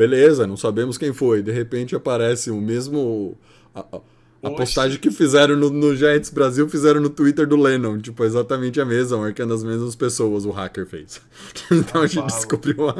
Beleza, 0.00 0.46
não 0.46 0.56
sabemos 0.56 0.96
quem 0.96 1.12
foi. 1.12 1.42
De 1.42 1.52
repente 1.52 1.94
aparece 1.94 2.50
o 2.50 2.60
mesmo. 2.60 3.36
A, 3.74 3.80
a- 3.80 4.00
a 4.42 4.50
postagem 4.52 4.98
que 4.98 5.10
fizeram 5.10 5.54
no, 5.54 5.68
no 5.68 5.94
Giants 5.94 6.30
Brasil 6.30 6.66
fizeram 6.66 6.98
no 6.98 7.10
Twitter 7.10 7.46
do 7.46 7.56
Lennon. 7.56 7.98
Tipo, 7.98 8.24
exatamente 8.24 8.80
a 8.80 8.86
mesma, 8.86 9.18
marcando 9.18 9.52
as 9.52 9.62
mesmas 9.62 9.94
pessoas 9.94 10.46
o 10.46 10.50
hacker 10.50 10.86
fez. 10.86 11.20
então 11.70 12.00
a 12.00 12.06
gente 12.06 12.24
descobriu 12.24 12.88
a. 12.88 12.94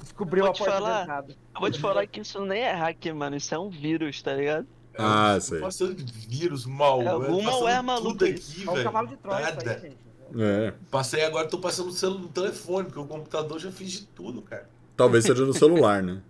Descobriu 0.00 0.44
Vou 0.44 0.52
a 0.52 0.54
falar. 0.54 1.24
Eu 1.28 1.60
vou 1.60 1.70
te 1.70 1.78
falar 1.78 2.06
que 2.06 2.20
isso 2.20 2.42
nem 2.46 2.62
é 2.62 2.72
hack, 2.72 3.04
mano. 3.14 3.36
Isso 3.36 3.54
é 3.54 3.58
um 3.58 3.68
vírus, 3.68 4.22
tá 4.22 4.32
ligado? 4.34 4.66
É, 4.94 5.02
Ah, 5.02 5.34
tô 5.34 5.40
sei. 5.42 5.60
Passando 5.60 5.94
de 5.94 6.12
vírus, 6.28 6.64
mal. 6.64 7.02
É, 7.02 7.08
algum 7.08 7.26
passando 7.26 7.44
malware 7.44 7.82
maluco 7.82 8.24
aqui, 8.24 8.64
É 8.66 8.70
um 8.70 8.72
velho. 8.72 8.84
cavalo 8.84 9.08
de 9.08 9.16
Troia 9.16 9.42
isso 9.50 9.56
Nada. 9.56 9.70
aí, 9.70 9.80
gente. 9.82 9.96
É. 10.36 10.72
Passei 10.90 11.22
agora, 11.24 11.46
tô 11.46 11.58
passando 11.58 11.92
no, 12.18 12.28
telefone, 12.28 12.86
porque 12.86 12.98
o 13.00 13.06
computador 13.06 13.58
já 13.58 13.70
fiz 13.70 13.92
de 13.92 14.06
tudo, 14.06 14.40
cara. 14.40 14.66
Talvez 14.96 15.24
seja 15.24 15.44
no 15.44 15.52
celular, 15.52 16.02
né? 16.02 16.22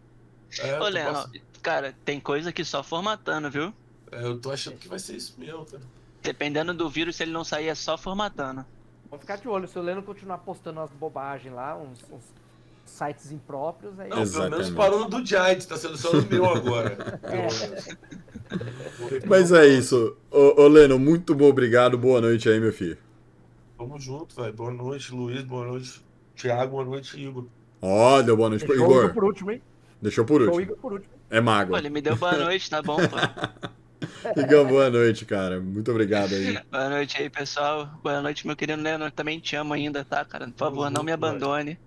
É, 0.58 0.80
Ô, 0.80 0.84
pass- 0.92 1.30
cara, 1.62 1.94
tem 2.04 2.20
coisa 2.20 2.52
que 2.52 2.64
só 2.64 2.82
formatando, 2.82 3.50
viu? 3.50 3.72
é, 4.12 4.24
eu 4.24 4.38
tô 4.38 4.50
achando 4.50 4.76
que 4.76 4.88
vai 4.88 4.98
ser 4.98 5.16
isso 5.16 5.34
mesmo, 5.38 5.64
cara. 5.64 5.82
Dependendo 6.22 6.72
do 6.72 6.88
vírus, 6.88 7.16
se 7.16 7.22
ele 7.22 7.32
não 7.32 7.44
sair, 7.44 7.68
é 7.68 7.74
só 7.74 7.98
formatando. 7.98 8.64
Vamos 9.10 9.20
ficar 9.20 9.36
de 9.36 9.48
olho. 9.48 9.68
Se 9.68 9.78
o 9.78 9.82
Leno 9.82 10.02
continuar 10.02 10.38
postando 10.38 10.80
umas 10.80 10.90
bobagens 10.90 11.54
lá, 11.54 11.76
uns, 11.76 12.02
uns 12.10 12.24
sites 12.86 13.30
impróprios, 13.30 13.98
aí. 14.00 14.08
Não, 14.08 14.16
pelo 14.16 14.22
Exatamente. 14.22 14.50
menos 14.58 14.70
parou 14.70 15.00
no 15.00 15.08
do 15.08 15.26
Giants, 15.26 15.66
tá 15.66 15.76
sendo 15.76 15.96
só 15.98 16.12
no 16.12 16.26
meu 16.26 16.46
agora. 16.46 16.96
Mas 19.28 19.52
é 19.52 19.66
isso. 19.66 20.16
Ô, 20.30 20.62
ô 20.62 20.68
Lennon, 20.68 20.98
muito 20.98 21.34
bom, 21.34 21.46
obrigado. 21.48 21.98
Boa 21.98 22.20
noite 22.20 22.48
aí, 22.48 22.58
meu 22.60 22.72
filho. 22.72 22.96
Tamo 23.76 23.98
junto, 23.98 24.34
velho. 24.36 24.52
Boa 24.54 24.72
noite, 24.72 25.12
Luiz. 25.12 25.42
Boa 25.42 25.66
noite, 25.66 26.00
Thiago. 26.36 26.72
Boa 26.72 26.84
noite, 26.84 27.20
Igor. 27.20 27.46
Ó, 27.86 28.22
deu 28.22 28.34
boa 28.34 28.48
noite 28.48 28.64
pro 28.64 28.74
Deixou 28.74 28.88
o 28.88 28.98
Igor 28.98 29.12
por 29.12 29.24
último, 29.24 29.50
hein? 29.50 29.62
Deixou 30.00 30.24
por 30.24 30.40
último. 30.40 30.58
Igor 30.58 30.76
por 30.78 30.92
último. 30.94 31.12
É 31.28 31.38
mago. 31.38 31.76
Ele 31.76 31.90
me 31.90 32.00
deu 32.00 32.16
boa 32.16 32.32
noite, 32.38 32.70
tá 32.70 32.80
bom, 32.80 32.96
pô? 32.96 33.16
Igor, 34.40 34.66
boa 34.66 34.88
noite, 34.88 35.26
cara. 35.26 35.60
Muito 35.60 35.90
obrigado 35.90 36.32
aí. 36.34 36.58
Boa 36.72 36.88
noite 36.88 37.20
aí, 37.20 37.28
pessoal. 37.28 37.86
Boa 38.02 38.22
noite, 38.22 38.46
meu 38.46 38.56
querido 38.56 38.80
Leandro. 38.82 39.06
Eu 39.06 39.10
também 39.10 39.38
te 39.38 39.54
amo 39.54 39.74
ainda, 39.74 40.02
tá, 40.02 40.24
cara? 40.24 40.46
Por 40.46 40.56
favor, 40.56 40.90
não 40.90 41.02
me 41.02 41.12
abandone. 41.12 41.78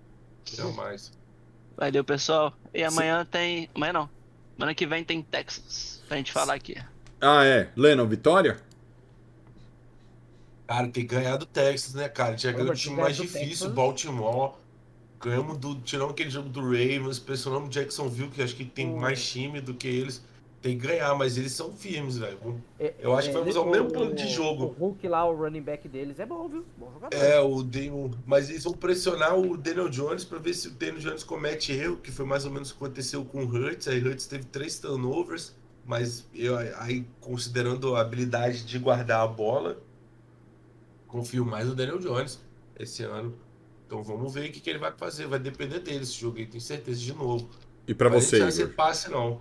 Jamais. 0.44 1.12
Valeu, 1.76 2.04
pessoal. 2.04 2.52
E 2.72 2.84
amanhã 2.84 3.26
tem. 3.28 3.68
Amanhã 3.74 3.92
não. 3.92 4.10
Semana 4.54 4.74
que 4.74 4.86
vem 4.86 5.02
tem 5.02 5.20
Texas 5.20 6.02
pra 6.06 6.16
gente 6.16 6.30
falar 6.32 6.54
aqui. 6.54 6.76
Ah, 7.20 7.44
é. 7.44 7.70
Lennon, 7.76 8.06
vitória? 8.06 8.58
Cara, 10.68 10.88
tem 10.88 11.06
que 11.06 11.14
ganhar 11.14 11.36
do 11.36 11.46
Texas, 11.46 11.94
né, 11.94 12.08
cara? 12.08 12.36
Tinha 12.36 12.52
ganho 12.52 12.66
o 12.66 12.68
Robert, 12.68 12.80
time 12.80 12.96
mais 12.96 13.16
difícil, 13.16 13.48
Texas. 13.48 13.72
Baltimore. 13.72 14.54
Ganhamos 15.20 15.58
do. 15.58 15.74
Tiramos 15.76 16.12
aquele 16.12 16.30
jogo 16.30 16.48
do 16.48 16.60
Ravens, 16.60 17.18
pressionamos 17.18 17.68
o 17.68 17.70
Jacksonville, 17.72 18.30
que 18.30 18.42
acho 18.42 18.54
que 18.54 18.64
tem 18.64 18.88
Hum. 18.88 18.98
mais 19.00 19.26
time 19.28 19.60
do 19.60 19.74
que 19.74 19.88
eles. 19.88 20.22
Tem 20.60 20.76
que 20.76 20.88
ganhar, 20.88 21.14
mas 21.14 21.38
eles 21.38 21.52
são 21.52 21.72
firmes, 21.72 22.18
velho. 22.18 22.36
É, 22.80 22.92
Eu 22.98 23.16
acho 23.16 23.28
que 23.28 23.34
vai 23.38 23.48
usar 23.48 23.60
o 23.60 23.70
mesmo 23.70 23.92
plano 23.92 24.12
de 24.12 24.26
jogo. 24.28 24.64
O 24.64 24.86
Hulk 24.86 25.06
lá, 25.06 25.24
o 25.24 25.32
running 25.36 25.62
back 25.62 25.88
deles, 25.88 26.18
é 26.18 26.26
bom, 26.26 26.48
viu? 26.48 26.64
Bom 26.76 26.90
jogador. 26.92 27.16
É, 27.16 27.38
o 27.40 27.62
Daniel. 27.62 28.10
Mas 28.26 28.50
eles 28.50 28.64
vão 28.64 28.72
pressionar 28.72 29.38
o 29.38 29.56
Daniel 29.56 29.88
Jones 29.88 30.24
pra 30.24 30.38
ver 30.40 30.54
se 30.54 30.66
o 30.66 30.70
Daniel 30.72 30.98
Jones 30.98 31.22
comete 31.22 31.70
erro, 31.70 31.98
que 31.98 32.10
foi 32.10 32.24
mais 32.26 32.44
ou 32.44 32.50
menos 32.50 32.70
o 32.70 32.74
que 32.76 32.84
aconteceu 32.84 33.24
com 33.24 33.44
o 33.44 33.46
Hurts. 33.48 33.86
Aí 33.86 34.02
Hurts 34.02 34.26
teve 34.26 34.44
três 34.46 34.80
turnovers, 34.80 35.54
mas 35.86 36.26
eu, 36.34 36.56
aí, 36.58 37.06
considerando 37.20 37.94
a 37.94 38.00
habilidade 38.00 38.64
de 38.66 38.78
guardar 38.80 39.20
a 39.20 39.28
bola, 39.28 39.78
confio 41.06 41.44
mais 41.44 41.68
no 41.68 41.74
Daniel 41.76 41.98
Jones 42.00 42.40
esse 42.76 43.04
ano. 43.04 43.32
Então 43.88 44.04
vamos 44.04 44.34
ver 44.34 44.50
o 44.50 44.52
que, 44.52 44.60
que 44.60 44.68
ele 44.68 44.78
vai 44.78 44.92
fazer. 44.92 45.26
Vai 45.26 45.38
depender 45.38 45.80
dele 45.80 46.02
esse 46.02 46.12
jogo 46.12 46.36
aí, 46.36 46.46
tenho 46.46 46.60
certeza 46.60 47.00
de 47.00 47.14
novo. 47.14 47.48
E 47.86 47.94
pra 47.94 48.10
Mas 48.10 48.26
você, 48.26 48.36
não 48.36 48.42
vai 48.44 48.52
ser 48.52 48.64
Igor? 48.64 48.74
passe, 48.74 49.10
não. 49.10 49.40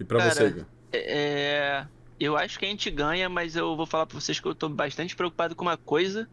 E 0.00 0.04
pra 0.04 0.18
Cara, 0.18 0.34
você, 0.34 0.48
Igor? 0.48 0.66
É, 0.92 1.86
eu 2.18 2.36
acho 2.36 2.58
que 2.58 2.64
a 2.64 2.68
gente 2.68 2.90
ganha, 2.90 3.28
mas 3.28 3.54
eu 3.54 3.76
vou 3.76 3.86
falar 3.86 4.06
pra 4.06 4.18
vocês 4.18 4.40
que 4.40 4.46
eu 4.48 4.56
tô 4.56 4.68
bastante 4.68 5.14
preocupado 5.14 5.54
com 5.54 5.64
uma 5.64 5.76
coisa. 5.76 6.28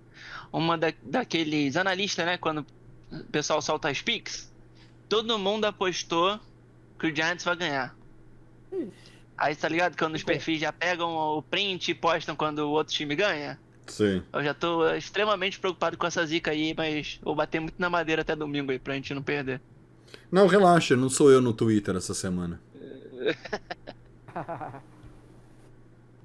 Uma 0.51 0.75
da, 0.79 0.91
daqueles 1.03 1.77
analistas, 1.77 2.25
né? 2.25 2.39
Quando 2.39 2.65
o 3.11 3.23
pessoal 3.25 3.61
solta 3.61 3.89
as 3.89 4.01
pics, 4.01 4.51
todo 5.07 5.37
mundo 5.37 5.65
apostou 5.65 6.39
que 6.97 7.05
o 7.05 7.15
Giants 7.15 7.45
vai 7.45 7.55
ganhar. 7.55 7.95
Aí 9.37 9.55
tá 9.55 9.69
ligado? 9.69 9.95
Quando 9.95 10.15
os 10.15 10.23
perfis 10.23 10.59
já 10.59 10.73
pegam 10.73 11.15
o 11.15 11.43
print 11.43 11.91
e 11.91 11.95
postam 11.95 12.35
quando 12.35 12.59
o 12.59 12.71
outro 12.71 12.93
time 12.95 13.15
ganha. 13.15 13.59
Sim. 13.89 14.21
Eu 14.31 14.43
já 14.43 14.53
tô 14.53 14.89
extremamente 14.93 15.59
preocupado 15.59 15.97
com 15.97 16.05
essa 16.05 16.25
zica 16.25 16.51
aí, 16.51 16.73
mas 16.75 17.19
vou 17.21 17.35
bater 17.35 17.59
muito 17.59 17.75
na 17.77 17.89
madeira 17.89 18.21
até 18.21 18.35
domingo 18.35 18.71
aí 18.71 18.79
pra 18.79 18.93
gente 18.93 19.13
não 19.13 19.21
perder. 19.21 19.59
Não, 20.31 20.47
relaxa, 20.47 20.95
não 20.95 21.09
sou 21.09 21.31
eu 21.31 21.41
no 21.41 21.53
Twitter 21.53 21.95
essa 21.95 22.13
semana. 22.13 22.61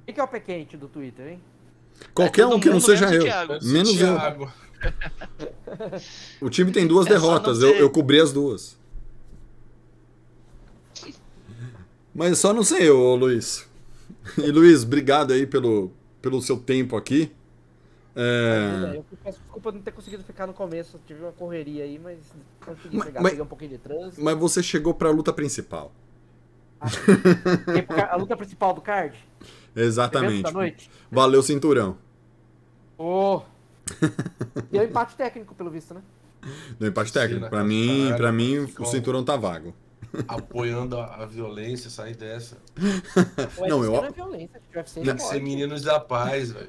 Quem 0.05 0.15
que 0.15 0.20
é 0.20 0.23
o 0.23 0.28
pé 0.28 0.41
quente 0.41 0.77
do 0.77 0.89
Twitter, 0.89 1.28
hein? 1.28 1.41
Qualquer 2.12 2.45
todo 2.45 2.57
um 2.57 2.61
que 2.61 2.69
não 2.69 2.81
seja 2.81 3.07
menos 3.07 3.16
eu. 3.16 3.24
Thiago. 3.24 3.59
Menos 3.62 4.01
eu. 4.01 4.53
O 6.41 6.51
time 6.51 6.70
tem 6.70 6.86
duas 6.86 7.07
É 7.07 7.11
derrotas, 7.11 7.62
eu, 7.62 7.70
eu 7.70 7.91
cobri 7.91 8.20
as 8.20 8.32
duas. 8.32 8.77
Mas 12.15 12.39
só 12.39 12.53
não 12.53 12.62
sei 12.62 12.89
eu, 12.89 13.01
ô 13.01 13.16
Luiz. 13.16 13.66
E 14.39 14.51
Luiz, 14.51 14.85
obrigado 14.85 15.32
aí 15.32 15.47
pelo, 15.47 15.91
pelo 16.23 16.41
seu 16.41 16.57
tempo 16.57 16.97
aqui. 16.97 17.32
É, 18.16 18.93
Eu 18.97 19.05
peço 19.24 19.41
desculpa 19.41 19.73
não 19.73 19.81
ter 19.81 19.91
conseguido 19.93 20.23
ficar 20.23 20.47
no 20.47 20.53
começo. 20.55 21.01
Tive 21.07 21.23
uma 21.23 21.32
correria 21.32 21.82
aí, 21.85 21.99
mas 21.99 22.19
consegui 22.65 22.97
Mas- 22.97 23.07
pegar. 23.07 23.20
mas- 23.20 23.31
Peguei 23.32 23.45
um 23.45 23.49
pouquinho 23.49 23.70
de 23.73 23.78
trânsito. 23.78 24.23
mas 24.23 24.36
você 24.39 24.62
chegou 24.62 24.95
pra 24.95 25.11
luta 25.11 25.32
principal. 25.32 25.93
Ca- 27.89 28.12
A 28.12 28.16
luta 28.16 28.36
principal 28.36 28.74
do 28.74 28.81
card? 28.81 29.16
Exatamente. 29.74 30.43
da 30.43 30.53
noite? 30.53 30.91
Valeu, 31.11 31.43
cinturão. 31.43 31.97
Ô! 32.99 33.43
E 34.73 34.78
é 34.78 34.81
um 34.82 34.85
empate 34.85 35.16
técnico, 35.16 35.55
pelo 35.55 35.70
visto, 35.70 35.95
né? 35.95 36.03
No 36.78 36.86
empate 36.86 37.12
técnico. 37.12 37.43
né? 37.43 37.49
Pra 37.49 37.65
mim, 37.65 38.12
pra 38.16 38.31
mim, 38.31 38.59
o 38.78 38.85
cinturão 38.86 39.24
tá 39.24 39.36
vago. 39.36 39.74
Apoiando 40.28 40.97
a, 40.99 41.27
violência, 41.27 41.91
sair 41.91 42.15
dessa. 42.15 42.57
O 43.59 43.66
Não, 43.66 43.82
eu- 43.82 43.93
não 43.93 44.05
é 44.05 44.11
violência, 44.11 44.61
o 44.73 44.77
UFC 44.78 45.01
Tem 45.01 45.16
que 45.16 45.23
ser 45.23 45.41
meninos 45.43 45.82
da 45.82 45.99
paz, 45.99 46.53
velho. 46.53 46.69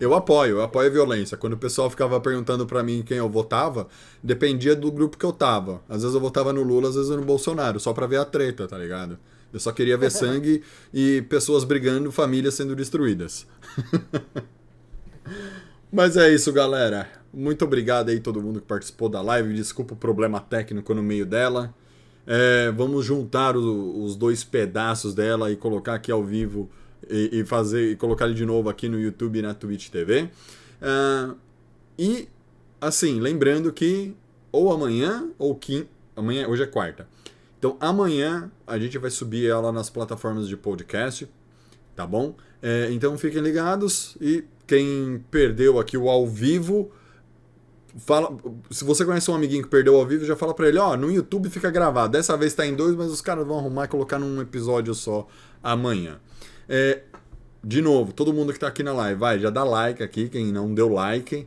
Eu 0.00 0.14
apoio, 0.14 0.56
eu 0.56 0.62
apoio 0.62 0.88
a 0.88 0.92
violência. 0.92 1.36
Quando 1.36 1.54
o 1.54 1.58
pessoal 1.58 1.88
ficava 1.90 2.20
perguntando 2.20 2.66
pra 2.66 2.82
mim 2.82 3.02
quem 3.04 3.18
eu 3.18 3.28
votava, 3.28 3.88
dependia 4.22 4.76
do 4.76 4.90
grupo 4.92 5.16
que 5.18 5.24
eu 5.24 5.32
tava. 5.32 5.82
Às 5.88 6.02
vezes 6.02 6.14
eu 6.14 6.20
votava 6.20 6.52
no 6.52 6.62
Lula, 6.62 6.88
às 6.88 6.94
vezes 6.94 7.10
no 7.10 7.24
Bolsonaro, 7.24 7.80
só 7.80 7.92
pra 7.92 8.06
ver 8.06 8.16
a 8.18 8.24
treta, 8.24 8.66
tá 8.68 8.76
ligado? 8.78 9.18
Eu 9.52 9.58
só 9.58 9.72
queria 9.72 9.96
ver 9.96 10.10
sangue 10.12 10.62
e 10.92 11.22
pessoas 11.22 11.64
brigando, 11.64 12.12
famílias 12.12 12.54
sendo 12.54 12.76
destruídas. 12.76 13.46
Mas 15.90 16.16
é 16.16 16.32
isso, 16.32 16.52
galera. 16.52 17.08
Muito 17.32 17.64
obrigado 17.64 18.10
aí 18.10 18.20
todo 18.20 18.42
mundo 18.42 18.60
que 18.60 18.66
participou 18.66 19.08
da 19.08 19.20
live. 19.22 19.54
Desculpa 19.54 19.94
o 19.94 19.96
problema 19.96 20.40
técnico 20.40 20.94
no 20.94 21.02
meio 21.02 21.24
dela. 21.26 21.74
É, 22.26 22.70
vamos 22.72 23.04
juntar 23.06 23.56
o- 23.56 24.04
os 24.04 24.14
dois 24.16 24.44
pedaços 24.44 25.14
dela 25.14 25.50
e 25.50 25.56
colocar 25.56 25.94
aqui 25.94 26.12
ao 26.12 26.22
vivo 26.22 26.70
e, 27.10 27.40
e 27.40 27.44
fazer 27.44 27.92
e 27.92 27.96
colocar 27.96 28.26
ele 28.26 28.34
de 28.34 28.44
novo 28.44 28.68
aqui 28.68 28.88
no 28.88 28.98
YouTube 28.98 29.38
e 29.38 29.42
na 29.42 29.54
Twitch 29.54 29.88
TV. 29.88 30.30
Ah, 30.80 31.34
e 31.98 32.28
assim, 32.80 33.20
lembrando 33.20 33.72
que 33.72 34.14
ou 34.52 34.72
amanhã 34.72 35.28
ou 35.38 35.54
quinta, 35.54 35.88
amanhã, 36.16 36.46
hoje 36.48 36.62
é 36.62 36.66
quarta. 36.66 37.08
Então 37.58 37.76
amanhã 37.80 38.50
a 38.66 38.78
gente 38.78 38.96
vai 38.98 39.10
subir 39.10 39.48
ela 39.48 39.72
nas 39.72 39.90
plataformas 39.90 40.48
de 40.48 40.56
podcast, 40.56 41.28
tá 41.96 42.06
bom? 42.06 42.34
É, 42.62 42.88
então 42.90 43.16
fiquem 43.18 43.40
ligados 43.40 44.16
e 44.20 44.44
quem 44.66 45.24
perdeu 45.30 45.78
aqui 45.78 45.96
o 45.96 46.08
ao 46.08 46.26
vivo, 46.26 46.90
fala, 47.96 48.36
se 48.70 48.84
você 48.84 49.04
conhece 49.04 49.30
um 49.30 49.34
amiguinho 49.34 49.62
que 49.62 49.68
perdeu 49.68 49.96
ao 49.96 50.06
vivo, 50.06 50.24
já 50.24 50.36
fala 50.36 50.54
pra 50.54 50.68
ele, 50.68 50.78
ó, 50.78 50.96
no 50.96 51.10
YouTube 51.10 51.48
fica 51.48 51.70
gravado. 51.70 52.12
Dessa 52.12 52.36
vez 52.36 52.54
tá 52.54 52.66
em 52.66 52.74
dois, 52.74 52.94
mas 52.94 53.10
os 53.10 53.20
caras 53.20 53.46
vão 53.46 53.58
arrumar 53.58 53.86
e 53.86 53.88
colocar 53.88 54.18
num 54.18 54.40
episódio 54.40 54.94
só 54.94 55.26
amanhã. 55.62 56.20
É, 56.68 57.02
de 57.64 57.80
novo, 57.80 58.12
todo 58.12 58.32
mundo 58.32 58.52
que 58.52 58.58
tá 58.58 58.68
aqui 58.68 58.82
na 58.82 58.92
live, 58.92 59.18
vai, 59.18 59.38
já 59.38 59.50
dá 59.50 59.64
like 59.64 60.02
aqui, 60.02 60.28
quem 60.28 60.52
não 60.52 60.74
deu 60.74 60.88
like, 60.88 61.46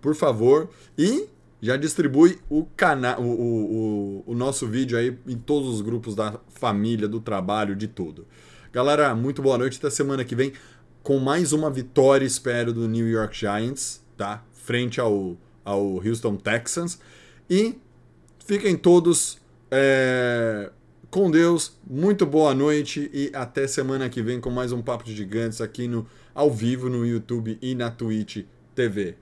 por 0.00 0.14
favor, 0.14 0.68
e 0.98 1.28
já 1.60 1.76
distribui 1.76 2.38
o 2.50 2.64
canal, 2.76 3.20
o, 3.20 4.22
o, 4.24 4.24
o 4.26 4.34
nosso 4.34 4.66
vídeo 4.66 4.98
aí 4.98 5.16
em 5.26 5.38
todos 5.38 5.68
os 5.68 5.80
grupos 5.80 6.14
da 6.14 6.38
família, 6.48 7.08
do 7.08 7.20
trabalho, 7.20 7.74
de 7.74 7.86
tudo. 7.86 8.26
Galera, 8.72 9.14
muito 9.14 9.40
boa 9.40 9.56
noite, 9.56 9.78
até 9.78 9.88
semana 9.88 10.24
que 10.24 10.34
vem 10.34 10.52
com 11.02 11.18
mais 11.18 11.52
uma 11.52 11.70
vitória, 11.70 12.26
espero, 12.26 12.72
do 12.72 12.88
New 12.88 13.08
York 13.08 13.38
Giants, 13.38 14.02
tá? 14.16 14.44
Frente 14.52 15.00
ao, 15.00 15.36
ao 15.64 16.04
Houston 16.04 16.36
Texans. 16.36 16.98
E 17.48 17.78
fiquem 18.44 18.76
todos 18.76 19.38
é, 19.70 20.70
com 21.10 21.30
Deus, 21.30 21.72
muito 21.88 22.26
boa 22.26 22.54
noite 22.54 23.10
e 23.12 23.30
até 23.34 23.66
semana 23.66 24.08
que 24.08 24.22
vem 24.22 24.40
com 24.40 24.50
mais 24.50 24.72
um 24.72 24.82
Papo 24.82 25.04
de 25.04 25.14
Gigantes 25.14 25.60
aqui 25.60 25.86
no 25.86 26.06
ao 26.34 26.50
vivo 26.50 26.88
no 26.88 27.06
YouTube 27.06 27.58
e 27.62 27.74
na 27.74 27.90
Twitch 27.90 28.44
TV. 28.74 29.16